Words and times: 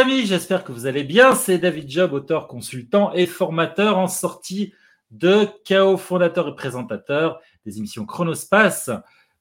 amis, 0.00 0.24
j'espère 0.24 0.64
que 0.64 0.72
vous 0.72 0.86
allez 0.86 1.04
bien. 1.04 1.34
C'est 1.34 1.58
David 1.58 1.90
Job, 1.90 2.14
auteur, 2.14 2.48
consultant 2.48 3.12
et 3.12 3.26
formateur 3.26 3.98
en 3.98 4.08
sortie 4.08 4.72
de 5.10 5.46
Chaos, 5.62 5.98
fondateur 5.98 6.48
et 6.48 6.54
présentateur 6.54 7.38
des 7.66 7.76
émissions 7.76 8.06
Chronospace. 8.06 8.90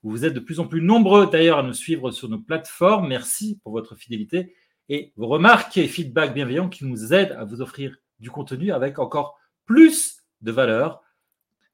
Vous 0.04 0.26
êtes 0.26 0.34
de 0.34 0.42
plus 0.42 0.60
en 0.60 0.68
plus 0.68 0.82
nombreux 0.82 1.28
d'ailleurs 1.28 1.60
à 1.60 1.64
nous 1.64 1.74
suivre 1.74 2.12
sur 2.12 2.28
nos 2.28 2.40
plateformes. 2.40 3.08
Merci 3.08 3.58
pour 3.64 3.72
votre 3.72 3.96
fidélité 3.96 4.54
et 4.90 5.14
vos 5.16 5.28
remarques 5.28 5.78
et 5.78 5.88
feedbacks 5.88 6.34
bienveillants 6.34 6.68
qui 6.68 6.84
nous 6.84 7.14
aident 7.14 7.38
à 7.40 7.46
vous 7.46 7.62
offrir 7.62 7.96
du 8.20 8.30
contenu 8.30 8.74
avec 8.74 9.00
encore 9.00 9.40
plus 9.66 10.24
de 10.42 10.52
valeur. 10.52 11.02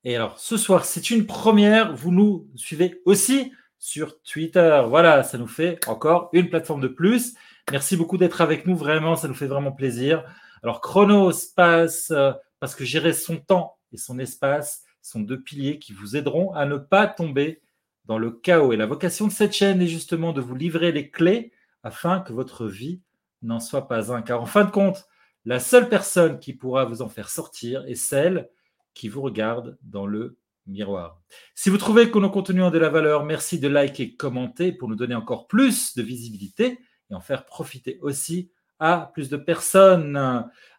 Et 0.03 0.15
alors, 0.15 0.37
ce 0.37 0.57
soir, 0.57 0.85
c'est 0.85 1.09
une 1.09 1.25
première. 1.25 1.95
Vous 1.95 2.11
nous 2.11 2.47
suivez 2.55 3.01
aussi 3.05 3.51
sur 3.79 4.21
Twitter. 4.21 4.83
Voilà, 4.87 5.23
ça 5.23 5.39
nous 5.39 5.47
fait 5.47 5.79
encore 5.87 6.29
une 6.33 6.49
plateforme 6.49 6.81
de 6.81 6.87
plus. 6.87 7.33
Merci 7.71 7.97
beaucoup 7.97 8.17
d'être 8.17 8.41
avec 8.41 8.67
nous, 8.67 8.75
vraiment, 8.75 9.15
ça 9.15 9.27
nous 9.27 9.33
fait 9.33 9.47
vraiment 9.47 9.71
plaisir. 9.71 10.23
Alors, 10.61 10.81
Chronospace, 10.81 12.11
euh, 12.11 12.31
parce 12.59 12.75
que 12.75 12.85
gérer 12.85 13.13
son 13.13 13.37
temps 13.37 13.77
et 13.91 13.97
son 13.97 14.19
espace 14.19 14.83
sont 15.01 15.19
deux 15.19 15.41
piliers 15.41 15.79
qui 15.79 15.93
vous 15.93 16.15
aideront 16.15 16.53
à 16.53 16.65
ne 16.65 16.77
pas 16.77 17.07
tomber 17.07 17.61
dans 18.05 18.19
le 18.19 18.31
chaos. 18.31 18.71
Et 18.71 18.77
la 18.77 18.85
vocation 18.85 19.27
de 19.27 19.31
cette 19.31 19.53
chaîne 19.53 19.81
est 19.81 19.87
justement 19.87 20.31
de 20.31 20.41
vous 20.41 20.55
livrer 20.55 20.91
les 20.91 21.09
clés 21.09 21.51
afin 21.83 22.19
que 22.19 22.33
votre 22.33 22.67
vie 22.67 23.01
n'en 23.41 23.59
soit 23.59 23.87
pas 23.87 24.13
un. 24.13 24.21
Car 24.21 24.41
en 24.41 24.45
fin 24.45 24.63
de 24.63 24.71
compte, 24.71 25.05
la 25.43 25.59
seule 25.59 25.89
personne 25.89 26.39
qui 26.39 26.53
pourra 26.53 26.85
vous 26.85 27.01
en 27.01 27.09
faire 27.09 27.29
sortir 27.29 27.83
est 27.87 27.95
celle 27.95 28.49
qui 28.93 29.09
vous 29.09 29.21
regarde 29.21 29.77
dans 29.81 30.05
le 30.05 30.37
miroir. 30.67 31.21
Si 31.53 31.69
vous 31.69 31.77
trouvez 31.77 32.09
que 32.09 32.17
nos 32.17 32.29
contenus 32.29 32.63
ont 32.63 32.71
de 32.71 32.79
la 32.79 32.89
valeur, 32.89 33.25
merci 33.25 33.59
de 33.59 33.67
liker, 33.67 34.15
commenter 34.15 34.71
pour 34.71 34.87
nous 34.87 34.95
donner 34.95 35.15
encore 35.15 35.47
plus 35.47 35.95
de 35.95 36.01
visibilité 36.01 36.79
et 37.09 37.15
en 37.15 37.21
faire 37.21 37.45
profiter 37.45 37.97
aussi 38.01 38.51
à 38.79 39.11
plus 39.13 39.29
de 39.29 39.37
personnes. 39.37 40.17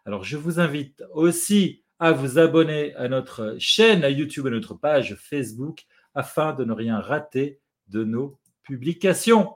Alors, 0.05 0.23
je 0.23 0.37
vous 0.37 0.59
invite 0.59 1.03
aussi 1.13 1.81
à 1.99 2.11
vous 2.11 2.37
abonner 2.37 2.93
à 2.95 3.07
notre 3.07 3.55
chaîne 3.59 4.03
à 4.03 4.09
YouTube 4.09 4.45
et 4.47 4.51
notre 4.51 4.75
page 4.75 5.15
Facebook 5.15 5.85
afin 6.13 6.53
de 6.53 6.63
ne 6.63 6.73
rien 6.73 6.99
rater 6.99 7.59
de 7.87 8.03
nos 8.03 8.37
publications. 8.63 9.55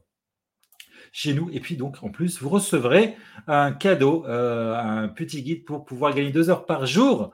chez 1.11 1.33
nous. 1.33 1.49
Et 1.51 1.59
puis 1.59 1.75
donc 1.75 2.03
en 2.03 2.09
plus, 2.09 2.41
vous 2.41 2.49
recevrez 2.49 3.15
un 3.47 3.71
cadeau, 3.71 4.25
euh, 4.27 4.75
un 4.75 5.07
petit 5.07 5.43
guide 5.43 5.65
pour 5.65 5.85
pouvoir 5.85 6.13
gagner 6.13 6.31
deux 6.31 6.49
heures 6.49 6.65
par 6.65 6.85
jour, 6.85 7.33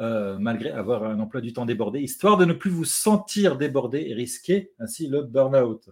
euh, 0.00 0.38
malgré 0.38 0.70
avoir 0.70 1.04
un 1.04 1.18
emploi 1.20 1.40
du 1.40 1.52
temps 1.52 1.66
débordé, 1.66 2.00
histoire 2.00 2.36
de 2.36 2.44
ne 2.44 2.52
plus 2.52 2.70
vous 2.70 2.84
sentir 2.84 3.56
débordé 3.56 4.06
et 4.08 4.14
risquer 4.14 4.72
ainsi 4.78 5.08
le 5.08 5.22
burn-out. 5.22 5.90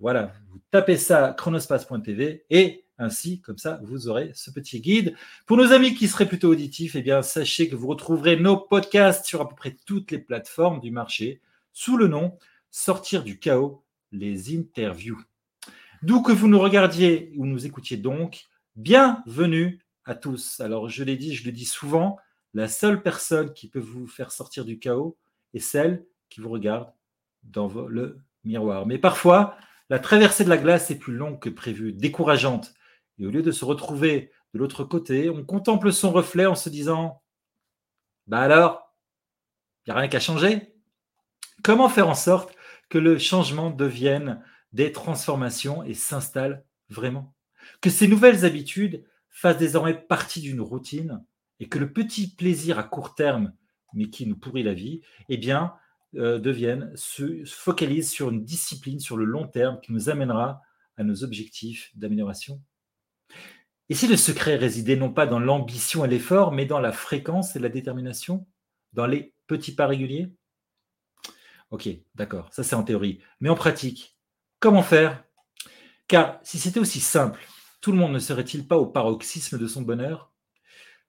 Voilà, 0.00 0.32
vous 0.50 0.58
tapez 0.70 0.96
ça 0.96 1.34
chronospace.tv 1.36 2.44
et 2.50 2.84
ainsi, 2.98 3.40
comme 3.40 3.58
ça, 3.58 3.80
vous 3.82 4.08
aurez 4.08 4.30
ce 4.34 4.50
petit 4.50 4.80
guide. 4.80 5.14
Pour 5.46 5.56
nos 5.56 5.72
amis 5.72 5.94
qui 5.94 6.08
seraient 6.08 6.28
plutôt 6.28 6.50
auditifs, 6.50 6.94
eh 6.94 7.02
bien, 7.02 7.22
sachez 7.22 7.68
que 7.68 7.76
vous 7.76 7.88
retrouverez 7.88 8.36
nos 8.36 8.56
podcasts 8.56 9.26
sur 9.26 9.40
à 9.40 9.48
peu 9.48 9.56
près 9.56 9.76
toutes 9.86 10.10
les 10.10 10.18
plateformes 10.18 10.80
du 10.80 10.90
marché 10.90 11.40
sous 11.72 11.96
le 11.96 12.06
nom 12.08 12.38
Sortir 12.74 13.22
du 13.22 13.38
chaos, 13.38 13.84
les 14.12 14.56
interviews. 14.56 15.20
D'où 16.02 16.20
que 16.20 16.32
vous 16.32 16.48
nous 16.48 16.58
regardiez 16.58 17.32
ou 17.36 17.46
nous 17.46 17.64
écoutiez 17.64 17.96
donc, 17.96 18.46
bienvenue 18.74 19.78
à 20.04 20.16
tous. 20.16 20.58
Alors, 20.58 20.88
je 20.88 21.04
l'ai 21.04 21.16
dit, 21.16 21.32
je 21.32 21.44
le 21.44 21.52
dis 21.52 21.64
souvent, 21.64 22.18
la 22.54 22.66
seule 22.66 23.02
personne 23.02 23.52
qui 23.54 23.68
peut 23.68 23.78
vous 23.78 24.08
faire 24.08 24.32
sortir 24.32 24.64
du 24.64 24.80
chaos 24.80 25.16
est 25.54 25.60
celle 25.60 26.04
qui 26.28 26.40
vous 26.40 26.48
regarde 26.48 26.92
dans 27.44 27.68
le 27.86 28.18
miroir. 28.42 28.84
Mais 28.84 28.98
parfois, 28.98 29.56
la 29.90 30.00
traversée 30.00 30.42
de 30.42 30.48
la 30.48 30.58
glace 30.58 30.90
est 30.90 30.98
plus 30.98 31.14
longue 31.14 31.38
que 31.38 31.48
prévu, 31.48 31.92
décourageante. 31.92 32.74
Et 33.20 33.26
au 33.26 33.30
lieu 33.30 33.42
de 33.42 33.52
se 33.52 33.64
retrouver 33.64 34.32
de 34.54 34.58
l'autre 34.58 34.82
côté, 34.82 35.30
on 35.30 35.44
contemple 35.44 35.92
son 35.92 36.10
reflet 36.10 36.46
en 36.46 36.56
se 36.56 36.68
disant 36.68 37.22
Bah 38.26 38.40
alors, 38.40 38.92
il 39.86 39.90
n'y 39.90 39.96
a 39.96 40.00
rien 40.00 40.08
qu'à 40.08 40.18
changer 40.18 40.74
Comment 41.62 41.88
faire 41.88 42.08
en 42.08 42.16
sorte 42.16 42.56
que 42.88 42.98
le 42.98 43.18
changement 43.18 43.70
devienne 43.70 44.42
des 44.72 44.92
transformations 44.92 45.82
et 45.82 45.94
s'installe 45.94 46.64
vraiment. 46.88 47.34
Que 47.80 47.90
ces 47.90 48.08
nouvelles 48.08 48.44
habitudes 48.44 49.04
fassent 49.30 49.58
désormais 49.58 49.94
partie 49.94 50.40
d'une 50.40 50.60
routine 50.60 51.24
et 51.60 51.68
que 51.68 51.78
le 51.78 51.92
petit 51.92 52.34
plaisir 52.34 52.78
à 52.78 52.82
court 52.82 53.14
terme, 53.14 53.52
mais 53.94 54.10
qui 54.10 54.26
nous 54.26 54.36
pourrit 54.36 54.62
la 54.62 54.74
vie, 54.74 55.00
eh 55.28 55.36
bien, 55.36 55.74
euh, 56.16 56.38
devienne, 56.38 56.92
se 56.94 57.44
focalise 57.44 58.10
sur 58.10 58.30
une 58.30 58.44
discipline 58.44 59.00
sur 59.00 59.16
le 59.16 59.24
long 59.24 59.46
terme 59.46 59.80
qui 59.80 59.92
nous 59.92 60.10
amènera 60.10 60.60
à 60.96 61.04
nos 61.04 61.24
objectifs 61.24 61.90
d'amélioration. 61.94 62.60
Et 63.88 63.94
si 63.94 64.06
le 64.06 64.16
secret 64.16 64.56
résidait 64.56 64.96
non 64.96 65.12
pas 65.12 65.26
dans 65.26 65.40
l'ambition 65.40 66.04
et 66.04 66.08
l'effort, 66.08 66.52
mais 66.52 66.66
dans 66.66 66.80
la 66.80 66.92
fréquence 66.92 67.56
et 67.56 67.58
la 67.58 67.68
détermination, 67.68 68.46
dans 68.92 69.06
les 69.06 69.34
petits 69.46 69.74
pas 69.74 69.86
réguliers? 69.86 70.32
Ok, 71.70 71.88
d'accord, 72.14 72.52
ça 72.52 72.62
c'est 72.62 72.74
en 72.74 72.82
théorie. 72.82 73.20
Mais 73.40 73.48
en 73.48 73.54
pratique, 73.54 74.16
comment 74.62 74.84
faire? 74.84 75.24
Car 76.06 76.38
si 76.44 76.56
c'était 76.56 76.78
aussi 76.78 77.00
simple, 77.00 77.40
tout 77.80 77.90
le 77.90 77.98
monde 77.98 78.12
ne 78.12 78.20
serait-il 78.20 78.68
pas 78.68 78.78
au 78.78 78.86
paroxysme 78.86 79.58
de 79.58 79.66
son 79.66 79.82
bonheur? 79.82 80.30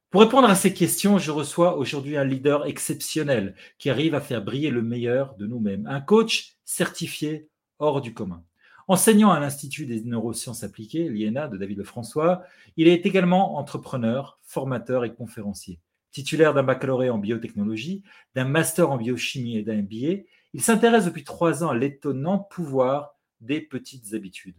Pour 0.09 0.21
répondre 0.21 0.49
à 0.49 0.55
ces 0.55 0.73
questions, 0.73 1.19
je 1.19 1.29
reçois 1.29 1.77
aujourd'hui 1.77 2.17
un 2.17 2.23
leader 2.23 2.65
exceptionnel 2.65 3.55
qui 3.77 3.91
arrive 3.91 4.15
à 4.15 4.21
faire 4.21 4.43
briller 4.43 4.71
le 4.71 4.81
meilleur 4.81 5.35
de 5.35 5.45
nous-mêmes, 5.45 5.85
un 5.85 6.01
coach 6.01 6.55
certifié 6.65 7.47
hors 7.77 8.01
du 8.01 8.15
commun. 8.15 8.43
Enseignant 8.87 9.31
à 9.31 9.39
l'Institut 9.39 9.85
des 9.85 10.03
neurosciences 10.03 10.63
appliquées, 10.63 11.07
l'INA 11.07 11.47
de 11.47 11.57
David 11.57 11.77
Lefrançois, 11.77 12.41
il 12.75 12.87
est 12.87 13.05
également 13.05 13.57
entrepreneur, 13.57 14.39
formateur 14.41 15.05
et 15.05 15.13
conférencier. 15.13 15.79
Titulaire 16.11 16.55
d'un 16.55 16.63
baccalauréat 16.63 17.13
en 17.13 17.19
biotechnologie, 17.19 18.01
d'un 18.33 18.45
master 18.45 18.89
en 18.89 18.97
biochimie 18.97 19.57
et 19.57 19.63
d'un 19.63 19.83
MBA, 19.83 20.23
il 20.53 20.61
s'intéresse 20.61 21.05
depuis 21.05 21.23
trois 21.23 21.63
ans 21.63 21.69
à 21.69 21.75
l'étonnant 21.75 22.39
pouvoir 22.39 23.12
des 23.43 23.61
petites 23.61 24.13
habitudes. 24.13 24.57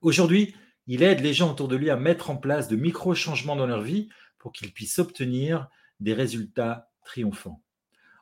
Aujourd'hui, 0.00 0.54
il 0.86 1.02
aide 1.02 1.20
les 1.20 1.34
gens 1.34 1.50
autour 1.50 1.68
de 1.68 1.76
lui 1.76 1.90
à 1.90 1.96
mettre 1.96 2.30
en 2.30 2.36
place 2.36 2.68
de 2.68 2.76
micro-changements 2.76 3.56
dans 3.56 3.66
leur 3.66 3.82
vie 3.82 4.08
pour 4.38 4.52
qu'ils 4.52 4.72
puissent 4.72 4.98
obtenir 4.98 5.68
des 6.00 6.14
résultats 6.14 6.90
triomphants. 7.04 7.62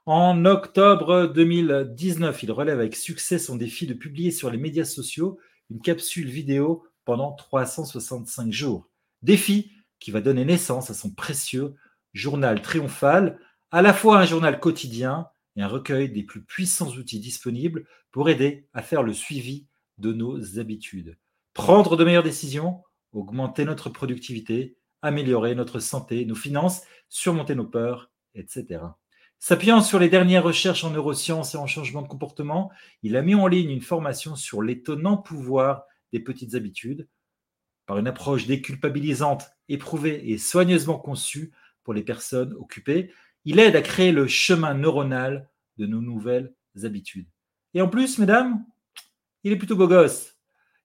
En 0.07 0.45
octobre 0.45 1.27
2019, 1.27 2.43
il 2.43 2.53
relève 2.53 2.79
avec 2.79 2.97
succès 2.97 3.39
son 3.39 3.57
défi 3.57 3.87
de 3.87 3.95
publier 3.95 4.31
sur 4.31 4.51
les 4.51 4.59
médias 4.59 4.85
sociaux 4.85 5.39
une 5.69 5.81
capsule 5.81 6.29
vidéo 6.29 6.87
pendant 7.05 7.33
365 7.33 8.53
jours. 8.53 8.89
Défi 9.23 9.73
qui 9.99 10.11
va 10.11 10.21
donner 10.21 10.45
naissance 10.45 10.91
à 10.91 10.95
son 10.95 11.11
précieux 11.11 11.75
journal 12.15 12.63
triomphal, 12.63 13.39
à 13.71 13.83
la 13.83 13.93
fois 13.93 14.19
un 14.19 14.27
journal 14.27 14.61
quotidien 14.61 15.29
et 15.57 15.63
un 15.63 15.69
recueil 15.69 16.11
des 16.11 16.23
plus 16.23 16.43
puissants 16.43 16.91
outils 16.91 17.21
disponibles 17.21 17.87
pour 18.11 18.29
aider 18.29 18.69
à 18.75 18.83
faire 18.83 19.03
le 19.03 19.13
suivi 19.13 19.67
de 19.99 20.13
nos 20.13 20.59
habitudes. 20.59 21.19
Prendre 21.55 21.97
de 21.97 22.05
meilleures 22.05 22.23
décisions, 22.23 22.83
augmenter 23.13 23.65
notre 23.65 23.89
productivité, 23.89 24.77
améliorer 25.03 25.55
notre 25.55 25.79
santé, 25.79 26.25
nos 26.25 26.35
finances, 26.35 26.83
surmonter 27.09 27.55
nos 27.55 27.67
peurs, 27.67 28.11
etc. 28.35 28.81
S'appuyant 29.39 29.81
sur 29.81 29.99
les 29.99 30.09
dernières 30.09 30.45
recherches 30.45 30.85
en 30.85 30.91
neurosciences 30.91 31.55
et 31.55 31.59
en 31.59 31.67
changement 31.67 32.03
de 32.03 32.09
comportement, 32.09 32.71
il 33.03 33.17
a 33.17 33.23
mis 33.23 33.35
en 33.35 33.47
ligne 33.47 33.71
une 33.71 33.83
formation 33.83 34.35
sur 34.35 34.63
l'étonnant 34.63 35.17
pouvoir 35.17 35.85
des 36.13 36.21
petites 36.21 36.55
habitudes, 36.55 37.09
par 37.87 37.99
une 37.99 38.09
approche 38.09 38.47
déculpabilisante, 38.47 39.51
éprouvée 39.69 40.31
et 40.31 40.39
soigneusement 40.39 40.99
conçue 40.99 41.53
pour 41.85 41.95
les 41.95 42.03
personnes 42.03 42.53
occupées. 42.55 43.13
Il 43.47 43.61
aide 43.61 43.77
à 43.77 43.81
créer 43.81 44.11
le 44.11 44.27
chemin 44.27 44.75
neuronal 44.75 45.49
de 45.79 45.87
nos 45.87 46.01
nouvelles 46.01 46.53
habitudes. 46.83 47.29
Et 47.75 47.81
en 47.81 47.89
plus, 47.89 48.19
mesdames, 48.19 48.65
il 49.45 49.53
est 49.53 49.57
plutôt 49.57 49.77
beau 49.77 49.87
gosse. 49.87 50.35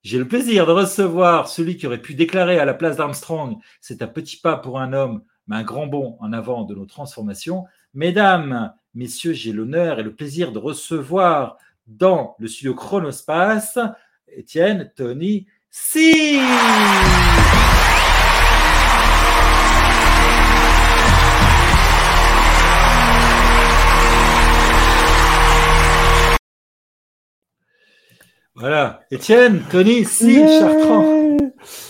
J'ai 0.03 0.19
le 0.19 0.27
plaisir 0.27 0.67
de 0.67 0.71
recevoir 0.71 1.47
celui 1.47 1.75
qui 1.75 1.87
aurait 1.87 2.01
pu 2.01 2.13
déclarer 2.13 2.59
à 2.59 2.65
la 2.65 2.75
place 2.75 2.97
d'Armstrong 2.97 3.57
c'est 3.81 4.03
un 4.03 4.07
petit 4.07 4.37
pas 4.37 4.57
pour 4.57 4.79
un 4.79 4.93
homme, 4.93 5.23
mais 5.47 5.55
un 5.55 5.63
grand 5.63 5.87
bond 5.87 6.17
en 6.19 6.33
avant 6.33 6.63
de 6.63 6.75
nos 6.75 6.85
transformations. 6.85 7.65
Mesdames, 7.95 8.73
messieurs, 8.93 9.33
j'ai 9.33 9.53
l'honneur 9.53 9.99
et 9.99 10.03
le 10.03 10.13
plaisir 10.13 10.51
de 10.51 10.59
recevoir 10.59 11.57
dans 11.87 12.35
le 12.37 12.47
studio 12.47 12.75
Chronospace 12.75 13.79
Étienne, 14.27 14.91
Tony, 14.95 15.47
si. 15.71 16.39
Voilà. 28.61 28.99
Étienne, 29.09 29.63
Tony, 29.71 30.05
si, 30.05 30.35
Chartrand. 30.35 31.35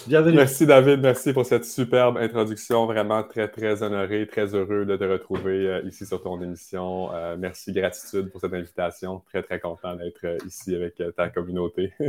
Bienvenue. 0.08 0.38
Merci 0.38 0.66
David, 0.66 1.02
merci 1.02 1.34
pour 1.34 1.46
cette 1.46 1.66
superbe 1.66 2.16
introduction. 2.16 2.86
Vraiment 2.86 3.24
très, 3.24 3.50
très 3.50 3.84
honoré, 3.84 4.26
très 4.26 4.56
heureux 4.56 4.86
de 4.86 4.96
te 4.96 5.04
retrouver 5.04 5.68
euh, 5.68 5.82
ici 5.86 6.06
sur 6.06 6.24
ton 6.24 6.42
émission. 6.42 7.14
Euh, 7.14 7.36
merci, 7.38 7.74
gratitude 7.74 8.32
pour 8.32 8.40
cette 8.40 8.54
invitation. 8.54 9.22
Très, 9.28 9.44
très 9.44 9.60
content 9.60 9.96
d'être 9.96 10.24
euh, 10.24 10.38
ici 10.48 10.74
avec 10.74 11.04
ta 11.18 11.30
communauté. 11.30 11.94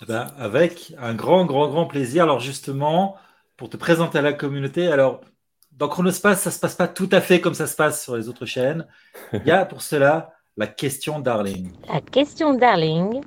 Eh 0.00 0.06
ben, 0.06 0.26
avec 0.36 0.94
un 0.98 1.14
grand, 1.14 1.44
grand, 1.44 1.68
grand 1.68 1.86
plaisir. 1.86 2.24
Alors 2.24 2.40
justement, 2.40 3.16
pour 3.56 3.68
te 3.68 3.76
présenter 3.76 4.18
à 4.18 4.22
la 4.22 4.32
communauté, 4.32 4.88
alors 4.88 5.20
dans 5.70 5.86
Chronospace, 5.86 6.40
ça 6.40 6.50
ne 6.50 6.54
se 6.54 6.58
passe 6.58 6.74
pas 6.74 6.88
tout 6.88 7.10
à 7.12 7.20
fait 7.20 7.40
comme 7.40 7.54
ça 7.54 7.68
se 7.68 7.76
passe 7.76 8.02
sur 8.02 8.16
les 8.16 8.28
autres 8.28 8.46
chaînes. 8.46 8.86
Il 9.32 9.46
y 9.46 9.52
a 9.52 9.64
pour 9.64 9.82
cela 9.82 10.32
la 10.56 10.66
question 10.66 11.20
Darling. 11.20 11.70
La 11.88 12.00
question 12.00 12.54
Darling. 12.54 13.20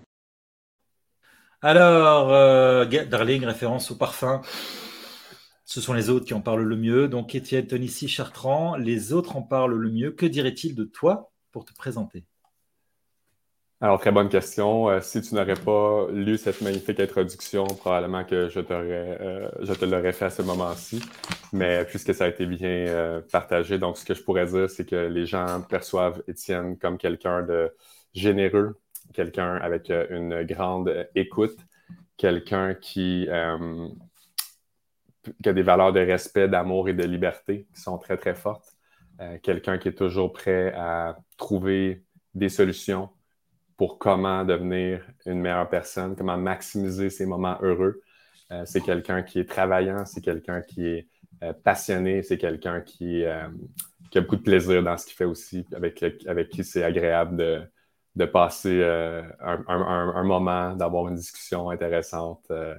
Alors, 1.68 2.32
euh, 2.32 2.86
Darling, 2.86 3.44
référence 3.44 3.90
au 3.90 3.96
parfum. 3.96 4.44
Ce 5.64 5.82
sont 5.82 5.94
les 5.94 6.12
autres 6.12 6.28
qui 6.28 6.36
en 6.36 6.42
parlent 6.42 6.62
le 6.62 6.76
mieux. 6.76 7.08
Donc, 7.08 7.34
Étienne, 7.34 7.66
Tonici, 7.66 8.08
Chartrand, 8.08 8.76
les 8.76 9.14
autres 9.14 9.36
en 9.36 9.42
parlent 9.42 9.74
le 9.74 9.90
mieux. 9.90 10.12
Que 10.12 10.28
dirait-il 10.28 10.76
de 10.76 10.84
toi 10.84 11.32
pour 11.52 11.66
te 11.66 11.74
présenter? 11.74 12.24
Alors, 13.82 14.00
très 14.00 14.12
bonne 14.12 14.30
question. 14.30 14.90
Euh, 14.90 15.02
si 15.02 15.24
tu 15.24 15.34
n'aurais 15.34 15.56
pas 15.56 16.06
lu 16.12 16.38
cette 16.38 16.62
magnifique 16.62 17.00
introduction, 17.00 17.66
probablement 17.66 18.24
que 18.24 18.48
je, 18.48 18.60
euh, 18.60 19.50
je 19.62 19.74
te 19.74 19.86
l'aurais 19.86 20.14
fait 20.14 20.26
à 20.26 20.30
ce 20.30 20.44
moment-ci. 20.44 21.02
Mais 21.52 21.84
puisque 21.86 22.14
ça 22.14 22.26
a 22.26 22.28
été 22.28 22.46
bien 22.46 23.24
partagé, 23.32 23.80
donc 23.80 23.98
ce 23.98 24.06
que 24.06 24.14
je 24.14 24.22
pourrais 24.22 24.46
dire, 24.46 24.70
c'est 24.70 24.88
que 24.88 25.08
les 25.08 25.26
gens 25.26 25.64
perçoivent 25.68 26.22
Étienne 26.28 26.78
comme 26.78 27.00
quelqu'un 27.00 27.42
de 27.42 27.74
généreux, 28.14 28.80
quelqu'un 29.14 29.56
avec 29.56 29.90
euh, 29.90 30.06
une 30.10 30.44
grande 30.44 31.08
écoute, 31.16 31.58
quelqu'un 32.18 32.74
qui, 32.76 33.28
euh, 33.30 33.88
qui, 35.42 35.50
a 35.50 35.54
des 35.54 35.64
valeurs 35.64 35.94
de 35.94 36.00
respect, 36.00 36.48
d'amour 36.48 36.90
et 36.90 36.94
de 36.94 37.04
liberté 37.04 37.68
qui 37.74 37.82
sont 37.82 37.98
très, 37.98 38.18
très 38.18 38.36
fortes. 38.36 38.74
Euh, 39.22 39.38
quelqu'un 39.42 39.78
qui 39.78 39.88
est 39.88 39.98
toujours 39.98 40.34
prêt 40.34 40.74
à 40.76 41.18
trouver 41.38 42.04
des 42.34 42.50
solutions 42.50 43.10
pour 43.78 43.98
comment 43.98 44.44
devenir 44.44 45.06
une 45.26 45.40
meilleure 45.40 45.70
personne, 45.70 46.16
comment 46.16 46.38
maximiser 46.38 47.10
ses 47.10 47.26
moments 47.26 47.58
heureux. 47.62 48.02
c'est 48.64 48.80
quelqu'un 48.80 49.22
qui 49.22 49.40
est 49.40 49.50
travaillant, 49.50 50.06
c'est 50.06 50.22
quelqu'un 50.22 50.62
qui 50.62 50.86
est 50.86 51.08
passionné, 51.64 52.24
c'est 52.24 52.38
quelqu'un 52.38 52.80
qui, 52.80 53.26
qui, 54.12 54.18
a 54.18 54.22
beaucoup 54.22 54.38
de 54.38 54.44
plaisir 54.44 54.82
dans 54.82 54.98
ce 54.98 55.06
qu'il 55.06 55.16
fait 55.16 55.26
aussi, 55.26 55.66
avec, 55.74 56.02
avec 56.26 56.50
qui 56.50 56.64
c'est 56.64 56.84
agréable 56.84 57.36
de, 57.36 57.68
de 58.16 58.26
passer 58.26 58.82
euh, 58.82 59.24
un, 59.42 60.24
moment, 60.24 60.76
d'avoir 60.76 61.08
une 61.10 61.16
discussion 61.16 61.70
intéressante. 61.70 62.46
Euh. 62.52 62.76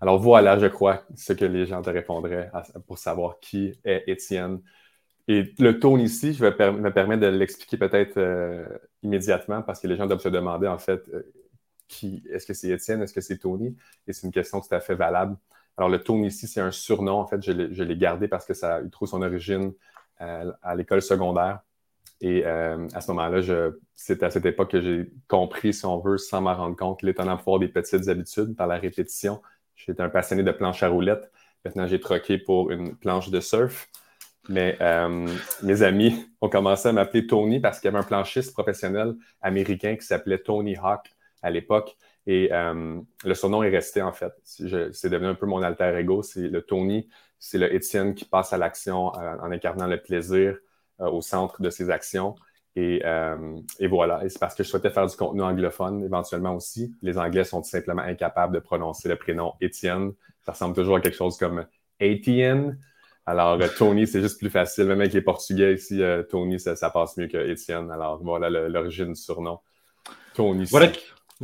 Alors 0.00 0.18
voilà, 0.18 0.58
je 0.58 0.66
crois, 0.66 1.04
ce 1.14 1.32
que 1.32 1.44
les 1.44 1.66
gens 1.66 1.82
te 1.82 1.90
répondraient 1.90 2.50
pour 2.86 2.98
savoir 2.98 3.38
qui 3.40 3.72
est 3.84 4.04
Étienne. 4.06 4.60
Et 5.28 5.54
le 5.58 5.78
tone 5.78 6.00
ici, 6.00 6.34
je 6.34 6.44
vais 6.44 6.72
me 6.72 6.90
permettre 6.90 7.22
de 7.22 7.28
l'expliquer 7.28 7.76
peut-être 7.76 8.16
euh, 8.16 8.66
immédiatement 9.02 9.62
parce 9.62 9.80
que 9.80 9.86
les 9.86 9.96
gens 9.96 10.06
doivent 10.06 10.20
se 10.20 10.28
demander 10.28 10.66
en 10.66 10.78
fait 10.78 11.02
qui 11.86 12.22
est-ce 12.30 12.46
que 12.46 12.54
c'est 12.54 12.70
Étienne, 12.70 13.02
est-ce 13.02 13.14
que 13.14 13.20
c'est 13.20 13.38
Tony? 13.38 13.76
Et 14.06 14.12
c'est 14.12 14.26
une 14.26 14.32
question 14.32 14.60
tout 14.60 14.74
à 14.74 14.80
fait 14.80 14.94
valable. 14.94 15.36
Alors 15.76 15.88
le 15.88 16.02
tone 16.02 16.24
ici, 16.24 16.48
c'est 16.48 16.60
un 16.60 16.72
surnom. 16.72 17.20
En 17.20 17.26
fait, 17.26 17.42
je 17.42 17.52
l'ai 17.82 17.96
gardé 17.96 18.26
parce 18.28 18.44
que 18.46 18.54
ça 18.54 18.80
trouve 18.90 19.08
son 19.08 19.22
origine 19.22 19.72
à 20.18 20.74
l'école 20.74 21.02
secondaire. 21.02 21.60
Et 22.20 22.44
euh, 22.44 22.86
à 22.92 23.00
ce 23.00 23.10
moment-là, 23.12 23.40
c'est 23.94 24.22
à 24.22 24.30
cette 24.30 24.44
époque 24.44 24.72
que 24.72 24.80
j'ai 24.80 25.10
compris, 25.26 25.72
si 25.72 25.86
on 25.86 25.98
veut, 26.00 26.18
sans 26.18 26.42
m'en 26.42 26.54
rendre 26.54 26.76
compte, 26.76 27.02
l'étonnant 27.02 27.36
pouvoir 27.36 27.60
des 27.60 27.68
petites 27.68 28.08
habitudes 28.08 28.54
par 28.56 28.66
la 28.66 28.76
répétition. 28.76 29.40
J'étais 29.74 30.02
un 30.02 30.10
passionné 30.10 30.42
de 30.42 30.52
planche 30.52 30.82
à 30.82 30.88
roulettes. 30.88 31.30
Maintenant, 31.64 31.86
j'ai 31.86 32.00
troqué 32.00 32.38
pour 32.38 32.70
une 32.70 32.94
planche 32.96 33.30
de 33.30 33.40
surf. 33.40 33.88
Mais 34.48 34.76
euh, 34.80 35.28
mes 35.62 35.82
amis 35.82 36.26
ont 36.40 36.48
commencé 36.48 36.88
à 36.88 36.92
m'appeler 36.92 37.26
Tony 37.26 37.60
parce 37.60 37.78
qu'il 37.78 37.88
y 37.88 37.94
avait 37.94 38.02
un 38.02 38.06
planchiste 38.06 38.52
professionnel 38.52 39.14
américain 39.40 39.96
qui 39.96 40.06
s'appelait 40.06 40.38
Tony 40.38 40.76
Hawk 40.76 41.12
à 41.42 41.50
l'époque. 41.50 41.96
Et 42.26 42.48
euh, 42.52 43.00
le 43.24 43.34
surnom 43.34 43.62
est 43.62 43.70
resté, 43.70 44.02
en 44.02 44.12
fait. 44.12 44.32
C'est 44.44 45.08
devenu 45.08 45.28
un 45.28 45.34
peu 45.34 45.46
mon 45.46 45.62
alter 45.62 45.94
ego. 45.98 46.22
C'est 46.22 46.48
le 46.48 46.62
Tony, 46.62 47.08
c'est 47.38 47.58
le 47.58 47.72
Étienne 47.74 48.14
qui 48.14 48.24
passe 48.24 48.52
à 48.52 48.58
l'action 48.58 49.06
en 49.06 49.50
incarnant 49.50 49.86
le 49.86 50.00
plaisir, 50.00 50.56
euh, 50.56 50.58
au 51.00 51.20
centre 51.20 51.62
de 51.62 51.70
ses 51.70 51.90
actions. 51.90 52.34
Euh, 52.78 53.56
et, 53.78 53.86
voilà. 53.86 54.24
Et 54.24 54.28
c'est 54.28 54.38
parce 54.38 54.54
que 54.54 54.62
je 54.62 54.68
souhaitais 54.68 54.90
faire 54.90 55.06
du 55.06 55.16
contenu 55.16 55.42
anglophone 55.42 56.04
éventuellement 56.04 56.54
aussi. 56.54 56.94
Les 57.02 57.18
Anglais 57.18 57.44
sont 57.44 57.62
tout 57.62 57.68
simplement 57.68 58.02
incapables 58.02 58.54
de 58.54 58.60
prononcer 58.60 59.08
le 59.08 59.16
prénom 59.16 59.54
Étienne. 59.60 60.12
Ça 60.42 60.52
ressemble 60.52 60.74
toujours 60.74 60.96
à 60.96 61.00
quelque 61.00 61.16
chose 61.16 61.36
comme 61.36 61.66
Etienne. 62.00 62.78
Alors, 63.26 63.60
euh, 63.60 63.68
Tony, 63.76 64.06
c'est 64.06 64.22
juste 64.22 64.38
plus 64.38 64.50
facile. 64.50 64.84
Même 64.84 65.00
avec 65.00 65.12
les 65.12 65.20
Portugais 65.20 65.74
ici, 65.74 66.00
Tony, 66.30 66.58
ça, 66.58 66.90
passe 66.90 67.16
mieux 67.16 67.28
que 67.28 67.50
Étienne. 67.50 67.90
Alors, 67.90 68.22
voilà 68.22 68.48
l'origine 68.50 69.12
du 69.12 69.20
surnom. 69.20 69.58
Tony. 70.34 70.64
Voilà, 70.64 70.88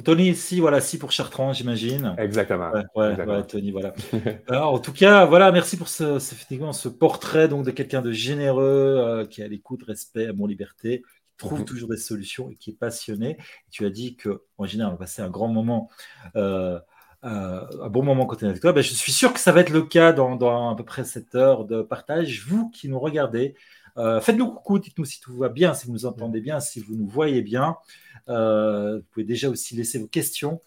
Tony, 0.03 0.29
ici, 0.29 0.61
voilà, 0.61 0.81
si 0.81 0.99
pour 0.99 1.11
Chartrand, 1.11 1.55
j'imagine. 1.55 2.15
Exactement. 2.19 2.71
Ouais, 2.95 3.17
Tony, 3.49 3.71
voilà. 3.71 3.95
Alors, 4.49 4.75
en 4.75 4.79
tout 4.79 4.93
cas, 4.93 5.25
voilà, 5.25 5.50
merci 5.53 5.79
pour 5.79 5.88
ce, 5.88 6.88
portrait 6.88 7.49
donc, 7.49 7.65
de 7.65 7.71
quelqu'un 7.71 8.03
de 8.03 8.12
généreux, 8.12 8.97
euh, 8.99 9.26
qui 9.26 9.43
a 9.43 9.49
l'écoute, 9.49 9.83
respect, 9.85 10.26
amour, 10.26 10.49
liberté, 10.49 11.00
qui 11.00 11.37
trouve 11.38 11.61
mhm. 11.61 11.65
toujours 11.65 11.88
des 11.88 11.97
solutions 11.97 12.50
et 12.50 12.57
qui 12.57 12.71
est 12.71 12.79
passionné. 12.79 13.38
tu 13.71 13.87
as 13.87 13.91
dit 13.91 14.17
qu'en 14.17 14.67
général, 14.67 14.93
on 14.93 14.97
va 14.97 15.00
passer 15.00 15.23
un 15.23 15.31
grand 15.31 15.49
moment. 15.49 15.88
Euh, 16.37 16.79
euh, 17.25 17.62
un 17.83 17.88
bon 17.88 18.05
moment 18.05 18.26
côté 18.26 18.47
avec 18.47 18.61
toi. 18.61 18.73
Ben, 18.73 18.83
je 18.83 18.93
suis 18.93 19.12
sûr 19.12 19.33
que 19.33 19.41
ça 19.41 19.50
va 19.50 19.61
être 19.61 19.71
le 19.71 19.83
cas 19.83 20.12
dans, 20.12 20.37
dans, 20.37 20.71
à 20.71 20.76
peu 20.76 20.85
près 20.85 21.05
cette 21.05 21.35
heure 21.35 21.65
de 21.65 21.83
partage. 21.83 22.45
Vous 22.47 22.69
qui 22.71 22.88
nous 22.88 23.00
regardez, 23.00 23.57
faites-nous 23.97 24.47
coucou, 24.47 24.79
dites-nous 24.79 25.05
si 25.05 25.21
tout 25.21 25.37
va 25.37 25.49
bien, 25.49 25.75
si 25.75 25.87
vous 25.87 25.93
nous 25.93 26.07
entendez 26.07 26.41
bien, 26.41 26.61
si 26.61 26.81
vous 26.81 26.95
nous 26.95 27.09
voyez 27.09 27.43
bien. 27.43 27.76
Euh, 28.29 28.97
vous 28.97 29.05
pouvez 29.12 29.25
déjà 29.25 29.49
aussi 29.49 29.76
laisser 29.76 29.99
vos 29.99 30.07
questions. 30.07 30.61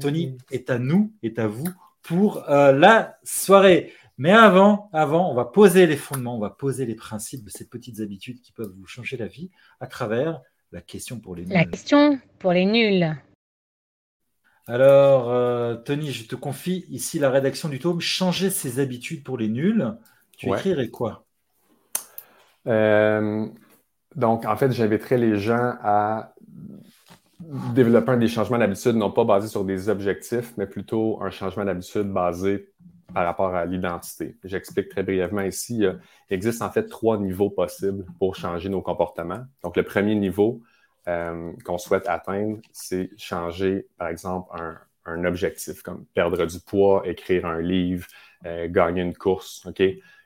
Tony 0.00 0.36
est 0.50 0.70
à 0.70 0.78
nous, 0.78 1.12
est 1.22 1.38
à 1.38 1.46
vous 1.46 1.68
pour 2.02 2.48
euh, 2.48 2.72
la 2.72 3.18
soirée. 3.24 3.92
Mais 4.18 4.32
avant, 4.32 4.88
avant, 4.92 5.30
on 5.30 5.34
va 5.34 5.44
poser 5.44 5.86
les 5.86 5.96
fondements, 5.96 6.36
on 6.36 6.40
va 6.40 6.50
poser 6.50 6.86
les 6.86 6.94
principes 6.94 7.44
de 7.44 7.50
ces 7.50 7.68
petites 7.68 8.00
habitudes 8.00 8.40
qui 8.40 8.52
peuvent 8.52 8.72
vous 8.76 8.86
changer 8.86 9.16
la 9.16 9.26
vie 9.26 9.50
à 9.80 9.86
travers 9.86 10.40
la 10.70 10.80
question 10.80 11.18
pour 11.18 11.34
les 11.34 11.44
nuls. 11.44 11.54
La 11.54 11.64
question 11.64 12.18
pour 12.38 12.52
les 12.52 12.64
nuls. 12.64 13.14
Alors, 14.66 15.30
euh, 15.30 15.74
Tony, 15.76 16.12
je 16.12 16.26
te 16.26 16.36
confie 16.36 16.86
ici 16.88 17.18
la 17.18 17.30
rédaction 17.30 17.68
du 17.68 17.78
tome 17.78 18.00
Changer 18.00 18.48
ses 18.48 18.78
habitudes 18.78 19.24
pour 19.24 19.36
les 19.36 19.48
nuls. 19.48 19.96
Tu 20.36 20.48
écrirais 20.48 20.88
quoi? 20.88 21.26
Donc, 22.66 24.44
en 24.44 24.56
fait, 24.56 24.72
j'inviterais 24.72 25.18
les 25.18 25.36
gens 25.38 25.74
à 25.82 26.34
développer 27.74 28.16
des 28.16 28.28
changements 28.28 28.58
d'habitude 28.58 28.94
non 28.94 29.10
pas 29.10 29.24
basés 29.24 29.48
sur 29.48 29.64
des 29.64 29.88
objectifs, 29.88 30.52
mais 30.56 30.66
plutôt 30.66 31.20
un 31.22 31.30
changement 31.30 31.64
d'habitude 31.64 32.12
basé 32.12 32.68
par 33.12 33.24
rapport 33.24 33.54
à 33.54 33.64
l'identité. 33.64 34.36
J'explique 34.44 34.88
très 34.88 35.02
brièvement 35.02 35.42
ici. 35.42 35.82
Il 35.82 35.98
existe 36.30 36.62
en 36.62 36.70
fait 36.70 36.88
trois 36.88 37.18
niveaux 37.18 37.50
possibles 37.50 38.04
pour 38.18 38.36
changer 38.36 38.68
nos 38.68 38.80
comportements. 38.80 39.44
Donc, 39.62 39.76
le 39.76 39.82
premier 39.82 40.14
niveau 40.14 40.62
euh, 41.08 41.52
qu'on 41.64 41.78
souhaite 41.78 42.08
atteindre, 42.08 42.58
c'est 42.72 43.10
changer, 43.18 43.86
par 43.98 44.08
exemple, 44.08 44.50
un, 45.04 45.24
objectif 45.24 45.82
comme 45.82 46.04
perdre 46.14 46.46
du 46.46 46.60
poids, 46.60 47.02
écrire 47.04 47.44
un 47.44 47.60
livre, 47.60 48.06
euh, 48.46 48.68
gagner 48.70 49.02
une 49.02 49.14
course. 49.14 49.66
OK? 49.66 49.82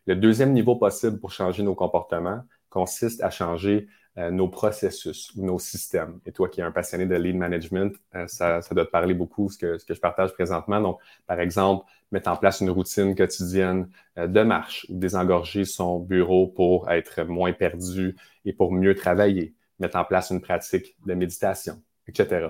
Le 0.06 0.14
deuxième 0.14 0.52
niveau 0.52 0.76
possible 0.76 1.18
pour 1.18 1.32
changer 1.32 1.62
nos 1.62 1.74
comportements 1.74 2.42
consiste 2.70 3.22
à 3.22 3.30
changer 3.30 3.88
euh, 4.18 4.30
nos 4.30 4.48
processus 4.48 5.30
ou 5.36 5.44
nos 5.44 5.58
systèmes. 5.58 6.20
Et 6.24 6.32
toi 6.32 6.48
qui 6.48 6.60
es 6.60 6.62
un 6.62 6.70
passionné 6.70 7.04
de 7.06 7.14
lead 7.16 7.36
management, 7.36 7.94
euh, 8.14 8.26
ça, 8.28 8.62
ça, 8.62 8.74
doit 8.74 8.86
te 8.86 8.90
parler 8.90 9.12
beaucoup 9.12 9.50
ce 9.50 9.58
que, 9.58 9.78
ce 9.78 9.84
que 9.84 9.94
je 9.94 10.00
partage 10.00 10.32
présentement. 10.32 10.80
Donc, 10.80 11.00
par 11.26 11.40
exemple, 11.40 11.84
mettre 12.12 12.30
en 12.30 12.36
place 12.36 12.60
une 12.60 12.70
routine 12.70 13.14
quotidienne 13.14 13.90
euh, 14.16 14.26
de 14.26 14.42
marche 14.42 14.86
ou 14.88 14.94
désengorger 14.96 15.64
son 15.64 15.98
bureau 15.98 16.46
pour 16.46 16.90
être 16.90 17.24
moins 17.24 17.52
perdu 17.52 18.16
et 18.44 18.52
pour 18.52 18.72
mieux 18.72 18.94
travailler. 18.94 19.54
Mettre 19.80 19.96
en 19.96 20.04
place 20.04 20.30
une 20.30 20.40
pratique 20.40 20.96
de 21.04 21.12
méditation, 21.12 21.82
etc. 22.08 22.48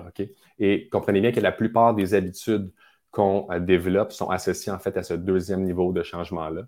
Et 0.59 0.87
comprenez 0.89 1.19
bien 1.19 1.33
que 1.33 1.41
la 1.41 1.51
plupart 1.51 1.93
des 1.95 2.13
habitudes 2.13 2.71
qu'on 3.11 3.47
développe 3.59 4.13
sont 4.13 4.29
associées 4.29 4.71
en 4.71 4.79
fait 4.79 4.95
à 4.95 5.03
ce 5.03 5.15
deuxième 5.15 5.63
niveau 5.63 5.91
de 5.91 6.03
changement-là. 6.03 6.63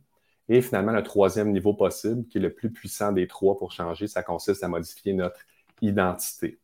Et 0.50 0.62
finalement, 0.62 0.92
le 0.92 1.04
troisième 1.04 1.52
niveau 1.52 1.74
possible, 1.74 2.28
qui 2.28 2.40
est 2.40 2.42
le 2.42 2.52
plus 2.52 2.72
puissant 2.72 3.12
des 3.12 3.28
trois 3.28 3.56
pour 3.56 3.72
changer, 3.72 4.08
ça 4.08 4.24
consiste 4.24 4.64
à 4.64 4.68
modifier 4.68 5.14
notre 5.14 5.40
identité. 5.82 6.60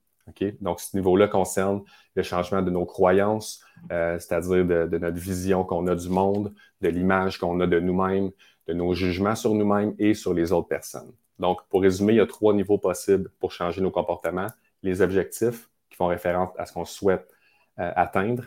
Donc, 0.59 0.79
ce 0.79 0.97
niveau-là 0.97 1.27
concerne 1.27 1.83
le 2.15 2.23
changement 2.23 2.63
de 2.63 2.71
nos 2.71 2.85
croyances, 2.85 3.63
euh, 3.91 4.17
c'est-à-dire 4.17 4.65
de, 4.65 4.97
notre 4.97 5.17
vision 5.17 5.63
qu'on 5.63 5.85
a 5.85 5.95
du 5.95 6.09
monde, 6.09 6.51
de 6.81 6.89
l'image 6.89 7.37
qu'on 7.37 7.59
a 7.59 7.67
de 7.67 7.79
nous-mêmes, 7.79 8.31
de 8.67 8.73
nos 8.73 8.95
jugements 8.95 9.35
sur 9.35 9.53
nous-mêmes 9.53 9.93
et 9.99 10.15
sur 10.15 10.33
les 10.33 10.51
autres 10.51 10.67
personnes. 10.67 11.13
Donc, 11.37 11.59
pour 11.69 11.81
résumer, 11.81 12.13
il 12.13 12.17
y 12.17 12.21
a 12.21 12.25
trois 12.25 12.55
niveaux 12.55 12.79
possibles 12.79 13.29
pour 13.39 13.51
changer 13.51 13.81
nos 13.81 13.91
comportements. 13.91 14.47
Les 14.81 15.01
objectifs, 15.01 15.69
qui 15.91 15.95
font 15.95 16.07
référence 16.07 16.49
à 16.57 16.65
ce 16.65 16.73
qu'on 16.73 16.85
souhaite 16.85 17.27
euh, 17.79 17.91
atteindre. 17.95 18.45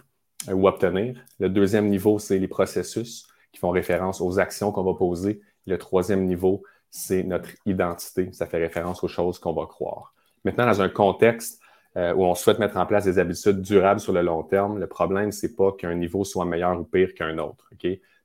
ou 0.53 0.67
obtenir. 0.67 1.17
Le 1.39 1.49
deuxième 1.49 1.89
niveau, 1.89 2.19
c'est 2.19 2.39
les 2.39 2.49
processus 2.49 3.29
font 3.59 3.71
référence 3.71 4.21
aux 4.21 4.39
actions 4.39 4.73
qu'on 4.73 4.85
va 4.85 4.95
poser. 4.95 5.41
Le 5.67 5.79
troisième 5.79 6.25
niveau, 6.25 6.63
c'est 6.91 7.23
notre 7.23 7.51
identité. 7.67 8.33
Ça 8.33 8.47
fait 8.47 8.59
référence 8.59 9.03
aux 9.05 9.09
choses 9.09 9.39
qu'on 9.39 9.53
va 9.53 9.67
croire. 9.67 10.15
Maintenant, 10.45 10.67
dans 10.67 10.81
un 10.81 10.89
contexte 10.89 11.61
euh, 11.97 12.15
où 12.15 12.25
on 12.25 12.35
souhaite 12.35 12.59
mettre 12.59 12.77
en 12.77 12.87
place 12.87 13.05
des 13.05 13.19
habitudes 13.19 13.61
durables 13.61 14.01
sur 14.01 14.13
le 14.13 14.23
long 14.23 14.43
terme, 14.43 14.79
le 14.79 14.87
problème, 14.87 15.33
c'est 15.33 15.57
pas 15.57 15.73
qu'un 15.73 15.95
niveau 15.95 16.25
soit 16.25 16.45
meilleur 16.45 16.79
ou 16.79 16.85
pire 16.85 17.15
qu'un 17.15 17.39
autre. 17.39 17.71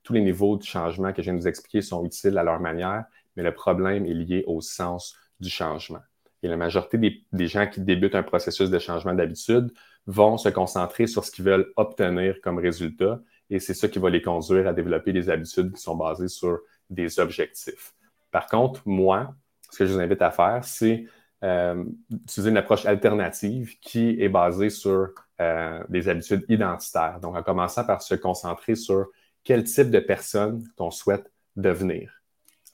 Tous 0.02 0.12
les 0.12 0.20
niveaux 0.20 0.56
de 0.56 0.62
changement 0.62 1.12
que 1.12 1.22
je 1.22 1.24
viens 1.24 1.34
de 1.34 1.40
vous 1.40 1.48
expliquer 1.48 1.80
sont 1.80 2.04
utiles 2.04 2.36
à 2.36 2.42
leur 2.42 2.60
manière, 2.60 3.04
mais 3.36 3.42
le 3.42 3.54
problème 3.54 4.04
est 4.04 4.14
lié 4.14 4.44
au 4.46 4.60
sens 4.60 5.16
du 5.40 5.48
changement. 5.48 6.00
Et 6.42 6.48
la 6.48 6.58
majorité 6.58 7.24
des, 7.32 7.46
gens 7.46 7.66
qui 7.66 7.80
débutent 7.80 8.14
un 8.14 8.22
processus 8.22 8.68
de 8.68 8.78
changement 8.78 9.14
d'habitude 9.14 9.72
vont 10.06 10.36
se 10.36 10.50
concentrer 10.50 11.06
sur 11.06 11.24
ce 11.24 11.30
qu'ils 11.30 11.46
veulent 11.46 11.72
obtenir 11.76 12.36
comme 12.42 12.58
résultat, 12.58 13.18
et 13.54 13.60
c'est 13.60 13.74
ça 13.74 13.86
qui 13.86 14.00
va 14.00 14.10
les 14.10 14.20
conduire 14.20 14.66
à 14.66 14.72
développer 14.72 15.12
des 15.12 15.30
habitudes 15.30 15.72
qui 15.72 15.80
sont 15.80 15.94
basées 15.94 16.26
sur 16.26 16.58
des 16.90 17.20
objectifs. 17.20 17.94
Par 18.32 18.48
contre, 18.48 18.82
moi, 18.84 19.32
ce 19.70 19.78
que 19.78 19.86
je 19.86 19.92
vous 19.92 20.00
invite 20.00 20.22
à 20.22 20.32
faire, 20.32 20.64
c'est 20.64 21.06
euh, 21.44 21.84
utiliser 22.10 22.50
une 22.50 22.56
approche 22.56 22.84
alternative 22.84 23.78
qui 23.80 24.20
est 24.20 24.28
basée 24.28 24.70
sur 24.70 25.10
euh, 25.40 25.84
des 25.88 26.08
habitudes 26.08 26.44
identitaires. 26.48 27.20
Donc, 27.20 27.36
en 27.36 27.44
commençant 27.44 27.84
par 27.84 28.02
se 28.02 28.16
concentrer 28.16 28.74
sur 28.74 29.06
quel 29.44 29.62
type 29.62 29.90
de 29.90 30.00
personne 30.00 30.64
qu'on 30.76 30.90
souhaite 30.90 31.30
devenir. 31.54 32.10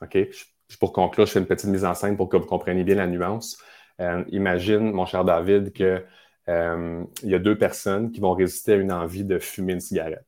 OK? 0.01 0.17
Pour 0.79 0.95
conclure, 0.95 1.27
je 1.27 1.33
fais 1.33 1.41
une 1.41 1.47
petite 1.47 1.69
mise 1.69 1.85
en 1.85 1.93
scène 1.93 2.17
pour 2.17 2.31
que 2.31 2.39
vous 2.39 2.47
compreniez 2.47 2.85
bien 2.85 2.95
la 2.95 3.07
nuance. 3.07 3.59
Euh, 4.01 4.25
imagine, 4.29 4.93
mon 4.93 5.05
cher 5.05 5.27
David, 5.27 5.75
qu'il 6.47 7.29
y 7.31 7.35
a 7.35 7.39
deux 7.39 7.57
personnes 7.57 8.11
qui 8.13 8.21
vont 8.21 8.33
résister 8.33 8.73
à 8.73 8.77
une 8.77 8.93
envie 8.93 9.25
de 9.25 9.39
fumer 9.39 9.75
une 9.75 9.81
cigarette. 9.81 10.27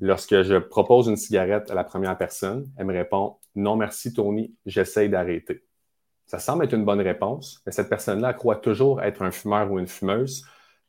Lorsque 0.00 0.42
je 0.42 0.56
propose 0.56 1.08
une 1.08 1.16
cigarette 1.16 1.70
à 1.70 1.74
la 1.74 1.84
première 1.84 2.16
personne, 2.16 2.70
elle 2.76 2.86
me 2.86 2.92
répond 2.92 3.36
Non, 3.54 3.76
merci, 3.76 4.12
Tony, 4.12 4.54
j'essaye 4.64 5.08
d'arrêter. 5.08 5.64
Ça 6.26 6.38
semble 6.38 6.64
être 6.64 6.74
une 6.74 6.84
bonne 6.84 7.00
réponse, 7.00 7.62
mais 7.64 7.72
cette 7.72 7.88
personne-là 7.88 8.34
croit 8.34 8.56
toujours 8.56 9.02
être 9.02 9.22
un 9.22 9.30
fumeur 9.30 9.72
ou 9.72 9.78
une 9.78 9.88
fumeuse 9.88 10.44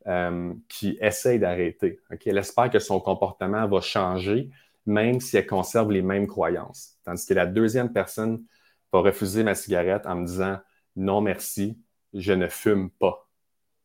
euh, 0.06 0.54
qui 0.68 0.98
essaye 1.00 1.38
d'arrêter. 1.38 1.98
Elle 2.24 2.38
espère 2.38 2.70
que 2.70 2.78
son 2.78 3.00
comportement 3.00 3.66
va 3.66 3.80
changer, 3.80 4.50
même 4.86 5.20
si 5.20 5.36
elle 5.36 5.46
conserve 5.46 5.90
les 5.90 6.02
mêmes 6.02 6.26
croyances. 6.26 6.98
Tandis 7.04 7.26
que 7.26 7.34
la 7.34 7.46
deuxième 7.46 7.92
personne 7.92 8.44
va 8.92 9.00
refuser 9.00 9.42
ma 9.42 9.54
cigarette 9.54 10.06
en 10.06 10.16
me 10.16 10.26
disant 10.26 10.58
non 10.96 11.20
merci, 11.20 11.78
je 12.12 12.32
ne 12.32 12.48
fume 12.48 12.90
pas. 12.90 13.28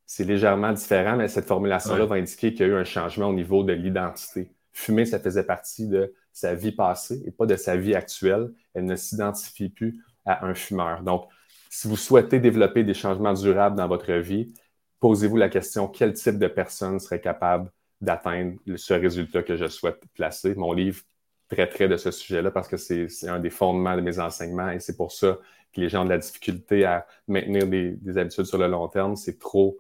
C'est 0.06 0.24
légèrement 0.24 0.72
différent, 0.72 1.18
mais 1.18 1.28
cette 1.28 1.48
formulation-là 1.48 2.06
va 2.06 2.16
indiquer 2.16 2.54
qu'il 2.54 2.68
y 2.68 2.70
a 2.70 2.74
eu 2.74 2.76
un 2.76 2.84
changement 2.84 3.28
au 3.28 3.34
niveau 3.34 3.64
de 3.64 3.74
l'identité. 3.74 4.52
Fumer, 4.72 5.06
ça 5.06 5.20
faisait 5.20 5.46
partie 5.46 5.88
de 5.88 6.14
sa 6.32 6.54
vie 6.54 6.72
passée 6.72 7.24
et 7.26 7.32
pas 7.32 7.46
de 7.46 7.56
sa 7.56 7.76
vie 7.76 7.96
actuelle. 7.96 8.52
Elle 8.74 8.86
ne 8.86 8.96
s'identifie 8.96 9.70
plus 9.70 10.04
à 10.26 10.46
un 10.46 10.54
fumeur. 10.54 11.02
Donc, 11.02 11.28
si 11.70 11.88
vous 11.88 11.98
souhaitez 11.98 12.40
développer 12.40 12.84
des 12.84 12.94
changements 12.94 13.34
durables 13.34 13.76
dans 13.76 13.88
votre 13.88 14.14
vie, 14.14 14.54
posez-vous 15.00 15.38
la 15.38 15.50
question 15.50 15.88
quel 15.88 16.14
type 16.14 16.38
de 16.38 16.48
personne 16.48 17.00
serait 17.00 17.22
capable 17.22 17.72
d'atteindre 18.02 18.58
ce 18.76 18.94
résultat 18.94 19.44
que 19.44 19.56
je 19.56 19.68
souhaite 19.68 20.02
placer? 20.14 20.56
Mon 20.56 20.74
livre 20.74 21.02
traiterait 21.50 21.88
de 21.88 21.98
ce 21.98 22.12
sujet-là 22.12 22.52
parce 22.52 22.68
que 22.68 22.78
c'est 22.78 23.28
un 23.28 23.40
des 23.40 23.50
fondements 23.50 23.96
de 23.96 24.02
mes 24.02 24.20
enseignements 24.20 24.70
et 24.70 24.80
c'est 24.80 24.98
pour 24.98 25.12
ça 25.12 25.40
que 25.74 25.82
les 25.82 25.90
gens 25.90 26.02
ont 26.02 26.06
de 26.06 26.10
la 26.10 26.18
difficulté 26.18 26.86
à 26.86 27.06
maintenir 27.28 27.68
des, 27.68 28.18
habitudes 28.18 28.46
sur 28.46 28.58
le 28.58 28.68
long 28.68 28.88
terme. 28.88 29.16
C'est 29.16 29.38
trop 29.38 29.78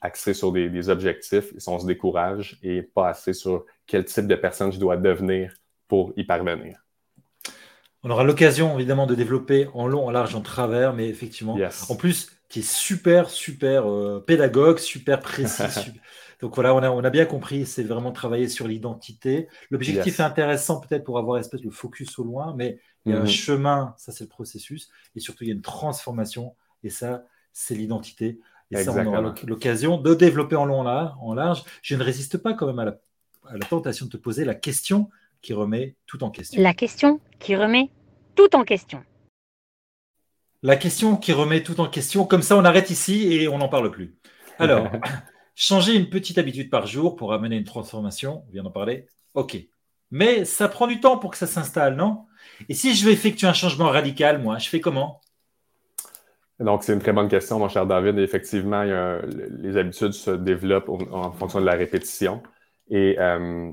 axé 0.00 0.34
sur 0.34 0.52
des, 0.52 0.68
des 0.70 0.88
objectifs, 0.88 1.52
on 1.66 1.78
se 1.78 1.86
décourage 1.86 2.58
et 2.62 2.82
pas 2.82 3.08
assez 3.08 3.32
sur 3.32 3.64
quel 3.86 4.04
type 4.04 4.26
de 4.26 4.34
personne 4.34 4.72
je 4.72 4.78
dois 4.78 4.96
devenir 4.96 5.52
pour 5.88 6.12
y 6.16 6.24
parvenir. 6.24 6.78
On 8.02 8.10
aura 8.10 8.24
l'occasion, 8.24 8.78
évidemment, 8.78 9.06
de 9.06 9.14
développer 9.14 9.68
en 9.74 9.86
long, 9.86 10.06
en 10.06 10.10
large, 10.10 10.34
en 10.34 10.40
travers, 10.40 10.94
mais 10.94 11.08
effectivement, 11.08 11.58
en 11.88 11.96
plus, 11.96 12.30
qui 12.48 12.60
est 12.60 12.70
super, 12.70 13.28
super 13.28 13.90
euh, 13.90 14.24
pédagogue, 14.26 14.78
super 14.78 15.20
précis. 15.20 15.62
Donc 16.40 16.54
voilà, 16.54 16.74
on 16.74 16.78
a, 16.78 16.90
on 16.90 17.04
a 17.04 17.10
bien 17.10 17.26
compris, 17.26 17.66
c'est 17.66 17.82
vraiment 17.82 18.12
travailler 18.12 18.48
sur 18.48 18.66
l'identité. 18.66 19.48
L'objectif 19.70 20.20
est 20.20 20.22
intéressant 20.22 20.80
peut-être 20.80 21.04
pour 21.04 21.18
avoir 21.18 21.38
espèce 21.38 21.60
de 21.60 21.68
focus 21.68 22.18
au 22.18 22.24
loin, 22.24 22.54
mais 22.56 22.80
il 23.04 23.12
y 23.12 23.14
a 23.14 23.18
un 23.18 23.22
mhm. 23.22 23.28
chemin, 23.28 23.94
ça 23.98 24.12
c'est 24.12 24.24
le 24.24 24.30
processus, 24.30 24.88
et 25.14 25.20
surtout 25.20 25.44
il 25.44 25.48
y 25.48 25.50
a 25.50 25.54
une 25.54 25.60
transformation, 25.60 26.54
et 26.82 26.88
ça 26.88 27.24
c'est 27.52 27.74
l'identité. 27.74 28.40
Et 28.70 28.84
ça, 28.84 28.92
on 28.92 29.06
aura 29.06 29.34
l'occasion 29.46 29.98
de 29.98 30.14
développer 30.14 30.56
en 30.56 30.64
long, 30.64 30.80
en 30.80 31.34
large. 31.34 31.64
Je 31.82 31.96
ne 31.96 32.02
résiste 32.02 32.38
pas 32.38 32.54
quand 32.54 32.66
même 32.66 32.78
à 32.78 32.84
la, 32.84 32.96
à 33.48 33.56
la 33.56 33.66
tentation 33.66 34.06
de 34.06 34.10
te 34.10 34.16
poser 34.16 34.44
la 34.44 34.54
question 34.54 35.10
qui 35.42 35.52
remet 35.52 35.96
tout 36.06 36.22
en 36.22 36.30
question. 36.30 36.62
La 36.62 36.74
question 36.74 37.20
qui 37.38 37.56
remet 37.56 37.90
tout 38.36 38.54
en 38.54 38.64
question. 38.64 39.02
La 40.62 40.76
question 40.76 41.16
qui 41.16 41.32
remet 41.32 41.62
tout 41.62 41.80
en 41.80 41.88
question, 41.88 42.26
comme 42.26 42.42
ça 42.42 42.56
on 42.56 42.64
arrête 42.64 42.90
ici 42.90 43.32
et 43.32 43.48
on 43.48 43.58
n'en 43.58 43.68
parle 43.68 43.90
plus. 43.90 44.16
Alors, 44.58 44.88
changer 45.54 45.94
une 45.94 46.10
petite 46.10 46.38
habitude 46.38 46.70
par 46.70 46.86
jour 46.86 47.16
pour 47.16 47.32
amener 47.32 47.56
une 47.56 47.64
transformation, 47.64 48.44
on 48.46 48.52
vient 48.52 48.62
d'en 48.62 48.70
parler, 48.70 49.06
ok. 49.34 49.56
Mais 50.10 50.44
ça 50.44 50.68
prend 50.68 50.86
du 50.86 51.00
temps 51.00 51.18
pour 51.18 51.30
que 51.30 51.36
ça 51.36 51.46
s'installe, 51.46 51.96
non? 51.96 52.26
Et 52.68 52.74
si 52.74 52.94
je 52.94 53.04
veux 53.04 53.12
effectuer 53.12 53.46
un 53.46 53.52
changement 53.52 53.88
radical, 53.88 54.42
moi, 54.42 54.58
je 54.58 54.68
fais 54.68 54.80
comment? 54.80 55.20
Donc, 56.60 56.84
c'est 56.84 56.92
une 56.92 57.00
très 57.00 57.12
bonne 57.12 57.28
question, 57.28 57.58
mon 57.58 57.68
cher 57.68 57.86
David. 57.86 58.18
effectivement, 58.18 58.82
les 58.82 59.76
habitudes 59.76 60.12
se 60.12 60.30
développent 60.30 60.88
en, 60.88 61.32
fonction 61.32 61.60
de 61.60 61.66
la 61.66 61.72
répétition. 61.72 62.42
Et 62.90 63.16
euh, 63.18 63.70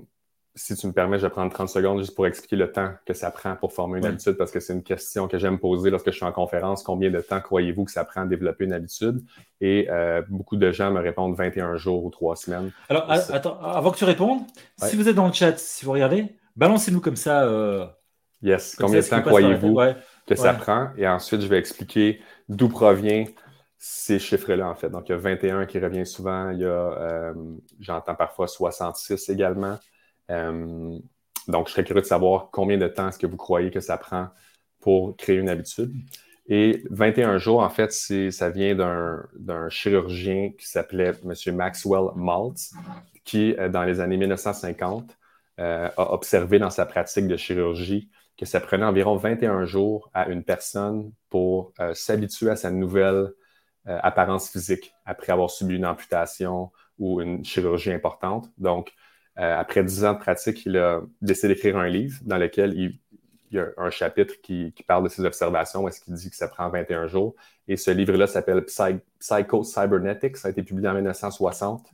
si 0.58 0.76
tu 0.76 0.88
me 0.88 0.92
permets, 0.92 1.18
je 1.18 1.24
vais 1.24 1.30
prendre 1.30 1.52
30 1.52 1.70
secondes 1.70 2.00
juste 2.00 2.16
pour 2.16 2.26
expliquer 2.26 2.56
le 2.56 2.72
temps 2.72 2.92
que 3.06 3.14
ça 3.14 3.30
prend 3.30 3.56
pour 3.56 3.74
former 3.74 4.00
une 4.00 4.06
habitude, 4.06 4.34
parce 4.34 4.52
que 4.52 4.60
c'est 4.60 4.74
une 4.74 4.84
question 4.84 5.28
que 5.28 5.38
j'aime 5.38 5.60
poser 5.60 5.90
lorsque 5.90 6.12
je 6.12 6.16
suis 6.16 6.26
en 6.26 6.32
conférence. 6.32 6.82
Combien 6.82 7.12
de 7.12 7.20
temps 7.20 7.40
croyez-vous 7.40 7.86
que 7.86 7.92
ça 7.92 8.04
prend 8.06 8.22
à 8.22 8.26
développer 8.26 8.66
une 8.66 8.74
habitude? 8.74 9.22
Et 9.62 9.88
euh, 9.90 10.22
beaucoup 10.30 10.56
de 10.56 10.72
gens 10.72 10.92
me 10.92 11.00
répondent 11.00 11.36
21 11.36 11.76
jours 11.76 12.06
ou 12.06 12.10
3 12.10 12.36
semaines. 12.36 12.72
Alors, 12.90 13.10
attends, 13.10 13.60
avant 13.62 13.92
que 13.92 13.98
tu 13.98 14.06
répondes, 14.06 14.42
si 14.78 14.96
vous 14.96 15.08
êtes 15.08 15.16
dans 15.16 15.28
le 15.28 15.34
chat, 15.34 15.58
si 15.58 15.86
vous 15.86 15.92
regardez, 15.92 16.36
balancez-nous 16.56 17.02
comme 17.02 17.16
ça. 17.16 17.44
Euh, 17.44 17.86
yes, 18.42 18.76
combien 18.80 19.02
de 19.02 19.06
temps 19.06 19.22
croyez-vous 19.22 19.78
que 20.26 20.36
ça 20.36 20.54
prend? 20.54 20.90
Et 20.98 21.08
ensuite, 21.08 21.42
je 21.42 21.48
vais 21.48 21.60
expliquer 21.60 22.22
d'où 22.50 22.70
provient 22.70 23.26
ces 23.78 24.20
chiffres-là, 24.20 24.70
en 24.70 24.76
fait. 24.76 24.90
Donc, 24.90 25.10
il 25.10 25.12
y 25.12 25.16
a 25.16 25.18
21 25.18 25.66
qui 25.66 25.80
revient 25.80 26.06
souvent. 26.06 26.50
Il 26.52 26.60
y 26.60 26.66
a, 26.66 26.68
euh, 26.68 27.34
j'entends 27.80 28.16
parfois 28.16 28.48
66 28.48 29.30
également. 29.30 29.78
Euh, 30.32 30.98
donc, 31.48 31.68
je 31.68 31.74
serais 31.74 31.84
curieux 31.84 32.02
de 32.02 32.08
savoir 32.08 32.50
combien 32.52 32.78
de 32.78 32.88
temps 32.88 33.08
est-ce 33.10 33.20
que 33.20 33.28
vous 33.28 33.38
croyez 33.38 33.72
que 33.72 33.80
ça 33.80 33.98
prend 33.98 34.30
pour 34.80 35.16
créer 35.18 35.38
une 35.38 35.50
habitude. 35.50 35.94
Et 36.50 36.84
21 36.90 37.38
jours, 37.38 37.62
en 37.62 37.70
fait, 37.70 37.92
ça 37.92 38.50
vient 38.50 38.74
d'un 38.76 39.70
chirurgien 39.70 40.52
qui 40.58 40.66
s'appelait 40.66 41.14
M. 41.24 41.56
Maxwell 41.56 42.10
Maltz, 42.16 42.74
qui, 43.26 43.54
euh, 43.60 43.70
dans 43.70 43.84
les 43.84 44.00
années 44.00 44.18
1950, 44.18 45.18
euh, 45.60 45.90
a 45.98 46.14
observé 46.14 46.60
dans 46.60 46.70
sa 46.70 46.86
pratique 46.86 47.28
de 47.28 47.36
chirurgie 47.36 48.10
que 48.38 48.46
ça 48.46 48.60
prenait 48.60 48.86
environ 48.86 49.16
21 49.16 49.66
jours 49.66 50.10
à 50.14 50.28
une 50.28 50.44
personne 50.44 51.12
pour 51.30 51.74
s'habituer 51.94 52.52
à 52.52 52.56
sa 52.56 52.72
nouvelle 52.72 53.32
apparence 53.86 54.50
physique 54.52 54.94
après 55.06 55.32
avoir 55.32 55.50
subi 55.50 55.76
une 55.76 55.86
amputation 55.86 56.72
ou 57.00 57.22
une 57.22 57.44
chirurgie 57.44 57.92
importante. 57.92 58.50
Donc, 58.58 58.94
euh, 59.40 59.60
après 59.60 59.84
dix 59.84 60.04
ans 60.04 60.14
de 60.14 60.20
pratique, 60.20 60.66
il 60.66 60.78
a 60.78 61.02
décidé 61.22 61.50
d'écrire 61.50 61.78
un 61.78 61.88
livre 61.88 62.20
dans 62.24 62.38
lequel 62.38 62.74
il, 62.74 63.00
y 63.52 63.60
a 63.60 63.68
un 63.78 63.90
chapitre 63.90 64.34
qui, 64.42 64.74
parle 64.88 65.04
de 65.04 65.10
ses 65.10 65.24
observations, 65.24 65.88
est-ce 65.88 66.02
qu'il 66.02 66.16
dit 66.16 66.30
que 66.30 66.36
ça 66.36 66.48
prend 66.48 66.70
21 66.70 67.08
jours. 67.08 67.36
Et 67.68 67.78
ce 67.78 67.92
livre-là 67.92 68.28
s'appelle 68.28 68.66
Psycho 68.66 69.64
Cybernetics, 69.64 70.38
ça 70.38 70.48
a 70.48 70.52
été 70.52 70.64
publié 70.64 70.90
en 70.90 70.96
1960 70.96 71.86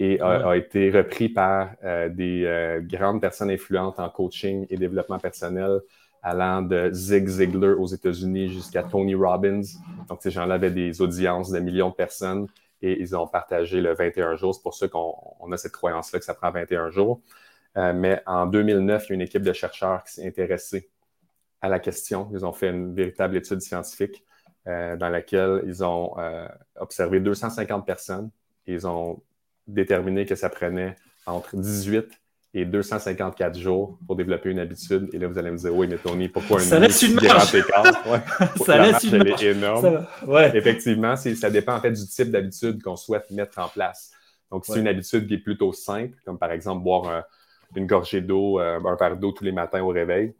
et 0.00 0.20
a, 0.20 0.56
été 0.56 0.90
repris 0.90 1.28
par 1.28 1.70
euh, 1.84 2.08
des 2.08 2.44
euh, 2.44 2.80
grandes 2.80 3.20
personnes 3.20 3.50
influentes 3.50 3.98
en 4.00 4.08
coaching 4.08 4.66
et 4.70 4.76
développement 4.76 5.18
personnel, 5.18 5.80
allant 6.22 6.62
de 6.62 6.90
Zig 6.92 7.28
Ziglar 7.28 7.78
aux 7.78 7.86
États-Unis 7.86 8.48
jusqu'à 8.48 8.82
Tony 8.82 9.14
Robbins. 9.14 9.62
Donc, 10.08 10.20
ces 10.22 10.30
gens-là 10.30 10.54
avaient 10.54 10.70
des 10.70 11.00
audiences 11.00 11.50
de 11.50 11.60
millions 11.60 11.90
de 11.90 11.94
personnes 11.94 12.48
et 12.82 13.00
ils 13.00 13.16
ont 13.16 13.26
partagé 13.26 13.80
le 13.80 13.94
21 13.94 14.36
jours. 14.36 14.54
C'est 14.54 14.62
pour 14.62 14.74
ça 14.74 14.88
qu'on 14.88 15.52
a 15.52 15.56
cette 15.56 15.72
croyance-là 15.72 16.18
que 16.18 16.24
ça 16.24 16.34
prend 16.34 16.50
21 16.50 16.90
jours. 16.90 17.20
Euh, 17.76 17.92
mais 17.92 18.22
en 18.26 18.46
2009, 18.46 19.06
il 19.06 19.08
y 19.08 19.12
a 19.12 19.14
une 19.14 19.20
équipe 19.22 19.42
de 19.42 19.52
chercheurs 19.52 20.04
qui 20.04 20.14
s'est 20.14 20.26
intéressée 20.26 20.90
à 21.60 21.68
la 21.68 21.78
question. 21.78 22.30
Ils 22.32 22.44
ont 22.44 22.52
fait 22.52 22.68
une 22.68 22.94
véritable 22.94 23.36
étude 23.36 23.60
scientifique 23.60 24.24
euh, 24.66 24.96
dans 24.96 25.08
laquelle 25.08 25.62
ils 25.66 25.82
ont 25.82 26.18
euh, 26.18 26.46
observé 26.76 27.20
250 27.20 27.86
personnes. 27.86 28.30
Ils 28.66 28.86
ont 28.86 29.22
déterminé 29.66 30.26
que 30.26 30.34
ça 30.34 30.48
prenait 30.48 30.96
entre 31.26 31.56
18 31.56 32.06
et 32.56 32.64
254 32.64 33.58
jours 33.58 33.98
pour 34.06 34.14
développer 34.14 34.50
une 34.50 34.60
habitude. 34.60 35.08
Et 35.12 35.18
là, 35.18 35.26
vous 35.26 35.38
allez 35.38 35.50
me 35.50 35.56
dire, 35.56 35.74
oui, 35.74 35.88
mais 35.88 35.96
Tony, 35.96 36.28
pourquoi 36.28 36.62
une 36.62 36.68
Ça 36.68 36.78
laisse 36.78 37.02
une 37.02 37.18
ça 38.64 38.78
laisse 38.78 39.02
une 39.02 39.26
énorme. 39.42 40.06
Ouais. 40.26 40.56
Effectivement, 40.56 41.16
ça 41.16 41.50
dépend 41.50 41.74
en 41.74 41.80
fait 41.80 41.90
du 41.90 42.06
type 42.06 42.30
d'habitude 42.30 42.80
qu'on 42.80 42.96
souhaite 42.96 43.28
mettre 43.30 43.58
en 43.58 43.68
place. 43.68 44.12
Donc, 44.52 44.66
c'est 44.66 44.78
une 44.78 44.86
habitude 44.86 45.26
qui 45.26 45.34
est 45.34 45.38
plutôt 45.38 45.72
simple, 45.72 46.16
comme 46.24 46.38
par 46.38 46.52
exemple 46.52 46.84
boire 46.84 47.24
une 47.74 47.86
gorgée 47.86 48.20
d'eau, 48.20 48.60
un 48.60 48.96
verre 48.96 49.16
d'eau 49.16 49.32
tous 49.32 49.42
les 49.42 49.50
matins 49.50 49.82
au 49.82 49.88
réveil. 49.88 50.32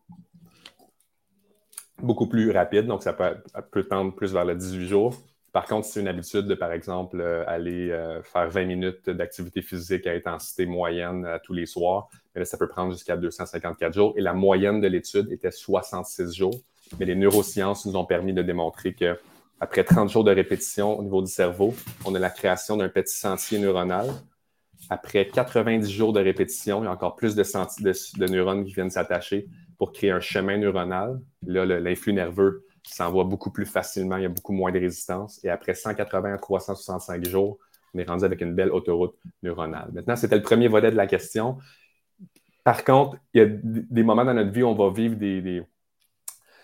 Beaucoup 2.00 2.28
plus 2.28 2.52
rapide, 2.52 2.86
donc 2.86 3.02
ça 3.02 3.12
peut, 3.12 3.36
peut 3.72 3.84
tendre 3.84 4.14
plus 4.14 4.32
vers 4.32 4.44
le 4.44 4.54
18 4.54 4.86
jours. 4.86 5.16
Par 5.54 5.66
contre, 5.66 5.86
c'est 5.86 6.00
une 6.00 6.08
habitude 6.08 6.46
de, 6.46 6.56
par 6.56 6.72
exemple, 6.72 7.20
euh, 7.20 7.44
aller 7.46 7.92
euh, 7.92 8.20
faire 8.24 8.50
20 8.50 8.64
minutes 8.64 9.08
d'activité 9.08 9.62
physique 9.62 10.04
à 10.08 10.10
intensité 10.10 10.66
moyenne 10.66 11.24
euh, 11.24 11.38
tous 11.44 11.52
les 11.52 11.64
soirs. 11.64 12.08
Mais 12.34 12.40
là, 12.40 12.44
ça 12.44 12.58
peut 12.58 12.66
prendre 12.66 12.92
jusqu'à 12.92 13.16
254 13.16 13.94
jours. 13.94 14.14
Et 14.16 14.20
la 14.20 14.34
moyenne 14.34 14.80
de 14.80 14.88
l'étude 14.88 15.30
était 15.30 15.52
66 15.52 16.34
jours. 16.34 16.56
Mais 16.98 17.06
les 17.06 17.14
neurosciences 17.14 17.86
nous 17.86 17.94
ont 17.94 18.04
permis 18.04 18.32
de 18.32 18.42
démontrer 18.42 18.94
que 18.94 19.16
après 19.60 19.84
30 19.84 20.10
jours 20.10 20.24
de 20.24 20.32
répétition 20.32 20.98
au 20.98 21.04
niveau 21.04 21.22
du 21.22 21.30
cerveau, 21.30 21.72
on 22.04 22.12
a 22.16 22.18
la 22.18 22.30
création 22.30 22.76
d'un 22.76 22.88
petit 22.88 23.16
sentier 23.16 23.60
neuronal. 23.60 24.08
Après 24.90 25.28
90 25.28 25.88
jours 25.88 26.12
de 26.12 26.20
répétition, 26.20 26.82
il 26.82 26.86
y 26.86 26.88
a 26.88 26.90
encore 26.90 27.14
plus 27.14 27.36
de, 27.36 27.44
de 27.44 28.26
neurones 28.26 28.64
qui 28.64 28.72
viennent 28.74 28.90
s'attacher 28.90 29.46
pour 29.78 29.92
créer 29.92 30.10
un 30.10 30.18
chemin 30.18 30.58
neuronal. 30.58 31.20
Là, 31.46 31.64
l'influx 31.64 32.12
nerveux 32.12 32.66
s'envoie 32.92 33.24
beaucoup 33.24 33.50
plus 33.50 33.66
facilement, 33.66 34.16
il 34.16 34.24
y 34.24 34.26
a 34.26 34.30
beaucoup 34.30 34.52
moins 34.52 34.70
de 34.70 34.78
résistance. 34.78 35.42
Et 35.44 35.48
après 35.48 35.74
180 35.74 36.34
à 36.34 36.38
365 36.38 37.26
jours, 37.26 37.58
on 37.94 37.98
est 37.98 38.04
rendu 38.04 38.24
avec 38.24 38.40
une 38.40 38.54
belle 38.54 38.70
autoroute 38.70 39.16
neuronale. 39.42 39.90
Maintenant, 39.92 40.16
c'était 40.16 40.36
le 40.36 40.42
premier 40.42 40.68
volet 40.68 40.90
de 40.90 40.96
la 40.96 41.06
question. 41.06 41.58
Par 42.62 42.84
contre, 42.84 43.16
il 43.32 43.38
y 43.38 43.44
a 43.44 43.46
des 43.48 44.02
moments 44.02 44.24
dans 44.24 44.34
notre 44.34 44.50
vie 44.50 44.62
où 44.62 44.68
on 44.68 44.74
va 44.74 44.92
vivre 44.92 45.16
des, 45.16 45.62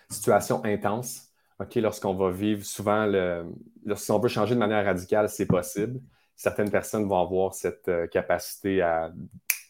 situations 0.09 0.65
intenses. 0.65 1.29
Lorsqu'on 1.77 2.15
va 2.15 2.31
vivre 2.31 2.65
souvent, 2.65 3.07
le, 3.07 3.45
lorsqu'on 3.85 4.19
veut 4.19 4.29
changer 4.29 4.55
de 4.55 4.61
manière 4.61 4.85
radicale, 4.85 5.29
c'est 5.29 5.47
possible. 5.47 6.01
Certaines 6.35 6.71
personnes 6.71 7.07
vont 7.07 7.21
avoir 7.21 7.55
cette 7.55 7.87
euh, 7.89 8.07
capacité 8.07 8.81
à, 8.81 9.13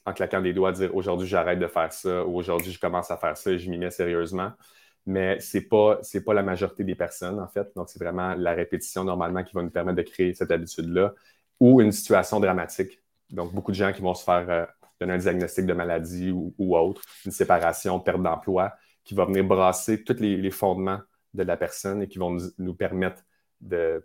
en 0.07 0.13
claquant 0.13 0.41
des 0.41 0.53
doigts, 0.53 0.71
dire 0.71 0.95
aujourd'hui 0.95 1.27
j'arrête 1.27 1.59
de 1.59 1.67
faire 1.67 1.93
ça 1.93 2.25
ou 2.25 2.37
aujourd'hui 2.37 2.71
je 2.71 2.79
commence 2.79 3.11
à 3.11 3.17
faire 3.17 3.37
ça 3.37 3.51
et 3.51 3.59
je 3.59 3.69
m'y 3.69 3.77
mets 3.77 3.91
sérieusement 3.91 4.53
mais 5.07 5.41
ce 5.41 5.59
n'est 5.59 5.65
pas, 5.65 6.01
pas 6.25 6.35
la 6.35 6.43
majorité 6.43 6.85
des 6.85 6.95
personnes, 6.95 7.41
en 7.41 7.49
fait. 7.49 7.69
Donc, 7.75 7.89
c'est 7.89 7.99
vraiment 7.99 8.35
la 8.35 8.53
répétition 8.53 9.05
normalement 9.05 9.43
qui 9.43 9.55
va 9.55 9.63
nous 9.63 9.71
permettre 9.71 9.97
de 9.97 10.03
créer 10.03 10.35
cette 10.35 10.51
habitude-là 10.51 11.15
ou 11.59 11.81
une 11.81 11.93
situation 11.93 12.41
dramatique. 12.41 13.01
Donc, 13.31 13.53
beaucoup 13.55 13.71
de 13.71 13.77
gens 13.77 13.93
qui 13.93 14.03
vont 14.03 14.15
se 14.15 14.25
faire 14.25 14.47
euh, 14.51 14.67
donner 15.01 15.15
un 15.15 15.19
diagnostic 15.19 15.67
de 15.67 15.73
maladie 15.73 16.31
ou, 16.31 16.77
autre, 16.77 17.03
une 17.25 17.33
séparation, 17.33 17.99
perte 18.01 18.23
d'emploi, 18.23 18.75
qui 19.05 19.15
va 19.15 19.25
venir 19.25 19.45
brasser 19.45 20.05
tous 20.05 20.21
les, 20.21 20.51
fondements 20.51 21.01
de 21.33 21.43
la 21.43 21.57
personne 21.57 22.03
et 22.03 22.09
qui 22.09 22.19
vont 22.19 22.37
nous, 22.59 22.75
permettre 22.75 23.23
de, 23.61 24.05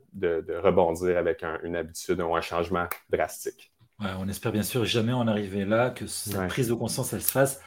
rebondir 0.63 1.17
avec 1.17 1.43
une 1.63 1.75
habitude 1.75 2.21
ou 2.21 2.35
un 2.35 2.41
changement 2.41 2.87
drastique. 3.09 3.73
on 3.99 4.27
espère 4.29 4.51
bien 4.51 4.63
sûr 4.63 4.85
jamais 4.85 5.13
en 5.13 5.27
arriver 5.27 5.65
là, 5.65 5.89
que 5.89 6.07
cette 6.07 6.47
prise 6.47 6.69
de 6.69 6.73
conscience, 6.73 7.11
elle 7.13 7.21
se 7.21 7.31
fasse 7.31 7.61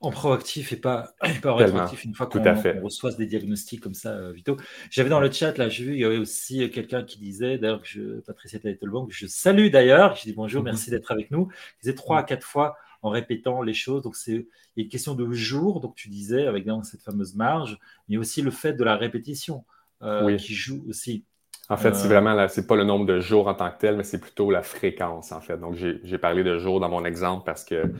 en 0.00 0.10
proactif 0.10 0.72
et 0.72 0.76
pas, 0.76 1.14
pas 1.42 1.52
en 1.52 1.56
rétroactif 1.56 2.04
une 2.04 2.14
fois 2.14 2.26
qu'on 2.26 2.42
reçoit 2.82 3.12
des 3.12 3.26
diagnostics 3.26 3.80
comme 3.80 3.94
ça, 3.94 4.10
euh, 4.10 4.32
Vito. 4.32 4.56
J'avais 4.90 5.10
dans 5.10 5.20
le 5.20 5.30
chat, 5.30 5.56
là, 5.58 5.68
j'ai 5.68 5.84
vu, 5.84 5.94
il 5.94 6.00
y 6.00 6.04
avait 6.04 6.18
aussi 6.18 6.62
euh, 6.62 6.68
quelqu'un 6.68 7.02
qui 7.02 7.18
disait, 7.18 7.58
d'ailleurs, 7.58 7.82
que 7.82 7.88
je, 7.88 8.20
Patricia 8.20 8.58
Taitelbank, 8.58 9.10
je 9.10 9.26
salue 9.26 9.70
d'ailleurs, 9.70 10.14
je 10.14 10.22
dis 10.22 10.32
bonjour, 10.32 10.62
merci 10.62 10.90
d'être 10.90 11.10
avec 11.10 11.30
nous. 11.30 11.48
Il 11.50 11.84
disait 11.84 11.94
trois 11.94 12.18
à 12.18 12.22
quatre 12.22 12.46
fois 12.46 12.76
en 13.02 13.10
répétant 13.10 13.62
les 13.62 13.74
choses. 13.74 14.02
Donc, 14.02 14.16
c'est 14.16 14.46
une 14.76 14.88
question 14.88 15.14
de 15.14 15.32
jour, 15.32 15.80
donc 15.80 15.94
tu 15.94 16.08
disais, 16.08 16.46
avec 16.46 16.66
cette 16.84 17.02
fameuse 17.02 17.34
marge, 17.34 17.78
mais 18.08 18.16
aussi 18.16 18.42
le 18.42 18.50
fait 18.50 18.74
de 18.74 18.84
la 18.84 18.96
répétition 18.96 19.64
euh, 20.02 20.36
qui 20.36 20.54
joue 20.54 20.84
aussi. 20.88 21.24
En 21.70 21.76
fait, 21.76 21.94
c'est 21.94 22.08
vraiment, 22.08 22.48
c'est 22.48 22.66
pas 22.66 22.76
le 22.76 22.84
nombre 22.84 23.04
de 23.04 23.20
jours 23.20 23.46
en 23.46 23.54
tant 23.54 23.70
que 23.70 23.78
tel, 23.78 23.96
mais 23.96 24.04
c'est 24.04 24.20
plutôt 24.20 24.50
la 24.50 24.62
fréquence, 24.62 25.32
en 25.32 25.40
fait. 25.40 25.58
Donc, 25.58 25.74
j'ai 25.74 26.18
parlé 26.18 26.42
de 26.42 26.58
jours 26.58 26.80
dans 26.80 26.88
mon 26.88 27.04
exemple 27.04 27.42
parce 27.44 27.64
que 27.64 27.92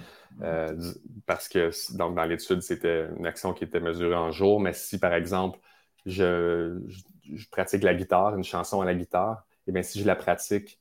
euh, 0.43 0.75
parce 1.27 1.49
que 1.49 1.71
donc, 1.97 2.15
dans 2.15 2.25
l'étude, 2.25 2.63
c'était 2.63 3.09
une 3.19 3.27
action 3.27 3.53
qui 3.53 3.65
était 3.65 3.81
mesurée 3.81 4.15
en 4.15 4.31
jours. 4.31 4.61
Mais 4.61 4.73
si, 4.73 4.99
par 4.99 5.15
exemple, 5.15 5.59
je, 6.07 6.79
pratique 7.51 7.83
la 7.83 7.95
guitare, 7.95 8.37
une 8.37 8.45
chanson 8.45 8.81
à 8.81 8.85
la 8.85 8.95
guitare, 8.95 9.45
et 9.67 9.71
eh 9.71 9.73
bien 9.73 9.83
si 9.83 10.01
je 10.01 10.07
la 10.07 10.17
pratique 10.17 10.81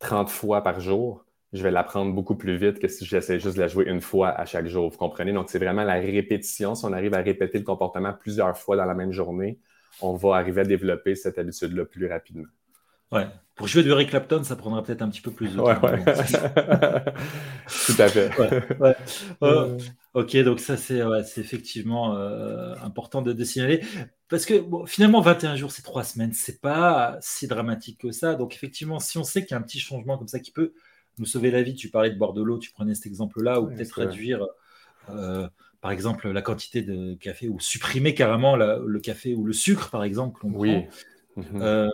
30 0.00 0.28
fois 0.28 0.62
par 0.62 0.80
jour, 0.80 1.24
je 1.52 1.62
vais 1.62 1.70
l'apprendre 1.70 2.12
beaucoup 2.12 2.34
plus 2.34 2.56
vite 2.56 2.80
que 2.80 2.88
si 2.88 3.04
j'essaie 3.04 3.38
juste 3.38 3.54
de 3.56 3.60
la 3.60 3.68
jouer 3.68 3.84
une 3.86 4.00
fois 4.00 4.30
à 4.30 4.44
chaque 4.44 4.66
jour. 4.66 4.90
Vous 4.90 4.98
comprenez? 4.98 5.32
Donc, 5.32 5.50
c'est 5.50 5.60
vraiment 5.60 5.84
la 5.84 5.94
répétition. 5.94 6.74
Si 6.74 6.84
on 6.84 6.92
arrive 6.92 7.14
à 7.14 7.18
répéter 7.18 7.58
le 7.58 7.64
comportement 7.64 8.12
plusieurs 8.12 8.56
fois 8.58 8.76
dans 8.76 8.86
la 8.86 8.94
même 8.94 9.12
journée, 9.12 9.60
on 10.00 10.14
va 10.14 10.36
arriver 10.36 10.62
à 10.62 10.64
développer 10.64 11.14
cette 11.14 11.38
habitude-là 11.38 11.84
plus 11.84 12.08
rapidement. 12.08 12.48
Ouais. 13.12 13.26
Pour 13.54 13.68
jouer 13.68 13.84
du 13.84 13.90
Eric 13.90 14.10
Clapton, 14.10 14.42
ça 14.42 14.56
prendra 14.56 14.82
peut-être 14.82 15.02
un 15.02 15.08
petit 15.08 15.20
peu 15.20 15.30
plus 15.30 15.52
de 15.52 15.56
temps. 15.58 15.66
Ouais, 15.66 15.78
ouais. 15.80 16.04
Tout 17.86 17.94
à 17.98 18.08
fait. 18.08 18.30
Euh, 19.42 19.78
ok, 20.14 20.36
donc 20.38 20.58
ça, 20.58 20.76
c'est 20.76 20.98
effectivement 21.36 22.16
euh, 22.16 22.74
important 22.82 23.22
de, 23.22 23.44
signaler. 23.44 23.80
Parce 24.28 24.44
que 24.44 24.54
finalement, 24.86 25.20
21 25.20 25.54
jours, 25.54 25.70
c'est 25.70 25.82
trois 25.82 26.02
semaines. 26.02 26.32
C'est 26.32 26.60
pas 26.60 27.16
si 27.20 27.46
dramatique 27.46 28.00
que 28.00 28.10
ça. 28.10 28.34
Donc, 28.34 28.54
effectivement, 28.56 28.98
si 28.98 29.18
on 29.18 29.24
sait 29.24 29.42
qu'il 29.42 29.52
y 29.52 29.54
a 29.54 29.58
un 29.58 29.62
petit 29.62 29.78
changement 29.78 30.18
comme 30.18 30.28
ça 30.28 30.40
qui 30.40 30.50
peut 30.50 30.72
nous 31.18 31.26
sauver 31.26 31.52
la 31.52 31.62
vie, 31.62 31.76
tu 31.76 31.90
parlais 31.90 32.10
de 32.10 32.18
boire 32.18 32.32
de 32.32 32.42
l'eau, 32.42 32.58
tu 32.58 32.72
prenais 32.72 32.96
cet 32.96 33.06
exemple-là, 33.06 33.60
ou 33.60 33.68
peut-être 33.68 33.92
réduire. 33.92 34.44
Euh, 35.10 35.46
par 35.80 35.92
exemple, 35.92 36.28
la 36.28 36.42
quantité 36.42 36.82
de 36.82 37.14
café 37.14 37.48
ou 37.48 37.60
supprimer 37.60 38.14
carrément 38.14 38.56
le 38.56 38.98
café 38.98 39.36
ou 39.36 39.44
le 39.44 39.52
sucre, 39.52 39.90
par 39.90 40.02
exemple. 40.02 40.40
Oui. 40.44 40.86
Prend 41.36 41.90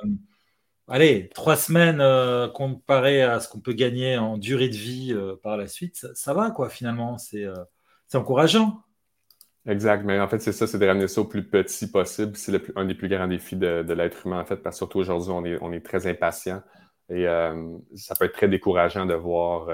allez, 0.90 1.30
trois 1.34 1.56
semaines 1.56 2.00
euh, 2.00 2.48
comparé 2.48 3.22
à 3.22 3.40
ce 3.40 3.48
qu'on 3.48 3.60
peut 3.60 3.72
gagner 3.72 4.18
en 4.18 4.36
durée 4.36 4.68
de 4.68 4.76
vie 4.76 5.12
euh, 5.14 5.36
par 5.42 5.56
la 5.56 5.66
suite, 5.66 6.06
ça, 6.14 6.34
va, 6.34 6.50
quoi, 6.50 6.68
finalement. 6.68 7.16
Euh, 7.34 7.54
c'est 8.06 8.18
encourageant. 8.18 8.82
Exact, 9.66 10.04
mais 10.04 10.18
en 10.18 10.28
fait, 10.28 10.40
c'est 10.40 10.52
ça, 10.52 10.66
c'est 10.66 10.78
de 10.78 10.86
ramener 10.86 11.06
ça 11.06 11.20
au 11.20 11.26
plus 11.26 11.46
petit 11.46 11.88
possible. 11.90 12.36
C'est 12.36 12.60
un 12.76 12.84
des 12.84 12.94
plus 12.94 13.08
grands 13.08 13.28
défis 13.28 13.56
de, 13.56 13.92
l'être 13.92 14.26
humain, 14.26 14.40
en 14.40 14.44
fait, 14.44 14.56
parce 14.56 14.76
que 14.76 14.78
surtout 14.78 14.98
aujourd'hui, 14.98 15.30
on 15.32 15.44
est, 15.44 15.58
on 15.60 15.72
est 15.72 15.84
très 15.84 16.06
impatient 16.06 16.62
et 17.08 17.24
ça 17.96 18.14
peut 18.14 18.24
être 18.24 18.34
très 18.34 18.48
décourageant 18.48 19.04
de 19.04 19.14
voir 19.14 19.66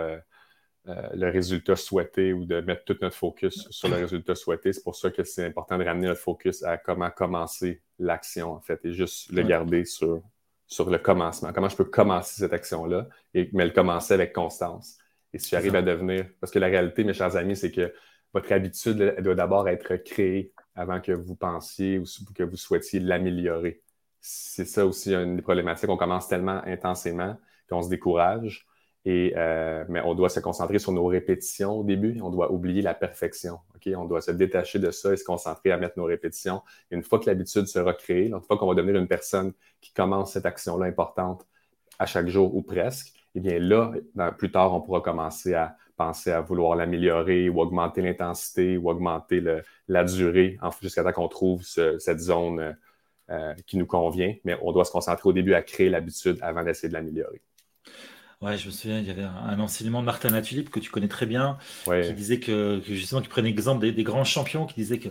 le 0.86 1.30
résultat 1.30 1.76
souhaité 1.76 2.32
ou 2.32 2.46
de 2.46 2.62
mettre 2.62 2.84
tout 2.84 2.96
notre 3.00 3.14
focus 3.14 3.68
sur 3.70 3.88
le 3.88 3.96
résultat 3.96 4.34
souhaité. 4.34 4.72
C'est 4.72 4.82
pour 4.82 4.96
ça 4.96 5.10
que 5.10 5.22
c'est 5.22 5.44
important 5.44 5.78
de 5.78 5.84
ramener 5.84 6.08
notre 6.08 6.20
focus 6.20 6.64
à 6.64 6.78
comment 6.78 7.10
commencer 7.10 7.82
l'action, 7.98 8.52
en 8.54 8.60
fait, 8.60 8.84
et 8.84 8.92
juste 8.92 9.30
le 9.30 9.42
garder 9.42 9.84
sur 9.84 10.22
sur 10.66 10.90
le 10.90 10.98
commencement. 10.98 11.52
Comment 11.52 11.68
je 11.68 11.76
peux 11.76 11.84
commencer 11.84 12.40
cette 12.40 12.52
action-là, 12.52 13.08
mais 13.34 13.64
le 13.64 13.70
commencer 13.70 14.14
avec 14.14 14.32
constance. 14.32 14.98
Et 15.32 15.38
si 15.38 15.50
j'arrive 15.50 15.76
à 15.76 15.82
devenir. 15.82 16.26
Parce 16.40 16.50
que 16.50 16.58
la 16.58 16.66
réalité, 16.66 17.04
mes 17.04 17.12
chers 17.12 17.36
amis, 17.36 17.56
c'est 17.56 17.70
que 17.70 17.92
votre 18.32 18.52
habitude 18.52 19.14
elle 19.16 19.22
doit 19.22 19.34
d'abord 19.34 19.68
être 19.68 19.96
créée 19.96 20.52
avant 20.74 21.00
que 21.00 21.12
vous 21.12 21.36
pensiez 21.36 21.98
ou 21.98 22.04
que 22.34 22.42
vous 22.42 22.56
souhaitiez 22.56 23.00
l'améliorer. 23.00 23.82
C'est 24.20 24.64
ça 24.64 24.86
aussi 24.86 25.14
une 25.14 25.36
des 25.36 25.42
problématiques. 25.42 25.88
On 25.88 25.96
commence 25.96 26.28
tellement 26.28 26.60
intensément 26.64 27.36
qu'on 27.68 27.82
se 27.82 27.88
décourage. 27.88 28.66
Et, 29.08 29.34
euh, 29.36 29.84
mais 29.88 30.00
on 30.04 30.14
doit 30.16 30.28
se 30.28 30.40
concentrer 30.40 30.80
sur 30.80 30.90
nos 30.90 31.06
répétitions 31.06 31.78
au 31.78 31.84
début. 31.84 32.20
On 32.20 32.28
doit 32.28 32.50
oublier 32.50 32.82
la 32.82 32.92
perfection. 32.92 33.60
On 33.94 34.04
doit 34.04 34.20
se 34.20 34.32
détacher 34.32 34.80
de 34.80 34.90
ça 34.90 35.12
et 35.12 35.16
se 35.16 35.22
concentrer 35.22 35.70
à 35.70 35.78
mettre 35.78 35.96
nos 35.96 36.06
répétitions. 36.06 36.62
une 36.90 37.04
fois 37.04 37.20
que 37.20 37.26
l'habitude 37.26 37.68
sera 37.68 37.94
créée, 37.94 38.26
une 38.26 38.40
fois 38.40 38.58
qu'on 38.58 38.66
va 38.66 38.74
devenir 38.74 38.96
une 38.96 39.06
personne 39.06 39.52
qui 39.80 39.92
commence 39.92 40.32
cette 40.32 40.44
action-là 40.44 40.86
importante 40.86 41.46
à 42.00 42.06
chaque 42.06 42.26
jour 42.26 42.56
ou 42.56 42.62
presque, 42.62 43.12
eh 43.36 43.40
bien 43.40 43.60
là, 43.60 43.92
plus 44.36 44.50
tard, 44.50 44.74
on 44.74 44.80
pourra 44.80 45.00
commencer 45.00 45.54
à 45.54 45.76
penser 45.96 46.32
à 46.32 46.40
vouloir 46.40 46.74
l'améliorer 46.74 47.48
ou 47.48 47.60
augmenter 47.60 48.02
l'intensité 48.02 48.76
ou 48.76 48.90
augmenter 48.90 49.40
la 49.86 50.02
durée 50.02 50.58
jusqu'à 50.82 51.04
temps 51.04 51.12
qu'on 51.12 51.28
trouve 51.28 51.62
cette 51.62 52.18
zone 52.18 52.76
euh, 53.30 53.54
qui 53.68 53.78
nous 53.78 53.86
convient. 53.86 54.34
Mais 54.44 54.58
on 54.62 54.72
doit 54.72 54.84
se 54.84 54.90
concentrer 54.90 55.28
au 55.28 55.32
début 55.32 55.54
à 55.54 55.62
créer 55.62 55.90
l'habitude 55.90 56.38
avant 56.42 56.64
d'essayer 56.64 56.88
de 56.88 56.94
l'améliorer. 56.94 57.40
Ouais, 58.42 58.58
je 58.58 58.66
me 58.66 58.70
souviens, 58.70 58.98
il 58.98 59.06
y 59.06 59.10
avait 59.10 59.22
un, 59.22 59.58
enseignement 59.60 60.00
de 60.00 60.06
Martin 60.06 60.28
Latulippe 60.28 60.70
que 60.70 60.78
tu 60.78 60.90
connais 60.90 61.08
très 61.08 61.24
bien, 61.26 61.56
qui 61.84 62.12
disait 62.12 62.38
que, 62.38 62.82
justement, 62.84 63.22
qui 63.22 63.28
prenait 63.28 63.48
l'exemple 63.48 63.90
des, 63.90 64.04
grands 64.04 64.24
champions, 64.24 64.66
qui 64.66 64.74
disait 64.74 64.98
que 64.98 65.08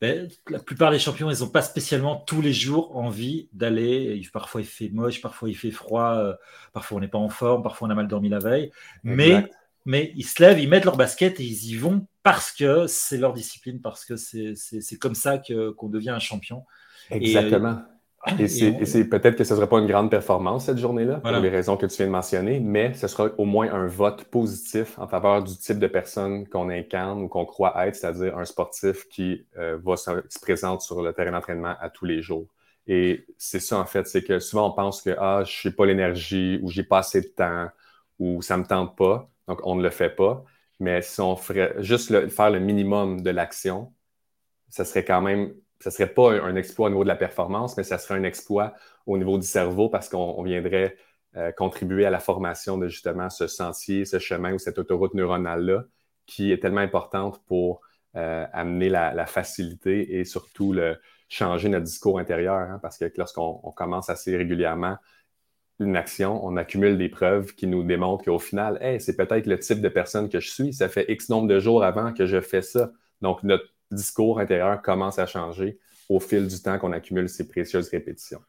ben, 0.00 0.28
la 0.48 0.58
plupart 0.58 0.90
des 0.90 0.98
champions, 0.98 1.30
ils 1.30 1.40
n'ont 1.40 1.50
pas 1.50 1.62
spécialement 1.62 2.16
tous 2.16 2.40
les 2.40 2.52
jours 2.52 2.96
envie 2.96 3.48
d'aller. 3.52 4.20
Parfois, 4.32 4.62
il 4.62 4.66
fait 4.66 4.88
moche, 4.88 5.20
parfois, 5.20 5.48
il 5.48 5.56
fait 5.56 5.70
froid, 5.70 6.16
euh, 6.16 6.34
parfois, 6.72 6.98
on 6.98 7.00
n'est 7.00 7.08
pas 7.08 7.18
en 7.18 7.28
forme, 7.28 7.62
parfois, 7.62 7.86
on 7.86 7.90
a 7.90 7.94
mal 7.94 8.08
dormi 8.08 8.28
la 8.28 8.38
veille. 8.40 8.72
Mais, 9.04 9.46
mais 9.84 10.12
ils 10.16 10.24
se 10.24 10.42
lèvent, 10.42 10.58
ils 10.58 10.68
mettent 10.68 10.86
leur 10.86 10.96
basket 10.96 11.38
et 11.38 11.44
ils 11.44 11.70
y 11.70 11.76
vont 11.76 12.06
parce 12.22 12.50
que 12.50 12.86
c'est 12.88 13.18
leur 13.18 13.32
discipline, 13.32 13.80
parce 13.80 14.04
que 14.04 14.16
c'est 14.16 14.98
comme 14.98 15.14
ça 15.14 15.38
qu'on 15.38 15.88
devient 15.88 16.10
un 16.10 16.18
champion. 16.18 16.64
Exactement. 17.10 17.78
Et 17.78 17.99
c'est 18.46 19.04
peut-être 19.04 19.36
que 19.36 19.44
ce 19.44 19.54
ne 19.54 19.58
sera 19.58 19.68
pas 19.68 19.78
une 19.78 19.86
grande 19.86 20.10
performance 20.10 20.66
cette 20.66 20.78
journée-là, 20.78 21.20
pour 21.20 21.30
les 21.30 21.48
raisons 21.48 21.76
que 21.76 21.86
tu 21.86 21.96
viens 21.96 22.06
de 22.06 22.10
mentionner, 22.10 22.60
mais 22.60 22.92
ce 22.94 23.08
sera 23.08 23.28
au 23.38 23.44
moins 23.44 23.72
un 23.72 23.86
vote 23.86 24.24
positif 24.24 24.98
en 24.98 25.08
faveur 25.08 25.42
du 25.42 25.56
type 25.56 25.78
de 25.78 25.86
personne 25.86 26.46
qu'on 26.46 26.68
incarne 26.68 27.22
ou 27.22 27.28
qu'on 27.28 27.46
croit 27.46 27.86
être, 27.86 27.94
c'est-à-dire 27.94 28.36
un 28.36 28.44
sportif 28.44 29.08
qui 29.08 29.46
euh, 29.56 29.78
va 29.82 29.96
se, 29.96 30.10
présente 30.42 30.82
sur 30.82 31.02
le 31.02 31.12
terrain 31.12 31.32
d'entraînement 31.32 31.74
à 31.80 31.88
tous 31.88 32.04
les 32.04 32.20
jours. 32.20 32.46
Et 32.86 33.24
c'est 33.38 33.60
ça, 33.60 33.78
en 33.78 33.86
fait, 33.86 34.06
c'est 34.06 34.22
que 34.22 34.38
souvent 34.38 34.68
on 34.68 34.72
pense 34.72 35.00
que 35.00 35.14
ah, 35.18 35.42
je 35.44 35.68
n'ai 35.68 35.74
pas 35.74 35.86
l'énergie 35.86 36.58
ou 36.62 36.70
j'ai 36.70 36.82
pas 36.82 36.98
assez 36.98 37.20
de 37.20 37.28
temps 37.28 37.68
ou 38.18 38.42
ça 38.42 38.56
ne 38.56 38.62
me 38.62 38.66
tente 38.66 38.96
pas, 38.96 39.30
donc 39.48 39.60
on 39.64 39.76
ne 39.76 39.82
le 39.82 39.90
fait 39.90 40.10
pas. 40.10 40.44
Mais 40.78 41.02
si 41.02 41.20
on 41.20 41.36
ferait 41.36 41.74
juste 41.78 42.28
faire 42.28 42.50
le 42.50 42.58
minimum 42.58 43.22
de 43.22 43.30
l'action, 43.30 43.92
ça 44.70 44.84
serait 44.84 45.04
quand 45.04 45.20
même, 45.20 45.54
ça 45.80 45.90
serait 45.90 46.12
pas 46.12 46.32
un, 46.32 46.56
exploit 46.56 46.86
au 46.88 46.90
niveau 46.90 47.04
de 47.04 47.08
la 47.08 47.16
performance, 47.16 47.76
mais 47.76 47.82
ça 47.82 47.98
serait 47.98 48.18
un 48.18 48.24
exploit 48.24 48.74
au 49.06 49.18
niveau 49.18 49.38
du 49.38 49.46
cerveau 49.46 49.88
parce 49.88 50.08
qu'on 50.08 50.42
viendrait 50.42 50.96
euh, 51.36 51.52
contribuer 51.52 52.04
à 52.04 52.10
la 52.10 52.20
formation 52.20 52.78
de 52.78 52.88
justement 52.88 53.30
ce 53.30 53.46
sentier, 53.46 54.04
ce 54.04 54.18
chemin 54.18 54.52
ou 54.52 54.58
cette 54.58 54.78
autoroute 54.78 55.14
neuronale-là 55.14 55.84
qui 56.26 56.52
est 56.52 56.58
tellement 56.58 56.80
importante 56.80 57.42
pour 57.46 57.80
euh, 58.16 58.46
amener 58.52 58.88
la, 58.88 59.26
facilité 59.26 60.18
et 60.18 60.24
surtout 60.24 60.72
le, 60.72 60.98
changer 61.30 61.68
notre 61.68 61.84
discours 61.84 62.18
intérieur. 62.18 62.56
Hein, 62.56 62.78
parce 62.82 62.98
que 62.98 63.06
lorsqu'on 63.16 63.72
commence 63.74 64.10
assez 64.10 64.36
régulièrement 64.36 64.98
une 65.78 65.96
action, 65.96 66.44
on 66.44 66.56
accumule 66.58 66.98
des 66.98 67.08
preuves 67.08 67.54
qui 67.54 67.66
nous 67.66 67.82
démontrent 67.82 68.24
qu'au 68.24 68.38
final, 68.38 68.78
c'est 69.00 69.16
peut-être 69.16 69.46
le 69.46 69.58
type 69.58 69.80
de 69.80 69.88
personne 69.88 70.28
que 70.28 70.40
je 70.40 70.50
suis. 70.50 70.74
Ça 70.74 70.90
fait 70.90 71.06
X 71.10 71.30
nombre 71.30 71.48
de 71.48 71.58
jours 71.58 71.82
avant 71.84 72.12
que 72.12 72.26
je 72.26 72.40
fais 72.40 72.60
ça. 72.60 72.90
Donc, 73.22 73.42
notre 73.44 73.64
discours 73.90 74.40
intérieur 74.40 74.80
commence 74.82 75.18
à 75.18 75.26
changer 75.26 75.78
au 76.08 76.20
fil 76.20 76.46
du 76.46 76.60
temps 76.60 76.78
qu'on 76.78 76.92
accumule 76.92 77.28
ces 77.28 77.46
précieuses 77.46 77.88
répétitions. 77.88 78.40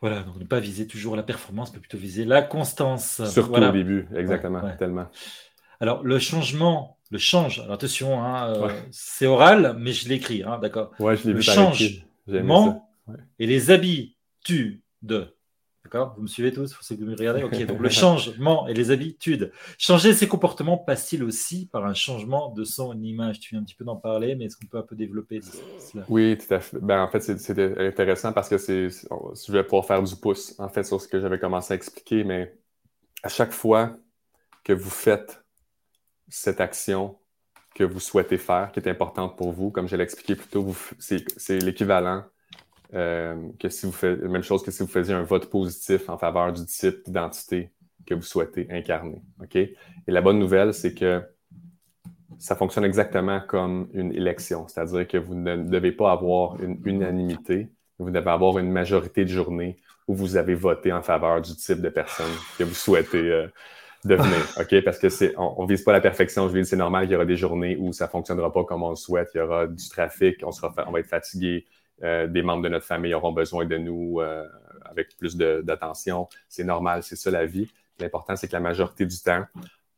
Voilà, 0.00 0.22
donc 0.22 0.36
ne 0.36 0.44
pas 0.44 0.60
viser 0.60 0.86
toujours 0.86 1.16
la 1.16 1.24
performance, 1.24 1.72
mais 1.74 1.80
plutôt 1.80 1.98
viser 1.98 2.24
la 2.24 2.42
constance. 2.42 3.24
Surtout 3.28 3.54
au 3.54 3.72
début, 3.72 4.06
exactement, 4.14 4.62
tellement. 4.78 5.08
Alors, 5.80 6.02
le 6.04 6.18
changement, 6.18 6.98
le 7.10 7.18
change, 7.18 7.60
alors 7.60 7.74
attention, 7.74 8.22
hein, 8.22 8.52
euh, 8.54 8.68
c'est 8.90 9.26
oral, 9.26 9.76
mais 9.78 9.92
je 9.92 10.08
l'écris, 10.08 10.42
hein, 10.44 10.58
d'accord. 10.58 10.92
Ouais, 11.00 11.16
je 11.16 11.28
l'ai 11.28 11.34
Le 11.34 11.40
changement 11.40 12.88
et 13.38 13.46
les 13.46 13.70
habitudes 13.70 14.80
D'accord? 15.90 16.12
Vous 16.16 16.24
me 16.24 16.26
suivez 16.26 16.52
tous 16.52 16.74
Vous 16.74 16.96
que 16.96 17.00
vous 17.00 17.10
me 17.10 17.16
regardez 17.16 17.42
Ok, 17.42 17.64
donc 17.64 17.80
le 17.80 17.88
changement 17.88 18.68
et 18.68 18.74
les 18.74 18.90
habitudes. 18.90 19.52
Changer 19.78 20.12
ses 20.12 20.28
comportements 20.28 20.76
passe-t-il 20.76 21.24
aussi 21.24 21.66
par 21.66 21.86
un 21.86 21.94
changement 21.94 22.50
de 22.50 22.62
son 22.62 23.00
image? 23.00 23.40
Tu 23.40 23.54
viens 23.54 23.62
un 23.62 23.64
petit 23.64 23.74
peu 23.74 23.86
d'en 23.86 23.96
parler, 23.96 24.34
mais 24.34 24.44
est-ce 24.44 24.58
qu'on 24.58 24.66
peut 24.66 24.76
un 24.76 24.82
peu 24.82 24.94
développer 24.94 25.40
cela? 25.40 26.04
Oui, 26.10 26.36
tout 26.36 26.52
à 26.52 26.60
fait. 26.60 26.78
Ben, 26.78 27.02
en 27.02 27.08
fait, 27.08 27.20
c'était 27.20 27.74
intéressant 27.78 28.34
parce 28.34 28.50
que 28.50 28.58
c'est, 28.58 28.90
je 28.90 29.50
vais 29.50 29.64
pouvoir 29.64 29.86
faire 29.86 30.02
du 30.02 30.14
pouce, 30.14 30.54
en 30.58 30.68
fait, 30.68 30.84
sur 30.84 31.00
ce 31.00 31.08
que 31.08 31.20
j'avais 31.20 31.38
commencé 31.38 31.72
à 31.72 31.76
expliquer, 31.76 32.22
mais 32.22 32.54
à 33.22 33.30
chaque 33.30 33.52
fois 33.52 33.96
que 34.64 34.74
vous 34.74 34.90
faites 34.90 35.42
cette 36.28 36.60
action 36.60 37.16
que 37.74 37.84
vous 37.84 38.00
souhaitez 38.00 38.36
faire, 38.36 38.72
qui 38.72 38.80
est 38.80 38.88
importante 38.88 39.38
pour 39.38 39.52
vous, 39.52 39.70
comme 39.70 39.88
je 39.88 39.96
l'ai 39.96 40.04
expliqué 40.04 40.36
plus 40.36 40.48
tôt, 40.48 40.74
c'est 40.98 41.58
l'équivalent 41.60 42.24
que 42.92 43.68
si 43.68 43.86
vous 43.86 43.92
faites 43.92 44.22
même 44.22 44.42
chose 44.42 44.62
que 44.62 44.70
si 44.70 44.82
vous 44.82 44.88
faisiez 44.88 45.14
un 45.14 45.22
vote 45.22 45.50
positif 45.50 46.08
en 46.08 46.18
faveur 46.18 46.52
du 46.52 46.64
type 46.64 47.04
d'identité 47.04 47.70
que 48.06 48.14
vous 48.14 48.22
souhaitez 48.22 48.66
incarner. 48.70 49.22
OK? 49.42 49.56
Et 49.56 49.76
la 50.06 50.22
bonne 50.22 50.38
nouvelle, 50.38 50.72
c'est 50.72 50.94
que 50.94 51.22
ça 52.38 52.56
fonctionne 52.56 52.84
exactement 52.84 53.40
comme 53.46 53.88
une 53.92 54.12
élection, 54.12 54.66
c'est-à-dire 54.68 55.06
que 55.06 55.18
vous 55.18 55.34
ne 55.34 55.56
devez 55.56 55.92
pas 55.92 56.12
avoir 56.12 56.62
une 56.62 56.80
unanimité, 56.84 57.68
vous 57.98 58.10
devez 58.10 58.30
avoir 58.30 58.58
une 58.58 58.70
majorité 58.70 59.24
de 59.24 59.30
journée 59.30 59.76
où 60.06 60.14
vous 60.14 60.36
avez 60.36 60.54
voté 60.54 60.92
en 60.92 61.02
faveur 61.02 61.42
du 61.42 61.54
type 61.54 61.80
de 61.80 61.88
personne 61.88 62.30
que 62.56 62.64
vous 62.64 62.74
souhaitez 62.74 63.18
euh, 63.18 63.48
devenir. 64.04 64.38
OK? 64.60 64.82
Parce 64.84 64.98
que 64.98 65.08
c'est, 65.08 65.34
on, 65.36 65.64
ne 65.64 65.68
vise 65.68 65.82
pas 65.82 65.92
la 65.92 66.00
perfection. 66.00 66.44
Je 66.44 66.52
veux 66.52 66.60
dire, 66.60 66.66
c'est 66.66 66.76
normal 66.76 67.04
qu'il 67.04 67.12
y 67.12 67.16
aura 67.16 67.26
des 67.26 67.36
journées 67.36 67.76
où 67.78 67.92
ça 67.92 68.08
fonctionnera 68.08 68.52
pas 68.52 68.64
comme 68.64 68.82
on 68.82 68.90
le 68.90 68.96
souhaite. 68.96 69.28
Il 69.34 69.38
y 69.38 69.40
aura 69.40 69.66
du 69.66 69.88
trafic, 69.88 70.40
on, 70.44 70.52
sera, 70.52 70.72
on 70.86 70.92
va 70.92 71.00
être 71.00 71.08
fatigué, 71.08 71.66
euh, 71.66 71.77
des 72.02 72.42
membres 72.42 72.62
de 72.62 72.68
notre 72.68 72.86
famille 72.86 73.14
auront 73.14 73.32
besoin 73.32 73.64
de 73.64 73.76
nous 73.76 74.20
euh, 74.20 74.46
avec 74.84 75.16
plus 75.16 75.36
d'attention. 75.36 76.28
C'est 76.48 76.64
normal, 76.64 77.02
c'est 77.02 77.16
ça 77.16 77.30
la 77.30 77.46
vie. 77.46 77.70
L'important, 77.98 78.36
c'est 78.36 78.48
que 78.48 78.52
la 78.52 78.60
majorité 78.60 79.04
du 79.06 79.18
temps, 79.20 79.44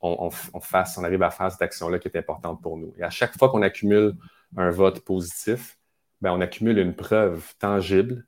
on, 0.00 0.30
fasse, 0.60 0.96
on 0.96 1.04
arrive 1.04 1.22
à 1.22 1.30
faire 1.30 1.52
cette 1.52 1.60
action-là 1.60 1.98
qui 1.98 2.08
est 2.08 2.16
importante 2.16 2.62
pour 2.62 2.78
nous. 2.78 2.94
Et 2.96 3.02
à 3.02 3.10
chaque 3.10 3.36
fois 3.36 3.50
qu'on 3.50 3.62
accumule 3.62 4.14
un 4.56 4.70
vote 4.70 5.00
positif, 5.00 5.78
ben, 6.20 6.32
on 6.32 6.40
accumule 6.40 6.78
une 6.78 6.94
preuve 6.94 7.54
tangible 7.58 8.26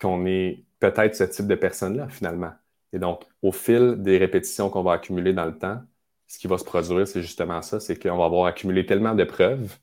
qu'on 0.00 0.26
est 0.26 0.64
peut-être 0.78 1.16
ce 1.16 1.24
type 1.24 1.46
de 1.46 1.54
personne-là, 1.54 2.08
finalement. 2.08 2.52
Et 2.92 2.98
donc, 2.98 3.24
au 3.42 3.52
fil 3.52 3.96
des 3.98 4.18
répétitions 4.18 4.70
qu'on 4.70 4.82
va 4.82 4.92
accumuler 4.92 5.32
dans 5.32 5.46
le 5.46 5.58
temps, 5.58 5.82
ce 6.28 6.38
qui 6.38 6.46
va 6.46 6.58
se 6.58 6.64
produire, 6.64 7.06
c'est 7.06 7.22
justement 7.22 7.62
ça, 7.62 7.80
c'est 7.80 8.00
qu'on 8.00 8.16
va 8.16 8.24
avoir 8.24 8.46
accumulé 8.46 8.86
tellement 8.86 9.14
de 9.14 9.24
preuves 9.24 9.76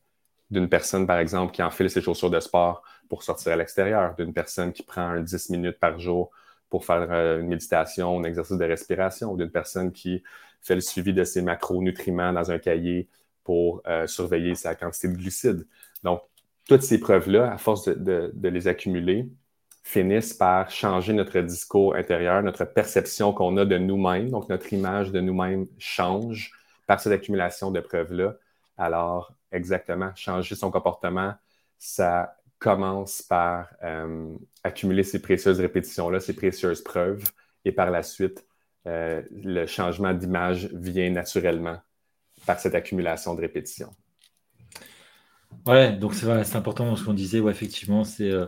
d'une 0.52 0.70
personne, 0.70 1.08
par 1.08 1.18
exemple, 1.18 1.54
qui 1.54 1.64
enfile 1.64 1.90
ses 1.90 2.02
chaussures 2.02 2.30
de 2.30 2.40
sport 2.40 2.84
pour 3.10 3.24
sortir 3.24 3.54
à 3.54 3.56
l'extérieur, 3.56 4.16
d'une 4.16 4.34
personne 4.34 4.74
qui 4.74 4.84
prend 4.84 5.02
un 5.02 5.22
10 5.22 5.50
minutes 5.52 5.80
par 5.80 6.00
jour 6.00 6.32
pour 6.70 6.86
faire 6.86 7.08
euh, 7.12 7.40
une 7.40 7.48
méditation, 7.48 8.20
un 8.20 8.24
exercice 8.24 8.58
de 8.58 8.66
respiration, 8.66 9.36
d'une 9.36 9.52
personne 9.52 9.92
qui 9.92 10.24
fait 10.62 10.76
le 10.76 10.82
suivi 10.82 11.14
de 11.14 11.24
ses 11.24 11.42
macronutriments 11.42 12.34
dans 12.34 12.50
un 12.50 12.58
cahier 12.58 13.08
pour 13.44 13.82
euh, 13.88 14.08
surveiller 14.08 14.56
sa 14.56 14.74
quantité 14.74 15.10
de 15.10 15.14
glucides. 15.14 15.68
Donc, 16.04 16.22
toutes 16.68 16.82
ces 16.82 17.00
preuves-là, 17.00 17.54
à 17.54 17.58
force 17.58 17.88
de, 17.88 18.32
les 18.42 18.68
accumuler, 18.68 19.30
finissent 19.84 20.34
par 20.34 20.72
changer 20.72 21.14
notre 21.14 21.40
discours 21.42 21.96
intérieur, 21.96 22.42
notre 22.42 22.64
perception 22.66 23.34
qu'on 23.34 23.58
a 23.58 23.66
de 23.66 23.78
nous-mêmes. 23.78 24.30
Donc, 24.30 24.48
notre 24.50 24.72
image 24.72 25.12
de 25.12 25.20
nous-mêmes 25.20 25.68
change 25.78 26.54
par 26.88 27.00
cette 27.02 27.14
accumulation 27.14 27.70
de 27.70 27.82
preuves-là. 27.82 28.36
Alors, 28.78 29.34
exactement, 29.52 30.12
changer 30.16 30.56
son 30.56 30.72
comportement, 30.72 31.34
ça 31.78 32.36
commence 32.64 33.22
par 33.22 33.68
euh, 33.84 34.34
accumuler 34.64 35.04
ces 35.04 35.22
précieuses 35.22 35.60
répétitions-là, 35.60 36.22
ces 36.22 36.34
précieuses 36.34 36.82
preuves, 36.82 37.22
et 37.66 37.74
par 37.74 37.92
la 37.92 38.04
suite, 38.04 38.46
euh, 38.88 39.22
le 39.32 39.66
changement 39.66 40.14
d'image 40.14 40.70
vient 40.74 41.10
naturellement 41.10 41.78
par 42.46 42.62
cette 42.62 42.74
accumulation 42.74 43.36
de 43.36 43.42
répétitions. 43.42 43.94
Ouais, 45.68 45.92
donc 45.92 46.14
c'est 46.14 46.56
important 46.56 46.96
ce 46.96 47.04
qu'on 47.04 47.14
disait, 47.14 47.42
ouais, 47.42 47.52
effectivement, 47.52 48.06
c'est 48.06 48.32
euh, 48.32 48.46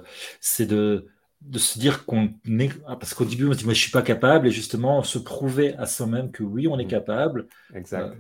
de, 0.60 1.08
de, 1.42 1.60
se 1.60 1.78
dire 1.78 2.06
qu'on 2.06 2.30
est. 2.48 2.72
Ah, 2.88 2.96
parce 2.96 3.14
qu'au 3.14 3.26
début, 3.26 3.48
on 3.48 3.52
se 3.52 3.58
dit, 3.58 3.66
moi, 3.66 3.74
je 3.74 3.80
ne 3.80 3.84
suis 3.84 3.92
pas 3.92 4.02
capable, 4.02 4.48
et 4.48 4.52
justement, 4.52 5.04
se 5.04 5.20
prouver 5.20 5.76
à 5.76 5.86
soi-même 5.88 6.32
que 6.32 6.44
oui, 6.44 6.70
on 6.70 6.80
est 6.80 6.86
mmh. 6.86 6.88
capable. 6.88 7.48
Exact 7.74 8.16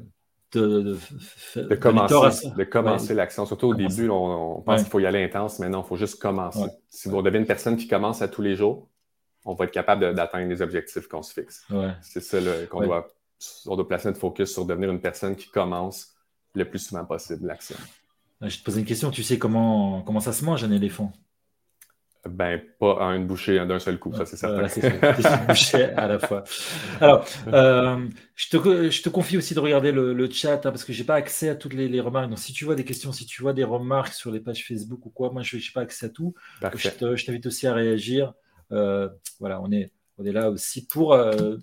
de, 0.59 1.75
commencer, 1.75 2.49
de 2.49 2.63
commencer 2.63 3.13
l'action. 3.13 3.45
Surtout 3.45 3.67
au 3.67 3.75
début, 3.75 4.09
on, 4.09 4.61
pense 4.61 4.81
qu'il 4.81 4.89
faut 4.89 4.99
y 4.99 5.05
aller 5.05 5.23
intense, 5.23 5.59
mais 5.59 5.69
non, 5.69 5.81
il 5.81 5.87
faut 5.87 5.97
juste 5.97 6.21
commencer. 6.21 6.65
Si 6.89 7.07
on 7.09 7.21
devient 7.21 7.37
une 7.37 7.45
personne 7.45 7.77
qui 7.77 7.87
commence 7.87 8.21
à 8.21 8.27
tous 8.27 8.41
les 8.41 8.55
jours, 8.55 8.89
on 9.45 9.53
va 9.53 9.65
être 9.65 9.71
capable 9.71 10.13
d'atteindre 10.15 10.49
les 10.49 10.61
objectifs 10.61 11.07
qu'on 11.07 11.21
se 11.21 11.33
fixe. 11.33 11.65
C'est 12.01 12.21
ça 12.21 12.39
qu'on 12.69 12.81
doit, 12.81 13.07
on 13.67 13.75
doit 13.75 13.87
placer 13.87 14.07
notre 14.07 14.19
focus 14.19 14.51
sur 14.51 14.65
devenir 14.65 14.89
une 14.91 15.01
personne 15.01 15.35
qui 15.35 15.49
commence 15.49 16.15
le 16.53 16.65
plus 16.65 16.79
souvent 16.79 17.05
possible 17.05 17.47
l'action. 17.47 17.75
Je 18.41 18.59
te 18.59 18.63
pose 18.63 18.77
une 18.77 18.85
question, 18.85 19.11
tu 19.11 19.23
sais 19.23 19.37
comment, 19.37 20.01
comment 20.01 20.19
ça 20.19 20.33
se 20.33 20.43
mange 20.43 20.63
un 20.63 20.71
éléphant? 20.71 21.11
Ben, 22.27 22.59
pas 22.79 22.95
en 22.95 23.13
une 23.13 23.27
bouchée 23.27 23.63
d'un 23.65 23.79
seul 23.79 23.99
coup, 23.99 24.13
ça 24.13 24.25
c'est 24.25 24.37
certain. 24.37 24.67
c'est 24.67 24.81
une 24.81 25.45
bouchée 25.47 25.83
à 25.83 26.07
la 26.07 26.19
fois. 26.19 26.43
Alors, 26.99 27.25
euh, 27.47 28.07
je, 28.35 28.49
te, 28.49 28.89
je, 28.89 29.01
te, 29.03 29.09
confie 29.09 29.37
aussi 29.37 29.53
de 29.53 29.59
regarder 29.59 29.91
le, 29.91 30.29
chat, 30.31 30.65
hein, 30.65 30.71
parce 30.71 30.83
que 30.83 30.91
je 30.91 30.99
n'ai 30.99 31.05
pas 31.05 31.15
accès 31.15 31.49
à 31.49 31.55
toutes 31.55 31.73
les, 31.73 32.01
remarques. 32.01 32.29
Donc, 32.29 32.39
si 32.39 32.51
tu 32.51 32.65
vois 32.65 32.75
des 32.75 32.83
questions, 32.83 33.11
si 33.11 33.25
tu 33.25 33.41
vois 33.41 33.53
des 33.53 33.63
remarques 33.63 34.13
sur 34.13 34.31
les 34.31 34.39
pages 34.39 34.65
Facebook 34.65 35.05
ou 35.05 35.09
quoi, 35.09 35.31
moi, 35.31 35.43
je 35.43 35.55
n'ai 35.57 35.61
pas 35.73 35.81
accès 35.81 36.07
à 36.07 36.09
tout. 36.09 36.33
Je 36.61 37.25
t'invite 37.25 37.45
aussi 37.45 37.67
à 37.67 37.73
réagir. 37.73 38.33
Euh, 38.71 39.07
voilà, 39.39 39.61
on 39.61 39.71
est, 39.71 39.91
on 40.17 40.25
est 40.25 40.31
là 40.31 40.49
aussi 40.49 40.87
pour, 40.87 41.13
euh, 41.13 41.57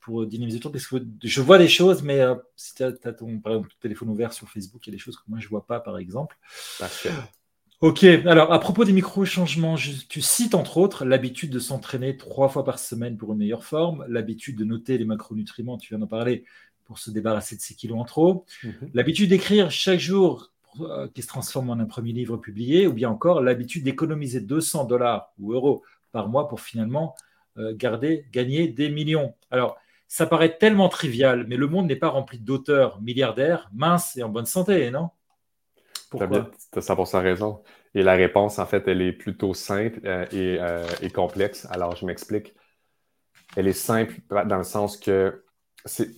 pour 0.00 0.26
dynamiser 0.26 0.58
le 0.58 0.62
temps, 0.62 0.70
parce 0.70 0.86
que 0.86 0.98
je 1.24 1.40
vois 1.40 1.58
des 1.58 1.68
choses, 1.68 2.04
mais 2.04 2.20
si 2.54 2.74
tu 2.74 2.84
as, 2.84 2.92
ton, 2.92 3.40
par 3.40 3.54
exemple, 3.54 3.70
téléphone 3.80 4.10
ouvert 4.10 4.32
sur 4.32 4.48
Facebook, 4.48 4.86
il 4.86 4.90
y 4.90 4.92
a 4.92 4.96
des 4.96 5.02
choses 5.02 5.16
que 5.16 5.24
moi, 5.26 5.40
je 5.40 5.46
ne 5.46 5.50
vois 5.50 5.66
pas, 5.66 5.80
par 5.80 5.98
exemple. 5.98 6.36
Parfait. 6.78 7.10
Ok, 7.84 8.02
alors 8.02 8.50
à 8.50 8.58
propos 8.60 8.86
des 8.86 8.94
micro-changements, 8.94 9.74
tu 10.08 10.22
cites 10.22 10.54
entre 10.54 10.78
autres 10.78 11.04
l'habitude 11.04 11.50
de 11.50 11.58
s'entraîner 11.58 12.16
trois 12.16 12.48
fois 12.48 12.64
par 12.64 12.78
semaine 12.78 13.18
pour 13.18 13.34
une 13.34 13.40
meilleure 13.40 13.62
forme, 13.62 14.06
l'habitude 14.08 14.56
de 14.56 14.64
noter 14.64 14.96
les 14.96 15.04
macronutriments, 15.04 15.76
tu 15.76 15.90
viens 15.90 15.98
d'en 15.98 16.06
parler, 16.06 16.46
pour 16.86 16.98
se 16.98 17.10
débarrasser 17.10 17.56
de 17.56 17.60
ses 17.60 17.74
kilos 17.74 17.98
en 17.98 18.06
trop, 18.06 18.46
mhm. 18.62 18.72
l'habitude 18.94 19.28
d'écrire 19.28 19.70
chaque 19.70 19.98
jour 20.00 20.50
euh, 20.80 21.08
qui 21.12 21.20
se 21.20 21.26
transforme 21.26 21.68
en 21.68 21.74
un 21.74 21.84
premier 21.84 22.12
livre 22.12 22.38
publié, 22.38 22.86
ou 22.86 22.94
bien 22.94 23.10
encore 23.10 23.42
l'habitude 23.42 23.84
d'économiser 23.84 24.40
200 24.40 24.86
dollars 24.86 25.34
ou 25.38 25.52
euros 25.52 25.82
par 26.10 26.30
mois 26.30 26.48
pour 26.48 26.62
finalement 26.62 27.14
euh, 27.58 27.74
garder, 27.76 28.24
gagner 28.32 28.66
des 28.66 28.88
millions. 28.88 29.34
Alors, 29.50 29.76
ça 30.08 30.24
paraît 30.24 30.56
tellement 30.56 30.88
trivial, 30.88 31.44
mais 31.48 31.58
le 31.58 31.66
monde 31.66 31.86
n'est 31.88 31.96
pas 31.96 32.08
rempli 32.08 32.38
d'auteurs 32.38 33.02
milliardaires, 33.02 33.68
minces 33.74 34.16
et 34.16 34.22
en 34.22 34.30
bonne 34.30 34.46
santé, 34.46 34.90
non? 34.90 35.10
Tu 36.18 36.78
as 36.78 36.80
100% 36.80 37.22
raison. 37.22 37.62
Et 37.94 38.02
la 38.02 38.14
réponse, 38.14 38.58
en 38.58 38.66
fait, 38.66 38.88
elle 38.88 39.02
est 39.02 39.12
plutôt 39.12 39.54
simple 39.54 40.00
euh, 40.04 40.26
euh, 40.32 40.86
et, 41.00 41.10
complexe. 41.10 41.66
Alors, 41.70 41.96
je 41.96 42.06
m'explique. 42.06 42.54
Elle 43.56 43.68
est 43.68 43.72
simple 43.72 44.14
dans 44.30 44.58
le 44.58 44.64
sens 44.64 44.96
que 44.96 45.44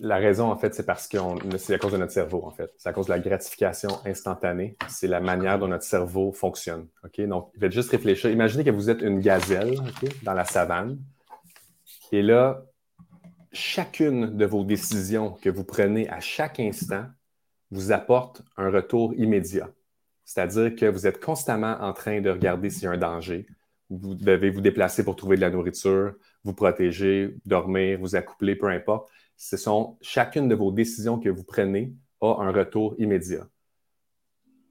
la 0.00 0.16
raison, 0.16 0.50
en 0.50 0.56
fait, 0.56 0.74
c'est 0.74 0.86
parce 0.86 1.08
que 1.08 1.18
c'est 1.58 1.74
à 1.74 1.78
cause 1.78 1.92
de 1.92 1.96
notre 1.98 2.12
cerveau, 2.12 2.42
en 2.44 2.50
fait. 2.50 2.72
C'est 2.78 2.88
à 2.88 2.92
cause 2.92 3.06
de 3.06 3.12
la 3.12 3.18
gratification 3.18 3.90
instantanée. 4.06 4.76
C'est 4.88 5.08
la 5.08 5.20
manière 5.20 5.58
dont 5.58 5.68
notre 5.68 5.84
cerveau 5.84 6.32
fonctionne. 6.32 6.86
OK? 7.04 7.20
Donc, 7.26 7.50
faites 7.58 7.72
juste 7.72 7.90
réfléchir. 7.90 8.30
Imaginez 8.30 8.64
que 8.64 8.70
vous 8.70 8.88
êtes 8.88 9.02
une 9.02 9.20
gazelle 9.20 9.76
dans 10.22 10.34
la 10.34 10.44
savane. 10.44 10.98
Et 12.12 12.22
là, 12.22 12.62
chacune 13.52 14.36
de 14.36 14.46
vos 14.46 14.64
décisions 14.64 15.32
que 15.32 15.50
vous 15.50 15.64
prenez 15.64 16.08
à 16.08 16.20
chaque 16.20 16.60
instant 16.60 17.06
vous 17.70 17.90
apporte 17.90 18.42
un 18.56 18.70
retour 18.70 19.14
immédiat. 19.14 19.68
C'est-à-dire 20.26 20.74
que 20.74 20.86
vous 20.86 21.06
êtes 21.06 21.24
constamment 21.24 21.78
en 21.80 21.92
train 21.92 22.20
de 22.20 22.28
regarder 22.28 22.68
s'il 22.68 22.82
y 22.82 22.86
a 22.88 22.90
un 22.90 22.98
danger. 22.98 23.46
Vous 23.88 24.16
devez 24.16 24.50
vous 24.50 24.60
déplacer 24.60 25.04
pour 25.04 25.14
trouver 25.14 25.36
de 25.36 25.40
la 25.40 25.50
nourriture, 25.50 26.14
vous 26.42 26.52
protéger, 26.52 27.36
dormir, 27.46 28.00
vous 28.00 28.16
accoupler, 28.16 28.56
peu 28.56 28.66
importe. 28.66 29.08
Ce 29.36 29.56
sont 29.56 29.96
chacune 30.02 30.48
de 30.48 30.56
vos 30.56 30.72
décisions 30.72 31.20
que 31.20 31.28
vous 31.28 31.44
prenez 31.44 31.94
a 32.20 32.42
un 32.42 32.50
retour 32.50 32.96
immédiat. 32.98 33.46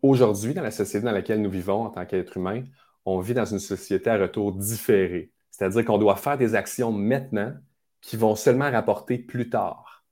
Aujourd'hui, 0.02 0.54
dans 0.54 0.62
la 0.62 0.72
société 0.72 1.06
dans 1.06 1.12
laquelle 1.12 1.42
nous 1.42 1.50
vivons 1.50 1.86
en 1.86 1.90
tant 1.90 2.06
qu'être 2.06 2.36
humain, 2.36 2.64
on 3.06 3.20
vit 3.20 3.34
dans 3.34 3.46
une 3.46 3.60
société 3.60 4.10
à 4.10 4.18
retour 4.18 4.52
différé. 4.52 5.32
C'est-à-dire 5.52 5.86
qu'on 5.86 5.98
doit 5.98 6.18
faire 6.18 6.38
des 6.38 6.54
actions 6.54 6.92
maintenant 6.92 7.54
qui 8.02 8.18
vont 8.18 8.36
seulement 8.36 8.70
rapporter 8.70 9.18
plus 9.18 9.50
tard. 9.50 10.04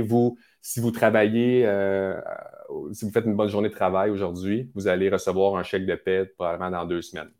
Vous, 0.00 0.38
si 0.60 0.80
vous 0.80 0.90
travaillez, 0.90 1.66
euh, 1.66 2.20
si 2.92 3.04
vous 3.04 3.10
faites 3.10 3.24
une 3.24 3.36
bonne 3.36 3.48
journée 3.48 3.68
de 3.68 3.74
travail 3.74 4.10
aujourd'hui, 4.10 4.70
vous 4.74 4.88
allez 4.88 5.08
recevoir 5.08 5.56
un 5.56 5.62
chèque 5.62 5.86
de 5.86 5.94
paie 5.94 6.26
probablement 6.26 6.70
dans 6.70 6.86
deux 6.86 7.02
semaines. 7.02 7.30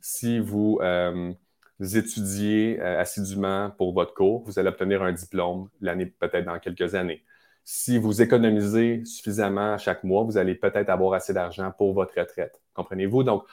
Si 0.00 0.38
vous, 0.38 0.78
euh, 0.82 1.32
étudiez 1.80 2.80
euh, 2.80 3.00
assidûment 3.00 3.70
pour 3.76 3.92
votre 3.92 4.14
cours, 4.14 4.42
vous 4.44 4.58
allez 4.58 4.68
obtenir 4.68 5.02
un 5.02 5.12
diplôme 5.12 5.68
l'année 5.80 6.06
peut-être 6.06 6.44
dans 6.44 6.58
quelques 6.58 6.94
années. 6.94 7.24
Si 7.64 7.98
vous 7.98 8.22
économisez 8.22 9.04
suffisamment 9.04 9.78
chaque 9.78 10.04
mois, 10.04 10.24
vous 10.24 10.38
allez 10.38 10.54
peut-être 10.54 10.88
avoir 10.88 11.14
assez 11.14 11.32
d'argent 11.32 11.70
pour 11.76 11.92
votre 11.92 12.18
retraite. 12.18 12.60
Comprenez-vous? 12.74 13.22
Donc, 13.22 13.44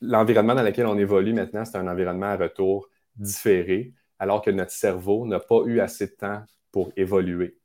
l'environnement 0.00 0.54
dans 0.54 0.62
lequel 0.62 0.86
on 0.86 0.98
évolue 0.98 1.32
maintenant, 1.32 1.64
c'est 1.64 1.76
un 1.76 1.86
environnement 1.86 2.26
à 2.26 2.36
retour 2.36 2.88
différé 3.16 3.92
alors 4.18 4.42
que 4.42 4.50
notre 4.50 4.72
cerveau 4.72 5.26
n'a 5.26 5.40
pas 5.40 5.62
eu 5.66 5.80
assez 5.80 6.06
de 6.06 6.12
temps 6.12 6.42
pour 6.72 6.92
évoluer. 6.96 7.57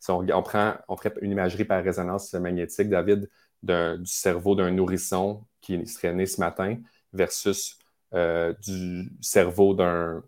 Si 0.00 0.10
on, 0.10 0.42
prend, 0.42 0.74
on 0.88 0.96
une 1.22 1.32
imagerie 1.32 1.64
par 1.64 1.82
résonance 1.82 2.32
magnétique, 2.34 2.88
David, 2.88 3.30
du 3.62 4.06
cerveau 4.06 4.54
d'un 4.54 4.70
nourrisson 4.70 5.44
qui 5.60 5.86
serait 5.86 6.14
né 6.14 6.26
ce 6.26 6.40
matin 6.40 6.76
versus 7.12 7.78
euh, 8.14 8.54
du 8.64 9.10
cerveau 9.20 9.74
d'un 9.74 10.22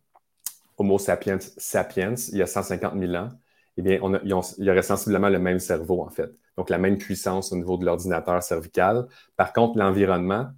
Homo 0.76 0.98
sapiens 0.98 1.38
sapiens 1.56 2.14
il 2.32 2.38
y 2.38 2.42
a 2.42 2.46
150 2.46 2.98
000 2.98 3.14
ans, 3.14 3.28
eh 3.76 3.82
bien, 3.82 3.98
on 4.02 4.14
il 4.18 4.64
y 4.64 4.70
aurait 4.70 4.82
sensiblement 4.82 5.28
le 5.28 5.38
même 5.38 5.58
cerveau, 5.58 6.02
en 6.02 6.10
fait. 6.10 6.30
Donc, 6.56 6.70
la 6.70 6.78
même 6.78 6.98
puissance 6.98 7.52
au 7.52 7.56
niveau 7.56 7.76
de 7.76 7.84
l'ordinateur 7.84 8.42
cervical. 8.42 9.06
Par 9.36 9.52
contre, 9.52 9.78
l'environnement 9.78 10.48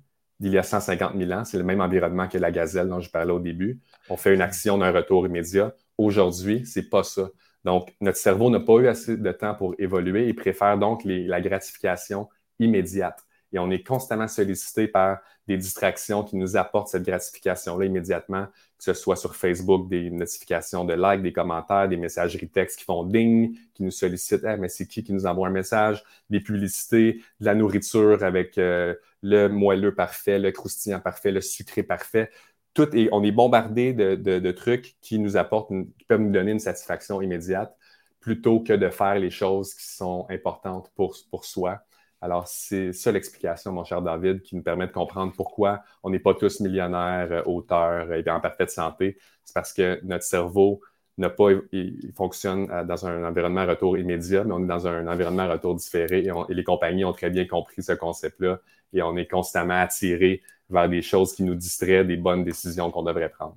d'il 0.41 0.53
y 0.53 0.59
a 0.59 0.63
150 0.63 1.17
000 1.17 1.31
ans, 1.33 1.45
c'est 1.45 1.59
le 1.59 1.65
même 1.65 1.81
environnement 1.81 2.29
que 2.29 2.39
la 2.39 2.51
gazelle 2.51 2.89
dont 2.89 3.01
je 3.01 3.11
parlais 3.11 3.33
au 3.33 3.39
début. 3.39 3.81
On 4.09 4.17
fait 4.17 4.35
une 4.35 4.43
action 4.43 4.79
d'un 4.79 4.91
retour 4.91 5.27
immédiat. 5.27 5.75
Aujourd'hui, 5.99 6.67
c'est 6.67 6.89
pas 6.89 7.05
ça. 7.05 7.31
Donc, 7.65 7.95
notre 8.01 8.19
cerveau 8.19 8.51
n'a 8.51 8.61
pas 8.61 8.75
eu 8.75 8.89
assez 8.89 9.17
de 9.17 9.33
temps 9.33 9.55
pour 9.55 9.75
évoluer 9.79 10.29
et 10.29 10.35
préfère 10.35 10.79
donc 10.79 11.03
la 11.05 11.41
gratification 11.41 12.29
immédiate. 12.59 13.25
Et 13.53 13.59
on 13.59 13.71
est 13.71 13.87
constamment 13.87 14.29
sollicité 14.29 14.89
par 14.89 15.19
des 15.47 15.57
distractions 15.57 16.23
qui 16.23 16.37
nous 16.37 16.57
apportent 16.57 16.89
cette 16.89 17.03
gratification-là 17.03 17.85
immédiatement, 17.85 18.47
que 18.47 18.85
ce 18.85 18.95
soit 18.95 19.17
sur 19.17 19.37
Facebook, 19.37 19.89
des 19.89 20.09
notifications 20.09 20.85
de 20.85 20.95
likes, 20.95 21.23
des 21.23 21.33
commentaires, 21.33 21.89
des 21.89 21.97
messageries 21.97 22.49
textes 22.49 22.79
qui 22.79 22.85
font 22.85 23.05
ding, 23.05 23.57
qui 23.75 23.83
nous 23.83 23.91
sollicitent. 23.91 24.45
mais 24.59 24.69
c'est 24.69 24.87
qui 24.87 25.05
qui 25.05 25.13
nous 25.13 25.27
envoie 25.27 25.49
un 25.49 25.53
message? 25.53 26.03
Des 26.31 26.41
publicités, 26.41 27.23
de 27.41 27.45
la 27.45 27.55
nourriture 27.55 28.23
avec 28.23 28.57
euh, 28.57 28.95
le 29.23 29.49
moelleux 29.49 29.95
parfait, 29.95 30.39
le 30.39 30.51
croustillant 30.51 31.01
parfait, 31.01 31.31
le 31.31 31.41
sucré 31.41 31.83
parfait 31.83 32.31
tout 32.75 32.89
on 33.13 33.23
est 33.23 33.33
bombardé 33.33 33.93
de, 33.93 34.51
trucs 34.53 34.97
qui 35.01 35.19
nous 35.19 35.37
apportent, 35.37 35.69
qui 35.69 36.05
peuvent 36.07 36.21
nous 36.21 36.33
donner 36.33 36.53
une 36.53 36.59
satisfaction 36.59 37.21
immédiate 37.21 37.77
plutôt 38.21 38.61
que 38.61 38.73
de 38.73 38.89
faire 38.89 39.17
les 39.17 39.31
choses 39.31 39.75
qui 39.75 39.85
sont 39.85 40.27
importantes 40.31 40.91
pour, 40.95 41.45
soi. 41.45 41.81
Alors, 42.21 42.47
c'est 42.47 42.93
ça 42.93 43.11
l'explication, 43.11 43.73
mon 43.73 43.83
cher 43.85 44.01
David, 44.01 44.43
qui 44.43 44.55
nous 44.55 44.63
permet 44.63 44.87
de 44.87 44.93
comprendre 44.93 45.33
pourquoi 45.37 45.83
on 46.05 46.11
n'est 46.11 46.21
pas 46.21 46.35
tous 46.35 46.61
millionnaires, 46.61 47.33
euh, 47.33 47.43
auteurs 47.47 48.13
et 48.13 48.23
en 48.31 48.41
parfaite 48.41 48.71
santé. 48.71 49.19
C'est 49.45 49.55
parce 49.55 49.73
que 49.73 49.99
notre 50.05 50.23
cerveau 50.23 50.81
n'a 51.19 51.31
pas, 51.31 51.51
il, 51.73 52.13
fonctionne 52.17 52.71
euh, 52.71 52.85
dans 52.85 53.05
un 53.07 53.25
environnement 53.25 53.67
retour 53.67 53.99
immédiat, 53.99 54.45
mais 54.45 54.53
on 54.53 54.63
est 54.63 54.69
dans 54.69 54.87
un 54.87 55.09
environnement 55.09 55.49
retour 55.49 55.75
différé 55.75 56.21
et, 56.21 56.33
et 56.49 56.55
les 56.55 56.65
compagnies 56.65 57.05
ont 57.05 57.13
très 57.13 57.29
bien 57.29 57.45
compris 57.45 57.83
ce 57.83 57.93
concept-là 57.93 58.61
et 58.93 59.03
on 59.03 59.17
est 59.17 59.27
constamment 59.27 59.81
attiré 59.81 60.43
vers 60.73 60.89
des 60.89 61.03
choses 61.03 61.35
qui 61.35 61.43
nous 61.43 61.55
distraient 61.55 62.05
des 62.05 62.17
bonnes 62.17 62.45
décisions 62.45 62.91
qu'on 62.91 63.03
devrait 63.03 63.29
prendre. 63.29 63.55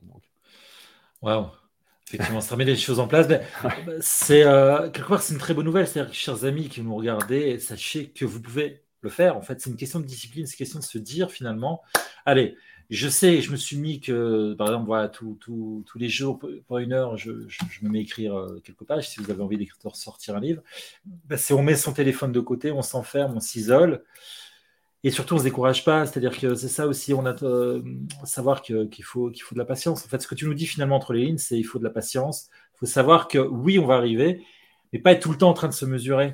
Wow. 1.21 1.47
Effectivement, 2.07 2.41
ça 2.41 2.53
remet 2.53 2.65
les 2.65 2.75
choses 2.75 2.99
en 2.99 3.07
place. 3.07 3.27
c'est 3.99 4.43
euh, 4.43 4.89
quelque 4.89 5.07
part, 5.07 5.21
c'est 5.21 5.33
une 5.33 5.39
très 5.39 5.53
bonne 5.53 5.65
nouvelle. 5.65 5.87
C'est-à-dire, 5.87 6.13
chers 6.13 6.45
amis 6.45 6.69
qui 6.69 6.81
nous 6.81 6.95
regardez, 6.95 7.57
sachez 7.59 8.09
que 8.09 8.25
vous 8.25 8.41
pouvez 8.41 8.83
le 9.01 9.09
faire. 9.09 9.35
En 9.35 9.41
fait, 9.41 9.59
c'est 9.59 9.69
une 9.69 9.75
question 9.75 9.99
de 9.99 10.05
discipline, 10.05 10.45
c'est 10.45 10.53
une 10.53 10.57
question 10.57 10.79
de 10.79 10.83
se 10.83 10.97
dire 10.99 11.31
finalement, 11.31 11.81
allez, 12.25 12.55
je 12.91 13.09
sais, 13.09 13.41
je 13.41 13.51
me 13.51 13.55
suis 13.55 13.77
mis 13.77 13.99
que, 13.99 14.53
par 14.53 14.67
exemple, 14.67 14.85
voilà, 14.85 15.09
tous 15.09 15.83
les 15.95 16.09
jours, 16.09 16.39
pour 16.67 16.77
une 16.77 16.93
heure, 16.93 17.17
je, 17.17 17.31
me 17.81 17.89
mets 17.89 17.99
à 17.99 18.01
écrire 18.01 18.35
euh, 18.35 18.61
quelques 18.63 18.83
pages. 18.83 19.09
Si 19.09 19.19
vous 19.19 19.31
avez 19.31 19.41
envie 19.41 19.57
d'écrire, 19.57 19.95
sortir 19.95 20.35
un 20.35 20.39
livre, 20.39 20.61
ben, 21.05 21.37
c'est 21.37 21.53
on 21.53 21.63
met 21.63 21.75
son 21.75 21.93
téléphone 21.93 22.31
de 22.31 22.39
côté, 22.39 22.71
on 22.71 22.83
s'enferme, 22.83 23.33
on 23.35 23.39
s'isole. 23.39 24.03
Et 25.05 25.11
surtout, 25.11 25.35
on 25.35 25.37
ne 25.37 25.41
se 25.41 25.45
décourage 25.45 25.85
pas. 25.85 26.07
C'est-à-dire 26.07 26.35
que 26.35 26.55
c'est 26.55 26.67
ça 26.67 26.87
aussi, 26.87 27.13
on 27.13 27.27
a 27.27 27.35
euh, 27.43 27.79
savoir 28.23 28.63
qu'il 28.63 29.03
faut, 29.03 29.29
qu'il 29.29 29.43
faut 29.43 29.53
de 29.53 29.59
la 29.59 29.65
patience. 29.65 30.03
En 30.03 30.07
fait, 30.07 30.19
ce 30.19 30.27
que 30.27 30.33
tu 30.33 30.45
nous 30.45 30.55
dis 30.55 30.65
finalement 30.65 30.95
entre 30.95 31.13
les 31.13 31.25
lignes, 31.25 31.37
c'est 31.37 31.59
il 31.59 31.63
faut 31.63 31.77
de 31.77 31.83
la 31.83 31.91
patience. 31.91 32.49
Il 32.73 32.79
faut 32.79 32.85
savoir 32.87 33.27
que 33.27 33.37
oui, 33.37 33.77
on 33.77 33.85
va 33.85 33.97
arriver, 33.97 34.43
mais 34.91 34.97
pas 34.97 35.11
être 35.11 35.21
tout 35.21 35.29
le 35.29 35.37
temps 35.37 35.51
en 35.51 35.53
train 35.53 35.67
de 35.67 35.75
se 35.75 35.85
mesurer. 35.85 36.33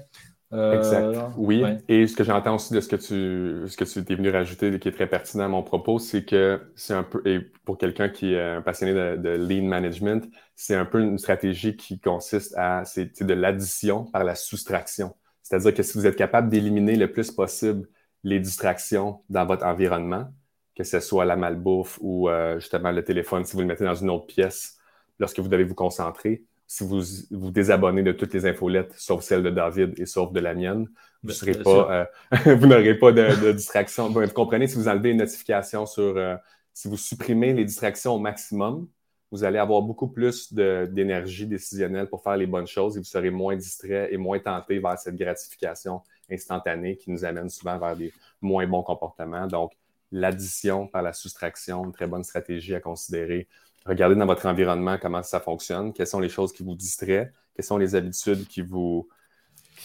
Euh, 0.53 0.77
exact. 0.77 1.33
Oui. 1.35 1.65
Et 1.89 2.07
ce 2.07 2.15
que 2.15 2.23
j'entends 2.23 2.55
aussi 2.55 2.73
de 2.73 2.79
ce 2.79 2.87
que 2.87 2.95
tu 2.95 3.69
ce 3.69 3.75
que 3.75 3.83
tu 3.83 3.99
es 3.99 4.15
venu 4.15 4.29
rajouter, 4.29 4.79
qui 4.79 4.87
est 4.87 4.93
très 4.93 5.07
pertinent 5.07 5.43
à 5.43 5.47
mon 5.49 5.63
propos, 5.63 5.99
c'est 5.99 6.23
que 6.23 6.61
c'est 6.77 6.93
un 6.93 7.03
peu, 7.03 7.21
et 7.25 7.41
pour 7.65 7.77
quelqu'un 7.77 8.07
qui 8.07 8.35
est 8.35 8.41
un 8.41 8.61
passionné 8.61 8.93
de, 8.93 9.17
de 9.17 9.29
lean 9.31 9.67
management, 9.67 10.31
c'est 10.55 10.75
un 10.75 10.85
peu 10.85 11.01
une 11.01 11.17
stratégie 11.17 11.75
qui 11.75 11.99
consiste 11.99 12.55
à, 12.57 12.85
c'est 12.85 13.21
de 13.21 13.33
l'addition 13.33 14.05
par 14.05 14.23
la 14.23 14.35
soustraction. 14.35 15.13
C'est-à-dire 15.43 15.73
que 15.73 15.83
si 15.83 15.97
vous 15.97 16.05
êtes 16.05 16.15
capable 16.15 16.47
d'éliminer 16.47 16.95
le 16.95 17.11
plus 17.11 17.31
possible 17.31 17.89
les 18.23 18.39
distractions 18.39 19.21
dans 19.29 19.45
votre 19.45 19.65
environnement, 19.65 20.27
que 20.75 20.83
ce 20.83 20.99
soit 20.99 21.25
la 21.25 21.35
malbouffe 21.35 21.97
ou 22.01 22.29
euh, 22.29 22.59
justement 22.59 22.91
le 22.91 23.03
téléphone, 23.03 23.45
si 23.45 23.53
vous 23.53 23.61
le 23.61 23.67
mettez 23.67 23.83
dans 23.83 23.95
une 23.95 24.09
autre 24.09 24.27
pièce 24.27 24.77
lorsque 25.19 25.39
vous 25.39 25.47
devez 25.47 25.63
vous 25.63 25.75
concentrer, 25.75 26.45
si 26.67 26.85
vous 26.85 27.01
vous 27.31 27.51
désabonnez 27.51 28.01
de 28.01 28.13
toutes 28.13 28.33
les 28.33 28.45
infolettes, 28.45 28.93
sauf 28.95 29.23
celle 29.23 29.43
de 29.43 29.49
David 29.49 29.99
et 29.99 30.05
sauf 30.05 30.31
de 30.31 30.39
la 30.39 30.53
mienne, 30.53 30.87
vous 31.23 31.33
ben, 31.45 31.63
pas, 31.63 32.07
euh, 32.45 32.55
vous 32.55 32.65
n'aurez 32.65 32.97
pas 32.97 33.11
de, 33.11 33.51
distraction. 33.51 34.09
vous 34.09 34.25
comprenez, 34.29 34.67
si 34.67 34.75
vous 34.75 34.87
enlevez 34.87 35.11
une 35.11 35.17
notification 35.17 35.85
sur, 35.85 36.15
euh, 36.15 36.35
si 36.73 36.87
vous 36.87 36.97
supprimez 36.97 37.53
les 37.53 37.65
distractions 37.65 38.15
au 38.15 38.19
maximum, 38.19 38.87
vous 39.31 39.43
allez 39.43 39.57
avoir 39.57 39.81
beaucoup 39.81 40.07
plus 40.07 40.53
d'énergie 40.53 41.47
décisionnelle 41.47 42.07
pour 42.07 42.21
faire 42.21 42.35
les 42.35 42.47
bonnes 42.47 42.67
choses 42.67 42.97
et 42.97 42.99
vous 42.99 43.05
serez 43.05 43.29
moins 43.29 43.55
distrait 43.55 44.09
et 44.11 44.17
moins 44.17 44.39
tenté 44.39 44.79
vers 44.79 44.97
cette 44.97 45.15
gratification 45.15 46.01
instantanée 46.31 46.97
qui 46.97 47.11
nous 47.11 47.25
amène 47.25 47.49
souvent 47.49 47.77
vers 47.77 47.95
des 47.95 48.13
moins 48.41 48.67
bons 48.67 48.83
comportements. 48.83 49.47
Donc, 49.47 49.73
l'addition 50.11 50.87
par 50.87 51.01
la 51.01 51.13
soustraction, 51.13 51.85
une 51.85 51.91
très 51.91 52.07
bonne 52.07 52.23
stratégie 52.23 52.75
à 52.75 52.79
considérer. 52.79 53.47
Regardez 53.85 54.15
dans 54.15 54.25
votre 54.25 54.45
environnement 54.45 54.97
comment 55.01 55.23
ça 55.23 55.39
fonctionne, 55.39 55.93
quelles 55.93 56.07
sont 56.07 56.19
les 56.19 56.29
choses 56.29 56.51
qui 56.51 56.63
vous 56.63 56.75
distraient, 56.75 57.31
quelles 57.55 57.65
sont 57.65 57.77
les 57.77 57.95
habitudes 57.95 58.47
qui 58.47 58.61
vous, 58.61 59.07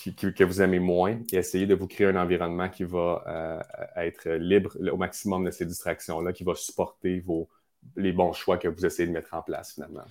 que 0.05 0.45
vous 0.45 0.63
aimez 0.63 0.81
moins? 0.81 1.19
Et 1.33 1.37
essayez 1.37 1.67
de 1.67 1.75
vous 1.75 1.87
créer 1.87 2.09
un 2.09 2.17
environnement 2.17 2.69
qui 2.69 2.85
va 2.85 3.23
euh, 3.27 3.61
être 3.97 4.29
libre 4.31 4.77
au 4.93 4.97
maximum 4.97 5.45
de 5.45 5.51
ces 5.51 5.65
distractions-là, 5.65 6.33
qui 6.33 6.45
va 6.45 6.55
supporter 6.55 7.21
vos, 7.21 7.49
les 7.97 8.13
bons 8.13 8.33
choix 8.33 8.59
que 8.59 8.69
vous 8.69 8.85
essayez 8.85 9.09
de 9.09 9.13
mettre 9.13 9.35
en 9.35 9.43
place 9.43 9.75
finalement. 9.75 10.05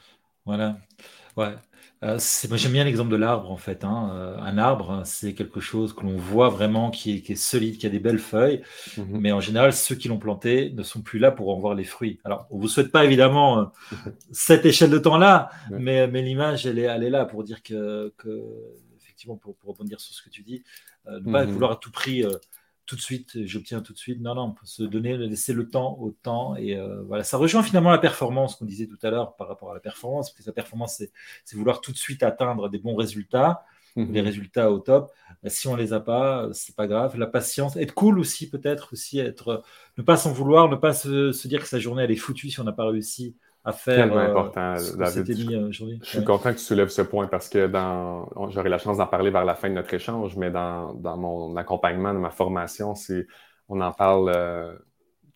Voilà. 0.46 0.78
Ouais. 1.38 1.56
Euh, 2.04 2.20
moi, 2.50 2.58
j'aime 2.58 2.74
bien 2.74 2.84
l'exemple 2.84 3.10
de 3.10 3.16
l'arbre, 3.16 3.52
en 3.52 3.58
fait. 3.58 3.84
Hein. 3.84 4.12
Euh, 4.14 4.38
un 4.40 4.58
arbre, 4.58 5.02
c'est 5.06 5.34
quelque 5.34 5.60
chose 5.60 5.94
que 5.94 6.02
l'on 6.02 6.18
voit 6.18 6.50
vraiment 6.50 6.92
qui 6.92 7.24
est, 7.28 7.36
solide, 7.36 7.78
qui 7.78 7.88
a 7.88 7.90
des 7.90 8.00
belles 8.00 8.20
feuilles. 8.20 8.62
Mhm. 8.98 9.20
Mais 9.20 9.32
en 9.32 9.40
général, 9.40 9.74
ceux 9.74 9.96
qui 9.96 10.08
l'ont 10.08 10.20
planté 10.20 10.72
ne 10.72 10.84
sont 10.84 11.02
plus 11.02 11.20
là 11.20 11.32
pour 11.32 11.50
en 11.50 11.60
voir 11.60 11.74
les 11.74 11.84
fruits. 11.84 12.20
Alors, 12.24 12.48
on 12.52 12.58
ne 12.58 12.62
vous 12.62 12.68
souhaite 12.68 12.92
pas 12.92 13.06
évidemment 13.06 13.60
euh, 13.60 13.66
cette 14.32 14.66
échelle 14.66 14.92
de 14.92 15.00
temps-là, 15.00 15.50
mais, 15.72 16.08
mais 16.08 16.22
l'image, 16.22 16.66
elle 16.66 16.80
est, 16.80 16.84
elle 16.84 17.04
est 17.04 17.10
là 17.10 17.26
pour 17.26 17.44
dire 17.44 17.64
que, 17.64 18.14
effectivement, 18.98 19.38
pour, 19.38 19.56
pour, 19.56 19.70
rebondir 19.72 20.00
sur 20.00 20.14
ce 20.14 20.22
que 20.22 20.30
tu 20.30 20.44
dis, 20.44 20.64
ne 21.08 21.32
pas 21.32 21.46
mhm. 21.46 21.52
vouloir 21.52 21.72
à 21.72 21.76
tout 21.78 21.92
prix 21.92 22.24
tout 22.86 22.96
de 22.96 23.02
suite, 23.02 23.46
j'obtiens 23.46 23.82
tout 23.82 23.94
de 23.94 23.98
suite. 23.98 24.22
Non, 24.22 24.36
non, 24.36 24.44
on 24.44 24.52
peut 24.52 24.66
se 24.66 24.84
donner, 24.84 25.18
laisser 25.18 25.54
le 25.54 25.68
temps 25.68 25.98
au 26.00 26.12
temps. 26.12 26.56
Et 26.56 26.76
euh, 26.76 27.02
voilà, 27.04 27.24
ça 27.24 27.38
rejoint 27.38 27.64
finalement 27.64 27.92
la 27.92 27.98
performance 27.98 28.56
qu'on 28.56 28.66
disait 28.66 28.88
tout 28.88 29.00
à 29.02 29.10
l'heure 29.10 29.36
par 29.36 29.48
rapport 29.48 29.72
à 29.72 29.74
la 29.74 29.80
performance, 29.80 30.32
parce 30.32 30.46
que 30.46 30.50
la 30.50 30.54
performance, 30.54 31.02
c'est 31.46 31.56
vouloir 31.56 31.82
tout 31.82 31.92
de 31.92 31.98
suite 31.98 32.22
atteindre 32.24 32.70
des 32.70 32.78
bons 32.78 32.96
résultats, 32.96 33.66
mhm. 33.96 34.12
les 34.12 34.22
résultats 34.22 34.72
au 34.72 34.80
top. 34.80 35.12
Bah, 35.42 35.50
si 35.50 35.68
on 35.68 35.76
les 35.76 35.94
a 35.94 36.00
pas, 36.00 36.50
c'est 36.54 36.76
pas 36.76 36.88
grave. 36.88 37.18
La 37.18 37.28
patience, 37.28 37.76
être 37.76 37.94
cool 37.94 38.20
aussi, 38.20 38.50
peut-être 38.50 38.90
aussi, 38.94 39.20
être, 39.20 39.64
ne 39.98 40.04
pas 40.04 40.18
s'en 40.18 40.32
vouloir, 40.32 40.70
ne 40.70 40.76
pas 40.76 40.94
se, 40.94 41.48
dire 41.48 41.62
que 41.62 41.68
sa 41.68 41.80
journée 41.80 42.04
elle 42.04 42.12
est 42.12 42.16
foutue 42.16 42.50
si 42.50 42.60
on 42.60 42.64
n'a 42.64 42.72
pas 42.72 42.86
réussi 42.86 43.36
à 43.66 43.74
faire. 43.74 44.08
Tellement 44.08 44.20
important, 44.20 44.76
David. 44.98 45.72
je 45.72 46.08
suis 46.08 46.24
content 46.24 46.52
que 46.52 46.58
tu 46.58 46.64
soulèves 46.64 46.90
ce 46.90 47.02
point 47.02 47.28
parce 47.28 47.50
que 47.50 47.68
dans, 47.68 48.30
j'aurai 48.52 48.70
la 48.70 48.78
chance 48.78 48.98
d'en 48.98 49.08
parler 49.08 49.32
vers 49.32 49.44
la 49.44 49.56
fin 49.56 49.70
de 49.70 49.74
notre 49.74 49.94
échange, 49.94 50.38
mais 50.38 50.52
dans, 50.52 50.94
dans 50.94 51.18
mon 51.18 51.56
accompagnement, 51.58 52.14
dans 52.14 52.20
ma 52.20 52.30
formation, 52.30 52.96
c'est, 52.96 53.26
on 53.68 53.82
en 53.82 53.92
parle 53.92 54.32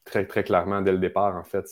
très, 0.10 0.26
très 0.26 0.44
clairement 0.44 0.82
dès 0.82 0.92
le 0.92 0.98
départ. 0.98 1.36
En 1.36 1.44
fait, 1.44 1.66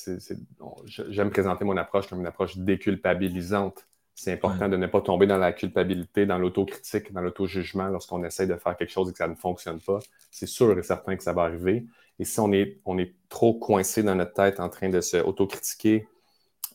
j'aime 0.85 1.29
présenter 1.29 1.65
mon 1.65 1.77
approche 1.77 2.07
comme 2.07 2.19
une 2.19 2.27
approche 2.27 2.57
déculpabilisante. 2.57 3.87
C'est 4.15 4.33
important 4.33 4.67
de 4.67 4.77
ne 4.77 4.87
pas 4.87 5.01
tomber 5.01 5.27
dans 5.27 5.37
la 5.37 5.53
culpabilité, 5.53 6.25
dans 6.25 6.39
l'autocritique, 6.39 7.13
dans 7.13 7.21
l'auto-jugement 7.21 7.87
lorsqu'on 7.87 8.23
essaie 8.23 8.47
de 8.47 8.55
faire 8.55 8.75
quelque 8.75 8.91
chose 8.91 9.09
et 9.09 9.11
que 9.11 9.19
ça 9.19 9.27
ne 9.27 9.35
fonctionne 9.35 9.79
pas. 9.79 9.99
C'est 10.31 10.47
sûr 10.47 10.77
et 10.77 10.81
certain 10.81 11.15
que 11.15 11.23
ça 11.23 11.33
va 11.33 11.43
arriver. 11.43 11.85
Et 12.17 12.25
si 12.25 12.39
on 12.39 12.51
est, 12.51 12.79
on 12.85 12.97
est 12.97 13.13
trop 13.29 13.53
coincé 13.53 14.01
dans 14.01 14.15
notre 14.15 14.33
tête 14.33 14.59
en 14.59 14.69
train 14.69 14.89
de 14.89 15.01
se 15.01 15.17
autocritiquer 15.17 16.07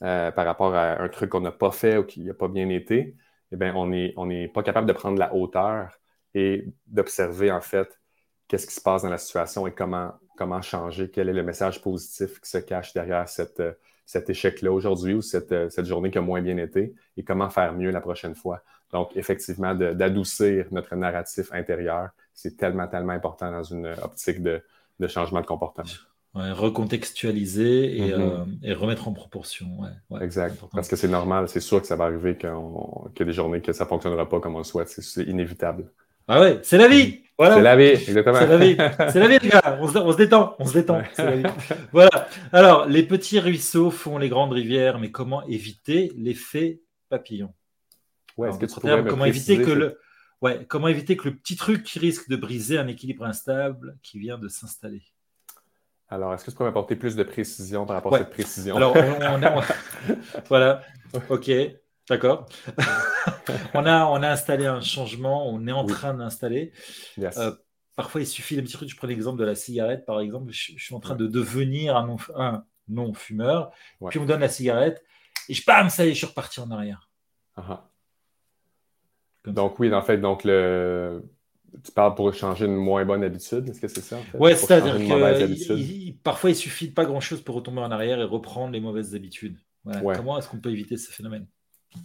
euh, 0.03 0.33
par 0.33 0.47
rapport 0.47 0.75
à 0.75 1.01
un 1.01 1.09
truc 1.09 1.31
qu'on 1.31 1.41
n'a 1.41 1.53
pas 1.53 1.71
fait 1.71 1.97
ou 1.97 2.05
qui 2.05 2.21
n'a 2.21 2.35
pas 2.35 2.49
bien 2.49 2.69
été, 2.69 3.17
eh 3.53 3.57
bien, 3.57 3.75
on 3.75 3.87
n'est 3.87 4.49
pas 4.49 4.63
capable 4.63 4.89
de 4.89 4.93
prendre 4.93 5.19
la 5.19 5.35
hauteur 5.35 6.01
et 6.35 6.67
d'observer 6.87 7.53
en 7.53 7.61
fait 7.61 8.01
qu'est-ce 8.49 8.67
qui 8.67 8.75
se 8.75 8.81
passe 8.81 9.03
dans 9.03 9.11
la 9.11 9.19
situation 9.19 9.67
et 9.67 9.73
comment, 9.73 10.13
changer, 10.63 11.11
quel 11.11 11.29
est 11.29 11.33
le 11.33 11.43
message 11.45 11.81
positif 11.81 12.41
qui 12.41 12.51
se 12.51 12.59
cache 12.59 12.93
derrière 12.95 13.29
cette, 13.29 13.63
cet 14.05 14.29
échec-là 14.29 14.73
aujourd'hui 14.73 15.15
ou 15.15 15.23
cette, 15.23 15.71
cette, 15.71 15.87
journée 15.87 16.11
qui 16.11 16.19
a 16.19 16.23
moins 16.23 16.43
bien 16.43 16.57
été 16.57 16.95
et 17.17 17.23
comment 17.23 17.49
faire 17.49 17.73
mieux 17.73 17.91
la 17.91 18.01
prochaine 18.01 18.35
fois. 18.35 18.63
Donc, 18.91 19.17
effectivement, 19.17 19.75
d'adoucir 19.75 20.67
notre 20.73 20.97
narratif 20.97 21.53
intérieur, 21.53 22.11
c'est 22.35 22.57
tellement, 22.57 22.89
tellement 22.89 23.13
important 23.13 23.53
dans 23.53 23.63
une 23.63 23.87
optique 24.03 24.43
de 24.43 24.63
changement 25.07 25.41
de 25.41 25.47
comportement. 25.47 26.12
Recontextualiser 26.35 27.97
et, 27.97 28.11
mm-hmm. 28.11 28.21
euh, 28.21 28.45
et, 28.63 28.73
remettre 28.73 29.09
en 29.09 29.13
proportion. 29.13 29.69
exact. 30.21 30.59
Parce 30.73 30.89
que 30.89 30.97
c'est 30.97 31.09
normal, 31.09 31.49
c'est 31.49 31.61
sûr 31.61 31.81
que 31.81 31.87
ça 31.87 31.97
va 31.97 32.05
arriver 32.05 32.37
qu'il 32.37 32.49
y 32.49 33.23
a 33.23 33.25
des 33.25 33.33
journées 33.33 33.61
que 33.61 33.73
ça 33.73 33.85
ne 33.85 33.89
fonctionnera 33.89 34.29
pas 34.29 34.41
comme 34.41 34.55
on 34.55 34.59
le 34.59 34.65
souhaite. 34.65 34.89
C'est 34.89 35.25
inévitable. 35.25 35.91
Ah 36.29 36.41
ouais, 36.41 36.61
c'est 36.63 36.79
la 36.79 36.89
vie. 36.89 37.21
Voilà. 37.39 37.57
C'est 37.57 37.63
la 37.63 37.77
vie, 37.77 37.85
exactement. 37.85 38.39
C'est 38.39 38.47
la 38.47 38.57
vie. 38.57 38.77
C'est 39.11 39.19
la 39.19 39.29
vie, 39.29 39.39
les 39.43 39.49
gars. 39.49 39.79
On 39.81 39.89
se, 39.89 40.17
détend. 40.17 40.55
On 40.59 40.65
se 40.65 40.75
détend. 40.75 41.03
La 41.19 41.37
vie. 41.37 41.43
Voilà. 41.93 42.29
Alors, 42.53 42.87
les 42.87 43.03
petits 43.03 43.41
ruisseaux 43.41 43.91
font 43.91 44.19
les 44.19 44.29
grandes 44.29 44.53
rivières, 44.53 44.99
mais 44.99 45.11
comment 45.11 45.45
éviter 45.47 46.13
l'effet 46.17 46.81
papillon? 47.09 47.53
Ouais, 48.37 48.49
est-ce 48.49 48.59
que 48.59 48.67
tu 48.67 48.81
terme, 48.81 49.07
comment 49.07 49.25
éviter 49.25 49.61
que 49.61 49.71
le 49.71 49.99
ouais, 50.41 50.65
comment 50.67 50.89
éviter 50.89 51.17
que 51.17 51.29
le 51.29 51.37
petit 51.37 51.57
truc 51.57 51.83
qui 51.83 51.99
risque 51.99 52.29
de 52.31 52.37
briser 52.37 52.79
un 52.79 52.87
équilibre 52.87 53.25
instable 53.25 53.99
qui 54.03 54.19
vient 54.19 54.39
de 54.39 54.49
s'installer? 54.49 55.03
Alors, 56.13 56.35
est-ce 56.35 56.45
que 56.45 56.51
tu 56.51 56.57
peux 56.59 56.65
m'apporter 56.65 56.95
plus 56.95 57.17
de 57.17 57.23
précision 57.23 57.87
par 57.87 57.97
rapport 57.97 58.15
à 58.15 58.19
cette 58.19 58.29
précision? 58.29 58.77
Alors, 58.77 58.95
on, 58.95 59.43
a, 59.43 59.65
voilà, 60.49 60.83
ok, 61.31 61.51
d'accord. 62.07 62.47
on, 63.75 63.87
a, 63.87 64.05
on 64.05 64.23
a 64.23 64.29
installé 64.29 64.67
un 64.67 64.83
changement, 64.83 65.49
on 65.49 65.67
est 65.67 65.73
en 65.73 65.87
train 65.87 66.13
d'installer. 66.13 66.73
Euh, 67.19 67.55
parfois, 67.97 68.21
il 68.21 68.27
suffit 68.27 68.57
d'un 68.57 68.63
petit 68.63 68.75
truc. 68.75 68.91
Je 68.91 68.97
prends 68.97 69.07
l'exemple 69.07 69.39
de 69.39 69.47
la 69.47 69.55
cigarette, 69.55 70.05
par 70.05 70.21
exemple. 70.21 70.53
Je, 70.53 70.75
suis 70.77 70.95
en 70.95 71.01
train 71.01 71.17
de 71.17 71.27
devenir 71.27 71.97
un 71.97 72.67
non-fumeur. 72.89 73.71
Puis 74.11 74.19
on 74.19 74.23
me 74.25 74.29
donne 74.29 74.41
la 74.41 74.51
cigarette 74.51 75.03
et 75.49 75.55
je, 75.55 75.65
bam, 75.65 75.89
ça 75.89 76.05
y 76.05 76.11
est, 76.11 76.13
je 76.13 76.19
suis 76.19 76.27
reparti 76.27 76.61
en 76.61 76.71
arrière. 76.71 77.09
Ah 77.57 77.65
ah. 77.71 77.91
Donc, 79.47 79.79
oui, 79.79 79.93
en 79.95 80.03
fait, 80.03 80.19
donc 80.19 80.45
le... 80.45 81.25
tu 81.85 81.93
parles 81.93 82.15
pour 82.15 82.33
changer 82.35 82.67
une 82.67 82.77
moins 82.77 83.05
bonne 83.05 83.25
habitude. 83.25 83.69
Est-ce 83.69 83.81
que 83.81 83.89
c'est 83.89 84.01
ça? 84.01 84.17
En 84.17 84.39
Oui, 84.39 84.57
c'est-à-dire 84.57 84.99
que 84.99 86.13
parfois, 86.23 86.51
il 86.51 86.57
suffit 86.57 86.89
de 86.89 86.95
pas 86.95 87.05
grand-chose 87.05 87.41
pour 87.43 87.57
retomber 87.57 87.81
en 87.81 87.91
arrière 87.91 88.21
et 88.21 88.25
reprendre 88.25 88.73
les 88.73 88.81
mauvaises 88.81 89.15
habitudes. 89.15 89.57
Comment 89.85 90.39
est-ce 90.39 90.49
qu'on 90.49 90.59
peut 90.59 90.71
éviter 90.71 90.97
ce 90.97 91.11
phénomène? 91.11 91.47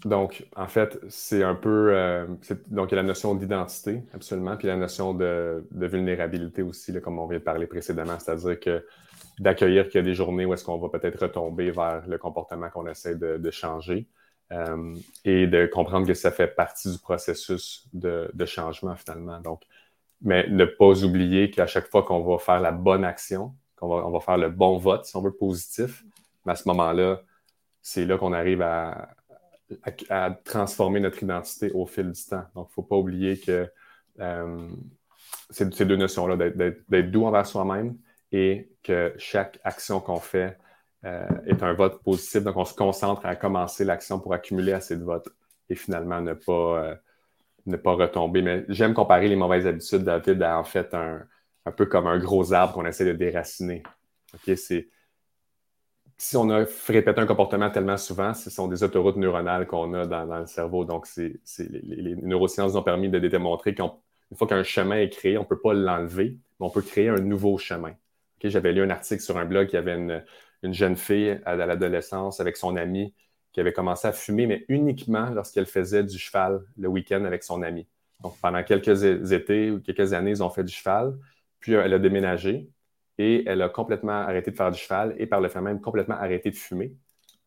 Donc, 0.06 0.46
en 0.56 0.68
fait, 0.68 1.00
c'est 1.08 1.44
un 1.44 1.56
peu. 1.56 1.92
Euh, 1.94 2.28
donc, 2.68 2.92
il 2.92 2.96
y 2.96 2.98
a 2.98 3.02
la 3.02 3.08
notion 3.08 3.36
d'identité, 3.36 4.04
absolument, 4.14 4.58
puis 4.58 4.68
la 4.68 4.76
notion 4.76 5.14
de, 5.14 5.66
vulnérabilité 5.72 6.62
aussi, 6.62 6.94
comme 7.02 7.20
on 7.20 7.28
vient 7.28 7.40
de 7.40 7.44
parler 7.44 7.68
précédemment, 7.68 8.20
c'est-à-dire 8.20 8.60
que 8.60 8.86
d'accueillir 9.40 9.86
qu'il 9.86 9.96
y 9.96 10.00
a 10.00 10.04
des 10.04 10.16
journées 10.16 10.46
où 10.46 10.54
est-ce 10.54 10.66
qu'on 10.66 10.78
va 10.78 10.90
peut-être 10.90 11.22
retomber 11.22 11.72
vers 11.72 12.04
le 12.08 12.18
comportement 12.18 12.70
qu'on 12.70 12.88
essaie 12.88 13.16
de, 13.16 13.52
changer 13.52 14.08
euh, 14.52 14.96
et 15.26 15.48
de 15.48 15.66
comprendre 15.66 16.08
que 16.08 16.14
ça 16.14 16.32
fait 16.32 16.48
partie 16.48 16.92
du 16.92 17.00
processus 17.00 17.88
de, 17.94 18.32
changement, 18.46 18.96
finalement. 18.96 19.40
Donc, 19.42 19.64
mais 20.22 20.48
ne 20.48 20.66
pas 20.66 21.04
oublier 21.04 21.52
qu'à 21.52 21.68
chaque 21.68 21.90
fois 21.90 22.04
qu'on 22.04 22.24
va 22.24 22.40
faire 22.40 22.60
la 22.60 22.72
bonne 22.72 23.04
action, 23.04 23.54
qu'on 23.76 23.90
va, 23.90 24.08
on 24.08 24.12
va 24.12 24.20
faire 24.20 24.38
le 24.38 24.50
bon 24.50 24.78
vote, 24.78 25.06
si 25.06 25.16
on 25.16 25.22
veut, 25.22 25.36
positif, 25.36 26.04
mais 26.46 26.54
à 26.54 26.56
ce 26.56 26.68
moment-là, 26.70 27.22
c'est 27.82 28.06
là 28.06 28.18
qu'on 28.18 28.34
arrive 28.34 28.62
à, 28.62 29.14
transformer 30.46 31.02
notre 31.02 31.22
identité 31.24 31.72
au 31.72 31.86
fil 31.86 32.12
du 32.12 32.24
temps. 32.24 32.46
Donc, 32.56 32.68
il 32.68 32.72
ne 32.72 32.74
faut 32.74 32.84
pas 32.84 32.96
oublier 32.96 33.38
que 33.38 33.70
euh, 34.22 34.70
ces, 35.50 35.66
deux 35.86 35.98
notions-là, 35.98 36.38
d'être 36.38 37.12
doux 37.12 37.26
envers 37.26 37.46
soi-même 37.46 37.98
et 38.32 38.72
que 38.84 39.14
chaque 39.18 39.60
action 39.64 40.00
qu'on 40.00 40.22
fait 40.22 40.58
est 41.46 41.64
un 41.64 41.74
vote 41.74 42.02
positif. 42.04 42.44
Donc, 42.44 42.58
on 42.58 42.66
se 42.66 42.74
concentre 42.74 43.26
à 43.26 43.36
commencer 43.36 43.84
l'action 43.86 44.20
pour 44.20 44.34
accumuler 44.34 44.74
assez 44.74 44.96
de 44.98 45.04
votes 45.04 45.30
et 45.70 45.76
finalement 45.76 46.22
ne 46.22 46.34
pas, 46.34 46.84
euh, 46.84 46.96
ne 47.66 47.78
pas 47.78 47.94
retomber. 47.94 48.42
Mais 48.42 48.66
j'aime 48.70 48.94
comparer 48.94 49.28
les 49.28 49.36
mauvaises 49.36 49.68
habitudes, 49.68 50.04
David, 50.04 50.42
à 50.44 50.58
en 50.60 50.64
fait 50.64 50.94
un, 50.94 51.22
un 51.66 51.72
peu 51.72 51.86
comme 51.86 52.08
un 52.08 52.18
gros 52.18 52.54
arbre 52.54 52.74
qu'on 52.74 52.86
essaie 52.86 53.06
de 53.06 53.14
déraciner. 53.14 53.84
C'est 54.56 54.90
si 56.18 56.36
on 56.36 56.50
a 56.50 56.66
répété 56.88 57.22
un 57.22 57.26
comportement 57.28 57.70
tellement 57.70 57.98
souvent, 57.98 58.34
ce 58.34 58.50
sont 58.50 58.68
des 58.68 58.84
autoroutes 58.84 59.18
neuronales 59.18 59.68
qu'on 59.68 59.94
a 59.94 60.08
dans, 60.08 60.40
le 60.40 60.48
cerveau. 60.48 60.84
Donc, 60.84 61.06
c'est, 61.06 61.40
les, 61.60 62.16
neurosciences 62.16 62.76
ont 62.76 62.82
permis 62.82 63.10
de 63.10 63.20
démontrer 63.20 63.76
qu'une 63.76 63.92
fois 64.36 64.48
qu'un 64.48 64.64
chemin 64.64 64.98
est 64.98 65.10
créé, 65.10 65.38
on 65.38 65.44
ne 65.44 65.48
peut 65.48 65.60
pas 65.60 65.74
l'enlever, 65.74 66.40
mais 66.60 66.66
on 66.66 66.72
peut 66.72 66.82
créer 66.82 67.10
un 67.10 67.20
nouveau 67.20 67.58
chemin. 67.60 67.94
J'avais 68.44 68.72
lu 68.72 68.82
un 68.82 68.90
article 68.90 69.22
sur 69.22 69.38
un 69.38 69.46
blog 69.46 69.68
qui 69.68 69.78
avait 69.78 69.96
une, 69.96 70.24
jeune 70.74 70.96
fille 70.96 71.40
à, 71.46 71.56
l'adolescence 71.56 72.40
avec 72.40 72.58
son 72.58 72.76
ami 72.76 73.14
qui 73.54 73.60
avait 73.60 73.74
commencé 73.74 74.08
à 74.08 74.12
fumer, 74.12 74.46
mais 74.46 74.66
uniquement 74.68 75.30
lorsqu'elle 75.30 75.66
faisait 75.66 76.04
du 76.04 76.18
cheval 76.18 76.62
le 76.78 76.88
week-end 76.88 77.24
avec 77.26 77.44
son 77.44 77.64
ami. 77.64 77.88
Donc, 78.22 78.36
pendant 78.42 78.64
quelques 78.64 79.04
étés 79.32 79.72
ou 79.72 79.80
quelques 79.80 80.14
années, 80.14 80.32
ils 80.32 80.44
ont 80.44 80.50
fait 80.50 80.64
du 80.64 80.74
cheval, 80.74 81.18
puis 81.60 81.74
elle 81.74 81.94
a 81.94 82.00
déménagé, 82.00 82.70
et 83.18 83.44
elle 83.48 83.62
a 83.62 83.70
complètement 83.70 84.12
arrêté 84.12 84.52
de 84.52 84.56
faire 84.56 84.72
du 84.72 84.80
cheval 84.80 85.16
et 85.18 85.26
par 85.26 85.42
le 85.42 85.50
fait 85.50 85.62
même 85.62 85.82
complètement 85.82 86.16
arrêté 86.16 86.52
de 86.52 86.56
fumer. 86.56 86.94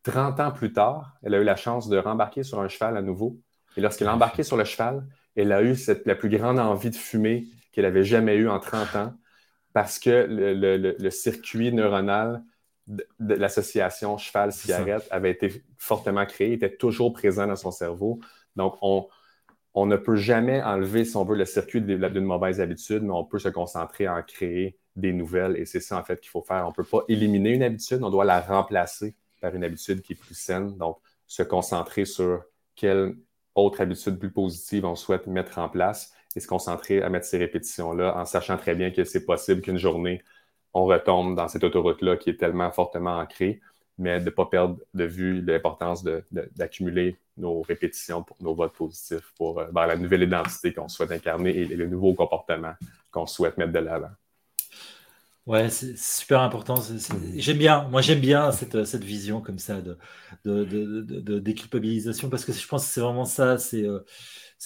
30 0.02 0.40
ans 0.40 0.50
plus 0.50 0.72
tard, 0.72 1.16
elle 1.22 1.34
a 1.34 1.38
eu 1.40 1.44
la 1.44 1.56
chance 1.56 1.88
de 1.88 1.98
rembarquer 1.98 2.42
sur 2.42 2.60
un 2.60 2.68
cheval 2.68 2.96
à 2.96 3.02
nouveau. 3.02 3.38
Et 3.76 3.80
lorsqu'elle 3.80 4.08
a 4.08 4.14
embarqué 4.14 4.42
sur 4.42 4.56
le 4.56 4.64
cheval, 4.64 5.06
elle 5.36 5.52
a 5.52 5.62
eu 5.62 5.76
la 6.06 6.14
plus 6.14 6.28
grande 6.28 6.58
envie 6.58 6.90
de 6.90 6.96
fumer 6.96 7.46
qu'elle 7.72 7.84
avait 7.84 8.04
jamais 8.04 8.36
eue 8.36 8.48
en 8.48 8.58
30 8.58 8.96
ans 8.96 9.14
parce 9.72 9.98
que 9.98 10.26
le, 10.28 11.10
circuit 11.10 11.72
neuronal 11.72 12.42
de, 12.90 13.34
l'association 13.34 14.18
cheval-cigarette 14.18 15.06
avait 15.10 15.30
été 15.30 15.62
fortement 15.78 16.26
créé, 16.26 16.52
était 16.52 16.76
toujours 16.76 17.12
présent 17.12 17.46
dans 17.46 17.56
son 17.56 17.70
cerveau. 17.70 18.20
Donc, 18.56 18.76
on, 18.82 19.08
on 19.74 19.86
ne 19.86 19.96
peut 19.96 20.16
jamais 20.16 20.62
enlever, 20.62 21.04
si 21.04 21.16
on 21.16 21.24
veut, 21.24 21.36
le 21.36 21.44
circuit 21.44 21.80
d'une 21.80 22.24
mauvaise 22.24 22.60
habitude, 22.60 23.02
mais 23.02 23.12
on 23.12 23.24
peut 23.24 23.38
se 23.38 23.48
concentrer 23.48 24.06
à 24.06 24.16
en 24.16 24.22
créer 24.22 24.78
des 24.96 25.12
nouvelles. 25.12 25.56
Et 25.56 25.66
c'est 25.66 25.80
ça, 25.80 25.98
en 25.98 26.04
fait, 26.04 26.20
qu'il 26.20 26.30
faut 26.30 26.42
faire. 26.42 26.64
On 26.64 26.70
ne 26.70 26.74
peut 26.74 26.84
pas 26.84 27.04
éliminer 27.08 27.50
une 27.50 27.62
habitude, 27.62 28.02
on 28.02 28.10
doit 28.10 28.24
la 28.24 28.40
remplacer 28.40 29.14
par 29.40 29.54
une 29.54 29.64
habitude 29.64 30.02
qui 30.02 30.14
est 30.14 30.16
plus 30.16 30.34
saine. 30.34 30.76
Donc, 30.76 30.98
se 31.26 31.44
concentrer 31.44 32.04
sur 32.04 32.42
quelle 32.74 33.14
autre 33.54 33.80
habitude 33.80 34.18
plus 34.18 34.32
positive 34.32 34.84
on 34.84 34.96
souhaite 34.96 35.26
mettre 35.26 35.58
en 35.58 35.68
place 35.68 36.12
et 36.34 36.40
se 36.40 36.46
concentrer 36.46 37.02
à 37.02 37.08
mettre 37.08 37.26
ces 37.26 37.38
répétitions-là 37.38 38.16
en 38.16 38.24
sachant 38.24 38.56
très 38.56 38.74
bien 38.74 38.90
que 38.90 39.04
c'est 39.04 39.24
possible 39.24 39.60
qu'une 39.60 39.78
journée, 39.78 40.22
on 40.74 40.84
retombe 40.84 41.36
dans 41.36 41.48
cette 41.48 41.64
autoroute-là 41.64 42.16
qui 42.16 42.30
est 42.30 42.36
tellement 42.36 42.70
fortement 42.70 43.18
ancrée, 43.18 43.60
mais 43.98 44.18
de 44.20 44.26
ne 44.26 44.30
pas 44.30 44.46
perdre 44.46 44.78
de 44.94 45.04
vue 45.04 45.42
l'importance 45.42 46.04
d'accumuler 46.52 47.18
nos 47.36 47.62
répétitions 47.62 48.22
pour 48.22 48.36
nos 48.40 48.54
votes 48.54 48.72
positifs, 48.72 49.32
pour 49.36 49.60
euh, 49.60 49.66
la 49.74 49.96
nouvelle 49.96 50.22
identité 50.22 50.72
qu'on 50.72 50.88
souhaite 50.88 51.12
incarner 51.12 51.50
et, 51.56 51.64
le 51.66 51.86
nouveau 51.86 52.14
comportement 52.14 52.74
qu'on 53.10 53.26
souhaite 53.26 53.56
mettre 53.58 53.72
de 53.72 53.78
l'avant. 53.78 54.10
Ouais, 55.46 55.68
c'est 55.70 55.98
super 55.98 56.40
important. 56.42 56.76
J'aime 57.36 57.58
bien, 57.58 57.88
moi 57.88 58.02
j'aime 58.02 58.20
bien 58.20 58.52
cette, 58.52 58.84
cette 58.84 59.02
vision 59.02 59.40
comme 59.40 59.58
ça 59.58 59.80
de, 59.80 59.98
de, 60.44 60.64
de, 60.64 61.38
déculpabilisation 61.38 62.28
parce 62.28 62.44
que 62.44 62.52
je 62.52 62.66
pense 62.68 62.86
que 62.86 62.92
c'est 62.92 63.00
vraiment 63.00 63.24
ça, 63.24 63.58
c'est 63.58 63.84
euh, 63.84 64.00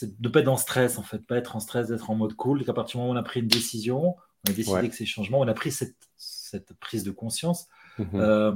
de 0.03 0.13
ne 0.21 0.29
pas 0.29 0.41
être 0.41 0.47
dans 0.47 0.57
stress 0.57 0.99
en 0.99 1.03
fait, 1.03 1.25
pas 1.27 1.37
être 1.37 1.57
en 1.57 1.61
stress, 1.61 1.89
d'être 1.89 2.11
en 2.11 2.17
mode 2.17 2.35
cool. 2.35 2.65
Qu'à 2.65 2.73
partir 2.73 2.99
du 2.99 3.03
moment 3.03 3.13
où 3.13 3.17
on 3.17 3.21
a 3.21 3.23
pris 3.23 3.41
une 3.41 3.49
décision, 3.49 4.17
on 4.47 4.51
a 4.51 4.55
décidé 4.55 4.89
que 4.89 4.95
ces 4.95 5.07
changements, 5.07 5.41
on 5.41 5.49
a 5.49 5.55
pris 5.55 5.73
cette, 5.73 5.97
cette 6.17 6.75
prise 6.75 7.05
de 7.05 7.11
conscience. 7.11 7.67
Mm-hmm. 7.99 8.09
Euh, 8.15 8.53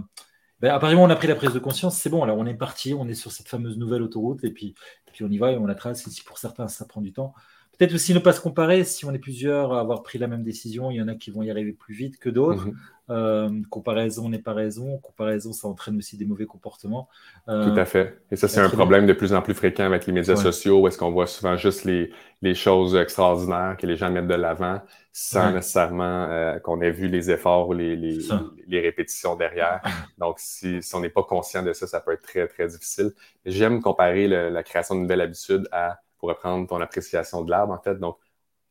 ben, 0.61 0.77
où 0.77 0.99
on 0.99 1.11
a 1.11 1.17
pris 1.17 1.29
la 1.29 1.37
prise 1.37 1.53
de 1.53 1.59
conscience, 1.61 1.97
c'est 1.99 2.11
bon, 2.11 2.25
là 2.25 2.35
on 2.35 2.45
est 2.45 2.55
parti, 2.55 2.93
on 2.93 3.07
est 3.07 3.15
sur 3.15 3.31
cette 3.31 3.49
fameuse 3.49 3.79
nouvelle 3.79 4.03
autoroute 4.03 4.43
et 4.43 4.51
puis, 4.51 4.75
puis 5.13 5.25
on 5.25 5.29
y 5.29 5.39
va 5.39 5.53
et 5.53 5.57
on 5.57 5.67
la 5.67 5.77
trace. 5.77 6.07
Et 6.07 6.11
si 6.11 6.23
pour 6.25 6.39
certains 6.39 6.67
ça 6.67 6.85
prend 6.85 7.01
du 7.01 7.13
temps, 7.13 7.33
peut-être 7.79 7.95
aussi 7.95 8.13
ne 8.13 8.19
pas 8.19 8.33
se 8.33 8.41
comparer. 8.41 8.85
Si 8.85 9.05
on 9.05 9.13
est 9.13 9.19
plusieurs 9.19 9.73
à 9.73 9.81
avoir 9.81 10.03
pris 10.03 10.19
la 10.19 10.27
même 10.27 10.43
décision, 10.43 10.91
il 10.91 10.97
y 10.97 11.03
en 11.03 11.09
a 11.09 11.15
qui 11.15 11.31
vont 11.31 11.43
y 11.43 11.51
arriver 11.51 11.73
plus 11.73 11.95
vite 11.95 12.19
que 12.19 12.29
d'autres. 12.29 12.67
Mhm. 12.67 12.77
Euh, 13.11 13.49
comparaison 13.71 14.29
n'est 14.29 14.41
pas 14.41 14.53
raison. 14.53 14.99
Comparaison, 14.99 15.53
ça 15.53 15.69
entraîne 15.69 15.97
aussi 15.97 16.19
des 16.19 16.27
mauvais 16.27 16.45
comportements. 16.45 17.09
Euh, 17.49 17.71
Tout 17.71 17.79
à 17.79 17.85
fait. 17.87 18.21
Et 18.31 18.37
ça, 18.37 18.49
c'est 18.49 18.61
un 18.61 18.69
problème 18.69 19.07
de 19.07 19.13
plus 19.13 19.33
en 19.33 19.41
plus 19.41 19.55
fréquent 19.55 19.85
avec 19.85 20.07
les 20.07 20.13
médias 20.13 20.37
sociaux, 20.37 20.81
où 20.81 20.89
est-ce 20.89 20.99
qu'on 20.99 21.13
voit 21.13 21.27
souvent 21.27 21.57
juste 21.57 21.85
les, 21.85 22.11
les, 22.43 22.55
choses 22.55 22.97
extraordinaires 22.97 23.77
que 23.79 23.87
les 23.87 23.97
gens 23.97 24.11
mettent 24.11 24.27
de 24.27 24.35
l'avant, 24.35 24.83
sans 25.13 25.53
nécessairement 25.53 26.27
euh, 26.29 26.59
qu'on 26.59 26.83
ait 26.83 26.91
vu 26.91 27.09
les 27.09 27.31
efforts 27.31 27.69
ou 27.69 27.73
les, 27.73 27.97
les, 27.97 28.19
les 28.67 28.81
répétitions 28.81 29.37
derrière. 29.37 29.81
Donc, 30.19 30.39
si, 30.39 30.83
si 30.83 30.95
on 30.95 31.01
n'est 31.01 31.09
pas 31.09 31.23
conscient 31.23 31.63
de 31.63 31.73
ça, 31.73 31.87
ça 31.87 32.01
peut 32.01 32.13
être 32.13 32.23
très, 32.23 32.47
très 32.47 32.67
difficile. 32.67 33.13
J'aime 33.47 33.81
comparer 33.81 34.29
la 34.29 34.63
création 34.63 34.97
d'une 34.97 35.05
nouvelle 35.05 35.23
habitude 35.23 35.67
à, 35.73 35.99
pour 36.19 36.29
reprendre 36.29 36.67
ton 36.67 36.81
appréciation 36.81 37.43
de 37.43 37.51
l'arbre, 37.51 37.73
en 37.73 37.79
fait. 37.79 37.99
Donc, 37.99 38.19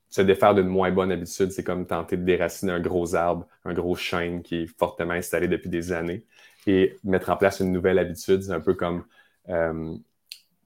se 0.09 0.21
défaire 0.21 0.55
d'une 0.55 0.67
moins 0.67 0.91
bonne 0.91 1.11
habitude, 1.11 1.51
c'est 1.51 1.63
comme 1.63 1.85
tenter 1.85 2.17
de 2.17 2.23
déraciner 2.23 2.71
un 2.71 2.79
gros 2.79 3.15
arbre, 3.15 3.45
un 3.65 3.73
gros 3.73 3.95
chêne 3.95 4.41
qui 4.41 4.63
est 4.63 4.77
fortement 4.77 5.13
installé 5.13 5.47
depuis 5.47 5.69
des 5.69 5.91
années. 5.91 6.25
Et 6.65 6.97
mettre 7.03 7.29
en 7.29 7.37
place 7.37 7.59
une 7.59 7.71
nouvelle 7.71 7.99
habitude, 7.99 8.41
c'est 8.43 8.51
un 8.51 8.59
peu 8.59 8.73
comme 8.73 9.05
euh, 9.49 9.95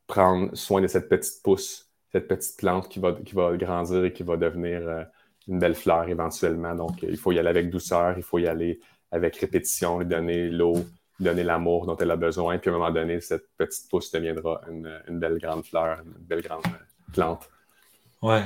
prendre 0.08 0.56
soin 0.56 0.82
de 0.82 0.88
cette 0.88 1.10
petite 1.10 1.42
pousse, 1.44 1.90
cette 2.12 2.28
petite 2.28 2.58
plante 2.58 2.90
qui 2.90 3.00
va, 3.00 3.14
qui 3.14 3.34
va 3.34 3.56
grandir 3.56 4.06
et 4.06 4.14
qui 4.14 4.24
va 4.24 4.38
devenir 4.38 4.88
euh, 4.88 5.04
une 5.48 5.60
belle 5.60 5.76
fleur 5.76 6.08
éventuellement. 6.08 6.76
Donc, 6.76 7.02
il 7.04 7.18
faut 7.18 7.32
y 7.32 7.40
aller 7.40 7.50
avec 7.50 7.70
douceur, 7.70 8.16
il 8.18 8.24
faut 8.24 8.40
y 8.40 8.48
aller 8.48 8.80
avec 9.12 9.36
répétition, 9.38 10.00
lui 10.00 10.06
donner 10.06 10.50
l'eau, 10.50 10.76
donner 11.22 11.44
l'amour 11.44 11.86
dont 11.86 11.98
elle 11.98 12.12
a 12.12 12.16
besoin. 12.16 12.58
Puis 12.58 12.70
à 12.70 12.74
un 12.74 12.78
moment 12.78 12.92
donné, 12.92 13.22
cette 13.22 13.48
petite 13.58 13.90
pousse 13.90 14.12
deviendra 14.12 14.62
une, 14.70 15.02
une 15.08 15.20
belle 15.20 15.38
grande 15.38 15.66
fleur, 15.66 16.00
une 16.06 16.14
belle 16.26 16.42
grande 16.42 16.64
plante. 17.14 17.50
Ouais, 18.22 18.44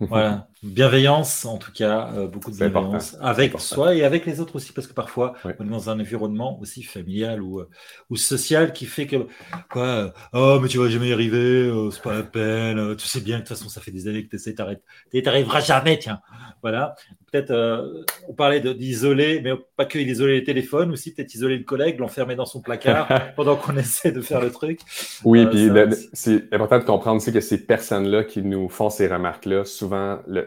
voilà, 0.00 0.48
bienveillance 0.62 1.44
en 1.44 1.58
tout 1.58 1.72
cas, 1.72 2.10
euh, 2.14 2.26
beaucoup 2.26 2.50
de 2.50 2.56
bienveillance 2.56 3.16
avec 3.20 3.58
soi 3.60 3.94
et 3.94 4.02
avec 4.02 4.24
les 4.24 4.40
autres 4.40 4.56
aussi, 4.56 4.72
parce 4.72 4.86
que 4.86 4.94
parfois 4.94 5.34
on 5.44 5.66
est 5.66 5.68
dans 5.68 5.90
un 5.90 6.00
environnement 6.00 6.58
aussi 6.60 6.82
familial 6.82 7.42
ou, 7.42 7.60
euh, 7.60 7.68
ou 8.08 8.16
social 8.16 8.72
qui 8.72 8.86
fait 8.86 9.06
que 9.06 9.26
quoi, 9.70 9.86
euh, 9.86 10.10
oh 10.32 10.58
mais 10.60 10.68
tu 10.68 10.78
vas 10.78 10.88
jamais 10.88 11.08
y 11.08 11.12
arriver, 11.12 11.70
c'est 11.92 12.02
pas 12.02 12.14
la 12.14 12.22
peine, 12.22 12.96
tu 12.96 13.06
sais 13.06 13.20
bien 13.20 13.36
que 13.36 13.42
de 13.42 13.48
toute 13.48 13.58
façon 13.58 13.68
ça 13.68 13.82
fait 13.82 13.90
des 13.90 14.08
années 14.08 14.24
que 14.24 14.30
tu 14.30 14.36
essaies, 14.36 14.54
t'arriveras 14.54 15.60
jamais, 15.60 15.98
tiens. 15.98 16.20
Voilà, 16.62 16.94
peut-être 17.30 17.52
on 18.28 18.34
parlait 18.34 18.60
d'isoler, 18.60 19.40
mais 19.42 19.52
pas 19.76 19.84
que 19.84 19.98
isoler 19.98 20.40
les 20.40 20.44
téléphones, 20.44 20.92
aussi 20.92 21.14
peut-être 21.14 21.34
isoler 21.34 21.58
le 21.58 21.64
collègue, 21.64 21.98
l'enfermer 21.98 22.36
dans 22.36 22.46
son 22.46 22.60
placard 22.60 23.08
pendant 23.36 23.56
qu'on 23.56 23.76
essaie 23.76 24.12
de 24.12 24.20
faire 24.20 24.40
le 24.40 24.50
truc. 24.50 24.80
Oui, 25.24 25.46
puis 25.46 25.70
c'est 26.12 26.52
important 26.52 26.78
de 26.78 26.84
comprendre 26.84 27.16
aussi 27.16 27.32
que 27.32 27.40
ces 27.40 27.64
personnes-là 27.64 28.24
qui 28.24 28.42
nous 28.42 28.68
font 28.68 28.90
ces 28.90 29.08
remarques-là, 29.08 29.64
souvent, 29.64 29.89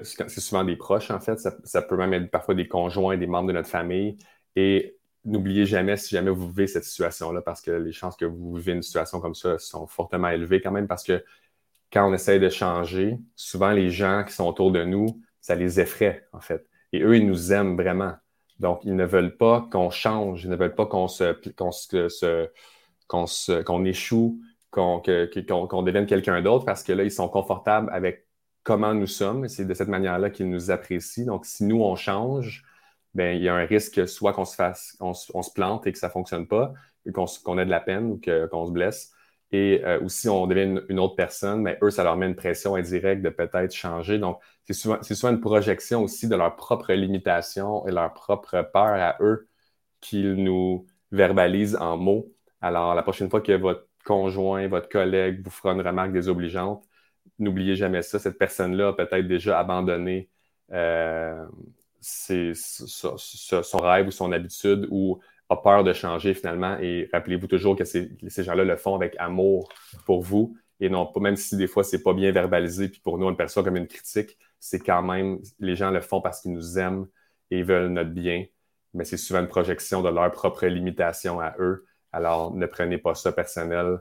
c'est 0.04 0.41
souvent 0.41 0.64
des 0.64 0.76
proches, 0.76 1.12
en 1.12 1.20
fait. 1.20 1.39
Ça, 1.64 1.82
peut 1.82 1.98
même 1.98 2.14
être 2.14 2.32
parfois 2.32 2.56
des 2.56 2.68
conjoints, 2.68 3.18
des 3.18 3.28
membres 3.28 3.48
de 3.48 3.54
notre 3.54 3.70
famille. 3.70 4.18
Et 4.56 4.98
n'oubliez 5.26 5.66
jamais, 5.66 5.98
si 5.98 6.16
jamais 6.16 6.32
vous 6.32 6.50
vivez 6.50 6.68
cette 6.68 6.84
situation-là, 6.84 7.41
parce 7.41 7.62
que 7.62 7.72
les 7.72 7.91
chances 7.91 8.16
que 8.16 8.26
vous 8.26 8.56
vivez 8.56 8.74
une 8.74 8.82
situation 8.82 9.20
comme 9.20 9.36
ça 9.36 9.58
sont 9.58 9.88
fortement 9.88 10.30
élevées 10.30 10.62
quand 10.62 10.72
même, 10.72 10.88
parce 10.88 11.04
que 11.04 11.24
quand 11.91 12.10
on 12.10 12.14
essaye 12.14 12.39
de 12.39 12.50
changer, 12.50 13.20
souvent 13.36 13.72
les 13.72 13.89
gens 13.91 14.24
qui 14.26 14.34
sont 14.34 14.48
autour 14.48 14.72
de 14.72 14.84
nous, 14.84 15.22
ça 15.41 15.56
les 15.56 15.80
effraie, 15.80 16.26
en 16.34 16.41
fait. 16.41 16.66
Et 16.91 17.02
eux, 17.02 17.18
ils 17.18 17.28
nous 17.28 17.54
aiment 17.54 17.76
vraiment. 17.76 18.14
Donc, 18.60 18.82
ils 18.84 18.96
ne 18.96 19.06
veulent 19.06 19.38
pas 19.38 19.68
qu'on 19.72 19.89
change, 19.89 20.44
ils 20.44 20.50
ne 20.50 20.56
veulent 20.56 20.76
pas 20.76 20.86
qu'on 20.86 21.08
se, 21.08 21.34
qu'on 23.08 23.86
échoue, 23.86 24.39
qu'on, 24.72 25.02
qu'on 25.02 25.84
devienne 25.84 26.06
quelqu'un 26.06 26.41
d'autre, 26.41 26.66
parce 26.66 26.84
que 26.84 26.94
là, 26.94 27.04
ils 27.04 27.12
sont 27.12 27.30
confortables 27.30 27.89
avec 27.91 28.28
comment 28.64 28.93
nous 28.93 29.07
sommes. 29.07 29.47
C'est 29.47 29.66
de 29.66 29.74
cette 29.74 29.88
manière-là 29.89 30.30
qu'ils 30.30 30.49
nous 30.49 30.72
apprécient. 30.72 31.26
Donc, 31.26 31.45
si 31.45 31.64
nous, 31.66 31.82
on 31.82 31.95
change, 31.95 32.64
ben, 33.14 33.36
il 33.38 33.43
y 33.43 33.49
a 33.49 33.55
un 33.55 33.66
risque 33.66 34.07
soit 34.07 34.34
qu'on 34.34 34.45
se 34.45 34.55
fasse, 34.55 34.97
on, 34.99 35.14
se 35.14 35.51
plante 35.53 35.88
et 35.88 35.91
que 35.91 35.99
ça 35.99 36.07
ne 36.07 36.11
fonctionne 36.11 36.47
pas, 36.47 36.74
qu'on 37.14 37.57
ait 37.59 37.66
de 37.66 37.70
la 37.70 37.82
peine 37.82 38.11
ou 38.11 38.22
qu'on 38.24 38.66
se 38.66 38.72
blesse. 38.72 39.11
Et 39.51 39.82
euh, 39.86 40.01
aussi, 40.01 40.28
on 40.30 40.47
devient 40.47 40.82
une, 40.89 40.99
autre 40.99 41.16
personne, 41.16 41.61
mais 41.61 41.78
eux, 41.84 41.91
ça 41.91 42.03
leur 42.03 42.18
met 42.18 42.26
une 42.26 42.36
pression 42.36 42.76
indirecte 42.76 43.22
de 43.22 43.30
peut-être 43.30 43.74
changer. 43.74 44.18
Donc, 44.18 44.39
c'est 44.66 44.74
souvent, 44.74 45.01
souvent, 45.03 45.30
une 45.32 45.41
projection 45.41 46.01
aussi 46.03 46.28
de 46.28 46.36
leur 46.36 46.55
propre 46.55 46.91
limitation 46.93 47.86
et 47.88 47.91
leur 47.91 48.14
propre 48.14 48.68
peur 48.74 48.95
à 48.99 49.18
eux 49.22 49.47
qu'ils 50.01 50.36
nous 50.36 50.88
verbalisent 51.11 51.76
en 51.76 51.97
mots. 51.97 52.34
Alors, 52.61 52.95
la 52.95 53.03
prochaine 53.03 53.30
fois 53.30 53.41
que 53.41 53.51
votre 53.53 53.88
conjoint, 54.05 54.68
votre 54.68 54.89
collègue 54.89 55.41
vous 55.43 55.51
fera 55.51 55.74
une 55.74 55.82
remarque 55.82 56.14
désobligeante, 56.14 56.84
n'oubliez 57.39 57.75
jamais 57.75 58.01
ça. 58.01 58.19
Cette 58.19 58.38
personne-là 58.38 58.89
a 58.89 58.93
peut-être 58.93 59.27
déjà 59.27 59.59
abandonné 59.59 60.29
euh, 60.71 61.45
son 62.01 63.77
rêve 63.79 64.07
ou 64.07 64.11
son 64.11 64.31
habitude 64.31 64.88
ou 64.89 65.19
a 65.49 65.57
peur 65.57 65.84
de 65.84 65.93
changer 65.93 66.34
finalement. 66.34 66.77
Et 66.79 67.09
rappelez-vous 67.13 67.47
toujours 67.47 67.75
que 67.75 67.86
ces, 67.86 68.09
gens-là 68.21 68.63
le 68.63 68.75
font 68.75 68.95
avec 68.95 69.15
amour 69.19 69.69
pour 70.05 70.21
vous 70.21 70.57
et 70.79 70.89
non 70.89 71.05
pas, 71.05 71.19
même 71.19 71.36
si 71.36 71.55
des 71.55 71.67
fois 71.67 71.84
c'est 71.84 72.03
pas 72.03 72.13
bien 72.13 72.31
verbalisé, 72.31 72.89
puis 72.89 72.99
pour 72.99 73.17
nous 73.17 73.27
on 73.27 73.29
le 73.29 73.38
perçoit 73.38 73.63
comme 73.63 73.77
une 73.77 73.88
critique, 73.88 74.38
c'est 74.59 74.79
quand 74.79 75.03
même, 75.03 75.39
les 75.59 75.75
gens 75.75 75.91
le 75.91 76.01
font 76.01 76.19
parce 76.19 76.41
qu'ils 76.41 76.51
nous 76.51 76.77
aiment 76.77 77.07
et 77.51 77.63
veulent 77.63 77.89
notre 77.89 78.09
bien, 78.09 78.45
mais 78.93 79.05
c'est 79.05 79.17
souvent 79.17 79.39
une 79.39 79.47
projection 79.47 80.01
de 80.01 80.09
leur 80.09 80.31
propre 80.31 80.65
limitation 80.65 81.39
à 81.39 81.55
eux. 81.59 81.86
Alors 82.11 82.53
ne 82.53 82.65
prenez 82.65 82.97
pas 82.97 83.15
ça 83.15 83.31
personnel 83.31 83.99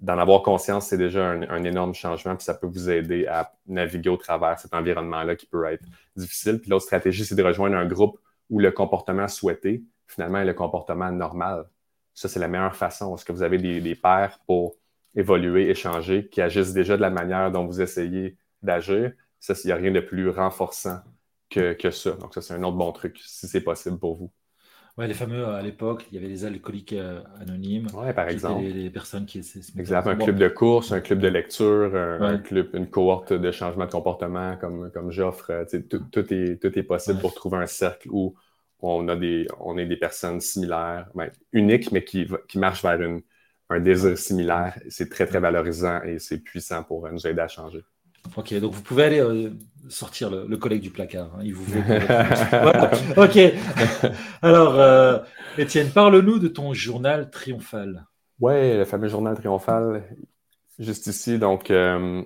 d'en 0.00 0.18
avoir 0.18 0.42
conscience, 0.42 0.86
c'est 0.86 0.98
déjà 0.98 1.30
un, 1.30 1.64
énorme 1.64 1.92
changement, 1.92 2.36
puis 2.36 2.44
ça 2.44 2.54
peut 2.54 2.68
vous 2.68 2.88
aider 2.88 3.26
à 3.26 3.52
naviguer 3.66 4.10
au 4.10 4.16
travers 4.16 4.58
cet 4.58 4.72
environnement-là 4.74 5.34
qui 5.34 5.46
peut 5.46 5.64
être 5.66 5.84
difficile. 6.14 6.60
Puis 6.60 6.70
l'autre 6.70 6.84
stratégie, 6.84 7.24
c'est 7.24 7.34
de 7.34 7.42
rejoindre 7.42 7.76
un 7.76 7.86
groupe 7.86 8.18
où 8.48 8.60
le 8.60 8.70
comportement 8.70 9.26
souhaité, 9.26 9.82
finalement, 10.06 10.38
est 10.38 10.44
le 10.44 10.54
comportement 10.54 11.10
normal. 11.10 11.66
Ça, 12.14 12.28
c'est 12.28 12.38
la 12.40 12.48
meilleure 12.48 12.76
façon. 12.76 13.14
Est-ce 13.14 13.24
que 13.24 13.32
vous 13.32 13.42
avez 13.42 13.58
des, 13.58 13.94
pairs 13.96 14.38
pour 14.46 14.76
évoluer, 15.16 15.68
échanger, 15.68 16.28
qui 16.28 16.40
agissent 16.40 16.72
déjà 16.72 16.96
de 16.96 17.02
la 17.02 17.10
manière 17.10 17.50
dont 17.50 17.66
vous 17.66 17.80
essayez 17.80 18.36
d'agir? 18.62 19.12
Ça, 19.40 19.54
il 19.64 19.66
n'y 19.66 19.72
a 19.72 19.76
rien 19.76 19.90
de 19.90 20.00
plus 20.00 20.30
renforçant 20.30 21.00
que, 21.50 21.72
que 21.72 21.90
ça. 21.90 22.12
Donc, 22.12 22.34
ça, 22.34 22.40
c'est 22.40 22.54
un 22.54 22.62
autre 22.62 22.76
bon 22.76 22.92
truc, 22.92 23.18
si 23.24 23.48
c'est 23.48 23.62
possible 23.62 23.98
pour 23.98 24.16
vous. 24.16 24.32
Ouais, 24.98 25.06
les 25.06 25.14
fameux, 25.14 25.46
à 25.46 25.62
l'époque, 25.62 26.06
il 26.10 26.16
y 26.16 26.18
avait 26.18 26.26
les 26.26 26.44
alcooliques 26.44 26.92
euh, 26.92 27.20
anonymes. 27.40 27.86
Ouais, 27.94 28.12
par 28.12 28.28
exemple. 28.28 28.64
Les, 28.64 28.90
personnes 28.90 29.26
qui. 29.26 29.38
Exemple, 29.78 30.08
un 30.08 30.16
club 30.16 30.38
de 30.38 30.48
course, 30.48 30.90
un 30.90 31.00
club 31.00 31.20
de 31.20 31.28
lecture, 31.28 31.94
un, 31.94 32.38
club, 32.38 32.70
une 32.74 32.90
cohorte 32.90 33.32
de 33.32 33.52
changement 33.52 33.86
de 33.86 33.92
comportement 33.92 34.56
comme, 34.56 34.90
comme 34.90 35.12
j'offre. 35.12 35.50
Euh, 35.50 35.64
tout, 35.88 36.00
tout, 36.10 36.34
est, 36.34 36.60
tout 36.60 36.76
est 36.76 36.82
possible 36.82 37.20
pour 37.20 37.32
trouver 37.32 37.58
un 37.58 37.66
cercle 37.66 38.08
où 38.10 38.34
on 38.80 39.06
a 39.06 39.14
des, 39.14 39.46
on 39.60 39.78
est 39.78 39.86
des 39.86 39.96
personnes 39.96 40.40
similaires, 40.40 41.08
ben, 41.14 41.30
uniques, 41.52 41.92
mais 41.92 42.02
qui, 42.02 42.26
qui 42.48 42.58
marchent 42.58 42.82
vers 42.82 43.00
une, 43.00 43.22
un 43.70 43.78
désir 43.78 44.18
similaire. 44.18 44.76
C'est 44.88 45.08
très, 45.08 45.26
très 45.26 45.38
valorisant 45.38 46.02
et 46.02 46.18
c'est 46.18 46.38
puissant 46.38 46.82
pour 46.82 47.08
nous 47.08 47.24
aider 47.24 47.40
à 47.40 47.48
changer. 47.48 47.84
Ok, 48.36 48.54
donc 48.60 48.72
vous 48.72 48.82
pouvez 48.82 49.04
aller 49.04 49.20
euh, 49.20 49.50
sortir 49.88 50.30
le, 50.30 50.56
collègue 50.56 50.82
du 50.82 50.90
placard. 50.90 51.30
Hein, 51.36 51.42
il 51.44 51.54
vous 51.54 51.64
veut. 51.64 51.80
Ok. 53.16 53.38
Alors, 54.42 54.78
euh, 54.78 55.18
Étienne, 55.56 55.90
parle-nous 55.90 56.38
de 56.38 56.48
ton 56.48 56.72
journal 56.72 57.30
triomphal. 57.30 58.06
Oui, 58.40 58.76
le 58.76 58.84
fameux 58.84 59.08
journal 59.08 59.36
triomphal, 59.36 60.04
juste 60.78 61.06
ici. 61.06 61.38
Donc, 61.38 61.70
euh, 61.70 62.22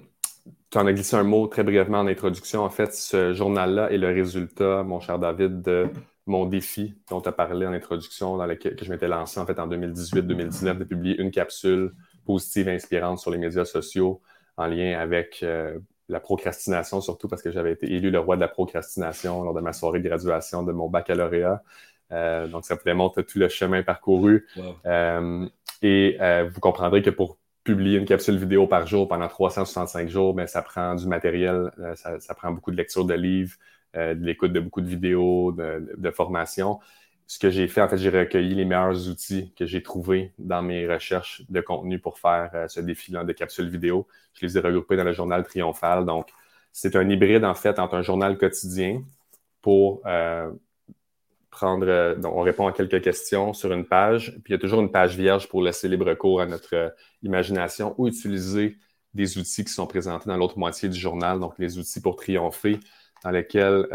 tu 0.71 0.79
en 0.79 0.87
as 0.87 0.93
glissé 0.93 1.17
un 1.17 1.23
mot 1.23 1.47
très 1.47 1.63
brièvement 1.63 2.01
en 2.01 2.07
introduction. 2.07 2.63
En 2.63 2.71
fait, 2.71 2.95
ce 2.95 3.33
journal-là 3.33 3.91
est 3.91 3.99
le 3.99 4.09
résultat, 4.09 4.83
mon 4.83 5.01
cher 5.01 5.19
David, 5.19 5.63
de 5.63 5.89
mon 6.27 6.47
défi 6.47 6.95
dont 7.09 7.21
tu 7.21 7.29
as 7.29 7.33
parlé 7.33 7.67
en 7.67 7.73
introduction, 7.73 8.37
dans 8.37 8.47
lequel 8.47 8.77
que 8.77 8.85
je 8.85 8.91
m'étais 8.91 9.09
lancé 9.09 9.41
en 9.41 9.47
fait 9.47 9.59
en 9.59 9.69
2018-2019, 9.69 10.79
de 10.79 10.85
publier 10.85 11.21
une 11.21 11.31
capsule 11.31 11.93
positive 12.25 12.69
et 12.69 12.75
inspirante 12.75 13.19
sur 13.19 13.31
les 13.31 13.39
médias 13.39 13.65
sociaux 13.65 14.21
en 14.57 14.67
lien 14.67 14.99
avec 14.99 15.41
euh, 15.43 15.79
la 16.13 16.21
procrastination, 16.21 17.01
surtout 17.01 17.29
parce 17.29 17.43
que 17.43 17.51
j'avais 17.51 17.73
été 17.73 17.91
élu 17.93 18.11
le 18.11 18.19
roi 18.19 18.37
de 18.37 18.41
la 18.41 18.49
procrastination 18.49 19.43
lors 19.43 19.55
de 19.55 19.61
ma 19.61 19.73
soirée 19.73 20.01
de 20.01 20.09
graduation 20.09 20.63
de 20.63 20.73
mon 20.73 20.89
baccalauréat. 20.89 21.63
Euh, 22.13 22.47
donc, 22.47 22.65
ça 22.65 22.75
vous 22.75 22.83
démontre 22.85 23.23
tout 23.23 23.39
le 23.39 23.49
chemin 23.49 23.83
parcouru. 23.83 24.47
Euh, 24.87 25.49
et 25.83 26.19
vous 26.49 26.61
comprendrez 26.61 27.03
que 27.03 27.11
pour 27.11 27.39
publier 27.65 27.99
une 27.99 28.05
capsule 28.05 28.37
vidéo 28.37 28.67
par 28.67 28.87
jour 28.87 29.09
pendant 29.09 29.29
365 29.29 30.09
jours, 30.09 30.37
ça 30.47 30.63
prend 30.63 30.95
du 30.95 31.07
matériel, 31.07 31.71
ça, 31.95 32.35
prend 32.35 32.53
beaucoup 32.53 32.71
de 32.71 32.77
lecture 32.77 33.05
de 33.05 33.15
livres, 33.15 33.57
de 33.95 34.25
l'écoute 34.25 34.53
de 34.53 34.61
beaucoup 34.61 34.81
de 34.81 34.87
vidéos, 34.87 35.53
de, 35.53 35.93
de 35.97 36.11
formation 36.11 36.79
ce 37.27 37.39
que 37.39 37.51
j'ai 37.51 37.69
fait, 37.69 37.81
en 37.81 37.89
fait, 37.89 37.97
j'ai 37.99 38.11
recueilli 38.11 38.55
les 38.55 38.65
meilleurs 38.65 39.09
outils 39.09 39.53
que 39.55 39.65
j'ai 39.65 39.83
trouvés 39.83 40.33
dans 40.39 40.63
mes 40.63 40.87
recherches 40.87 41.43
de 41.49 41.61
contenu 41.61 41.99
pour 41.99 42.19
faire 42.19 42.51
euh, 42.55 42.69
ce 42.69 42.81
défi-là 42.81 43.25
de 43.25 43.33
capsules 43.33 43.69
vidéo. 43.69 44.07
Je 44.35 44.45
les 44.47 44.59
ai 44.59 44.61
regroupés 44.61 44.97
dans 44.97 45.05
le 45.05 45.13
journal 45.13 45.45
Triomphal. 45.45 46.05
Donc, 46.05 46.29
c'est 46.73 46.97
un 46.97 47.09
hybride, 47.09 47.45
en 47.45 47.55
fait, 47.55 47.79
entre 47.79 47.95
un 47.95 48.03
journal 48.03 48.37
quotidien 48.37 49.03
pour 49.63 50.03
euh, 50.07 50.51
prendre. 51.51 51.87
Euh, 51.89 52.15
donc, 52.17 52.35
on 52.35 52.43
répond 52.43 52.67
à 52.67 52.73
quelques 52.73 53.03
questions 53.03 53.53
sur 53.55 53.73
une 53.73 53.87
page, 53.87 54.33
puis 54.45 54.53
il 54.53 54.53
y 54.53 54.55
a 54.57 54.59
toujours 54.59 54.81
une 54.81 54.91
page 54.91 55.17
vierge 55.17 55.49
pour 55.49 55.63
laisser 55.63 55.89
libre 55.89 56.13
cours 56.15 56.41
à 56.41 56.47
notre 56.47 56.95
imagination 57.23 57.95
ou 57.99 58.09
utiliser 58.09 58.77
des 59.15 59.39
outils 59.39 59.65
qui 59.65 59.73
sont 59.73 59.87
présentés 59.87 60.29
dans 60.29 60.37
l'autre 60.37 60.59
moitié 60.59 60.89
du 60.89 60.99
journal, 60.99 61.39
donc 61.39 61.55
les 61.59 61.79
outils 61.79 62.01
pour 62.01 62.17
triompher, 62.17 62.81
dans 63.25 63.31
lesquels 63.31 63.87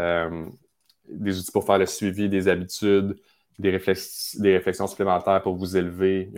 des 1.10 1.38
outils 1.38 1.52
pour 1.52 1.64
faire 1.64 1.78
le 1.78 1.86
suivi 1.86 2.28
des 2.28 2.48
habitudes, 2.48 3.16
des, 3.58 3.70
des 3.70 4.52
réflexions 4.56 4.86
supplémentaires 4.86 5.42
pour 5.42 5.56
vous 5.56 5.76
élever, 5.76 6.32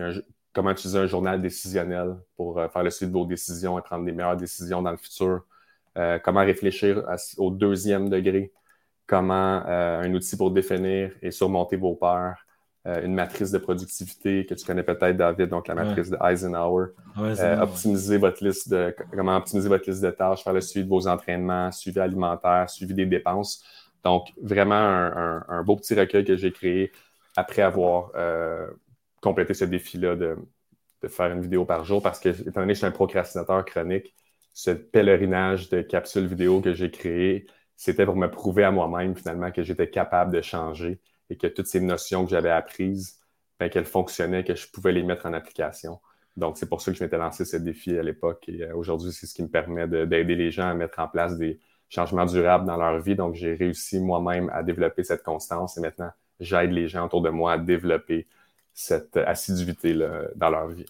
comment 0.53 0.71
utiliser 0.71 0.99
un 0.99 1.07
journal 1.07 1.41
décisionnel 1.41 2.17
pour 2.37 2.59
euh, 2.59 2.69
faire 2.69 2.83
le 2.83 2.91
suivi 2.91 3.13
de 3.13 3.17
vos 3.17 3.27
décisions 3.27 3.79
et 3.79 3.83
prendre 3.83 4.05
des 4.05 4.13
meilleures 4.13 4.37
décisions 4.37 4.83
dans 4.83 4.91
le 4.91 4.97
futur, 4.97 5.45
euh, 5.97 6.19
comment 6.19 6.41
réfléchir 6.41 7.05
au 7.39 7.51
deuxième 7.51 8.09
degré, 8.09 8.53
comment 9.07 9.65
un 9.67 10.13
outil 10.15 10.37
pour 10.37 10.51
définir 10.51 11.13
et 11.21 11.31
surmonter 11.31 11.77
vos 11.77 11.95
peurs, 11.95 12.37
euh, 12.87 13.05
une 13.05 13.13
matrice 13.13 13.51
de 13.51 13.59
productivité 13.59 14.47
que 14.47 14.55
tu 14.55 14.65
connais 14.65 14.83
peut-être, 14.83 15.15
David, 15.15 15.51
donc 15.51 15.69
la 15.69 15.75
matrice 15.75 16.09
de 16.09 16.17
Eisenhower. 16.27 16.87
Euh, 17.19 17.61
optimiser 17.61 18.17
votre 18.17 18.43
liste 18.43 18.71
de 18.71 18.95
comment 19.13 19.37
optimiser 19.37 19.69
votre 19.69 19.87
liste 19.91 20.03
de 20.03 20.11
tâches, 20.11 20.43
faire 20.43 20.55
le 20.55 20.63
suivi 20.63 20.87
de 20.87 20.91
vos 20.91 21.07
entraînements, 21.07 21.71
suivi 21.73 22.01
alimentaire, 22.01 22.71
suivi 22.71 22.95
des 22.95 23.05
dépenses. 23.05 23.63
Donc, 24.05 24.29
vraiment 24.41 24.75
un, 24.75 25.63
beau 25.63 25.77
petit 25.77 25.95
recueil 25.95 26.25
que 26.25 26.37
j'ai 26.37 26.53
créé 26.53 26.93
après 27.37 27.63
avoir 27.63 28.11
euh, 28.15 28.67
complété 29.21 29.55
ce 29.55 29.65
défi-là 29.65 30.17
de, 30.17 30.37
faire 31.09 31.33
une 31.33 31.41
vidéo 31.41 31.65
par 31.65 31.85
jour 31.85 32.03
parce 32.03 32.21
que, 32.21 32.29
étant 32.29 32.61
donné 32.61 32.73
que 32.73 32.75
je 32.75 32.79
suis 32.79 32.87
un 32.87 32.91
procrastinateur 32.91 33.65
chronique, 33.65 34.15
ce 34.53 34.71
pèlerinage 34.71 35.71
de 35.71 35.81
capsules 35.81 36.27
vidéo 36.27 36.61
que 36.61 36.75
j'ai 36.75 36.91
créé, 36.91 37.47
c'était 37.77 38.05
pour 38.05 38.17
me 38.17 38.31
prouver 38.31 38.65
à 38.65 38.71
moi-même 38.71 39.17
finalement 39.17 39.51
que 39.51 39.63
j'étais 39.63 39.89
capable 39.89 40.33
de 40.33 40.43
changer 40.43 41.01
et 41.31 41.37
que 41.37 41.47
toutes 41.47 41.67
ces 41.67 41.81
notions 41.81 42.25
que 42.25 42.31
j'avais 42.31 42.51
apprises, 42.51 43.21
ben, 43.59 43.71
qu'elles 43.71 43.87
fonctionnaient, 43.87 44.45
que 44.45 44.55
je 44.55 44.67
pouvais 44.71 44.93
les 44.93 45.03
mettre 45.03 45.27
en 45.27 45.33
application. 45.33 46.01
Donc, 46.37 46.59
c'est 46.59 46.69
pour 46.69 46.81
ça 46.83 46.93
que 46.93 46.99
je 46.99 47.05
m'étais 47.05 47.19
lancé 47.19 47.45
ce 47.45 47.57
défi 47.57 47.97
à 47.97 48.03
l'époque. 48.03 48.49
Et 48.49 48.63
euh, 48.63 48.75
aujourd'hui, 48.75 49.13
c'est 49.13 49.27
ce 49.27 49.35
qui 49.35 49.43
me 49.43 49.49
permet 49.49 49.89
d'aider 49.89 50.35
les 50.35 50.51
gens 50.51 50.69
à 50.69 50.75
mettre 50.75 50.99
en 50.99 51.09
place 51.09 51.37
des 51.39 51.61
changements 51.91 52.25
durables 52.25 52.65
dans 52.65 52.77
leur 52.77 53.01
vie. 53.01 53.17
Donc, 53.17 53.35
j'ai 53.35 53.55
réussi 53.55 54.01
moi-même 54.01 54.49
à 54.55 54.63
développer 54.63 55.05
cette 55.05 55.23
constance 55.23 55.77
et 55.77 55.81
maintenant, 55.81 56.11
j'aide 56.39 56.71
les 56.71 56.89
gens 56.89 57.05
autour 57.05 57.21
de 57.21 57.29
moi 57.29 57.53
à 57.53 57.59
développer 57.59 58.27
cette 58.73 59.19
assiduité 59.19 59.95
dans 60.37 60.51
leur 60.51 60.69
vie. 60.69 60.87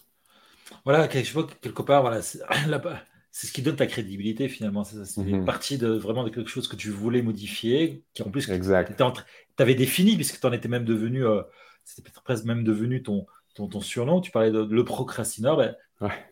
Voilà, 0.85 1.07
quelque 1.07 1.81
part, 1.81 2.01
voilà, 2.01 2.21
c'est 3.31 3.47
ce 3.47 3.51
qui 3.51 3.61
donne 3.61 3.75
ta 3.75 3.87
crédibilité 3.87 4.47
finalement. 4.47 4.83
C'est 4.83 5.21
une 5.21 5.39
mhm. 5.39 5.45
partie 5.45 5.77
de 5.77 5.89
vraiment 5.89 6.23
de 6.23 6.29
quelque 6.29 6.49
chose 6.49 6.67
que 6.67 6.75
tu 6.75 6.89
voulais 6.89 7.21
modifier, 7.21 8.03
qui 8.13 8.23
en 8.23 8.29
plus 8.29 8.45
tu 8.45 9.63
avais 9.63 9.75
défini, 9.75 10.15
puisque 10.15 10.39
tu 10.39 10.47
en 10.47 10.51
étais 10.53 10.69
même 10.69 10.85
devenu, 10.85 11.25
euh, 11.25 11.41
c'était 11.83 12.03
peut-être 12.03 12.23
presque 12.23 12.45
même 12.45 12.63
devenu 12.63 13.03
ton, 13.03 13.25
ton, 13.55 13.67
ton, 13.67 13.81
surnom. 13.81 14.21
Tu 14.21 14.31
parlais 14.31 14.51
de 14.51 14.63
le 14.63 14.85
procrastineur. 14.85 15.57
Ben, 15.57 15.75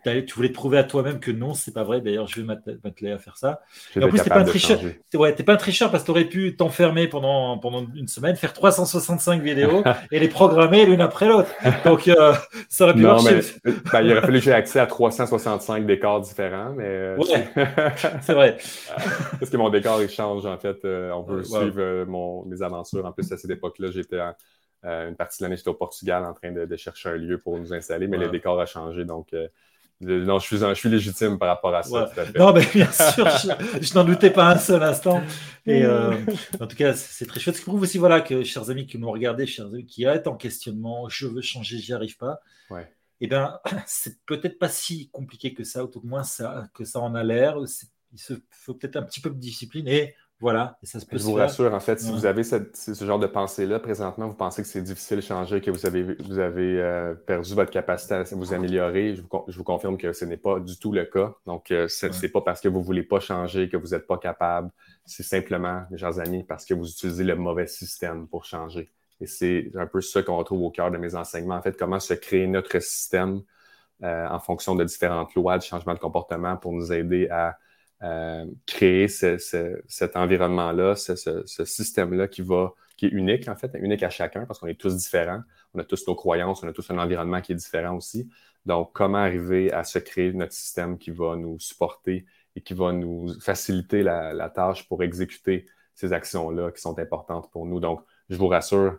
tu 0.03 0.35
voulais 0.35 0.49
te 0.49 0.53
prouver 0.53 0.77
à 0.77 0.83
toi-même 0.83 1.19
que 1.19 1.31
non, 1.31 1.53
c'est 1.53 1.73
pas 1.73 1.83
vrai. 1.83 2.01
D'ailleurs, 2.01 2.27
je 2.27 2.41
vais 2.41 2.47
m'atteler 2.83 3.11
à 3.11 3.17
faire 3.17 3.37
ça. 3.37 3.61
Et 3.95 4.03
en 4.03 4.09
plus, 4.09 4.21
t'es 4.21 4.29
pas 4.29 4.39
un 4.39 4.43
tricheur. 4.43 4.79
Ouais, 5.13 5.33
pas 5.33 5.53
un 5.53 5.57
tricheur 5.57 5.91
parce 5.91 6.03
que 6.03 6.07
tu 6.07 6.11
aurais 6.11 6.25
pu 6.25 6.55
t'enfermer 6.55 7.07
pendant, 7.07 7.57
pendant 7.57 7.85
une 7.95 8.07
semaine, 8.07 8.35
faire 8.35 8.53
365 8.53 9.41
vidéos 9.41 9.83
et 10.11 10.19
les 10.19 10.27
programmer 10.27 10.85
l'une 10.85 11.01
après 11.01 11.27
l'autre. 11.27 11.49
Donc, 11.85 12.07
euh, 12.07 12.33
ça 12.67 12.85
aurait 12.85 12.93
pu 12.93 13.01
marcher. 13.01 13.41
Mais, 13.63 13.73
ben, 13.91 14.01
il 14.01 14.11
aurait 14.11 14.21
fallu 14.21 14.39
que 14.39 14.45
j'ai 14.45 14.53
accès 14.53 14.79
à 14.79 14.87
365 14.87 15.85
décors 15.85 16.21
différents, 16.21 16.73
mais. 16.75 16.85
Euh, 16.85 17.17
c'est 18.21 18.33
vrai. 18.33 18.57
parce 19.39 19.49
que 19.51 19.57
mon 19.57 19.69
décor, 19.69 20.01
il 20.01 20.09
change, 20.09 20.45
en 20.45 20.57
fait. 20.57 20.77
Euh, 20.85 21.11
on 21.11 21.23
peut 21.23 21.43
suivre 21.43 22.05
mon, 22.05 22.45
mes 22.45 22.61
aventures. 22.61 23.05
En 23.05 23.11
plus, 23.11 23.31
à 23.31 23.37
cette 23.37 23.51
époque-là, 23.51 23.91
j'étais 23.91 24.19
une 24.83 25.15
partie 25.15 25.39
de 25.39 25.45
l'année, 25.45 25.57
j'étais 25.57 25.69
au 25.69 25.73
Portugal 25.73 26.25
en 26.25 26.33
train 26.33 26.51
de, 26.51 26.75
chercher 26.77 27.09
un 27.09 27.17
lieu 27.17 27.37
pour 27.37 27.57
nous 27.57 27.73
installer, 27.73 28.07
mais 28.07 28.17
le 28.17 28.29
décor 28.29 28.59
a 28.59 28.65
changé. 28.65 29.05
Donc, 29.05 29.33
non, 30.01 30.39
je 30.39 30.45
suis, 30.45 30.57
je 30.57 30.73
suis 30.75 30.89
légitime 30.89 31.37
par 31.37 31.49
rapport 31.49 31.75
à 31.75 31.83
ça. 31.83 32.09
Non, 32.37 32.53
mais 32.53 32.65
bien 32.73 32.89
sûr, 32.89 33.27
je, 33.27 33.93
n'en 33.95 34.05
doutais 34.05 34.31
pas 34.31 34.49
un 34.49 34.57
seul 34.57 34.81
instant. 34.81 35.21
Et 35.65 35.83
euh, 35.83 36.15
en 36.61 36.67
tout 36.67 36.77
cas, 36.77 36.93
c'est 36.93 37.25
très 37.25 37.41
chouette. 37.41 37.55
Ce 37.55 37.61
qui 37.61 37.65
prouve 37.65 37.81
aussi, 37.81 37.97
voilà, 37.97 38.21
que 38.21 38.43
chers 38.43 38.69
amis 38.69 38.87
qui 38.87 38.97
nous 38.97 39.11
regardez, 39.11 39.45
chers 39.45 39.65
amis 39.65 39.85
qui 39.85 40.05
êtes 40.05 40.27
en 40.27 40.37
questionnement, 40.37 41.09
je 41.09 41.27
veux 41.27 41.41
changer, 41.41 41.79
j'y 41.79 41.91
arrive 41.91 42.15
pas. 42.15 42.39
Ouais. 42.69 42.89
Eh 43.19 43.27
bien, 43.27 43.59
c'est 43.85 44.23
peut-être 44.25 44.57
pas 44.57 44.69
si 44.69 45.09
compliqué 45.09 45.53
que 45.53 45.65
ça, 45.65 45.83
ou 45.83 45.87
tout 45.87 45.99
au 45.99 46.07
moins 46.07 46.23
ça, 46.23 46.69
que 46.73 46.85
ça 46.85 47.01
en 47.01 47.13
a 47.13 47.23
l'air. 47.23 47.57
Il 48.13 48.19
se 48.19 48.35
faut 48.51 48.75
peut-être 48.75 48.95
un 48.95 49.03
petit 49.03 49.19
peu 49.19 49.29
de 49.29 49.35
discipline 49.35 49.87
et 49.89 50.15
voilà, 50.41 50.77
et 50.81 50.85
ça 50.85 51.01
se 51.01 51.05
peut 51.05 51.17
Je 51.17 51.23
vous 51.23 51.33
rassure, 51.33 51.73
en 51.73 51.81
fait, 51.81 51.99
si 51.99 52.09
vous 52.09 52.25
avez 52.25 52.43
ce 52.43 53.05
genre 53.05 53.19
de 53.19 53.27
pensée-là, 53.27 53.79
présentement, 53.79 54.27
vous 54.27 54.35
pensez 54.35 54.61
que 54.61 54.67
c'est 54.69 54.81
difficile 54.81 55.17
de 55.17 55.21
changer, 55.21 55.59
que 55.59 55.69
vous 55.69 55.85
avez, 55.85 56.03
vous 56.03 56.39
avez 56.39 56.79
euh, 56.79 57.13
perdu 57.13 57.53
votre 57.53 57.71
capacité 57.71 58.13
à 58.13 58.23
vous 58.23 58.53
améliorer, 58.53 59.15
je 59.15 59.21
vous, 59.21 59.63
confirme 59.65 59.97
que 59.97 60.13
ce 60.13 60.23
n'est 60.23 60.37
pas 60.37 60.61
du 60.61 60.79
tout 60.79 60.93
le 60.93 61.03
cas. 61.03 61.33
Donc, 61.45 61.71
euh, 61.71 61.89
ce 61.89 62.05
n'est 62.05 62.29
pas 62.29 62.39
parce 62.39 62.61
que 62.61 62.69
vous 62.69 62.79
ne 62.79 62.85
voulez 62.85 63.03
pas 63.03 63.19
changer 63.19 63.67
que 63.67 63.75
vous 63.75 63.89
n'êtes 63.89 64.07
pas 64.07 64.17
capable. 64.17 64.71
C'est 65.05 65.23
simplement, 65.23 65.83
mes 65.91 65.97
chers 65.97 66.19
amis, 66.19 66.43
parce 66.43 66.63
que 66.63 66.73
vous 66.73 66.89
utilisez 66.89 67.25
le 67.25 67.35
mauvais 67.35 67.67
système 67.67 68.25
pour 68.27 68.45
changer. 68.45 68.89
Et 69.19 69.25
c'est 69.25 69.69
un 69.75 69.87
peu 69.87 69.99
ça 69.99 70.23
qu'on 70.23 70.37
retrouve 70.37 70.61
au 70.61 70.71
cœur 70.71 70.89
de 70.89 70.97
mes 70.97 71.15
enseignements. 71.15 71.55
En 71.55 71.61
fait, 71.61 71.77
comment 71.77 71.99
se 71.99 72.13
créer 72.13 72.47
notre 72.47 72.79
système 72.79 73.41
euh, 74.03 74.27
en 74.29 74.39
fonction 74.39 74.75
de 74.75 74.85
différentes 74.85 75.35
lois 75.35 75.57
de 75.57 75.63
changement 75.63 75.93
de 75.93 75.99
comportement 75.99 76.55
pour 76.55 76.71
nous 76.71 76.93
aider 76.93 77.27
à 77.29 77.57
euh, 78.01 78.45
créer 78.65 79.09
cet 79.09 80.15
environnement-là, 80.15 80.95
ce, 80.95 81.65
système-là 81.65 82.29
qui 82.29 82.41
va, 82.41 82.73
qui 82.95 83.07
est 83.07 83.09
unique 83.09 83.49
en 83.49 83.55
fait, 83.55 83.71
unique 83.79 84.03
à 84.03 84.09
chacun 84.09 84.45
parce 84.45 84.59
qu'on 84.59 84.67
est 84.67 84.79
tous 84.79 84.95
différents, 84.95 85.41
on 85.73 85.79
a 85.79 85.83
tous 85.83 86.07
nos 86.07 86.15
croyances, 86.15 86.63
on 86.63 86.67
a 86.67 86.71
tous 86.71 86.89
un 86.91 86.97
environnement 86.97 87.41
qui 87.41 87.51
est 87.51 87.55
différent 87.55 87.97
aussi. 87.97 88.29
Donc, 88.65 88.91
comment 88.93 89.17
arriver 89.17 89.73
à 89.73 89.83
se 89.83 89.99
créer 89.99 90.31
notre 90.31 90.53
système 90.53 90.97
qui 90.97 91.11
va 91.11 91.35
nous 91.35 91.59
supporter 91.59 92.25
et 92.55 92.61
qui 92.61 92.73
va 92.73 92.93
nous 92.93 93.37
faciliter 93.41 94.01
la, 94.01 94.49
tâche 94.49 94.87
pour 94.87 95.03
exécuter 95.03 95.65
ces 95.93 96.13
actions-là 96.13 96.71
qui 96.71 96.81
sont 96.81 96.97
importantes 96.99 97.51
pour 97.51 97.65
nous? 97.65 97.81
Donc, 97.81 98.01
je 98.29 98.37
vous 98.37 98.47
rassure, 98.47 98.97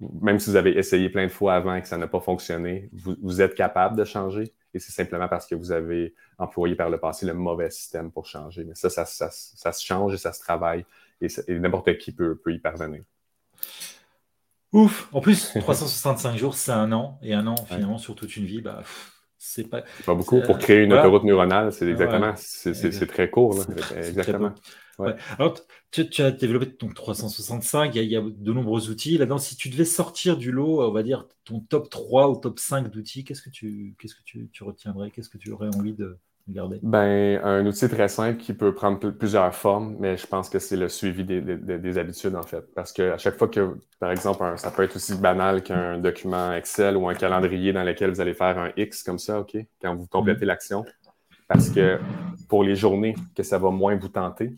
même 0.00 0.38
si 0.38 0.50
vous 0.50 0.56
avez 0.56 0.76
essayé 0.76 1.08
plein 1.08 1.26
de 1.26 1.32
fois 1.32 1.54
avant 1.54 1.74
et 1.74 1.80
que 1.80 1.88
ça 1.88 1.96
n'a 1.96 2.08
pas 2.08 2.20
fonctionné, 2.20 2.90
vous 2.92 3.40
êtes 3.40 3.54
capable 3.54 3.96
de 3.96 4.04
changer 4.04 4.52
et 4.74 4.78
c'est 4.78 4.92
simplement 4.92 5.28
parce 5.28 5.46
que 5.46 5.54
vous 5.54 5.72
avez 5.72 6.14
employé 6.38 6.74
par 6.74 6.90
le 6.90 6.98
passé 6.98 7.26
le 7.26 7.34
mauvais 7.34 7.70
système 7.70 8.10
pour 8.10 8.26
changer. 8.26 8.64
Mais 8.64 8.74
ça, 8.74 8.88
ça, 8.90 9.30
se 9.30 9.84
change 9.84 10.14
et 10.14 10.18
ça 10.18 10.32
se 10.32 10.40
travaille 10.40 10.84
et, 11.20 11.28
n'importe 11.58 11.98
qui 11.98 12.12
peut, 12.12 12.36
peut 12.36 12.52
y 12.52 12.58
parvenir. 12.58 13.02
Ouf! 14.72 15.08
En 15.12 15.20
plus, 15.20 15.52
365 15.60 16.36
jours, 16.36 16.54
c'est 16.54 16.72
un 16.72 16.92
an. 16.92 17.18
Et 17.22 17.34
un 17.34 17.46
an, 17.46 17.56
finalement, 17.56 17.98
sur 17.98 18.14
toute 18.14 18.36
une 18.36 18.46
vie, 18.46 18.62
bah, 18.62 18.82
c'est 19.44 19.68
pas... 19.68 19.82
pas 20.06 20.14
beaucoup. 20.14 20.40
Pour 20.40 20.56
créer 20.58 20.84
une 20.84 20.92
autoroute 20.92 21.24
neuronale, 21.24 21.72
c'est 21.72 21.88
exactement, 21.88 22.32
c'est 22.36 23.06
très 23.08 23.28
court. 23.28 23.64
Exactement. 23.96 24.54
Alors, 25.36 25.58
tu, 25.90 26.22
as 26.22 26.30
développé 26.30 26.72
ton 26.72 26.88
365, 26.88 27.92
il 27.96 28.04
y, 28.04 28.16
a, 28.16 28.20
de 28.20 28.52
nombreux 28.52 28.88
outils. 28.88 29.18
Là-dedans, 29.18 29.38
si 29.38 29.56
tu 29.56 29.68
devais 29.68 29.84
sortir 29.84 30.36
du 30.36 30.52
lot, 30.52 30.80
on 30.82 30.92
va 30.92 31.02
dire 31.02 31.26
ton 31.44 31.58
top 31.58 31.90
3 31.90 32.30
ou 32.30 32.36
top 32.36 32.60
5 32.60 32.88
d'outils, 32.88 33.24
qu'est-ce 33.24 33.42
que, 33.42 33.50
tu, 33.50 33.96
qu'est-ce 33.98 34.14
que 34.14 34.22
tu, 34.22 34.48
retiendrais? 34.62 35.10
Qu'est-ce 35.10 35.28
que 35.28 35.38
tu 35.38 35.50
aurais 35.50 35.74
envie 35.74 35.94
de 35.94 36.18
ben, 36.46 37.40
Un 37.44 37.64
outil 37.66 37.88
très 37.88 38.08
simple 38.08 38.38
qui 38.38 38.52
peut 38.52 38.74
prendre 38.74 39.10
plusieurs 39.10 39.54
formes, 39.54 39.96
mais 39.98 40.16
je 40.16 40.26
pense 40.26 40.48
que 40.48 40.58
c'est 40.58 40.76
le 40.76 40.88
suivi 40.88 41.24
des, 41.24 41.98
habitudes, 41.98 42.34
en 42.34 42.42
fait. 42.42 42.64
Parce 42.74 42.92
qu'à 42.92 43.18
chaque 43.18 43.38
fois 43.38 43.48
que, 43.48 43.76
par 43.98 44.10
exemple, 44.10 44.44
ça 44.56 44.70
peut 44.70 44.82
être 44.82 44.96
aussi 44.96 45.14
banal 45.14 45.62
qu'un 45.62 45.98
document 45.98 46.52
Excel 46.52 46.96
ou 46.96 47.08
un 47.08 47.14
calendrier 47.14 47.72
dans 47.72 47.84
lequel 47.84 48.10
vous 48.10 48.20
allez 48.20 48.34
faire 48.34 48.58
un 48.58 48.70
X 48.76 49.02
comme 49.02 49.18
ça, 49.18 49.40
OK, 49.40 49.56
quand 49.80 49.94
vous 49.94 50.06
complétez 50.06 50.44
mm-hmm. 50.44 50.48
l'action. 50.48 50.84
Parce 51.48 51.68
que 51.68 51.98
pour 52.48 52.64
les 52.64 52.76
journées 52.76 53.14
que 53.34 53.42
ça 53.42 53.58
va 53.58 53.70
moins 53.70 53.96
vous 53.96 54.08
tenter, 54.08 54.56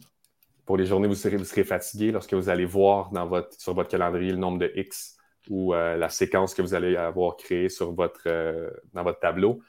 pour 0.65 0.77
les 0.77 0.87
journées 0.87 1.07
où 1.07 1.11
vous 1.11 1.17
serez, 1.17 1.37
vous 1.37 1.45
serez 1.45 1.65
fatigué, 1.65 2.11
lorsque 2.13 2.35
vous 2.35 2.49
allez 2.49 2.65
voir 2.65 3.11
dans 3.11 3.27
votre, 3.27 3.53
sur 3.61 3.75
votre 3.75 3.91
calendrier 3.91 4.33
le 4.33 4.39
nombre 4.39 4.59
de 4.59 4.73
X 4.75 5.17
ou 5.51 5.75
euh, 5.75 5.97
la 5.97 6.09
séquence 6.09 6.55
que 6.55 6.63
vous 6.63 6.75
allez 6.75 6.97
avoir 6.97 7.37
créée 7.37 7.69
sur 7.69 7.93
votre, 7.93 8.23
euh, 8.27 8.71
dans 8.93 9.03
votre 9.03 9.21
tableau, 9.21 9.61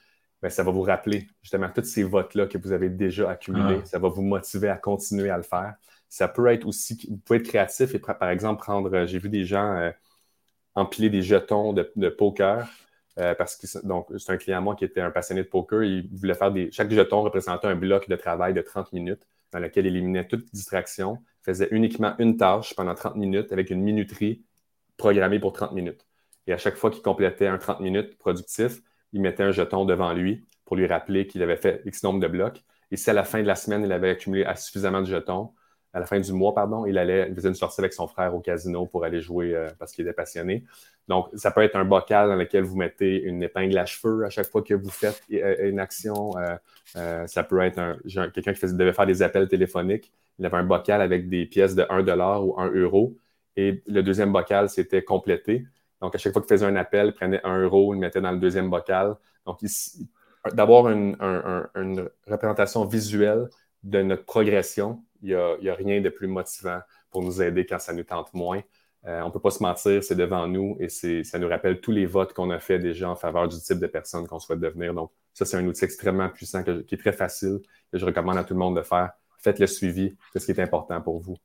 bien, 0.41 0.49
ça 0.49 0.63
va 0.63 0.71
vous 0.71 0.81
rappeler 0.81 1.27
justement 1.41 1.69
tous 1.73 1.83
ces 1.83 2.03
votes-là 2.03 2.47
que 2.47 2.57
vous 2.57 2.71
avez 2.71 2.89
déjà 2.89 3.29
accumulés. 3.29 3.79
Ah. 3.81 3.85
Ça 3.85 3.99
va 3.99 4.09
vous 4.09 4.21
motiver 4.21 4.69
à 4.69 4.77
continuer 4.77 5.29
à 5.29 5.37
le 5.37 5.43
faire. 5.43 5.75
Ça 6.09 6.27
peut 6.27 6.47
être 6.47 6.65
aussi, 6.65 6.97
vous 7.09 7.17
pouvez 7.17 7.39
être 7.39 7.47
créatif 7.47 7.95
et 7.95 7.99
par 7.99 8.29
exemple 8.29 8.61
prendre, 8.61 8.93
euh, 8.93 9.05
j'ai 9.05 9.19
vu 9.19 9.29
des 9.29 9.43
gens 9.45 9.91
empiler 10.75 11.09
des 11.09 11.21
jetons 11.21 11.73
de, 11.73 12.09
poker. 12.09 12.67
parce 13.15 13.55
que 13.55 13.87
donc 13.87 14.07
c'est 14.17 14.31
un 14.31 14.37
client 14.37 14.57
à 14.57 14.61
moi 14.61 14.75
qui 14.75 14.85
était 14.85 15.01
un 15.01 15.11
passionné 15.11 15.43
de 15.43 15.47
poker. 15.47 15.83
Il 15.83 16.09
voulait 16.13 16.33
faire 16.33 16.51
des. 16.51 16.71
Chaque 16.71 16.91
jeton 16.91 17.21
représentait 17.21 17.67
un 17.67 17.75
bloc 17.75 18.09
de 18.09 18.15
travail 18.15 18.53
de 18.53 18.61
30 18.61 18.93
minutes 18.93 19.27
dans 19.55 19.59
lequel 19.59 19.85
il 19.85 19.95
éliminait 19.95 20.27
toute 20.27 20.53
distraction, 20.53 21.23
faisait 21.41 21.69
uniquement 21.71 22.13
une 22.19 22.35
tâche 22.35 22.75
pendant 22.75 22.93
30 22.93 23.15
minutes 23.15 23.53
avec 23.53 23.69
une 23.69 23.81
minuterie 23.81 24.43
programmée 24.97 25.39
pour 25.39 25.53
30 25.53 25.71
minutes. 25.71 26.05
Et 26.45 26.51
à 26.51 26.57
chaque 26.57 26.75
fois 26.75 26.91
qu'il 26.91 27.01
complétait 27.01 27.47
un 27.47 27.57
30 27.57 27.79
minutes 27.79 28.17
productif, 28.17 28.81
il 29.15 29.21
mettait 29.21 29.43
un 29.43 29.51
jeton 29.51 29.85
devant 29.85 30.13
lui 30.13 30.45
pour 30.65 30.75
lui 30.75 30.85
rappeler 30.85 31.25
qu'il 31.25 31.41
avait 31.41 31.55
fait 31.55 31.81
X 31.85 32.03
nombre 32.03 32.19
de 32.19 32.27
blocs. 32.27 32.63
Et 32.91 32.97
si 32.97 33.09
à 33.09 33.13
la 33.13 33.23
fin 33.23 33.41
de 33.41 33.47
la 33.47 33.55
semaine, 33.55 33.83
il 33.83 33.91
avait 33.91 34.09
accumulé 34.11 34.45
suffisamment 34.55 35.01
de 35.01 35.07
jetons, 35.07 35.51
à 35.93 35.99
la 36.01 36.05
fin 36.05 36.19
du 36.19 36.33
mois, 36.33 36.53
pardon, 36.53 36.85
il 36.85 36.97
allait, 36.97 37.33
faisait 37.33 37.47
une 37.47 37.55
sortie 37.55 37.79
avec 37.79 37.93
son 37.93 38.05
frère 38.07 38.35
au 38.35 38.41
casino 38.41 38.85
pour 38.85 39.05
aller 39.05 39.21
jouer 39.21 39.55
euh, 39.55 39.69
parce 39.79 39.93
qu'il 39.93 40.05
était 40.05 40.13
passionné. 40.13 40.65
Donc, 41.07 41.29
ça 41.35 41.51
peut 41.51 41.61
être 41.61 41.77
un 41.77 41.85
bocal 41.85 42.27
dans 42.27 42.35
lequel 42.35 42.65
vous 42.65 42.75
mettez 42.75 43.23
une 43.23 43.41
épingle 43.41 43.77
à 43.77 43.85
cheveux 43.85 44.25
à 44.25 44.29
chaque 44.29 44.47
fois 44.47 44.61
que 44.61 44.73
vous 44.73 44.89
faites 44.89 45.23
euh, 45.31 45.69
une 45.69 45.79
action. 45.79 46.31
Euh, 46.97 47.25
ça 47.27 47.43
peut 47.43 47.61
être 47.61 47.97
quelqu'un 48.33 48.51
qui 48.51 48.73
devait 48.73 48.91
faire 48.91 49.05
des 49.05 49.23
appels 49.23 49.47
téléphoniques. 49.47 50.11
Il 50.37 50.45
avait 50.45 50.57
un 50.57 50.65
bocal 50.65 51.01
avec 51.01 51.29
des 51.29 51.45
pièces 51.45 51.75
de 51.75 51.85
1 51.89 52.01
ou 52.41 52.59
1 52.59 52.71
euro. 52.71 53.15
Et 53.55 53.81
le 53.87 54.03
deuxième 54.03 54.33
bocal, 54.33 54.67
c'était 54.69 55.01
complété. 55.01 55.65
Donc, 56.05 56.15
à 56.15 56.17
chaque 56.17 56.33
fois 56.33 56.41
qu'il 56.41 56.49
faisait 56.49 56.65
un 56.65 56.75
appel, 56.75 57.07
il 57.07 57.13
prenait 57.13 57.41
1 57.43 57.63
euro, 57.63 57.93
il 57.93 57.97
le 57.97 58.01
mettait 58.01 58.21
dans 58.21 58.31
le 58.31 58.37
deuxième 58.37 58.69
bocal. 58.69 59.15
Donc, 59.45 59.59
d'avoir 60.53 60.89
une, 60.89 61.17
une 61.75 62.09
représentation 62.27 62.85
visuelle 62.85 63.49
de 63.83 64.01
notre 64.01 64.25
progression 64.25 65.03
il 65.25 65.29
n'y 65.61 65.69
a, 65.69 65.73
rien 65.73 66.01
de 66.01 66.09
plus 66.09 66.27
motivant 66.27 66.79
pour 67.09 67.23
nous 67.23 67.41
aider 67.41 67.65
quand 67.65 67.79
ça 67.79 67.93
nous 67.93 68.03
tente 68.03 68.33
moins. 68.33 68.61
Euh, 69.07 69.21
on 69.21 69.27
ne 69.27 69.31
peut 69.31 69.39
pas 69.39 69.51
se 69.51 69.61
mentir, 69.61 70.03
c'est 70.03 70.15
devant 70.15 70.47
nous 70.47 70.77
et 70.79 70.89
ça 70.89 71.39
nous 71.39 71.47
rappelle 71.47 71.79
tous 71.79 71.91
les 71.91 72.05
votes 72.05 72.33
qu'on 72.33 72.49
a 72.51 72.59
fait 72.59 72.79
déjà 72.79 73.09
en 73.09 73.15
faveur 73.15 73.47
du 73.47 73.59
type 73.59 73.79
de 73.79 73.87
personne 73.87 74.27
qu'on 74.27 74.39
souhaite 74.39 74.59
devenir. 74.59 74.93
Donc, 74.93 75.11
ça, 75.33 75.45
c'est 75.45 75.57
un 75.57 75.65
outil 75.65 75.85
extrêmement 75.85 76.29
puissant 76.29 76.63
qui 76.63 76.95
est 76.95 76.97
très 76.97 77.11
facile 77.11 77.59
que 77.91 77.97
je 77.97 78.05
recommande 78.05 78.37
à 78.37 78.43
tout 78.43 78.53
le 78.53 78.59
monde 78.59 78.77
de 78.77 78.81
faire. 78.81 79.11
Faites 79.39 79.59
le 79.59 79.67
suivi 79.67 80.15
de 80.33 80.39
ce 80.39 80.45
qui 80.45 80.51
est 80.51 80.59
important 80.59 81.01
pour 81.01 81.19
vous. 81.19 81.37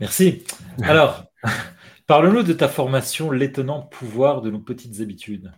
Merci. 0.00 0.44
Alors, 0.82 1.24
parle-nous 2.08 2.42
de 2.42 2.52
ta 2.52 2.66
formation 2.66 3.30
L'étonnant 3.30 3.82
pouvoir 3.82 4.42
de 4.42 4.50
nos 4.50 4.58
petites 4.58 5.00
habitudes. 5.00 5.52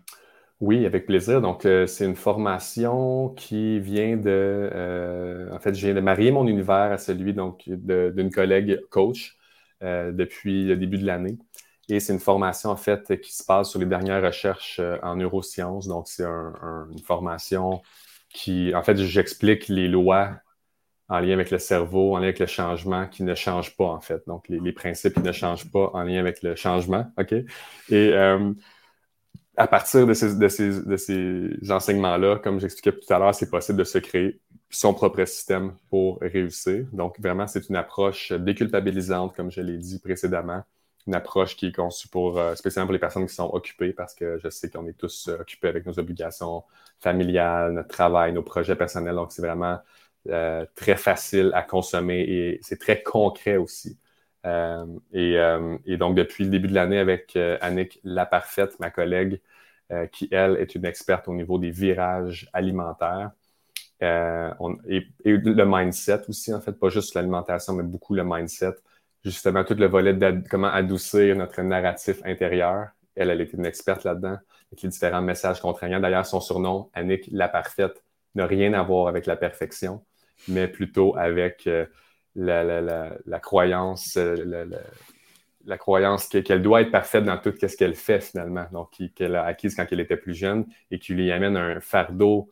Oui, 0.61 0.85
avec 0.85 1.07
plaisir. 1.07 1.41
Donc, 1.41 1.65
euh, 1.65 1.87
c'est 1.87 2.05
une 2.05 2.17
formation 2.17 3.31
qui 3.31 3.81
vient 3.81 4.19
de. 4.19 4.29
Euh, 4.75 5.51
en 5.55 5.59
fait, 5.59 5.75
je 5.75 5.87
viens 5.87 5.95
de 5.95 6.01
marier 6.01 6.33
mon 6.33 6.47
univers 6.47 6.93
à 6.93 6.99
celui 6.99 7.33
d'une 7.33 8.31
collègue 8.31 8.79
coach 8.91 9.39
euh, 9.83 10.13
depuis 10.13 10.65
le 10.65 10.77
début 10.77 10.99
de 10.99 11.07
l'année. 11.07 11.39
Et 11.89 11.99
c'est 11.99 12.13
une 12.13 12.21
formation, 12.21 12.69
en 12.69 12.77
fait, 12.77 13.19
qui 13.23 13.35
se 13.35 13.43
passe 13.43 13.71
sur 13.71 13.81
les 13.81 13.87
dernières 13.87 14.23
recherches 14.23 14.81
en 15.03 15.17
neurosciences. 15.17 15.89
Donc, 15.89 16.09
c'est 16.09 16.25
une 16.25 17.03
formation 17.05 17.81
qui, 18.29 18.75
en 18.75 18.83
fait, 18.83 18.97
j'explique 18.97 19.69
les 19.69 19.89
lois 19.89 20.31
en 21.11 21.21
lien 21.21 21.35
avec 21.35 21.51
le 21.51 21.59
cerveau, 21.59 22.15
en 22.15 22.19
lien 22.19 22.25
avec 22.25 22.39
le 22.39 22.47
changement, 22.47 23.07
qui 23.07 23.23
ne 23.25 23.35
changent 23.35 23.77
pas, 23.77 23.85
en 23.85 24.01
fait. 24.01 24.23
Donc, 24.27 24.49
les, 24.49 24.73
principes 24.73 25.15
qui 25.15 25.21
ne 25.21 25.33
changent 25.33 25.71
pas 25.71 25.91
en 25.93 26.03
lien 26.05 26.21
avec 26.21 26.43
le 26.43 26.55
changement. 26.55 27.13
OK? 27.19 27.35
Et 27.91 28.15
à 29.61 29.67
partir 29.67 30.07
de 30.07 30.15
ces, 30.15 31.71
enseignements-là, 31.71 32.39
comme 32.39 32.61
j'expliquais 32.61 32.99
tout 32.99 33.13
à 33.13 33.19
l'heure, 33.19 33.35
c'est 33.35 33.51
possible 33.51 33.79
de 33.79 33.85
se 33.85 33.99
créer 33.99 34.41
son 34.71 34.95
propre 34.95 35.25
système 35.27 35.75
pour 35.91 36.19
réussir. 36.21 36.87
Donc, 36.93 37.21
vraiment, 37.21 37.47
c'est 37.47 37.69
une 37.69 37.77
approche 37.77 38.33
déculpabilisante, 38.33 39.37
comme 39.37 39.51
je 39.51 39.61
l'ai 39.61 39.77
dit 39.77 39.99
précédemment. 39.99 40.63
Une 41.07 41.15
approche 41.15 41.57
qui 41.57 41.67
est 41.67 41.73
conçue 41.75 42.09
pour, 42.09 42.39
euh, 42.39 42.55
spécialement 42.55 42.87
pour 42.87 42.93
les 42.93 42.99
personnes 42.99 43.27
qui 43.27 43.35
sont 43.35 43.51
occupées, 43.53 43.93
parce 43.93 44.15
que 44.15 44.39
je 44.39 44.49
sais 44.49 44.71
qu'on 44.71 44.87
est 44.87 44.97
tous 44.97 45.29
euh, 45.29 45.41
occupés 45.41 45.69
avec 45.69 45.85
nos 45.85 45.99
obligations 45.99 46.63
familiales, 46.99 47.73
notre 47.73 47.89
travail, 47.89 48.33
nos 48.33 48.43
projets 48.43 48.77
personnels. 48.77 49.15
Donc, 49.15 49.33
c'est 49.33 49.43
vraiment 49.43 49.79
euh, 50.29 50.67
très 50.75 50.97
facile 50.97 51.51
à 51.55 51.63
consommer 51.63 52.21
et 52.21 52.59
c'est 52.63 52.79
très 52.79 53.03
concret 53.03 53.57
aussi. 53.57 53.99
Euh, 54.47 54.87
euh, 55.15 55.79
et, 55.85 55.97
donc, 55.97 56.17
depuis 56.17 56.45
le 56.45 56.51
début 56.51 56.69
de 56.69 56.75
l'année, 56.75 56.99
avec 56.99 57.37
euh, 57.37 57.59
Annick 57.61 58.01
Laparfaite, 58.05 58.79
ma 58.81 58.91
collègue, 58.91 59.41
qui, 60.13 60.29
elle, 60.31 60.57
est 60.59 60.77
une 60.77 60.85
experte 60.85 61.27
au 61.27 61.35
niveau 61.35 61.59
des 61.59 61.71
virages 61.73 62.49
alimentaires. 62.53 63.33
et, 64.01 65.03
le 65.25 65.65
mindset 65.65 66.23
aussi, 66.29 66.55
en 66.55 66.61
fait, 66.61 66.73
pas 66.73 66.91
juste 66.91 67.15
l'alimentation, 67.15 67.73
mais 67.75 67.83
beaucoup 67.83 68.15
le 68.15 68.23
mindset. 68.25 68.75
Justement, 69.25 69.65
tout 69.65 69.75
le 69.75 69.87
volet 69.87 70.15
de 70.15 70.43
comment 70.49 70.69
adoucir 70.69 71.35
notre 71.37 71.61
narratif 71.63 72.21
intérieur. 72.25 72.91
Elle, 73.17 73.31
elle 73.31 73.41
était 73.41 73.57
une 73.57 73.67
experte 73.67 74.05
là-dedans, 74.05 74.39
avec 74.71 74.83
les 74.83 74.89
différents 74.89 75.23
messages 75.23 75.61
contraignants. 75.61 75.99
D'ailleurs, 76.01 76.25
son 76.25 76.41
surnom, 76.41 76.89
Annick 76.95 77.29
Laparfaite, 77.33 78.05
n'a 78.37 78.47
rien 78.47 78.73
à 78.75 78.83
voir 78.85 79.09
avec 79.09 79.27
la 79.27 79.35
perfection, 79.35 80.05
mais 80.49 80.69
plutôt 80.69 81.17
avec 81.17 81.69
la, 82.37 83.41
croyance, 83.41 84.17
euh, 84.17 84.67
la, 85.65 85.79
croyance 85.79 86.29
qu'elle 86.29 86.63
doit 86.63 86.83
être 86.83 86.91
parfaite 86.91 87.25
dans 87.25 87.39
tout 87.39 87.53
ce 87.61 87.77
qu'elle 87.77 87.95
fait 87.95 88.21
finalement, 88.21 88.67
donc 88.73 88.91
qu'elle 89.15 89.37
a 89.37 89.45
acquise 89.45 89.75
quand 89.75 89.87
elle 89.91 90.01
était 90.01 90.17
plus 90.17 90.35
jeune 90.35 90.67
et 90.91 90.99
qui 90.99 91.15
lui 91.15 91.31
amène 91.33 91.57
un 91.57 91.81
fardeau, 91.81 92.51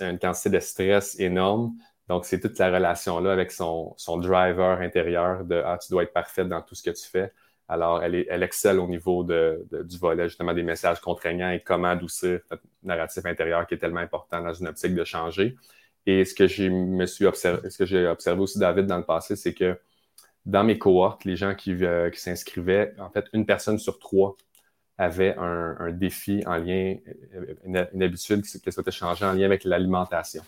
une 0.00 0.18
quantité 0.18 0.50
de 0.50 0.60
stress 0.60 1.18
énorme. 1.20 1.74
Donc, 2.08 2.24
c'est 2.24 2.38
toute 2.38 2.58
la 2.58 2.70
relation-là 2.70 3.32
avec 3.32 3.50
son, 3.50 3.94
son, 3.96 4.16
driver 4.18 4.80
intérieur 4.80 5.44
de 5.44 5.60
Ah, 5.64 5.76
tu 5.76 5.90
dois 5.90 6.04
être 6.04 6.12
parfaite 6.12 6.48
dans 6.48 6.62
tout 6.62 6.74
ce 6.76 6.82
que 6.84 6.90
tu 6.90 7.04
fais. 7.08 7.32
Alors, 7.68 8.00
elle, 8.00 8.14
est, 8.14 8.26
elle 8.30 8.44
excelle 8.44 8.78
au 8.78 8.86
niveau 8.86 9.24
de, 9.24 9.66
du 9.82 9.98
volet, 9.98 10.28
justement, 10.28 10.54
des 10.54 10.62
messages 10.62 11.00
contraignants 11.00 11.50
et 11.50 11.60
comment 11.60 11.88
adoucir 11.88 12.38
notre 12.48 12.62
narratif 12.84 13.26
intérieur 13.26 13.66
qui 13.66 13.74
est 13.74 13.78
tellement 13.78 14.00
important 14.00 14.40
dans 14.40 14.54
une 14.54 14.68
optique 14.68 14.94
de 14.94 15.04
changer. 15.04 15.56
Et 16.06 16.24
ce 16.24 16.34
que 16.34 16.46
j'ai 16.46 16.70
me 16.70 17.06
suis 17.06 17.26
observé, 17.26 17.68
ce 17.68 17.78
que 17.78 17.84
j'ai 17.84 18.06
observé 18.06 18.40
aussi, 18.40 18.58
David, 18.58 18.86
dans 18.86 18.98
le 18.98 19.04
passé, 19.04 19.36
c'est 19.36 19.54
que 19.54 19.78
dans 20.44 20.62
mes 20.62 20.78
cohortes, 20.78 21.24
les 21.24 21.36
gens 21.36 21.54
qui, 21.54 21.72
euh, 21.84 22.10
s'inscrivaient, 22.14 22.94
en 22.98 23.10
fait, 23.10 23.26
une 23.32 23.44
personne 23.44 23.78
sur 23.78 23.98
trois 23.98 24.36
avait 24.98 25.34
un, 25.36 25.90
défi 25.92 26.42
en 26.46 26.56
lien, 26.56 26.96
une, 27.64 28.02
habitude 28.02 28.42
qui, 28.42 28.72
souhaitait 28.72 28.90
changer 28.90 29.26
en 29.26 29.32
lien 29.32 29.44
avec 29.44 29.64
l'alimentation. 29.64 30.42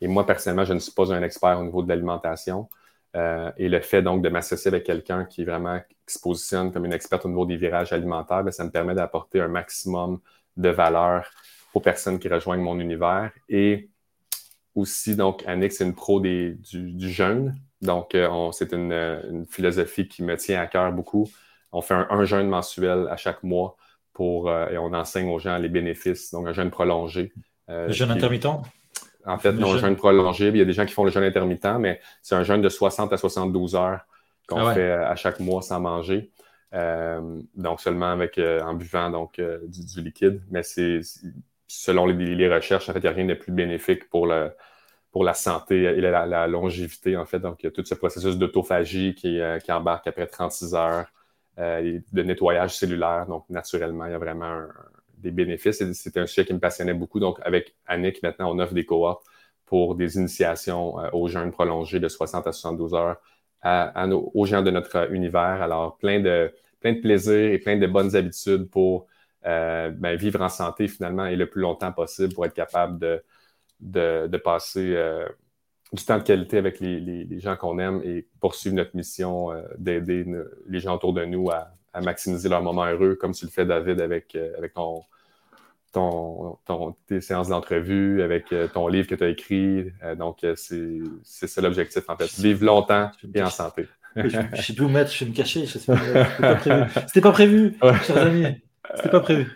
Et 0.00 0.08
moi, 0.08 0.26
personnellement, 0.26 0.64
je 0.64 0.74
ne 0.74 0.78
suis 0.78 0.92
pas 0.92 1.12
un 1.12 1.22
expert 1.22 1.58
au 1.58 1.64
niveau 1.64 1.82
de 1.82 1.88
l'alimentation. 1.88 2.68
Euh, 3.16 3.50
et 3.58 3.68
le 3.68 3.80
fait 3.80 4.00
donc 4.02 4.22
de 4.22 4.28
m'associer 4.30 4.68
avec 4.68 4.84
quelqu'un 4.84 5.26
qui 5.26 5.44
vraiment 5.44 5.80
qui 6.06 6.14
se 6.14 6.18
positionne 6.18 6.72
comme 6.72 6.86
une 6.86 6.94
experte 6.94 7.26
au 7.26 7.28
niveau 7.28 7.44
des 7.44 7.56
virages 7.56 7.92
alimentaires, 7.92 8.42
bien, 8.42 8.52
ça 8.52 8.64
me 8.64 8.70
permet 8.70 8.94
d'apporter 8.94 9.40
un 9.40 9.48
maximum 9.48 10.20
de 10.56 10.68
valeur 10.70 11.30
aux 11.74 11.80
personnes 11.80 12.18
qui 12.18 12.28
rejoignent 12.28 12.62
mon 12.62 12.78
univers 12.80 13.32
et 13.48 13.90
aussi, 14.74 15.16
donc, 15.16 15.44
Annick, 15.46 15.72
c'est 15.72 15.84
une 15.84 15.94
pro 15.94 16.20
du, 16.20 16.58
jeûne. 16.98 17.54
Donc, 17.80 18.14
euh, 18.14 18.50
c'est 18.52 18.72
une, 18.72 19.44
philosophie 19.48 20.08
qui 20.08 20.22
me 20.22 20.36
tient 20.36 20.60
à 20.60 20.66
cœur 20.66 20.92
beaucoup. 20.92 21.28
On 21.72 21.80
fait 21.80 21.94
un, 21.94 22.24
jeûne 22.24 22.48
mensuel 22.48 23.08
à 23.10 23.16
chaque 23.16 23.42
mois 23.42 23.76
pour, 24.12 24.48
euh, 24.48 24.68
et 24.68 24.78
on 24.78 24.92
enseigne 24.92 25.28
aux 25.28 25.38
gens 25.38 25.58
les 25.58 25.68
bénéfices. 25.68 26.30
Donc, 26.30 26.46
un 26.46 26.52
jeûne 26.52 26.70
prolongé. 26.70 27.32
Euh, 27.70 27.86
le 27.86 27.92
jeûne 27.92 28.10
intermittent? 28.10 28.46
En 29.24 29.38
fait, 29.38 29.52
non, 29.52 29.74
un 29.74 29.78
jeûne 29.78 29.96
prolongé. 29.96 30.48
Il 30.48 30.56
y 30.56 30.60
a 30.60 30.64
des 30.64 30.72
gens 30.72 30.84
qui 30.84 30.92
font 30.92 31.04
le 31.04 31.10
jeûne 31.10 31.24
intermittent, 31.24 31.78
mais 31.78 32.00
c'est 32.22 32.34
un 32.34 32.42
jeûne 32.42 32.60
de 32.62 32.68
60 32.68 33.12
à 33.12 33.16
72 33.16 33.76
heures 33.76 34.00
qu'on 34.48 34.66
ah 34.66 34.74
fait 34.74 34.90
à 34.90 35.14
chaque 35.14 35.38
mois 35.38 35.62
sans 35.62 35.80
manger. 35.80 36.30
donc, 37.54 37.80
seulement 37.80 38.10
avec, 38.10 38.38
en 38.38 38.74
buvant 38.74 39.10
donc, 39.10 39.40
du, 39.68 40.00
liquide. 40.00 40.42
Mais 40.50 40.62
c'est 40.64 41.00
selon 41.72 42.06
les, 42.06 42.48
recherches, 42.54 42.88
en 42.88 42.92
fait, 42.92 42.98
il 43.00 43.02
n'y 43.02 43.08
a 43.08 43.12
rien 43.12 43.24
de 43.24 43.34
plus 43.34 43.52
bénéfique 43.52 44.08
pour, 44.10 44.26
le, 44.26 44.52
pour 45.10 45.24
la 45.24 45.34
santé 45.34 45.82
et 45.82 46.00
la, 46.00 46.46
longévité, 46.46 47.16
en 47.16 47.24
fait. 47.24 47.40
Donc, 47.40 47.62
il 47.62 47.66
y 47.66 47.68
a 47.68 47.70
tout 47.70 47.84
ce 47.84 47.94
processus 47.94 48.36
d'autophagie 48.36 49.14
qui, 49.14 49.40
euh, 49.40 49.58
qui, 49.58 49.72
embarque 49.72 50.06
après 50.06 50.26
36 50.26 50.74
heures 50.74 51.06
euh, 51.58 51.98
de 52.12 52.22
nettoyage 52.22 52.76
cellulaire. 52.76 53.26
Donc, 53.26 53.48
naturellement, 53.48 54.06
il 54.06 54.12
y 54.12 54.14
a 54.14 54.18
vraiment 54.18 54.66
des 55.16 55.30
bénéfices. 55.30 55.82
C'était 55.92 56.20
un 56.20 56.26
sujet 56.26 56.44
qui 56.44 56.52
me 56.52 56.60
passionnait 56.60 56.94
beaucoup. 56.94 57.20
Donc, 57.20 57.38
avec 57.42 57.74
Annick, 57.86 58.22
maintenant, 58.22 58.54
on 58.54 58.58
offre 58.58 58.74
des 58.74 58.84
cohortes 58.84 59.24
pour 59.64 59.94
des 59.94 60.16
initiations 60.16 61.00
euh, 61.00 61.08
aux 61.12 61.28
jeûnes 61.28 61.52
prolongés 61.52 62.00
de 62.00 62.08
60 62.08 62.46
à 62.46 62.52
72 62.52 62.94
heures 62.94 63.16
à, 63.62 64.06
aux 64.08 64.44
gens 64.44 64.62
de 64.62 64.70
notre 64.70 65.10
univers. 65.12 65.62
Alors, 65.62 65.96
plein 65.96 66.20
de, 66.20 66.52
plein 66.80 66.92
de 66.92 67.00
plaisir 67.00 67.52
et 67.52 67.58
plein 67.58 67.76
de 67.76 67.86
bonnes 67.86 68.14
habitudes 68.14 68.68
pour 68.68 69.06
euh, 69.44 69.90
ben, 69.90 70.16
vivre 70.16 70.40
en 70.40 70.48
santé 70.48 70.86
finalement 70.86 71.26
et 71.26 71.34
le 71.34 71.48
plus 71.48 71.62
longtemps 71.62 71.90
possible 71.90 72.32
pour 72.32 72.46
être 72.46 72.54
capable 72.54 72.98
de, 73.00 73.22
de, 73.80 74.36
passer 74.36 74.94
euh, 74.94 75.26
du 75.92 76.04
temps 76.04 76.18
de 76.18 76.22
qualité 76.22 76.58
avec 76.58 76.78
les, 76.78 77.40
gens 77.40 77.56
qu'on 77.56 77.80
aime 77.80 78.00
et 78.04 78.28
poursuivre 78.40 78.76
notre 78.76 78.94
mission 78.94 79.50
euh, 79.50 79.62
d'aider 79.78 80.24
les 80.68 80.78
gens 80.78 80.94
autour 80.94 81.12
de 81.12 81.24
nous 81.24 81.50
à, 81.50 81.72
maximiser 82.00 82.48
leur 82.48 82.62
moment 82.62 82.86
heureux, 82.86 83.16
comme 83.16 83.32
tu 83.32 83.44
le 83.44 83.50
fais, 83.50 83.66
David, 83.66 84.00
avec, 84.00 84.34
avec 84.56 84.72
ton, 84.72 85.02
ton, 85.92 86.94
tes 87.06 87.20
séances 87.20 87.48
d'entrevue, 87.48 88.22
avec 88.22 88.46
ton 88.72 88.88
livre 88.88 89.06
que 89.06 89.14
tu 89.14 89.24
as 89.24 89.28
écrit. 89.28 89.92
donc, 90.16 90.38
c'est 90.54 91.02
ça 91.24 91.60
l'objectif, 91.60 92.08
en 92.08 92.16
fait. 92.16 92.32
Vivre 92.40 92.64
longtemps 92.64 93.10
et 93.34 93.42
en 93.42 93.50
santé. 93.50 93.88
je, 94.16 94.22
ne 94.38 94.56
sais 94.56 94.72
plus 94.72 94.84
où 94.84 94.88
mettre, 94.88 95.10
je 95.10 95.24
vais 95.24 95.30
me 95.32 95.36
cacher. 95.36 95.66
C'était 97.08 97.20
pas 97.20 97.32
prévu, 97.32 97.72
pas 97.72 97.92
prévu 97.92 98.04
chers 98.06 98.16
amis. 98.16 98.46
C'était 98.94 99.10
pas 99.10 99.20
prévu. 99.20 99.50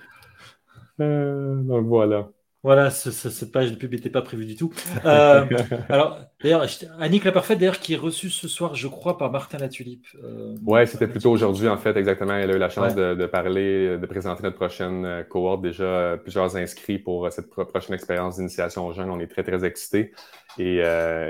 Euh, 1.01 1.57
donc 1.63 1.87
voilà. 1.87 2.29
Voilà, 2.67 2.91
cette 2.91 3.53
page 3.53 3.71
de 3.71 3.77
pub 3.77 3.93
n'était 3.93 4.11
pas 4.11 4.23
prévue 4.23 4.45
du 4.45 4.57
tout. 4.57 4.73
Euh, 5.05 5.47
alors, 5.89 6.19
d'ailleurs, 6.43 6.67
Annick 6.99 7.23
la 7.23 7.31
Parfaite, 7.31 7.61
d'ailleurs, 7.61 7.79
qui 7.79 7.95
est 7.95 7.97
reçue 7.97 8.29
ce 8.29 8.49
soir, 8.49 8.75
je 8.75 8.89
crois, 8.89 9.19
par 9.19 9.31
Martin 9.31 9.59
Latulipe. 9.59 10.05
Euh, 10.25 10.57
oui, 10.67 10.85
c'était 10.89 11.07
plutôt 11.07 11.31
aujourd'hui, 11.31 11.69
en 11.69 11.77
fait, 11.77 11.97
exactement. 11.97 12.33
Elle 12.33 12.51
a 12.51 12.55
eu 12.57 12.59
la 12.59 12.69
chance 12.69 12.97
de, 12.97 13.27
parler, 13.27 13.97
de 13.99 14.07
présenter 14.07 14.43
notre 14.43 14.57
prochaine 14.57 15.05
euh, 15.05 15.23
cohorte. 15.23 15.63
Déjà, 15.63 16.17
plusieurs 16.21 16.57
inscrits 16.57 16.99
pour 16.99 17.33
cette 17.33 17.49
prochaine 17.51 17.95
expérience 17.95 18.39
d'initiation 18.39 18.85
aux 18.85 18.93
jeunes. 18.93 19.11
On 19.11 19.21
est 19.21 19.29
très, 19.29 19.45
très 19.45 19.65
excités. 19.65 20.13
Et 20.59 20.79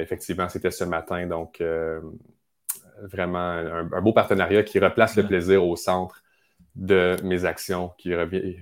effectivement, 0.01 0.49
c'était 0.49 0.71
ce 0.71 0.85
matin. 0.85 1.27
Donc, 1.27 1.63
vraiment 3.03 3.61
un, 3.93 4.01
beau 4.01 4.15
partenariat 4.15 4.63
qui 4.63 4.79
replace 4.79 5.17
le 5.17 5.25
plaisir 5.27 5.67
au 5.67 5.77
centre 5.77 6.23
de 6.77 7.17
mes 7.25 7.47
actions, 7.47 7.93
qui, 7.97 8.13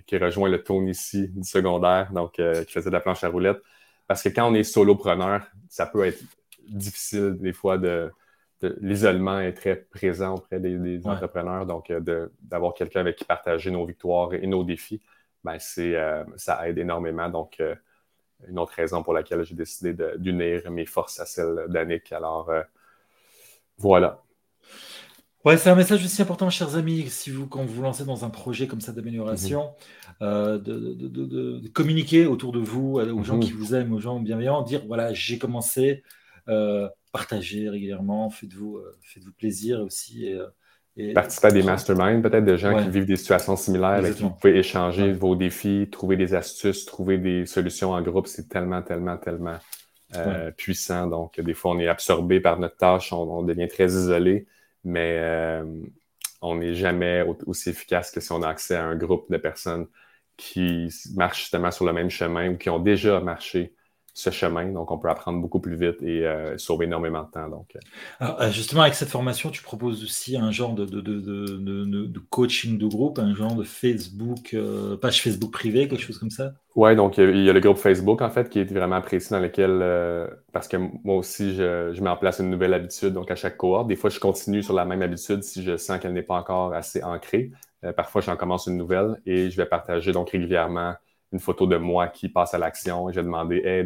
qui 0.07 0.17
rejoint 0.17 0.49
le 0.49 0.63
ton 0.63 0.87
ici 0.87 1.29
du 1.29 1.43
secondaire, 1.43 2.13
donc 2.13 2.39
euh, 2.39 2.63
qui 2.65 2.73
faisait 2.73 2.89
de 2.89 2.95
la 2.95 3.01
planche 3.01 3.25
à 3.25 3.29
roulettes. 3.29 3.61
Parce 4.07 4.23
que 4.23 4.29
quand 4.29 4.49
on 4.51 4.55
est 4.55 4.63
solopreneur, 4.63 5.45
ça 5.69 5.87
peut 5.87 6.05
être 6.05 6.23
difficile 6.69 7.37
des 7.41 7.53
fois 7.53 7.77
de, 7.77 8.13
l'isolement 8.81 9.41
est 9.41 9.53
très 9.53 9.77
présent 9.77 10.37
auprès 10.37 10.61
des, 10.61 11.07
entrepreneurs. 11.07 11.67
Donc, 11.67 11.91
euh, 11.91 12.29
d'avoir 12.41 12.73
quelqu'un 12.75 13.01
avec 13.01 13.17
qui 13.17 13.25
partager 13.25 13.71
nos 13.71 13.85
victoires 13.85 14.33
et 14.33 14.47
nos 14.47 14.63
défis, 14.63 15.03
ben, 15.43 15.59
c'est, 15.59 15.97
euh, 15.97 16.25
ça 16.37 16.69
aide 16.69 16.79
énormément. 16.79 17.29
Donc, 17.29 17.61
une 18.49 18.59
autre 18.59 18.75
raison 18.75 19.03
pour 19.03 19.13
laquelle 19.13 19.43
j'ai 19.43 19.57
décidé 19.57 19.93
d'unir 20.19 20.71
mes 20.71 20.87
forces 20.87 21.19
à 21.19 21.27
celles 21.27 21.67
d'Annick. 21.69 22.13
Alors, 22.13 22.53
voilà. 23.77 24.24
Ouais, 25.45 25.59
c'est 25.59 25.69
un 25.69 25.75
message 25.75 26.03
aussi 26.03 26.23
important, 26.23 26.49
chers 26.49 26.77
amis, 26.77 27.07
si 27.11 27.31
vous, 27.31 27.47
quand 27.47 27.63
vous 27.63 27.75
vous 27.75 27.83
lancez 27.83 28.07
dans 28.07 28.25
un 28.25 28.31
projet 28.31 28.67
comme 28.67 28.81
ça 28.81 28.93
d'amélioration, 28.93 29.73
mhm. 30.21 30.27
euh, 30.27 30.59
de, 30.59 31.69
communiquer 31.69 32.27
autour 32.27 32.53
de 32.53 32.61
vous, 32.61 32.99
aux 32.99 33.23
gens 33.23 33.35
mhm. 33.35 33.41
qui 33.41 33.53
vous 33.53 33.75
aiment, 33.75 33.93
aux 33.93 34.01
gens 34.01 34.19
bienveillants, 34.21 34.63
dire 34.63 34.83
voilà, 34.87 35.13
j'ai 35.13 35.39
commencé, 35.39 36.03
euh, 36.49 36.89
partagez 37.13 37.69
régulièrement, 37.69 38.31
faites-vous 38.31 38.79
euh, 38.79 38.97
faites-vous 39.03 39.33
plaisir 39.33 39.81
aussi. 39.81 40.35
Et, 40.97 41.13
Participez 41.13 41.49
à 41.49 41.51
des 41.51 41.63
masterminds, 41.63 42.23
peut-être 42.23 42.45
de 42.45 42.57
gens 42.57 42.83
qui 42.83 42.89
vivent 42.89 43.05
des 43.05 43.17
situations 43.17 43.57
similaires, 43.57 43.91
avec 43.91 44.15
qui 44.15 44.23
vous 44.23 44.31
pouvez 44.31 44.57
échanger 44.57 45.13
vos 45.13 45.37
défis, 45.37 45.89
trouver 45.93 46.17
des 46.17 46.35
astuces, 46.35 46.87
trouver 46.87 47.19
des 47.19 47.45
solutions 47.45 47.91
en 47.91 48.01
groupe. 48.01 48.29
C'est 48.29 48.49
tellement, 48.49 48.81
tellement, 48.81 49.19
tellement 49.19 49.59
puissant. 50.57 51.09
Donc, 51.09 51.39
des 51.41 51.53
fois, 51.53 51.73
on 51.73 51.81
est 51.81 51.89
absorbé 51.89 52.41
par 52.41 52.61
notre 52.61 52.77
tâche, 52.77 53.13
on 53.13 53.43
devient 53.43 53.67
très 53.69 53.87
isolé 53.87 54.47
mais 54.85 55.19
euh, 55.21 55.65
on 56.43 56.57
n'est 56.57 56.75
jamais 56.75 57.23
aussi 57.47 57.71
efficace 57.71 58.11
que 58.11 58.21
si 58.21 58.33
on 58.33 58.43
a 58.43 58.49
accès 58.49 58.77
à 58.77 58.85
un 58.85 58.97
groupe 58.97 59.31
de 59.31 59.37
personnes 59.39 59.87
qui 60.37 60.89
marchent 61.15 61.41
justement 61.43 61.71
sur 61.71 61.85
le 61.87 61.93
même 61.93 62.11
chemin 62.11 62.51
ou 62.51 62.57
qui 62.59 62.71
ont 62.71 62.79
déjà 62.81 63.21
marché 63.21 63.75
ce 64.15 64.31
chemin. 64.31 64.67
Donc, 64.67 64.93
on 64.93 64.99
peut 64.99 65.11
apprendre 65.11 65.41
beaucoup 65.41 65.59
plus 65.59 65.75
vite 65.75 66.01
et 66.01 66.25
euh, 66.25 66.57
sauver 66.57 66.87
énormément 66.87 67.25
de 67.25 67.31
temps. 67.31 67.49
Donc, 67.49 67.77
euh. 67.77 68.27
euh, 68.41 68.51
justement, 68.53 68.83
avec 68.83 68.95
cette 68.95 69.09
formation, 69.09 69.51
tu 69.51 69.61
proposes 69.61 70.05
aussi 70.05 70.37
un 70.37 70.53
genre 70.53 70.73
de, 70.73 70.87
de, 70.87 71.01
de, 71.01 72.19
coaching 72.31 72.79
de 72.79 72.87
groupe, 72.87 73.19
un 73.19 73.35
genre 73.35 73.57
de 73.57 73.65
Facebook, 73.65 74.57
page 75.03 75.21
Facebook 75.21 75.51
privée, 75.53 75.89
quelque 75.89 76.03
chose 76.03 76.19
comme 76.19 76.31
ça? 76.31 76.53
Oui, 76.77 76.97
donc 76.97 77.19
il 77.19 77.45
y, 77.45 77.51
a 77.51 77.53
le 77.53 77.61
groupe 77.61 77.77
Facebook, 77.77 78.23
en 78.23 78.31
fait, 78.31 78.49
qui 78.49 78.61
est 78.61 78.73
vraiment 78.73 78.97
apprécié 78.97 79.37
dans 79.37 79.43
lequel, 79.43 79.81
parce 80.53 80.69
que 80.69 80.77
moi 80.77 81.17
aussi, 81.17 81.55
je, 81.55 81.93
je, 81.93 82.01
mets 82.01 82.11
en 82.11 82.17
place 82.17 82.39
une 82.39 82.51
nouvelle 82.51 82.75
habitude. 82.75 83.13
Donc, 83.13 83.31
à 83.33 83.37
chaque 83.37 83.57
cohorte, 83.57 83.89
des 83.89 83.97
fois, 83.97 84.11
je 84.11 84.21
continue 84.21 84.63
sur 84.63 84.75
la 84.75 84.85
même 84.85 85.03
habitude 85.03 85.43
si 85.43 85.65
je 85.65 85.77
sens 85.77 85.99
qu'elle 86.01 86.13
n'est 86.13 86.23
pas 86.23 86.37
encore 86.37 86.73
assez 86.73 87.03
ancrée. 87.03 87.51
parfois, 87.97 88.23
j'en 88.23 88.37
commence 88.37 88.69
une 88.69 88.77
nouvelle 88.77 89.21
et 89.27 89.51
je 89.51 89.57
vais 89.57 89.67
partager 89.67 90.13
donc 90.13 90.31
régulièrement 90.31 90.95
une 91.35 91.41
photo 91.41 91.67
de 91.67 91.77
moi 91.77 92.07
qui 92.07 92.29
passe 92.29 92.55
à 92.55 92.59
l'action. 92.59 93.11
J'ai 93.11 93.23
demandé 93.23 93.57
hey, 93.57 93.85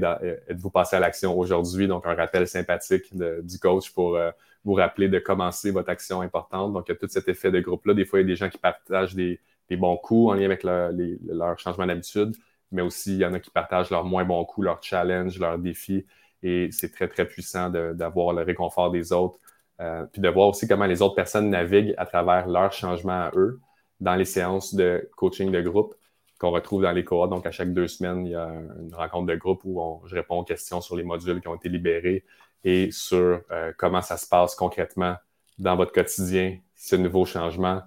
êtes-vous 0.49 0.69
passé 0.69 0.97
à 0.97 1.01
l'action 1.01 1.37
aujourd'hui? 1.37 1.89
Donc, 1.89 2.07
un 2.07 2.15
rappel 2.15 2.47
sympathique 2.47 3.11
du 3.17 3.59
coach 3.59 3.91
pour 3.91 4.17
euh, 4.17 4.31
vous 4.65 4.75
rappeler 4.75 5.09
de 5.09 5.19
commencer 5.19 5.71
votre 5.71 5.89
action 5.89 6.21
importante. 6.21 6.75
Donc, 6.75 6.85
il 6.87 6.93
y 6.93 6.95
a 6.95 6.99
tout 6.99 7.09
cet 7.09 7.27
effet 7.27 7.51
de 7.51 7.61
groupe-là. 7.61 7.95
Des 7.95 8.05
fois, 8.05 8.21
il 8.21 8.25
y 8.25 8.27
a 8.27 8.29
des 8.29 8.37
gens 8.37 8.51
qui 8.51 8.59
partagent 8.59 9.15
des, 9.15 9.41
bons 9.71 9.97
coups 9.97 10.31
en 10.31 10.35
lien 10.35 10.45
avec 10.45 10.63
leur, 10.63 11.59
changement 11.59 11.87
d'habitude, 11.87 12.37
mais 12.71 12.83
aussi, 12.83 13.15
il 13.15 13.21
y 13.21 13.25
en 13.25 13.33
a 13.33 13.41
qui 13.41 13.51
partagent 13.51 13.91
leurs 13.91 14.05
moins 14.05 14.27
bons 14.27 14.45
coups, 14.45 14.67
leurs 14.67 14.83
challenges, 14.83 15.39
leurs 15.39 15.59
défis. 15.59 16.05
Et 16.43 16.69
c'est 16.71 16.93
très, 16.93 17.09
très 17.09 17.27
puissant 17.27 17.71
d'avoir 17.71 18.35
le 18.35 18.43
réconfort 18.43 18.91
des 18.91 19.11
autres. 19.11 19.39
Euh, 19.81 20.05
puis 20.13 20.21
de 20.21 20.29
voir 20.29 20.49
aussi 20.49 20.69
comment 20.69 20.87
les 20.87 21.01
autres 21.01 21.15
personnes 21.15 21.49
naviguent 21.49 21.95
à 21.97 22.05
travers 22.05 22.47
leurs 22.47 22.75
changements 22.75 23.23
à 23.23 23.31
eux 23.37 23.59
dans 24.01 24.17
les 24.17 24.27
séances 24.27 24.75
de 24.75 25.09
coaching 25.17 25.51
de 25.51 25.63
groupe 25.63 25.95
qu'on 26.39 26.51
retrouve 26.51 26.83
dans 26.83 26.93
les 26.93 27.05
cohortes. 27.05 27.31
Donc, 27.31 27.47
à 27.47 27.51
chaque 27.51 27.73
deux 27.73 27.89
semaines, 27.89 28.27
il 28.27 28.33
y 28.33 28.37
a 28.37 28.49
une 28.81 28.95
rencontre 28.95 29.27
de 29.27 29.35
groupe 29.35 29.61
où 29.65 30.01
je 30.07 30.15
réponds 30.15 30.39
aux 30.39 30.45
questions 30.45 30.81
sur 30.81 30.97
les 30.97 31.03
modules 31.03 31.41
qui 31.41 31.49
ont 31.49 31.57
été 31.57 31.69
libérés 31.69 32.25
et 32.65 32.91
sur 32.91 33.41
euh, 33.51 33.73
comment 33.77 34.03
ça 34.03 34.17
se 34.17 34.27
passe 34.27 34.55
concrètement 34.55 35.17
dans 35.59 35.77
votre 35.77 35.93
quotidien, 35.93 36.59
ce 36.77 36.97
nouveau 36.97 37.25
changement, 37.25 37.83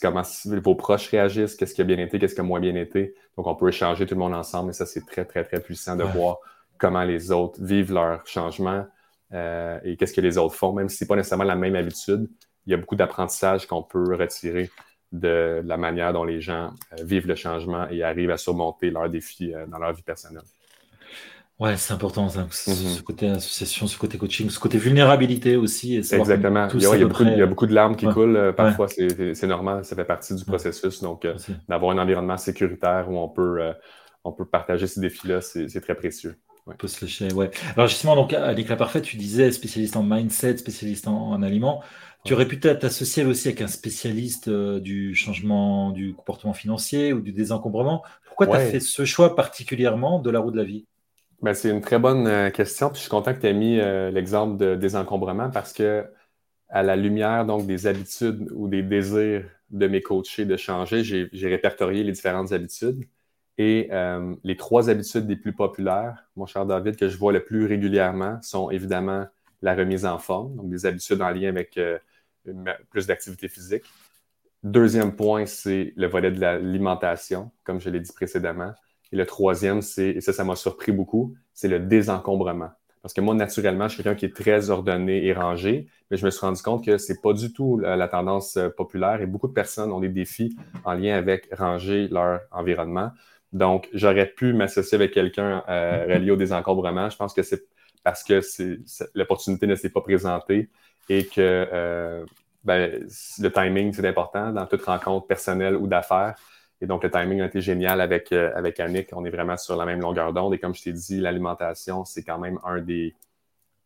comment 0.00 0.22
vos 0.44 0.74
proches 0.74 1.08
réagissent, 1.08 1.56
qu'est-ce 1.56 1.74
qui 1.74 1.80
a 1.80 1.84
bien 1.84 1.98
été, 1.98 2.18
qu'est-ce 2.18 2.34
qui 2.34 2.40
a 2.40 2.44
moins 2.44 2.60
bien 2.60 2.76
été. 2.76 3.14
Donc, 3.36 3.46
on 3.46 3.54
peut 3.54 3.68
échanger 3.68 4.06
tout 4.06 4.14
le 4.14 4.20
monde 4.20 4.34
ensemble 4.34 4.70
et 4.70 4.72
ça, 4.72 4.86
c'est 4.86 5.04
très, 5.04 5.24
très, 5.24 5.44
très 5.44 5.60
puissant 5.60 5.96
de 5.96 6.04
voir 6.04 6.38
comment 6.78 7.02
les 7.02 7.32
autres 7.32 7.60
vivent 7.62 7.92
leur 7.92 8.24
changement 8.26 8.86
euh, 9.32 9.80
et 9.82 9.96
qu'est-ce 9.96 10.12
que 10.12 10.20
les 10.20 10.38
autres 10.38 10.54
font, 10.54 10.72
même 10.72 10.88
si 10.88 10.98
ce 10.98 11.04
n'est 11.04 11.08
pas 11.08 11.16
nécessairement 11.16 11.44
la 11.44 11.56
même 11.56 11.74
habitude. 11.74 12.28
Il 12.66 12.70
y 12.70 12.74
a 12.74 12.76
beaucoup 12.76 12.96
d'apprentissage 12.96 13.66
qu'on 13.66 13.82
peut 13.82 14.14
retirer 14.14 14.70
de 15.12 15.62
la 15.64 15.76
manière 15.76 16.12
dont 16.12 16.24
les 16.24 16.40
gens 16.40 16.72
euh, 16.92 17.04
vivent 17.04 17.28
le 17.28 17.34
changement 17.34 17.88
et 17.90 18.02
arrivent 18.02 18.30
à 18.30 18.36
surmonter 18.36 18.90
leurs 18.90 19.08
défis 19.08 19.54
euh, 19.54 19.66
dans 19.66 19.78
leur 19.78 19.92
vie 19.92 20.02
personnelle. 20.02 20.42
Ouais, 21.58 21.76
c'est 21.78 21.94
important, 21.94 22.28
ça, 22.28 22.46
ce 22.50 22.70
mm-hmm. 22.70 23.02
côté 23.02 23.28
association, 23.30 23.86
ce 23.86 23.96
côté 23.96 24.18
coaching, 24.18 24.50
ce 24.50 24.58
côté 24.58 24.76
vulnérabilité 24.76 25.56
aussi. 25.56 25.96
Exactement. 25.96 26.68
Il 26.74 26.82
y, 26.82 26.86
a, 26.86 27.46
beaucoup, 27.46 27.66
de 27.66 27.74
larmes 27.74 27.96
qui 27.96 28.06
coulent. 28.06 28.36
Euh, 28.36 28.52
parfois, 28.52 28.88
c'est 28.88 29.46
normal, 29.46 29.82
ça 29.84 29.96
fait 29.96 30.04
partie 30.04 30.34
du 30.34 30.44
processus. 30.44 31.00
Donc, 31.00 31.26
d'avoir 31.66 31.92
un 31.92 31.98
environnement 31.98 32.36
sécuritaire 32.36 33.06
où 33.08 33.16
on 33.16 33.28
peut, 33.28 33.72
on 34.22 34.32
peut 34.32 34.44
partager 34.44 34.86
ces 34.86 35.00
défis-là, 35.00 35.40
c'est 35.40 35.80
très 35.80 35.94
précieux. 35.94 36.36
On 36.66 36.72
peut 36.74 36.88
se 36.88 37.04
lâcher, 37.04 37.32
ouais. 37.32 37.50
Alors 37.76 37.86
justement, 37.86 38.16
donc, 38.16 38.32
avec 38.32 38.68
la 38.68 38.76
parfaite, 38.76 39.04
tu 39.04 39.16
disais 39.16 39.52
spécialiste 39.52 39.96
en 39.96 40.02
mindset, 40.02 40.56
spécialiste 40.56 41.06
en, 41.06 41.30
en 41.30 41.42
aliments. 41.42 41.82
Tu 42.24 42.34
aurais 42.34 42.48
pu 42.48 42.58
t'associer 42.58 43.24
aussi 43.24 43.48
avec 43.48 43.60
un 43.60 43.68
spécialiste 43.68 44.48
euh, 44.48 44.80
du 44.80 45.14
changement 45.14 45.92
du 45.92 46.12
comportement 46.12 46.54
financier 46.54 47.12
ou 47.12 47.20
du 47.20 47.32
désencombrement. 47.32 48.02
Pourquoi 48.26 48.48
tu 48.48 48.56
as 48.56 48.66
fait 48.66 48.80
ce 48.80 49.04
choix 49.04 49.36
particulièrement 49.36 50.18
de 50.18 50.28
la 50.30 50.40
roue 50.40 50.50
de 50.50 50.56
la 50.56 50.64
vie? 50.64 50.86
Ben, 51.40 51.54
c'est 51.54 51.70
une 51.70 51.80
très 51.80 52.00
bonne 52.00 52.26
euh, 52.26 52.50
question. 52.50 52.90
je 52.92 52.98
suis 52.98 53.08
content 53.08 53.32
que 53.32 53.40
tu 53.40 53.46
aies 53.46 53.54
mis 53.54 53.78
euh, 53.78 54.10
l'exemple 54.10 54.56
de 54.56 54.74
désencombrement 54.74 55.50
parce 55.50 55.72
que, 55.72 56.04
à 56.68 56.82
la 56.82 56.96
lumière 56.96 57.46
donc, 57.46 57.64
des 57.66 57.86
habitudes 57.86 58.50
ou 58.52 58.66
des 58.66 58.82
désirs 58.82 59.44
de 59.70 59.86
mes 59.86 60.02
coachés 60.02 60.46
de 60.46 60.56
changer, 60.56 61.04
j'ai 61.04 61.48
répertorié 61.48 62.02
les 62.02 62.12
différentes 62.12 62.52
habitudes. 62.52 63.04
Et 63.58 63.88
les 64.44 64.56
trois 64.56 64.90
habitudes 64.90 65.28
les 65.28 65.36
plus 65.36 65.54
populaires, 65.54 66.24
mon 66.36 66.46
cher 66.46 66.66
David, 66.66 66.96
que 66.96 67.08
je 67.08 67.16
vois 67.16 67.32
le 67.32 67.42
plus 67.42 67.66
régulièrement 67.66 68.38
sont 68.42 68.70
évidemment 68.70 69.26
la 69.62 69.74
remise 69.74 70.04
en 70.04 70.18
forme, 70.18 70.56
donc 70.56 70.68
des 70.68 70.84
habitudes 70.84 71.22
en 71.22 71.30
lien 71.30 71.48
avec 71.48 71.80
plus 72.90 73.06
d'activité 73.06 73.48
physique. 73.48 73.84
Deuxième 74.62 75.14
point, 75.14 75.46
c'est 75.46 75.92
le 75.96 76.06
volet 76.06 76.30
de 76.30 76.40
l'alimentation, 76.40 77.50
comme 77.64 77.80
je 77.80 77.88
l'ai 77.88 78.00
dit 78.00 78.12
précédemment. 78.12 78.74
Et 79.12 79.16
le 79.16 79.24
troisième, 79.24 79.82
c'est, 79.82 80.08
et 80.08 80.20
ça, 80.20 80.32
ça 80.32 80.44
m'a 80.44 80.56
surpris 80.56 80.92
beaucoup, 80.92 81.36
c'est 81.54 81.68
le 81.68 81.78
désencombrement. 81.78 82.70
Parce 83.00 83.14
que 83.14 83.20
moi, 83.20 83.36
naturellement, 83.36 83.86
je 83.86 83.94
suis 83.94 84.02
quelqu'un 84.02 84.18
qui 84.18 84.24
est 84.24 84.34
très 84.34 84.70
ordonné 84.70 85.24
et 85.24 85.32
rangé, 85.32 85.86
mais 86.10 86.16
je 86.16 86.24
me 86.24 86.30
suis 86.30 86.40
rendu 86.40 86.60
compte 86.60 86.84
que 86.84 86.98
c'est 86.98 87.20
pas 87.20 87.32
du 87.32 87.52
tout 87.52 87.78
la, 87.78 88.08
tendance 88.08 88.56
euh, 88.56 88.68
populaire 88.68 89.22
et 89.22 89.26
beaucoup 89.26 89.46
de 89.46 89.52
personnes 89.52 89.92
ont 89.92 90.00
des 90.00 90.08
défis 90.08 90.56
en 90.84 90.94
lien 90.94 91.16
avec 91.16 91.48
ranger 91.52 92.08
leur 92.08 92.40
environnement. 92.50 93.12
Donc, 93.52 93.88
j'aurais 93.92 94.26
pu 94.26 94.52
m'associer 94.52 94.96
avec 94.96 95.12
quelqu'un 95.12 95.62
euh, 95.68 96.06
relié 96.08 96.30
au 96.30 96.36
désencombrement. 96.36 97.08
Je 97.10 97.16
pense 97.16 97.32
que 97.32 97.42
c'est 97.42 97.64
parce 98.02 98.22
que 98.22 98.40
l'opportunité 99.14 99.66
ne 99.66 99.74
s'est 99.74 99.90
pas 99.90 100.00
présentée 100.00 100.70
et 101.08 101.26
que 101.26 101.40
euh, 101.72 102.24
ben, 102.64 103.04
le 103.38 103.48
timing, 103.48 103.92
c'est 103.92 104.06
important 104.06 104.52
dans 104.52 104.66
toute 104.66 104.82
rencontre 104.82 105.26
personnelle 105.26 105.76
ou 105.76 105.86
d'affaires. 105.86 106.34
Et 106.80 106.86
donc, 106.86 107.04
le 107.04 107.10
timing 107.10 107.40
a 107.40 107.46
été 107.46 107.60
génial 107.60 108.00
avec, 108.00 108.32
euh, 108.32 108.52
avec 108.54 108.78
Annick. 108.80 109.08
On 109.12 109.24
est 109.24 109.30
vraiment 109.30 109.56
sur 109.56 109.76
la 109.76 109.86
même 109.86 110.00
longueur 110.00 110.32
d'onde. 110.32 110.54
Et 110.54 110.58
comme 110.58 110.74
je 110.74 110.82
t'ai 110.82 110.92
dit, 110.92 111.20
l'alimentation, 111.20 112.04
c'est 112.04 112.22
quand 112.22 112.38
même 112.38 112.58
un 112.64 112.80
des 112.80 113.14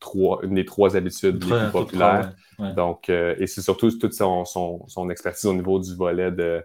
trois, 0.01 0.41
une 0.43 0.55
des 0.55 0.65
trois 0.65 0.97
habitudes 0.97 1.43
les 1.45 1.51
plus 1.51 1.71
populaires. 1.71 2.33
Donc, 2.59 3.09
euh, 3.09 3.35
et 3.39 3.47
c'est 3.47 3.63
surtout 3.63 3.91
toute 3.91 4.13
son, 4.13 4.45
son, 4.45 4.87
son, 4.89 5.09
expertise 5.09 5.47
au 5.47 5.55
niveau 5.55 5.79
du 5.79 5.95
volet 5.95 6.31
de, 6.31 6.65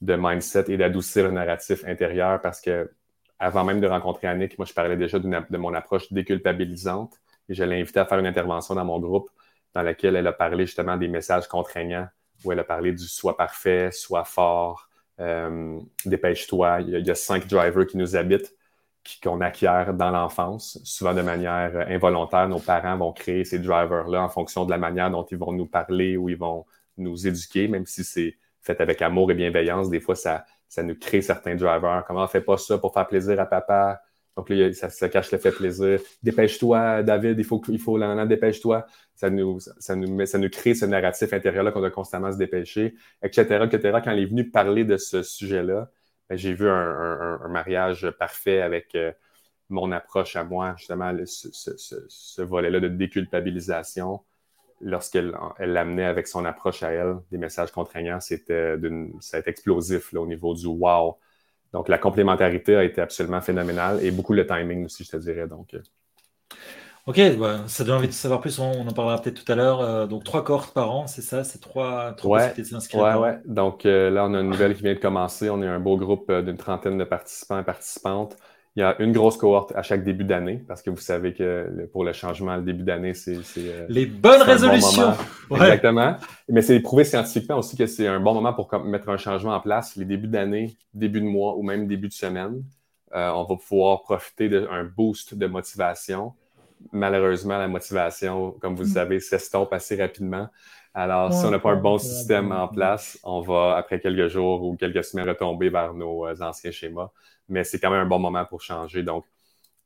de 0.00 0.16
mindset 0.18 0.64
et 0.68 0.76
d'adoucir 0.76 1.24
le 1.24 1.30
narratif 1.30 1.84
intérieur 1.86 2.40
parce 2.40 2.60
que 2.60 2.90
avant 3.38 3.64
même 3.64 3.80
de 3.80 3.86
rencontrer 3.86 4.28
Annick, 4.28 4.58
moi, 4.58 4.66
je 4.66 4.72
parlais 4.72 4.96
déjà 4.96 5.18
de 5.18 5.56
mon 5.58 5.74
approche 5.74 6.12
déculpabilisante 6.12 7.14
et 7.48 7.54
je 7.54 7.64
l'ai 7.64 7.80
invité 7.80 8.00
à 8.00 8.06
faire 8.06 8.18
une 8.18 8.26
intervention 8.26 8.74
dans 8.74 8.84
mon 8.84 8.98
groupe 8.98 9.30
dans 9.74 9.82
laquelle 9.82 10.16
elle 10.16 10.26
a 10.26 10.32
parlé 10.32 10.64
justement 10.64 10.96
des 10.96 11.08
messages 11.08 11.46
contraignants, 11.48 12.08
où 12.44 12.50
elle 12.50 12.58
a 12.58 12.64
parlé 12.64 12.92
du 12.92 13.06
soit 13.06 13.36
parfait, 13.36 13.90
soit 13.92 14.24
fort, 14.24 14.88
euh, 15.20 15.78
dépêche-toi. 16.06 16.80
Il, 16.80 17.06
y 17.06 17.10
a 17.10 17.14
cinq 17.14 17.46
drivers 17.46 17.86
qui 17.86 17.98
nous 17.98 18.16
habitent, 18.16 18.54
qu'on 19.22 19.40
acquiert 19.42 19.92
dans 19.92 20.10
l'enfance, 20.10 20.80
souvent 20.82 21.12
de 21.12 21.20
manière 21.20 21.86
involontaire. 21.88 22.48
Nos 22.48 22.58
parents 22.58 22.96
vont 22.96 23.12
créer 23.12 23.44
ces 23.44 23.58
drivers-là 23.58 24.22
en 24.22 24.30
fonction 24.30 24.64
de 24.64 24.70
la 24.70 24.78
manière 24.78 25.10
dont 25.10 25.24
ils 25.24 25.36
vont 25.36 25.52
nous 25.52 25.66
parler 25.66 26.16
ou 26.16 26.30
ils 26.30 26.38
vont 26.38 26.64
nous 26.96 27.26
éduquer, 27.26 27.68
même 27.68 27.84
si 27.84 28.02
c'est 28.02 28.38
fait 28.66 28.80
avec 28.80 29.00
amour 29.02 29.30
et 29.30 29.34
bienveillance. 29.34 29.88
Des 29.88 30.00
fois, 30.00 30.16
ça, 30.16 30.44
ça 30.68 30.82
nous 30.82 30.96
crée 30.96 31.22
certains 31.22 31.54
drivers. 31.54 32.04
Comment 32.06 32.24
on 32.24 32.26
fait 32.26 32.40
pas 32.40 32.58
ça 32.58 32.78
pour 32.78 32.92
faire 32.92 33.06
plaisir 33.06 33.40
à 33.40 33.46
papa? 33.46 34.02
Donc 34.36 34.50
là, 34.50 34.70
ça, 34.72 35.08
cache 35.08 35.32
le 35.32 35.38
fait 35.38 35.52
plaisir. 35.52 35.98
Dépêche-toi, 36.22 37.02
David, 37.02 37.38
il 37.38 37.44
faut, 37.44 37.62
il 37.68 37.78
faut 37.78 37.98
dépêche-toi. 38.26 38.86
Ça 39.14 39.30
nous, 39.30 39.60
ça, 39.60 39.96
nous, 39.96 40.26
ça 40.26 40.38
nous 40.38 40.50
crée 40.50 40.74
ce 40.74 40.84
narratif 40.84 41.32
intérieur-là 41.32 41.72
qu'on 41.72 41.80
doit 41.80 41.90
constamment 41.90 42.30
se 42.30 42.36
dépêcher, 42.36 42.94
etc., 43.22 43.64
etc. 43.64 44.00
Quand 44.04 44.12
il 44.12 44.22
est 44.22 44.26
venu 44.26 44.50
parler 44.50 44.84
de 44.84 44.98
ce 44.98 45.22
sujet-là, 45.22 45.90
ben, 46.28 46.36
j'ai 46.36 46.52
vu 46.52 46.68
un, 46.68 47.48
mariage 47.48 48.10
parfait 48.18 48.60
avec 48.60 48.94
euh, 48.94 49.12
mon 49.70 49.90
approche 49.90 50.36
à 50.36 50.44
moi, 50.44 50.74
justement, 50.76 51.14
ce, 51.24 52.42
volet-là 52.42 52.80
de 52.80 52.88
déculpabilisation. 52.88 54.20
Lorsqu'elle 54.80 55.34
l'amenait 55.58 56.04
avec 56.04 56.26
son 56.26 56.44
approche 56.44 56.82
à 56.82 56.90
elle, 56.90 57.16
des 57.30 57.38
messages 57.38 57.72
contraignants, 57.72 58.20
c'était 58.20 58.76
ça 59.20 59.38
a 59.38 59.40
été 59.40 59.50
explosif 59.50 60.12
au 60.14 60.26
niveau 60.26 60.54
du 60.54 60.66
wow 60.66 61.16
donc, 61.76 61.88
la 61.88 61.98
complémentarité 61.98 62.74
a 62.74 62.84
été 62.84 63.02
absolument 63.02 63.42
phénoménale 63.42 64.02
et 64.02 64.10
beaucoup 64.10 64.32
le 64.32 64.46
timing 64.46 64.86
aussi, 64.86 65.04
je 65.04 65.10
te 65.10 65.16
dirais. 65.18 65.46
Donc, 65.46 65.74
euh. 65.74 65.82
Ok, 67.06 67.20
bah, 67.38 67.60
ça 67.66 67.84
donne 67.84 67.96
envie 67.96 68.08
de 68.08 68.12
savoir 68.12 68.40
plus. 68.40 68.58
On, 68.58 68.88
en 68.88 68.92
parlera 68.92 69.20
peut-être 69.20 69.44
tout 69.44 69.52
à 69.52 69.54
l'heure. 69.54 69.80
Euh, 69.80 70.06
donc, 70.06 70.24
trois 70.24 70.42
cohortes 70.42 70.72
par 70.72 70.90
an, 70.90 71.06
c'est 71.06 71.20
ça? 71.20 71.44
C'est 71.44 71.60
trois, 71.60 72.12
trois 72.14 72.38
ouais, 72.38 72.54
ouais, 72.94 73.14
ouais. 73.14 73.38
Donc, 73.44 73.84
euh, 73.84 74.08
là, 74.08 74.24
on 74.24 74.32
a 74.32 74.40
une 74.40 74.48
nouvelle 74.48 74.74
qui 74.74 74.82
vient 74.82 74.94
de 74.94 74.98
commencer. 74.98 75.50
On 75.50 75.62
est 75.62 75.68
un 75.68 75.78
beau 75.78 75.98
groupe 75.98 76.32
d'une 76.32 76.56
trentaine 76.56 76.96
de 76.96 77.04
participants 77.04 77.60
et 77.60 77.64
participantes. 77.64 78.36
Il 78.76 78.80
y 78.80 78.82
a 78.82 78.94
une 79.00 79.12
grosse 79.12 79.38
cohorte 79.38 79.72
à 79.74 79.82
chaque 79.82 80.04
début 80.04 80.24
d'année, 80.24 80.62
parce 80.68 80.82
que 80.82 80.90
vous 80.90 80.98
savez 80.98 81.32
que 81.32 81.88
pour 81.94 82.04
le 82.04 82.12
changement, 82.12 82.56
le 82.56 82.62
début 82.62 82.82
d'année, 82.82 83.14
c'est. 83.14 83.38
Euh, 83.56 83.86
Les 83.88 84.04
bonnes 84.04 84.42
résolutions! 84.42 85.14
Exactement. 85.50 86.16
Mais 86.50 86.60
c'est 86.60 86.78
prouvé 86.80 87.04
scientifiquement 87.04 87.56
aussi 87.56 87.74
que 87.74 87.86
c'est 87.86 88.06
un 88.06 88.20
bon 88.20 88.34
moment 88.34 88.52
pour 88.52 88.68
mettre 88.84 89.08
un 89.08 89.16
changement 89.16 89.54
en 89.54 89.60
place. 89.60 89.96
Les 89.96 90.04
débuts 90.04 90.28
d'année, 90.28 90.76
début 90.92 91.22
de 91.22 91.26
mois 91.26 91.56
ou 91.56 91.62
même 91.62 91.86
début 91.86 92.08
de 92.08 92.12
semaine, 92.12 92.64
euh, 93.14 93.30
on 93.30 93.44
va 93.44 93.56
pouvoir 93.56 94.02
profiter 94.02 94.50
d'un 94.50 94.84
boost 94.84 95.34
de 95.34 95.46
motivation. 95.46 96.34
Malheureusement, 96.92 97.56
la 97.56 97.68
motivation, 97.68 98.50
comme 98.60 98.74
vous 98.74 98.82
le 98.82 98.88
mm. 98.88 98.92
savez, 98.92 99.20
s'estompe 99.20 99.72
assez 99.72 99.96
rapidement. 99.96 100.48
Alors, 100.92 101.32
si 101.32 101.44
on 101.46 101.50
n'a 101.50 101.58
pas 101.58 101.72
un 101.72 101.76
bon 101.76 101.96
système 101.96 102.52
en 102.52 102.68
place, 102.68 103.18
on 103.22 103.40
va, 103.40 103.76
après 103.76 104.00
quelques 104.00 104.28
jours 104.28 104.62
ou 104.62 104.76
quelques 104.76 105.04
semaines, 105.04 105.28
retomber 105.28 105.70
vers 105.70 105.94
nos 105.94 106.26
euh, 106.26 106.34
anciens 106.40 106.70
schémas 106.70 107.10
mais 107.48 107.64
c'est 107.64 107.78
quand 107.78 107.90
même 107.90 108.00
un 108.00 108.06
bon 108.06 108.18
moment 108.18 108.44
pour 108.44 108.60
changer. 108.62 109.02
Donc, 109.02 109.24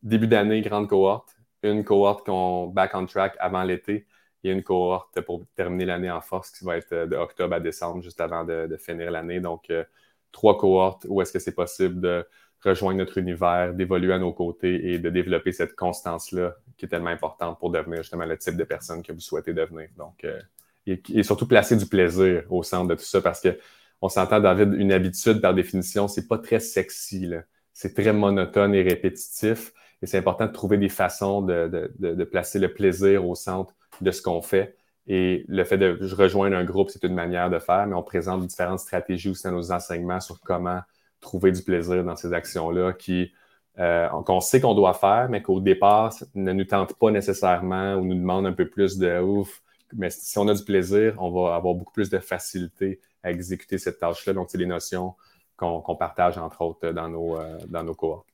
début 0.03 0.27
d'année, 0.27 0.61
grande 0.63 0.89
cohorte, 0.89 1.37
une 1.63 1.85
cohorte 1.85 2.25
qu'on 2.25 2.67
back 2.69 2.93
on 2.95 3.07
track 3.07 3.37
avant 3.39 3.63
l'été 3.63 4.07
et 4.45 4.51
une 4.51 4.63
cohorte 4.63 5.21
pour 5.21 5.45
terminer 5.55 5.85
l'année 5.85 6.11
en 6.11 6.21
force 6.21 6.51
qui 6.51 6.65
va 6.65 6.77
être 6.77 6.95
de 6.95 7.17
octobre 7.17 7.55
à 7.55 7.61
décembre, 7.61 8.03
juste 8.03 8.21
avant 8.21 8.45
de, 8.45 8.77
finir 8.79 9.11
l'année. 9.11 9.41
Donc, 9.41 9.71
euh, 9.71 9.85
trois 10.33 10.57
cohortes 10.57 11.07
où 11.09 11.21
est-ce 11.21 11.33
que 11.33 11.39
c'est 11.39 11.55
possible 11.55 12.01
de 12.01 12.27
rejoindre 12.63 12.99
notre 12.99 13.19
univers, 13.19 13.75
d'évoluer 13.75 14.13
à 14.13 14.19
nos 14.19 14.33
côtés 14.33 14.93
et 14.93 14.99
de 14.99 15.11
développer 15.11 15.53
cette 15.53 15.75
constance-là 15.75 16.55
qui 16.77 16.87
est 16.87 16.89
tellement 16.89 17.11
importante 17.11 17.59
pour 17.59 17.71
devenir 17.71 17.99
justement 17.99 18.27
le 18.27 18.37
type 18.37 18.57
de 18.57 18.65
personne 18.65 19.03
que 19.03 19.13
vous 19.13 19.21
souhaitez 19.21 19.53
devenir. 19.53 19.89
Donc, 19.97 20.25
euh, 20.25 20.41
et, 20.87 21.23
surtout 21.23 21.47
placer 21.47 21.77
du 21.77 21.87
plaisir 21.87 22.45
au 22.51 22.63
centre 22.63 22.89
de 22.89 22.95
tout 22.95 23.05
ça 23.05 23.21
parce 23.21 23.41
que 23.41 23.59
on 24.03 24.09
s'entend, 24.09 24.41
David, 24.41 24.75
une 24.75 24.93
habitude, 24.93 25.41
par 25.41 25.55
définition, 25.55 26.09
c'est 26.09 26.27
pas 26.27 26.39
très 26.39 26.61
sexy. 26.61 27.31
C'est 27.73 27.95
très 27.95 28.13
monotone 28.13 28.75
et 28.75 28.83
répétitif. 28.83 29.73
Et 30.03 30.07
c'est 30.07 30.19
important 30.19 30.47
de 30.47 30.53
trouver 30.53 30.79
des 30.79 30.89
façons 30.89 31.43
de, 31.43 32.25
placer 32.25 32.59
le 32.59 32.73
plaisir 32.73 33.29
au 33.29 33.35
centre 33.35 33.75
de 34.01 34.11
ce 34.11 34.23
qu'on 34.23 34.41
fait. 34.41 34.77
Et 35.07 35.45
le 35.49 35.65
fait 35.65 35.77
de 35.79 35.99
rejoindre 36.15 36.57
un 36.57 36.65
groupe, 36.65 36.91
c'est 36.91 37.03
une 37.05 37.15
manière 37.15 37.51
de 37.51 37.59
faire, 37.59 37.87
mais 37.87 37.95
on 37.95 38.03
présente 38.03 38.47
différentes 38.47 38.79
stratégies 38.79 39.29
aussi 39.31 39.45
dans 39.45 39.53
nos 39.53 39.73
enseignements 39.73 40.21
sur 40.21 40.41
comment 40.41 40.81
trouver 41.21 41.53
du 41.53 41.63
plaisir 41.63 42.05
dans 42.05 42.17
ces 42.17 42.33
actions-là 42.33 42.93
qui 42.95 43.33
euh, 43.79 44.09
qu'on 44.27 44.41
sait 44.41 44.61
qu'on 44.61 44.75
doit 44.75 44.95
faire, 44.95 45.29
mais 45.31 45.43
qu'au 45.43 45.61
départ 45.61 46.13
ne 46.35 46.53
nous 46.53 46.65
tente 46.65 46.95
pas 46.99 47.11
nécessairement 47.11 47.95
ou 47.95 48.05
nous 48.05 48.15
demande 48.15 48.47
un 48.47 48.53
peu 48.53 48.69
plus 48.69 48.99
de 48.99 49.21
ouf. 49.21 49.63
Mais 49.95 50.11
si 50.11 50.39
on 50.39 50.49
a 50.49 50.55
du 50.55 50.65
plaisir, 50.65 51.15
on 51.19 51.31
va 51.31 51.55
avoir 51.55 51.75
beaucoup 51.75 51.93
plus 51.93 52.11
de 52.11 52.19
facilité 52.19 53.01
à 53.23 53.31
exécuter 53.31 53.79
cette 53.79 53.99
tâche-là. 53.99 54.33
Donc, 54.33 54.49
c'est 54.51 54.59
des 54.59 54.67
notions 54.67 55.15
qu'on 55.57 55.97
partage, 55.97 56.39
entre 56.39 56.63
autres, 56.63 56.91
dans 56.91 57.09
nos, 57.09 57.37
euh, 57.37 57.59
dans 57.69 57.83
nos 57.83 57.95
cohortes. 57.95 58.27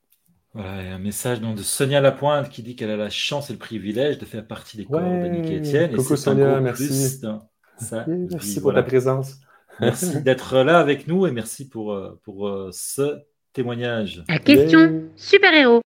Voilà, 0.55 0.95
un 0.95 0.99
message 0.99 1.41
de 1.41 1.62
Sonia 1.62 2.01
Lapointe 2.01 2.49
qui 2.49 2.62
dit 2.62 2.76
qu'elle 2.76 2.91
a 2.91 2.97
la 2.97 3.11
chance 3.11 3.51
et 3.51 3.53
le 3.53 3.59
privilège 3.59 4.18
de 4.18 4.24
faire 4.24 4.47
partie 4.47 4.76
des 4.76 4.87
cohortes 4.87 5.05
ouais, 5.05 5.57
Étienne. 5.57 5.95
Coucou 5.95 6.16
Sonia, 6.16 6.61
merci. 6.61 7.20
merci 8.07 8.61
pour 8.61 8.72
ta 8.72 8.82
présence. 8.82 9.41
Merci 9.80 10.22
d'être 10.22 10.62
là 10.62 10.78
avec 10.78 11.07
nous 11.07 11.26
et 11.26 11.30
merci 11.30 11.68
pour, 11.68 11.93
euh, 11.93 12.18
pour 12.24 12.49
euh, 12.49 12.70
ce 12.72 13.18
témoignage. 13.53 14.24
La 14.28 14.39
question 14.39 15.05
super-héros. 15.16 15.82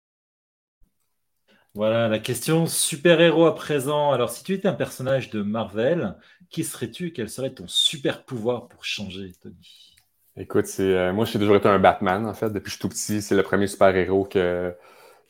Voilà, 1.74 2.08
la 2.08 2.18
question 2.18 2.66
super-héros 2.66 3.46
à 3.46 3.54
présent. 3.54 4.10
Alors, 4.10 4.30
si 4.30 4.42
tu 4.42 4.52
étais 4.54 4.68
un 4.68 4.74
personnage 4.74 5.30
de 5.30 5.42
Marvel, 5.42 6.16
qui 6.50 6.64
serais-tu? 6.64 7.12
Quel 7.12 7.28
serait 7.28 7.54
ton 7.54 7.68
super 7.68 8.24
pouvoir 8.24 8.68
pour 8.68 8.84
changer, 8.84 9.32
Tony? 9.40 9.96
Écoute, 10.36 10.66
c'est 10.66 10.82
euh, 10.82 11.12
moi, 11.12 11.24
j'ai 11.24 11.38
toujours 11.38 11.56
été 11.56 11.68
un 11.68 11.78
Batman, 11.78 12.26
en 12.26 12.34
fait. 12.34 12.50
Depuis 12.50 12.64
que 12.64 12.70
je 12.70 12.74
suis 12.74 12.80
tout 12.80 12.88
petit, 12.88 13.22
c'est 13.22 13.34
le 13.34 13.42
premier 13.42 13.66
super-héros 13.66 14.24
que, 14.24 14.74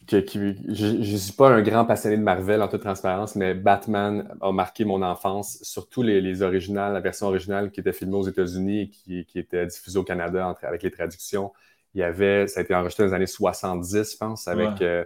que 0.07 0.25
je 0.27 0.87
ne 0.87 1.17
suis 1.17 1.33
pas 1.33 1.51
un 1.51 1.63
grand 1.63 1.85
passionné 1.85 2.17
de 2.17 2.23
Marvel 2.23 2.63
en 2.63 2.69
toute 2.69 2.83
transparence, 2.83 3.35
mais 3.37 3.55
Batman 3.55 4.29
a 4.41 4.53
marqué 4.53 4.85
mon 4.85 5.03
enfance, 5.03 5.59
surtout 5.63 6.03
les, 6.03 6.21
les 6.21 6.43
originales, 6.43 6.95
la 6.95 7.01
version 7.01 7.27
originale 7.27 7.71
qui 7.71 7.81
était 7.81 7.93
filmée 7.93 8.17
aux 8.17 8.29
États-Unis 8.29 8.83
et 8.83 8.89
qui, 8.89 9.25
qui, 9.27 9.39
était 9.39 9.67
diffusée 9.67 9.99
au 9.99 10.05
Canada 10.05 10.57
avec 10.63 10.83
les 10.83 10.91
traductions. 10.91 11.53
Il 11.95 12.01
y 12.01 12.05
avait, 12.05 12.47
ça 12.47 12.61
a 12.61 12.63
été 12.63 12.75
enregistré 12.75 13.05
dans 13.05 13.11
les 13.11 13.15
années 13.17 13.27
70, 13.27 14.13
je 14.13 14.17
pense, 14.17 14.49
avec 14.49 14.81
euh, 14.83 15.05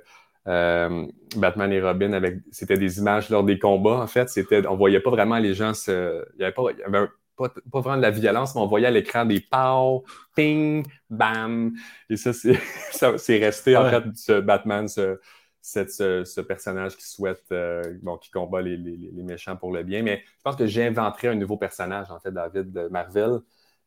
euh, 0.49 1.07
Batman 1.37 1.73
et 1.73 1.81
Robin 1.81 2.13
avec 2.13 2.39
c'était 2.51 2.77
des 2.77 2.99
images 2.99 3.31
lors 3.31 3.45
des 3.45 3.59
combats 3.59 4.01
en 4.01 4.07
fait. 4.07 4.29
C'était 4.29 4.67
on 4.67 4.77
voyait 4.77 5.01
pas 5.01 5.11
vraiment 5.11 5.39
les 5.39 5.55
gens 5.55 5.75
se 5.75 6.25
il 6.35 6.41
y 6.41 6.45
avait 6.45 6.53
pas 6.53 6.63
il 6.73 6.79
y 6.79 6.83
avait 6.83 7.09
pas, 7.37 7.49
pas, 7.49 7.81
vraiment 7.81 7.97
de 7.97 8.03
la 8.03 8.11
violence 8.11 8.55
mais 8.55 8.61
on 8.61 8.67
voyait 8.67 8.89
à 8.89 8.91
l'écran 8.91 9.25
des 9.25 9.41
pow 9.41 10.05
ping 10.35 10.85
bam. 11.11 11.73
Et 12.11 12.17
ça 12.17 12.33
c'est 12.33 12.59
c'est 13.19 13.39
resté 13.39 13.77
en 13.77 13.89
fait 13.89 14.05
ce 14.15 14.41
Batman 14.41 14.89
ce, 14.89 15.19
ce, 15.63 16.41
personnage 16.41 16.97
qui 16.97 17.09
souhaite 17.09 17.45
euh, 17.53 17.81
bon 18.03 18.17
qui 18.17 18.31
combat 18.31 18.63
les, 18.63 18.77
les, 18.77 18.97
les, 18.97 19.23
méchants 19.23 19.57
pour 19.57 19.73
le 19.73 19.85
bien. 19.85 20.03
Mais 20.03 20.25
je 20.25 20.43
pense 20.43 20.57
que 20.57 20.67
j'inventerai 20.67 21.29
un 21.29 21.37
nouveau 21.37 21.57
personnage 21.57 22.11
en 22.11 22.19
fait 22.19 22.33
David 22.33 22.73
de 22.73 22.89
Marvel 22.89 23.39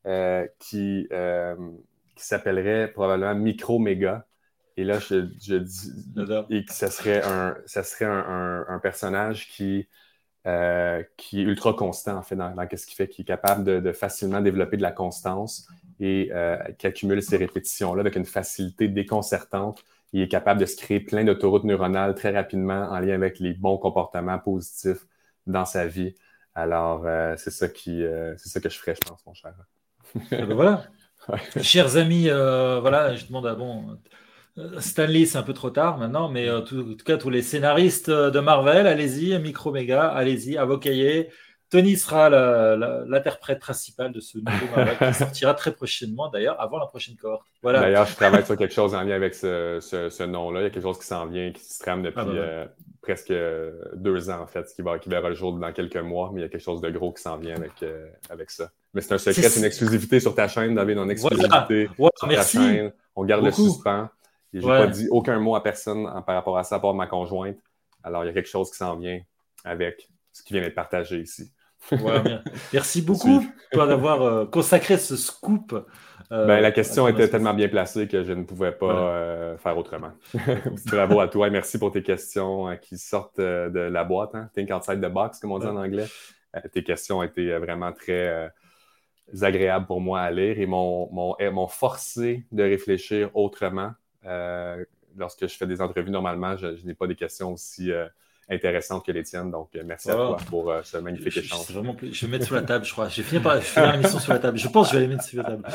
euh, 0.06 0.48
qui 0.60 1.10
qui 2.16 2.24
s'appellerait 2.24 2.94
probablement 2.94 3.36
Micro 3.36 3.78
Mega 3.78 4.26
et 4.78 4.84
là, 4.84 5.00
je, 5.00 5.16
dis 5.16 5.94
et 6.50 6.66
que 6.66 6.74
ça 6.74 6.92
serait 6.92 7.24
un, 7.24 7.56
ça 7.66 7.84
serait 7.84 8.06
un, 8.06 8.80
personnage 8.80 9.48
qui, 9.48 9.88
euh, 10.46 11.02
qui 11.16 11.40
est 11.40 11.44
ultra 11.44 11.74
constant, 11.74 12.18
en 12.18 12.22
fait, 12.22 12.36
dans, 12.36 12.54
ce 12.76 12.86
qu'il 12.86 12.96
fait, 12.96 13.08
qui 13.08 13.22
est 13.22 13.26
capable 13.26 13.82
de, 13.82 13.92
facilement 13.94 14.42
développer 14.42 14.76
de 14.76 14.82
la 14.82 14.92
constance 14.92 15.68
et 16.02 16.30
euh, 16.34 16.58
qui 16.78 16.88
accumule 16.88 17.24
ces 17.24 17.38
répétitions-là 17.38 18.02
avec 18.02 18.18
une 18.18 18.26
facilité 18.26 18.90
déconcertante. 18.90 19.84
Il 20.12 20.22
est 20.22 20.28
capable 20.28 20.60
de 20.60 20.66
se 20.66 20.76
créer 20.76 21.00
plein 21.00 21.24
d'autoroutes 21.24 21.64
neuronales 21.64 22.14
très 22.14 22.32
rapidement 22.32 22.90
en 22.90 23.00
lien 23.00 23.16
avec 23.16 23.40
les 23.40 23.54
bons 23.54 23.78
comportements 23.78 24.40
positifs 24.40 25.08
dans 25.48 25.66
sa 25.66 25.88
vie. 25.88 26.16
Alors, 26.54 27.04
euh, 27.06 27.36
c'est 27.38 27.52
ça 27.52 27.70
qui, 27.70 28.04
c'est 28.38 28.50
ça 28.50 28.60
que 28.60 28.70
je 28.70 28.78
ferais, 28.78 28.96
je 28.96 29.08
pense, 29.10 29.26
mon 29.26 29.34
cher. 29.34 29.54
Ah 30.32 30.46
ben 30.46 30.54
voilà. 30.54 30.84
Chers 31.62 31.96
amis, 31.96 32.28
voilà, 32.28 33.16
je 33.16 33.26
demande 33.26 33.48
à 33.48 33.56
bon 33.56 33.98
Stanley, 34.80 35.26
c'est 35.26 35.38
un 35.38 35.44
peu 35.44 35.54
trop 35.54 35.70
tard 35.70 35.98
maintenant, 35.98 36.30
mais 36.30 36.48
euh, 36.48 36.60
en 36.60 36.62
tout, 36.62 36.96
cas, 37.06 37.18
tous 37.18 37.30
les 37.30 37.42
scénaristes 37.42 38.10
euh, 38.10 38.32
de 38.32 38.40
Marvel, 38.40 38.88
allez-y, 38.88 39.38
Micro 39.40 39.72
Méga, 39.72 40.08
allez-y, 40.08 40.58
à 40.58 40.66
vos 40.66 40.78
cahiers. 40.78 41.30
Tony 41.72 41.98
sera 41.98 42.30
l'interprète 42.30 43.60
principal 43.60 44.12
de 44.12 44.22
ce 44.22 44.38
nouveau 44.38 44.76
Marvel 44.76 44.98
qui 45.12 45.14
sortira 45.14 45.54
très 45.56 45.74
prochainement, 45.74 46.30
d'ailleurs, 46.30 46.62
avant 46.62 46.78
la 46.78 46.86
prochaine 46.86 47.16
cohorte. 47.16 47.44
Voilà. 47.64 47.82
D'ailleurs, 47.82 48.06
je 48.06 48.16
travaille 48.16 48.46
sur 48.46 48.56
quelque 48.56 48.74
chose 48.74 48.94
en 48.96 49.02
lien 49.02 49.16
avec 49.16 49.34
ce, 49.34 50.26
nom-là. 50.26 50.62
Il 50.62 50.64
y 50.64 50.68
a 50.68 50.70
quelque 50.70 50.84
chose 50.84 51.00
qui 51.00 51.08
s'en 51.08 51.26
vient, 51.26 51.52
qui 51.52 51.64
se 51.64 51.80
trame 51.80 52.04
depuis 52.04 52.22
ah, 52.22 52.26
bah, 52.26 52.72
presque 53.02 53.34
deux 53.96 54.30
ans, 54.30 54.42
en 54.42 54.48
fait, 54.48 54.66
qui, 54.74 54.84
va, 54.84 55.00
qui 55.00 55.10
verra 55.10 55.30
le 55.30 55.36
jour 55.36 55.54
dans 55.54 55.74
quelques 55.74 55.98
mois, 55.98 56.30
mais 56.32 56.42
il 56.42 56.44
y 56.44 56.46
a 56.46 56.50
quelque 56.50 56.62
chose 56.62 56.82
de 56.82 56.90
gros 56.92 57.12
qui 57.12 57.24
s'en 57.24 57.38
vient 57.38 57.56
avec, 57.56 57.84
avec 58.30 58.52
ça. 58.52 58.70
Mais 58.94 59.02
c'est 59.02 59.16
un 59.16 59.18
secret, 59.18 59.50
c'est 59.50 59.60
une 59.60 59.66
exclusivité 59.66 60.20
sur 60.22 60.34
ta 60.34 60.48
chaîne, 60.48 60.76
David, 60.76 61.00
une 61.00 61.12
exclusivité 61.12 61.90
sur 61.98 62.30
ta 62.30 62.44
chaîne. 62.44 62.94
On 63.16 63.26
garde 63.26 63.44
le 63.44 63.52
suspens. 63.52 64.08
Je 64.62 64.66
n'ai 64.66 64.68
pas 64.68 64.88
dit 64.88 65.08
aucun 65.12 65.40
mot 65.40 65.56
à 65.56 65.64
personne 65.64 66.04
par 66.26 66.36
rapport 66.36 66.58
à 66.58 66.64
ça, 66.64 66.76
à 66.76 66.80
part 66.80 66.94
ma 66.94 67.08
conjointe. 67.08 67.58
Alors, 68.04 68.24
il 68.24 68.28
y 68.28 68.30
a 68.30 68.34
quelque 68.34 68.50
chose 68.50 68.72
qui 68.72 68.78
s'en 68.78 68.96
vient 68.96 69.20
avec 69.64 70.10
ce 70.32 70.44
qui 70.44 70.54
vient 70.54 70.62
d'être 70.62 70.76
partagé 70.76 71.20
ici. 71.20 71.52
merci 72.74 73.02
beaucoup 73.04 73.46
d'avoir 73.74 74.50
consacré 74.50 74.98
ce 74.98 75.16
scoop 75.16 75.86
euh, 76.32 76.46
ben, 76.48 76.60
la 76.60 76.72
question 76.72 77.08
était 77.08 77.28
tellement 77.28 77.54
bien 77.54 77.68
placée 77.68 78.08
que 78.08 78.24
je 78.24 78.34
ne 78.34 78.44
pouvais 78.44 78.72
pas 78.72 79.14
euh, 79.14 79.58
faire 79.58 79.78
autrement. 79.78 80.12
Bravo 80.88 81.20
à 81.20 81.28
toi 81.28 81.48
et 81.48 81.52
merci 81.52 81.78
pour 81.78 81.92
tes 81.92 82.02
questions 82.02 82.70
euh, 82.70 82.76
qui 82.76 82.98
sortent 82.98 83.40
de 83.40 83.80
la 83.80 84.04
boîte. 84.04 84.34
Hein? 84.34 84.50
Think 84.56 84.72
outside 84.72 85.02
the 85.02 85.12
box, 85.12 85.40
comme 85.40 85.52
on 85.52 85.60
dit 85.60 85.68
en 85.68 85.76
anglais. 85.76 86.08
tes 86.72 86.84
questions 86.84 87.20
ont 87.20 87.24
été 87.24 87.56
vraiment 87.58 87.92
très 87.92 88.52
agréables 89.42 89.86
pour 89.86 90.02
moi 90.02 90.22
à 90.22 90.32
lire 90.32 90.60
et 90.60 90.66
m'ont 90.66 91.68
forcé 91.68 92.46
de 92.52 92.64
réfléchir 92.64 93.30
autrement. 93.36 93.92
Lorsque 95.18 95.48
je 95.48 95.56
fais 95.56 95.68
des 95.68 95.82
entrevues, 95.82 96.12
normalement, 96.12 96.58
je, 96.58 96.76
je 96.76 96.86
n'ai 96.86 96.94
pas 96.94 97.08
des 97.08 97.16
questions 97.16 97.54
aussi 97.54 97.92
intéressante 98.50 99.06
que 99.06 99.12
les 99.12 99.24
tiennes. 99.24 99.52
Donc, 99.52 99.70
euh, 99.76 99.84
merci 99.86 100.10
à 100.10 100.14
toi 100.14 100.38
pour 100.48 100.72
euh, 100.72 100.82
ce 100.84 100.98
magnifique 100.98 101.38
échange. 101.38 101.66
Je, 101.68 101.74
vraiment, 101.74 101.96
je 102.00 102.26
vais 102.26 102.32
mettre 102.32 102.46
sur 102.46 102.56
la 102.56 102.62
table, 102.62 102.86
je 102.86 102.92
crois. 102.92 103.10
J'ai 103.10 103.24
fini 103.24 103.42
par 103.42 103.62
finir 103.62 103.94
l'émission 103.94 104.20
sur 104.20 104.34
la 104.34 104.40
table. 104.40 104.58
Je 104.58 104.68
pense 104.68 104.88
que 104.88 104.94
je 104.94 105.00
vais 105.00 105.08
les 105.08 105.14
mettre 105.14 105.24
sur 105.24 105.42
la 105.42 105.50
table. 105.50 105.68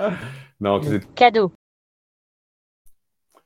non, 0.60 0.80
Cadeau. 1.14 1.52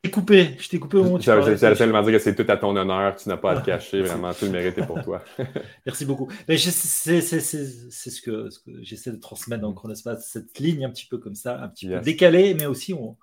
Je 0.04 0.10
t'ai 0.10 0.14
coupé, 0.14 0.56
je 0.60 0.68
t'ai 0.68 0.78
coupé 0.78 0.98
au 0.98 1.02
moment 1.02 1.16
où 1.16 1.18
tu 1.18 1.24
J'allais 1.24 1.74
tellement 1.74 2.00
dire 2.00 2.12
que 2.12 2.18
c'est 2.20 2.36
tout 2.36 2.44
à 2.48 2.56
ton 2.56 2.76
honneur, 2.76 3.16
tu 3.16 3.28
n'as 3.28 3.38
pas 3.38 3.52
à 3.52 3.60
te 3.60 3.66
cacher, 3.66 4.02
vraiment, 4.02 4.32
tout 4.32 4.44
le 4.44 4.52
mérite 4.52 4.78
est 4.78 4.86
pour 4.86 5.02
toi. 5.02 5.24
Merci 5.86 6.04
beaucoup. 6.04 6.30
C'est 6.46 6.58
ce 6.60 8.20
que, 8.22 8.48
ce 8.48 8.60
que 8.60 8.70
j'essaie 8.82 9.10
de 9.10 9.16
transmettre 9.16 9.62
dans 9.62 9.70
le 9.70 9.74
chronospace, 9.74 10.28
cette 10.30 10.60
ligne 10.60 10.84
un 10.84 10.90
petit 10.90 11.06
peu 11.06 11.18
comme 11.18 11.34
ça, 11.34 11.60
un 11.60 11.68
petit 11.68 11.88
peu 11.88 11.98
décalée, 11.98 12.54
mais 12.54 12.66
aussi 12.66 12.94
on, 12.94 13.16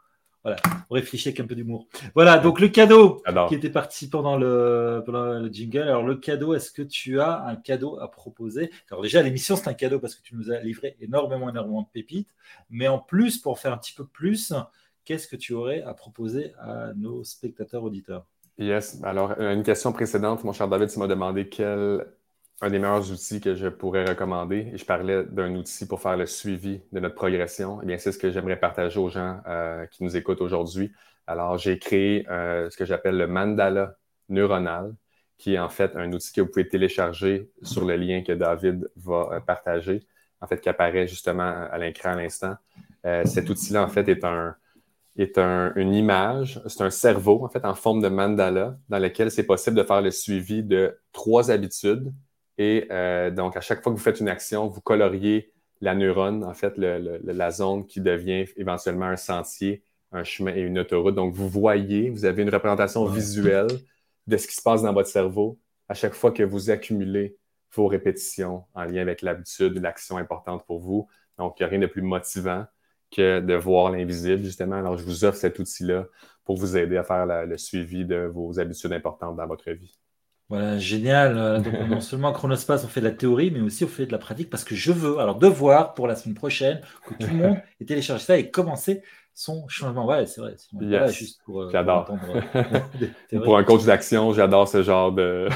voilà, 0.43 0.57
on 0.89 0.95
réfléchit 0.95 1.29
avec 1.29 1.39
un 1.39 1.47
peu 1.47 1.55
d'humour. 1.55 1.87
Voilà, 2.15 2.37
donc 2.37 2.59
le 2.59 2.67
cadeau 2.67 3.23
qui 3.47 3.55
était 3.55 3.69
parti 3.69 4.09
pendant 4.09 4.35
le, 4.35 5.03
le 5.07 5.49
jingle. 5.51 5.83
Alors, 5.83 6.03
le 6.03 6.15
cadeau, 6.15 6.53
est-ce 6.53 6.71
que 6.71 6.81
tu 6.81 7.21
as 7.21 7.45
un 7.45 7.55
cadeau 7.55 7.97
à 7.99 8.11
proposer? 8.11 8.69
Alors, 8.91 9.01
déjà, 9.01 9.21
l'émission, 9.21 9.55
c'est 9.55 9.69
un 9.69 9.73
cadeau 9.73 9.99
parce 9.99 10.15
que 10.15 10.21
tu 10.21 10.35
nous 10.35 10.51
as 10.51 10.59
livré 10.59 10.97
énormément, 10.99 11.49
énormément 11.49 11.81
de 11.81 11.87
pépites. 11.93 12.29
Mais 12.69 12.87
en 12.87 12.99
plus, 12.99 13.37
pour 13.37 13.57
faire 13.57 13.71
un 13.71 13.77
petit 13.77 13.93
peu 13.93 14.05
plus, 14.05 14.53
qu'est-ce 15.05 15.27
que 15.27 15.37
tu 15.37 15.53
aurais 15.53 15.81
à 15.81 15.93
proposer 15.93 16.53
à 16.59 16.91
nos 16.95 17.23
spectateurs 17.23 17.83
auditeurs? 17.83 18.25
Yes. 18.57 18.99
Alors, 19.03 19.39
une 19.39 19.63
question 19.63 19.93
précédente, 19.93 20.43
mon 20.43 20.51
cher 20.51 20.67
David, 20.67 20.89
tu 20.89 20.99
m'as 20.99 21.07
demandé 21.07 21.47
quel 21.47 22.05
un 22.63 22.69
des 22.69 22.79
meilleurs 22.79 23.11
outils 23.11 23.41
que 23.41 23.55
je 23.55 23.67
pourrais 23.67 24.05
recommander, 24.05 24.71
et 24.73 24.77
je 24.77 24.85
parlais 24.85 25.25
d'un 25.25 25.53
outil 25.55 25.85
pour 25.85 26.01
faire 26.01 26.15
le 26.15 26.25
suivi 26.25 26.81
de 26.93 26.99
notre 27.01 27.15
progression, 27.15 27.79
eh 27.83 27.85
bien, 27.85 27.97
c'est 27.97 28.13
ce 28.13 28.17
que 28.17 28.31
j'aimerais 28.31 28.57
partager 28.57 28.99
aux 28.99 29.09
gens 29.09 29.41
euh, 29.47 29.85
qui 29.87 30.03
nous 30.03 30.15
écoutent 30.15 30.39
aujourd'hui. 30.39 30.93
Alors, 31.27 31.57
j'ai 31.57 31.77
créé 31.77 32.25
euh, 32.29 32.69
ce 32.69 32.77
que 32.77 32.85
j'appelle 32.85 33.17
le 33.17 33.27
mandala 33.27 33.97
neuronal, 34.29 34.95
qui 35.37 35.55
est 35.55 35.59
en 35.59 35.67
fait 35.67 35.91
un 35.95 36.11
outil 36.13 36.31
que 36.31 36.39
vous 36.39 36.47
pouvez 36.47 36.67
télécharger 36.67 37.51
sur 37.63 37.83
le 37.83 37.97
lien 37.97 38.23
que 38.23 38.31
David 38.31 38.89
va 38.95 39.29
euh, 39.33 39.39
partager, 39.41 40.07
en 40.39 40.47
fait, 40.47 40.61
qui 40.61 40.69
apparaît 40.69 41.07
justement 41.07 41.67
à 41.69 41.77
l'écran 41.77 42.11
à 42.11 42.15
l'instant. 42.15 42.55
cet 43.25 43.49
outil-là, 43.49 43.83
en 43.83 43.89
fait, 43.89 44.07
est 44.07 44.23
un, 44.23 44.55
est 45.17 45.37
une 45.37 45.93
image, 45.93 46.61
c'est 46.67 46.81
un 46.81 46.89
cerveau, 46.89 47.43
en 47.43 47.49
fait, 47.49 47.65
en 47.65 47.75
forme 47.75 48.01
de 48.01 48.09
mandala, 48.09 48.77
dans 48.87 48.99
lequel 48.99 49.31
c'est 49.31 49.45
possible 49.45 49.75
de 49.75 49.83
faire 49.83 50.01
le 50.01 50.11
suivi 50.11 50.63
de 50.63 50.97
trois 51.11 51.51
habitudes 51.51 52.13
et 52.57 52.87
euh, 52.91 53.31
donc, 53.31 53.57
à 53.57 53.61
chaque 53.61 53.81
fois 53.81 53.91
que 53.91 53.97
vous 53.97 54.03
faites 54.03 54.19
une 54.19 54.29
action, 54.29 54.67
vous 54.67 54.81
coloriez 54.81 55.51
la 55.81 55.95
neurone, 55.95 56.43
en 56.43 56.53
fait, 56.53 56.77
la 56.77 57.51
zone 57.51 57.85
qui 57.85 57.99
devient 57.99 58.45
éventuellement 58.55 59.07
un 59.07 59.17
sentier, 59.17 59.83
un 60.11 60.23
chemin 60.23 60.53
et 60.55 60.61
une 60.61 60.79
autoroute. 60.79 61.15
Donc, 61.15 61.33
vous 61.33 61.49
voyez, 61.49 62.09
vous 62.09 62.25
avez 62.25 62.43
une 62.43 62.49
représentation 62.49 63.05
visuelle 63.05 63.67
de 64.27 64.37
ce 64.37 64.47
qui 64.47 64.55
se 64.55 64.61
passe 64.61 64.83
dans 64.83 64.93
votre 64.93 65.09
cerveau 65.09 65.59
à 65.89 65.93
chaque 65.93 66.13
fois 66.13 66.31
que 66.31 66.43
vous 66.43 66.69
accumulez 66.69 67.37
vos 67.73 67.87
répétitions 67.87 68.63
en 68.73 68.85
lien 68.85 69.01
avec 69.01 69.21
l'habitude, 69.21 69.77
l'action 69.81 70.17
importante 70.17 70.65
pour 70.65 70.79
vous. 70.79 71.07
Donc, 71.37 71.59
il 71.59 71.63
n'y 71.63 71.65
a 71.65 71.69
rien 71.69 71.79
de 71.79 71.87
plus 71.87 72.01
motivant 72.01 72.65
que 73.11 73.39
de 73.41 73.55
voir 73.55 73.91
l'invisible, 73.91 74.43
justement. 74.43 74.77
Alors, 74.77 74.97
je 74.97 75.03
vous 75.03 75.25
offre 75.25 75.37
cet 75.37 75.59
outil-là 75.59 76.05
pour 76.45 76.57
vous 76.57 76.77
aider 76.77 76.97
à 76.97 77.03
faire 77.03 77.25
le 77.25 77.57
suivi 77.57 78.05
de 78.05 78.29
vos 78.33 78.59
habitudes 78.59 78.93
importantes 78.93 79.35
dans 79.35 79.47
votre 79.47 79.71
vie. 79.71 79.97
Voilà, 80.53 80.77
génial. 80.77 81.35
Euh, 81.35 81.59
donc, 81.59 81.73
non 81.89 81.99
seulement 81.99 82.31
Chronospace, 82.31 82.85
on 82.85 82.87
fait 82.87 82.99
de 82.99 83.07
la 83.07 83.11
théorie, 83.11 83.49
mais 83.49 83.59
aussi 83.59 83.85
on 83.85 83.87
fait 83.87 84.05
de 84.05 84.11
la 84.11 84.19
pratique 84.19 84.51
parce 84.51 84.63
que 84.63 84.75
je 84.75 84.91
veux, 84.91 85.17
alors 85.17 85.39
devoir 85.39 85.95
pour 85.95 86.05
la 86.05 86.15
semaine 86.15 86.35
prochaine, 86.35 86.79
que 87.07 87.15
tout 87.15 87.31
le 87.31 87.37
monde 87.37 87.57
ait 87.81 87.85
téléchargé 87.85 88.23
ça 88.23 88.37
et 88.37 88.51
commencer 88.51 89.01
son 89.33 89.67
changement. 89.67 90.05
Ouais, 90.05 90.27
c'est 90.27 90.41
vrai. 90.41 90.53
juste 91.11 91.41
pour, 91.43 91.71
j'adore. 91.71 92.05
Pour, 93.43 93.57
un 93.57 93.63
coach 93.63 93.83
d'action, 93.83 94.31
j'adore 94.31 94.67
ce 94.67 94.83
genre 94.83 95.11
de, 95.11 95.49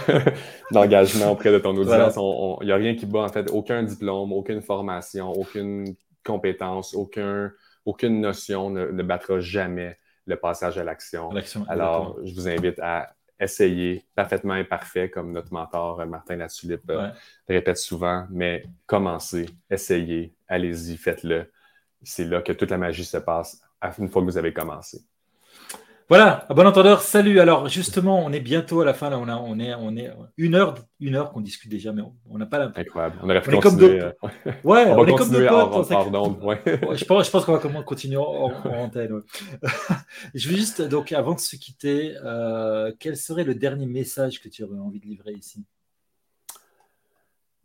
d'engagement 0.71 1.33
auprès 1.33 1.51
de 1.51 1.59
ton 1.59 1.77
audience. 1.77 2.15
Il 2.61 2.65
n'y 2.65 2.71
a 2.71 2.75
rien 2.75 2.95
qui 2.95 3.05
bat, 3.05 3.19
en 3.19 3.27
fait, 3.27 3.51
aucun 3.51 3.83
diplôme, 3.83 4.33
aucune 4.33 4.63
formation, 4.63 5.31
aucune 5.31 5.93
compétence, 6.25 6.95
aucun, 6.95 7.51
aucune 7.85 8.19
notion 8.19 8.71
ne, 8.71 8.87
ne 8.87 9.03
battra 9.03 9.39
jamais 9.39 9.99
le 10.25 10.37
passage 10.37 10.79
à 10.79 10.83
l'action. 10.83 11.29
Alors, 11.67 12.17
je 12.23 12.33
vous 12.33 12.49
invite 12.49 12.79
à 12.79 13.13
essayer, 13.39 14.05
parfaitement 14.15 14.53
imparfait, 14.53 15.09
comme 15.09 15.31
notre 15.31 15.53
mentor 15.53 16.01
euh, 16.01 16.05
Martin 16.05 16.37
Latulippe 16.37 16.89
euh, 16.89 17.09
répète 17.47 17.77
souvent, 17.77 18.25
mais 18.29 18.63
commencez, 18.85 19.47
essayez, 19.69 20.33
allez-y, 20.47 20.97
faites-le. 20.97 21.51
C'est 22.03 22.25
là 22.25 22.41
que 22.41 22.53
toute 22.53 22.71
la 22.71 22.77
magie 22.77 23.05
se 23.05 23.17
passe 23.17 23.61
une 23.99 24.09
fois 24.09 24.21
que 24.21 24.27
vous 24.27 24.37
avez 24.37 24.53
commencé. 24.53 24.99
Voilà, 26.09 26.45
à 26.47 26.53
bon 26.53 26.65
entendeur, 26.65 27.01
salut. 27.01 27.41
Alors 27.41 27.67
justement, 27.67 28.23
on 28.23 28.31
est 28.31 28.39
bientôt 28.39 28.79
à 28.79 28.85
la 28.85 28.93
fin. 28.93 29.09
Là, 29.09 29.19
on, 29.19 29.27
a, 29.27 29.35
on 29.35 29.59
est, 29.59 29.73
on 29.75 29.97
est 29.97 30.09
une 30.37 30.55
heure, 30.55 30.75
une 31.01 31.15
heure 31.15 31.33
qu'on 31.33 31.41
discute 31.41 31.69
déjà, 31.69 31.91
mais 31.91 32.01
on 32.29 32.37
n'a 32.37 32.45
pas 32.45 32.59
la. 32.59 32.71
Incroyable. 32.77 33.17
On 33.21 33.29
aurait 33.29 33.41
pu 33.41 33.51
continuer. 33.51 34.01
Euh, 34.01 34.11
ouais, 34.63 34.85
on, 34.87 34.99
on 34.99 35.05
est 35.05 35.15
comme 35.15 35.29
deux 35.29 35.45
potes. 35.45 35.89
Pardon. 35.89 36.39
Ouais. 36.47 36.61
je 36.65 37.03
pense, 37.03 37.25
je 37.25 37.31
pense 37.31 37.43
qu'on 37.43 37.57
va 37.57 37.83
continuer 37.83 38.15
en, 38.15 38.53
antenne. 38.63 39.21
je 40.33 40.47
veux 40.47 40.55
juste, 40.55 40.81
donc, 40.81 41.11
avant 41.11 41.33
de 41.33 41.41
se 41.41 41.57
quitter, 41.57 42.15
euh, 42.23 42.93
quel 42.99 43.17
serait 43.17 43.43
le 43.43 43.55
dernier 43.55 43.85
message 43.85 44.41
que 44.41 44.47
tu 44.47 44.63
aurais 44.63 44.79
envie 44.79 45.01
de 45.01 45.05
livrer 45.07 45.33
ici? 45.33 45.65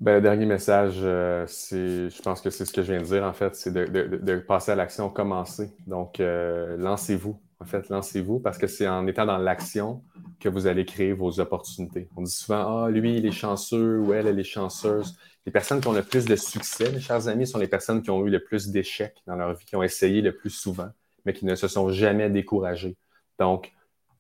Ben, 0.01 0.14
le 0.14 0.20
dernier 0.20 0.47
message, 0.47 0.97
euh, 0.97 1.45
c'est, 1.47 2.11
je 2.11 2.22
pense 2.22 2.40
que 2.40 2.51
c'est 2.51 2.64
ce 2.64 2.72
que 2.72 2.82
je 2.82 2.93
viens 2.93 3.03
de 3.03 3.07
dire, 3.07 3.22
en 3.22 3.32
fait, 3.32 3.55
c'est 3.55 3.72
de, 3.72 3.84
de, 3.84 4.16
de 4.16 4.36
passer 4.38 4.72
à 4.72 4.74
l'action, 4.74 5.11
commencer. 5.11 5.70
Donc, 5.86 6.20
lancez-vous. 6.20 7.38
En 7.62 7.64
fait, 7.64 7.88
lancez-vous 7.90 8.40
parce 8.40 8.58
que 8.58 8.66
c'est 8.66 8.88
en 8.88 9.06
étant 9.06 9.24
dans 9.24 9.38
l'action 9.38 10.02
que 10.40 10.48
vous 10.48 10.66
allez 10.66 10.84
créer 10.84 11.12
vos 11.12 11.38
opportunités. 11.38 12.08
On 12.16 12.22
dit 12.22 12.32
souvent, 12.32 12.86
ah, 12.86 12.90
lui, 12.90 13.18
il 13.18 13.24
est 13.24 13.30
chanceux 13.30 14.00
ou 14.00 14.12
elle, 14.12 14.26
elle 14.26 14.40
est 14.40 14.44
chanceuse. 14.44 15.16
Les 15.46 15.52
personnes 15.52 15.80
qui 15.80 15.86
ont 15.86 15.92
le 15.92 16.02
plus 16.02 16.24
de 16.24 16.34
succès, 16.34 16.90
mes 16.90 16.98
chers 16.98 17.28
amis, 17.28 17.46
sont 17.46 17.60
les 17.60 17.68
personnes 17.68 18.02
qui 18.02 18.10
ont 18.10 18.26
eu 18.26 18.30
le 18.30 18.42
plus 18.42 18.70
d'échecs 18.70 19.22
dans 19.28 19.36
leur 19.36 19.54
vie, 19.54 19.64
qui 19.64 19.76
ont 19.76 19.82
essayé 19.84 20.22
le 20.22 20.34
plus 20.34 20.50
souvent, 20.50 20.88
mais 21.24 21.32
qui 21.34 21.44
ne 21.46 21.54
se 21.54 21.68
sont 21.68 21.88
jamais 21.90 22.28
découragées. 22.30 22.96
Donc, 23.38 23.72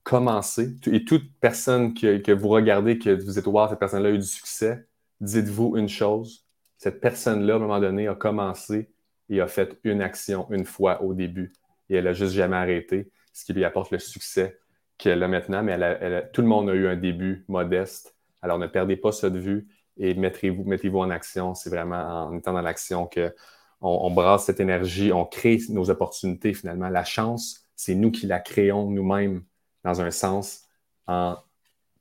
commencez. 0.04 0.76
Et 0.86 1.04
toute 1.04 1.28
personne 1.40 1.94
que, 1.94 2.32
vous 2.32 2.48
regardez, 2.48 2.96
que 2.96 3.10
vous 3.10 3.40
êtes, 3.40 3.46
wow, 3.48 3.68
cette 3.68 3.80
personne-là 3.80 4.10
a 4.10 4.12
eu 4.12 4.18
du 4.18 4.24
succès, 4.24 4.86
dites-vous 5.20 5.76
une 5.76 5.88
chose. 5.88 6.44
Cette 6.78 7.00
personne-là, 7.00 7.54
à 7.54 7.56
un 7.56 7.60
moment 7.60 7.80
donné, 7.80 8.06
a 8.06 8.14
commencé 8.14 8.92
et 9.28 9.40
a 9.40 9.48
fait 9.48 9.80
une 9.82 10.00
action 10.00 10.46
une 10.50 10.64
fois 10.64 11.02
au 11.02 11.12
début. 11.12 11.52
Et 11.90 11.96
elle 11.96 12.04
n'a 12.04 12.12
juste 12.12 12.34
jamais 12.34 12.56
arrêté 12.56 13.10
ce 13.32 13.44
qui 13.44 13.52
lui 13.52 13.64
apporte 13.64 13.90
le 13.90 13.98
succès 13.98 14.58
qu'elle 14.98 15.22
a 15.22 15.28
maintenant, 15.28 15.62
mais 15.62 16.30
tout 16.32 16.42
le 16.42 16.48
monde 16.48 16.70
a 16.70 16.74
eu 16.74 16.86
un 16.86 16.96
début 16.96 17.44
modeste. 17.48 18.14
Alors 18.40 18.58
ne 18.58 18.66
perdez 18.66 18.96
pas 18.96 19.12
ça 19.12 19.30
de 19.30 19.38
vue 19.38 19.68
et 19.96 20.14
mettez-vous 20.14 20.64
mettez 20.64 20.90
en 20.90 21.10
action. 21.10 21.54
C'est 21.54 21.70
vraiment 21.70 22.26
en 22.26 22.36
étant 22.36 22.52
dans 22.52 22.62
l'action 22.62 23.06
qu'on 23.06 23.32
on 23.80 24.10
brasse 24.10 24.44
cette 24.44 24.60
énergie, 24.60 25.12
on 25.12 25.24
crée 25.24 25.58
nos 25.70 25.90
opportunités 25.90 26.54
finalement. 26.54 26.88
La 26.88 27.04
chance, 27.04 27.66
c'est 27.74 27.94
nous 27.94 28.10
qui 28.10 28.26
la 28.26 28.38
créons 28.38 28.90
nous-mêmes 28.90 29.42
dans 29.84 30.00
un 30.00 30.10
sens 30.10 30.68
en 31.06 31.36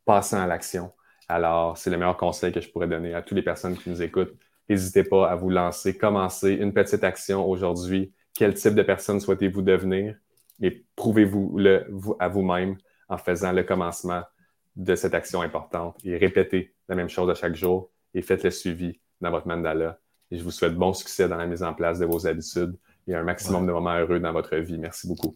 passant 0.05 0.39
à 0.39 0.47
l'action. 0.47 0.91
Alors, 1.27 1.77
c'est 1.77 1.89
le 1.89 1.97
meilleur 1.97 2.17
conseil 2.17 2.51
que 2.51 2.59
je 2.59 2.69
pourrais 2.69 2.87
donner 2.87 3.13
à 3.13 3.21
toutes 3.21 3.37
les 3.37 3.43
personnes 3.43 3.77
qui 3.77 3.89
nous 3.89 4.01
écoutent. 4.01 4.33
N'hésitez 4.69 5.03
pas 5.03 5.29
à 5.29 5.35
vous 5.35 5.49
lancer, 5.49 5.97
commencez 5.97 6.53
une 6.53 6.73
petite 6.73 7.03
action 7.03 7.47
aujourd'hui. 7.49 8.13
Quel 8.33 8.53
type 8.53 8.75
de 8.75 8.83
personne 8.83 9.19
souhaitez-vous 9.19 9.61
devenir? 9.61 10.15
Et 10.61 10.85
prouvez-vous-le 10.95 11.87
à 12.19 12.27
vous-même 12.27 12.77
en 13.09 13.17
faisant 13.17 13.51
le 13.51 13.63
commencement 13.63 14.23
de 14.75 14.95
cette 14.95 15.13
action 15.13 15.41
importante 15.41 15.97
et 16.03 16.17
répétez 16.17 16.73
la 16.87 16.95
même 16.95 17.09
chose 17.09 17.29
à 17.29 17.35
chaque 17.35 17.55
jour 17.55 17.91
et 18.13 18.21
faites 18.21 18.43
le 18.43 18.51
suivi 18.51 18.99
dans 19.19 19.31
votre 19.31 19.47
mandala. 19.47 19.99
Et 20.29 20.37
je 20.37 20.43
vous 20.43 20.51
souhaite 20.51 20.75
bon 20.75 20.93
succès 20.93 21.27
dans 21.27 21.37
la 21.37 21.45
mise 21.45 21.63
en 21.63 21.73
place 21.73 21.99
de 21.99 22.05
vos 22.05 22.25
habitudes 22.25 22.77
et 23.07 23.15
un 23.15 23.23
maximum 23.23 23.65
de 23.65 23.71
moments 23.71 23.97
heureux 23.97 24.19
dans 24.19 24.31
votre 24.31 24.55
vie. 24.55 24.77
Merci 24.77 25.07
beaucoup. 25.07 25.35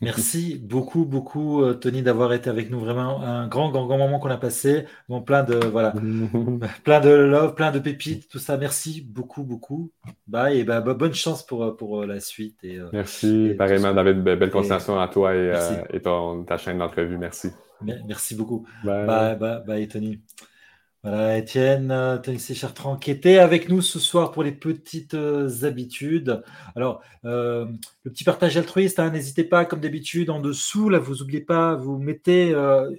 Merci 0.00 0.58
beaucoup, 0.58 1.04
beaucoup, 1.04 1.62
euh, 1.62 1.74
Tony, 1.74 2.02
d'avoir 2.02 2.32
été 2.32 2.48
avec 2.48 2.70
nous. 2.70 2.80
Vraiment 2.80 3.20
un 3.20 3.46
grand, 3.48 3.70
grand, 3.70 3.86
grand 3.86 3.98
moment 3.98 4.18
qu'on 4.18 4.30
a 4.30 4.38
passé. 4.38 4.86
Bon, 5.08 5.20
plein 5.20 5.42
de, 5.42 5.54
voilà, 5.54 5.92
plein 6.84 7.00
de 7.00 7.10
love, 7.10 7.54
plein 7.54 7.70
de 7.70 7.78
pépites, 7.78 8.28
tout 8.28 8.38
ça. 8.38 8.56
Merci 8.56 9.02
beaucoup, 9.02 9.42
beaucoup. 9.42 9.90
Bye 10.26 10.60
et 10.60 10.64
bah, 10.64 10.80
bonne 10.80 11.12
chance 11.12 11.44
pour, 11.44 11.64
euh, 11.64 11.76
pour 11.76 12.02
euh, 12.02 12.06
la 12.06 12.20
suite. 12.20 12.56
Et, 12.62 12.78
Merci, 12.92 13.54
pareillement, 13.58 13.92
David. 13.92 14.22
Belle 14.22 14.50
continuation 14.50 14.98
à 14.98 15.08
toi 15.08 15.34
et, 15.34 15.52
et 15.92 16.00
ton, 16.00 16.44
ta 16.44 16.56
chaîne 16.56 16.78
d'entrevue. 16.78 17.18
Merci. 17.18 17.48
Merci 17.82 18.34
beaucoup. 18.34 18.66
Bye, 18.84 19.06
bye, 19.06 19.36
bye, 19.36 19.62
bye 19.66 19.88
Tony. 19.88 20.20
Voilà, 21.02 21.38
Étienne, 21.38 21.90
euh, 21.90 22.18
Tony 22.18 22.38
Chartrand, 22.38 22.98
qui 22.98 23.10
était 23.10 23.38
avec 23.38 23.70
nous 23.70 23.80
ce 23.80 23.98
soir 23.98 24.32
pour 24.32 24.42
les 24.42 24.52
petites 24.52 25.14
euh, 25.14 25.64
habitudes. 25.64 26.42
Alors, 26.76 27.00
euh, 27.24 27.64
le 28.04 28.10
petit 28.10 28.22
partage 28.22 28.58
altruiste, 28.58 28.98
hein, 28.98 29.08
n'hésitez 29.08 29.44
pas, 29.44 29.64
comme 29.64 29.80
d'habitude, 29.80 30.28
en 30.28 30.40
dessous, 30.40 30.90
là, 30.90 30.98
vous 30.98 31.16
n'oubliez 31.16 31.40
pas, 31.40 31.74
vous 31.74 31.96
mettez 31.96 32.54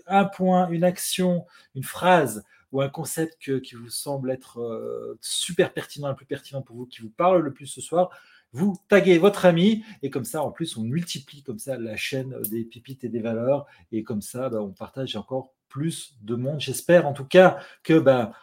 un 0.08 0.26
point, 0.26 0.68
une 0.70 0.84
action, 0.84 1.46
une 1.76 1.84
phrase 1.84 2.44
ou 2.72 2.82
un 2.82 2.90
concept 2.90 3.60
qui 3.62 3.76
vous 3.76 3.90
semble 3.90 4.32
être 4.32 5.18
super 5.22 5.72
pertinent, 5.72 6.10
le 6.10 6.16
plus 6.16 6.26
pertinent 6.26 6.64
pour 6.64 6.78
vous, 6.78 6.86
qui 6.88 7.02
vous 7.02 7.10
parle 7.10 7.42
le 7.42 7.54
plus 7.54 7.68
ce 7.68 7.82
soir 7.82 8.10
vous 8.54 8.78
taguez 8.90 9.18
votre 9.18 9.46
ami 9.46 9.86
et 10.02 10.10
comme 10.10 10.26
ça, 10.26 10.44
en 10.44 10.52
plus, 10.52 10.76
on 10.76 10.84
multiplie 10.84 11.42
comme 11.42 11.60
ça 11.60 11.78
la 11.78 11.96
chaîne 11.96 12.36
des 12.50 12.66
pépites 12.66 13.06
et 13.06 13.10
des 13.10 13.22
valeurs 13.22 13.66
et 13.94 14.04
comme 14.04 14.22
ça, 14.22 14.50
bah, 14.50 14.62
on 14.62 14.72
partage 14.72 15.16
encore 15.16 15.54
plus 15.72 16.16
de 16.22 16.36
monde. 16.36 16.60
J'espère 16.60 17.08
en 17.08 17.14
tout 17.14 17.26
cas 17.26 17.60
que 17.84 17.98
bah, 17.98 18.34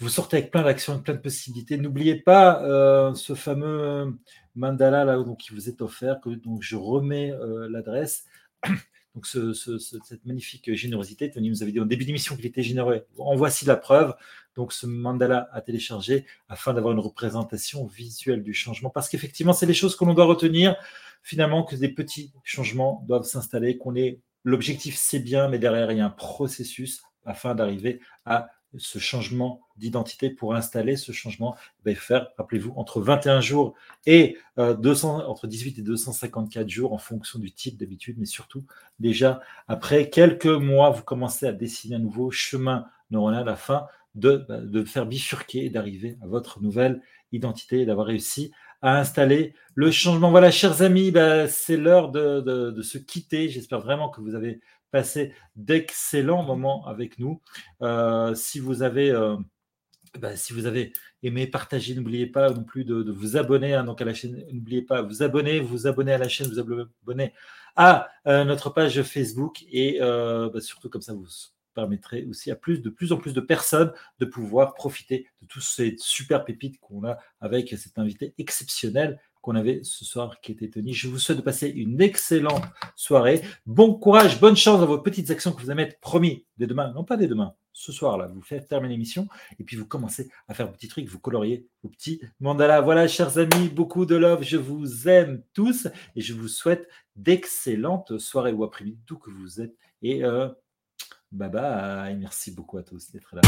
vous 0.00 0.08
sortez 0.08 0.38
avec 0.38 0.50
plein 0.50 0.64
d'actions, 0.64 1.00
plein 1.00 1.14
de 1.14 1.20
possibilités. 1.20 1.78
N'oubliez 1.78 2.16
pas 2.16 2.62
euh, 2.64 3.14
ce 3.14 3.34
fameux 3.34 4.18
mandala 4.56 5.04
là, 5.04 5.16
donc, 5.16 5.38
qui 5.38 5.54
vous 5.54 5.68
est 5.68 5.80
offert, 5.80 6.20
que 6.20 6.30
donc, 6.30 6.62
je 6.62 6.76
remets 6.76 7.32
euh, 7.32 7.68
l'adresse. 7.70 8.24
Donc 9.14 9.26
cette 9.26 10.24
magnifique 10.24 10.72
générosité, 10.72 11.30
Tony 11.30 11.50
nous 11.50 11.62
avait 11.62 11.70
dit 11.70 11.80
en 11.80 11.84
début 11.84 12.06
d'émission 12.06 12.34
qu'il 12.34 12.46
était 12.46 12.62
généreux. 12.62 13.04
En 13.18 13.36
voici 13.36 13.66
la 13.66 13.76
preuve. 13.76 14.14
Donc 14.56 14.72
ce 14.72 14.86
mandala 14.86 15.50
à 15.52 15.60
télécharger 15.60 16.24
afin 16.48 16.72
d'avoir 16.72 16.94
une 16.94 16.98
représentation 16.98 17.84
visuelle 17.84 18.42
du 18.42 18.54
changement. 18.54 18.88
Parce 18.88 19.10
qu'effectivement, 19.10 19.52
c'est 19.52 19.66
les 19.66 19.74
choses 19.74 19.96
que 19.96 20.06
l'on 20.06 20.14
doit 20.14 20.24
retenir. 20.24 20.76
Finalement, 21.22 21.62
que 21.62 21.76
des 21.76 21.90
petits 21.90 22.32
changements 22.42 23.04
doivent 23.06 23.24
s'installer, 23.24 23.76
qu'on 23.76 23.94
est 23.96 24.18
l'objectif 24.44 24.96
c'est 24.96 25.20
bien, 25.20 25.48
mais 25.48 25.58
derrière 25.58 25.90
il 25.92 25.98
y 25.98 26.00
a 26.00 26.06
un 26.06 26.10
processus 26.10 27.02
afin 27.24 27.54
d'arriver 27.54 28.00
à 28.24 28.50
ce 28.78 28.98
changement 28.98 29.60
d'identité 29.76 30.30
pour 30.30 30.54
installer 30.54 30.96
ce 30.96 31.12
changement, 31.12 31.56
ben 31.84 31.94
faire, 31.94 32.28
rappelez-vous, 32.38 32.72
entre 32.76 33.00
21 33.00 33.40
jours 33.40 33.74
et 34.06 34.38
200, 34.56 35.20
euh, 35.20 35.24
entre 35.24 35.46
18 35.46 35.78
et 35.78 35.82
254 35.82 36.68
jours 36.68 36.92
en 36.92 36.98
fonction 36.98 37.38
du 37.38 37.52
type 37.52 37.76
d'habitude, 37.76 38.16
mais 38.18 38.26
surtout 38.26 38.64
déjà 38.98 39.40
après 39.68 40.08
quelques 40.08 40.46
mois, 40.46 40.90
vous 40.90 41.02
commencez 41.02 41.46
à 41.46 41.52
dessiner 41.52 41.96
un 41.96 42.00
nouveau 42.00 42.30
chemin 42.30 42.86
neuronal 43.10 43.48
afin 43.48 43.86
de, 44.14 44.44
ben, 44.48 44.64
de 44.64 44.84
faire 44.84 45.06
bifurquer 45.06 45.66
et 45.66 45.70
d'arriver 45.70 46.16
à 46.22 46.26
votre 46.26 46.62
nouvelle 46.62 47.02
identité 47.32 47.80
et 47.80 47.86
d'avoir 47.86 48.06
réussi 48.06 48.52
à 48.82 48.98
installer 48.98 49.54
le 49.74 49.90
changement. 49.90 50.30
Voilà, 50.30 50.50
chers 50.50 50.82
amis, 50.82 51.10
ben, 51.10 51.48
c'est 51.48 51.76
l'heure 51.76 52.10
de, 52.10 52.82
se 52.82 52.98
quitter. 52.98 53.48
J'espère 53.48 53.80
vraiment 53.80 54.10
que 54.10 54.20
vous 54.20 54.34
avez 54.34 54.60
passé 54.90 55.32
d'excellents 55.56 56.42
moments 56.42 56.86
avec 56.86 57.18
nous. 57.18 57.40
Euh, 57.80 58.34
si 58.34 58.58
vous 58.60 58.82
avez 58.82 59.10
euh, 59.10 59.36
bah, 60.18 60.36
si 60.36 60.52
vous 60.52 60.66
avez 60.66 60.92
aimé, 61.22 61.46
partagé, 61.46 61.94
n'oubliez 61.94 62.26
pas 62.26 62.50
non 62.50 62.64
plus 62.64 62.84
de, 62.84 63.10
vous 63.10 63.38
abonner 63.38 63.74
hein, 63.74 63.84
donc 63.84 64.02
à 64.02 64.04
la 64.04 64.12
chaîne. 64.12 64.44
N'oubliez 64.52 64.82
pas 64.82 65.00
vous 65.00 65.22
abonner, 65.22 65.60
vous 65.60 65.86
abonner 65.86 66.12
à 66.12 66.18
la 66.18 66.28
chaîne, 66.28 66.48
vous 66.48 66.58
abonner 66.58 67.32
à 67.76 68.08
euh, 68.26 68.44
notre 68.44 68.68
page 68.68 69.02
Facebook 69.02 69.64
et 69.70 69.98
bah, 70.00 70.60
surtout 70.60 70.90
comme 70.90 71.02
ça 71.02 71.14
vous 71.14 71.26
permettrez 71.72 72.24
aussi 72.26 72.50
à 72.50 72.56
plus 72.56 72.80
de 72.80 72.90
plus 72.90 73.12
en 73.12 73.16
plus 73.16 73.32
de 73.32 73.40
personnes 73.40 73.92
de 74.18 74.24
pouvoir 74.24 74.74
profiter 74.74 75.26
de 75.40 75.46
toutes 75.46 75.62
ces 75.62 75.96
super 75.98 76.44
pépites 76.44 76.78
qu'on 76.80 77.04
a 77.04 77.18
avec 77.40 77.68
cet 77.70 77.98
invité 77.98 78.34
exceptionnel 78.38 79.20
qu'on 79.42 79.56
avait 79.56 79.80
ce 79.82 80.04
soir 80.04 80.40
qui 80.40 80.52
était 80.52 80.70
Tony. 80.70 80.94
Je 80.94 81.08
vous 81.08 81.18
souhaite 81.18 81.38
de 81.38 81.42
passer 81.42 81.68
une 81.68 82.00
excellente 82.00 82.62
soirée. 82.94 83.42
Bon 83.66 83.92
courage, 83.92 84.40
bonne 84.40 84.56
chance 84.56 84.80
dans 84.80 84.86
vos 84.86 84.98
petites 84.98 85.30
actions 85.30 85.52
que 85.52 85.60
vous 85.60 85.70
allez 85.70 85.84
mettre 85.84 85.98
promis 85.98 86.46
dès 86.58 86.68
demain, 86.68 86.92
non 86.94 87.02
pas 87.04 87.16
dès 87.16 87.26
demain, 87.26 87.54
ce 87.72 87.90
soir-là, 87.90 88.28
vous 88.28 88.40
faites 88.40 88.68
terminer 88.68 88.94
l'émission 88.94 89.28
et 89.58 89.64
puis 89.64 89.76
vous 89.76 89.86
commencez 89.86 90.30
à 90.46 90.54
faire 90.54 90.66
vos 90.66 90.72
petits 90.72 90.88
trucs, 90.88 91.08
vous 91.08 91.18
coloriez 91.18 91.66
vos 91.82 91.88
petits 91.88 92.20
mandalas. 92.38 92.82
Voilà, 92.82 93.08
chers 93.08 93.38
amis, 93.38 93.68
beaucoup 93.68 94.06
de 94.06 94.14
love. 94.14 94.42
Je 94.42 94.56
vous 94.56 95.08
aime 95.08 95.42
tous 95.54 95.88
et 96.14 96.20
je 96.20 96.34
vous 96.34 96.48
souhaite 96.48 96.88
d'excellentes 97.16 98.18
soirées 98.18 98.52
ou 98.52 98.62
après-midi, 98.62 98.98
d'où 99.06 99.18
que 99.18 99.30
vous 99.30 99.60
êtes. 99.60 99.74
Et 100.02 100.24
euh, 100.24 100.48
Bye 101.32 101.48
bye. 101.48 102.16
Merci 102.16 102.50
beaucoup 102.50 102.78
à 102.78 102.82
tous 102.82 103.10
d'être 103.10 103.34
là. 103.34 103.42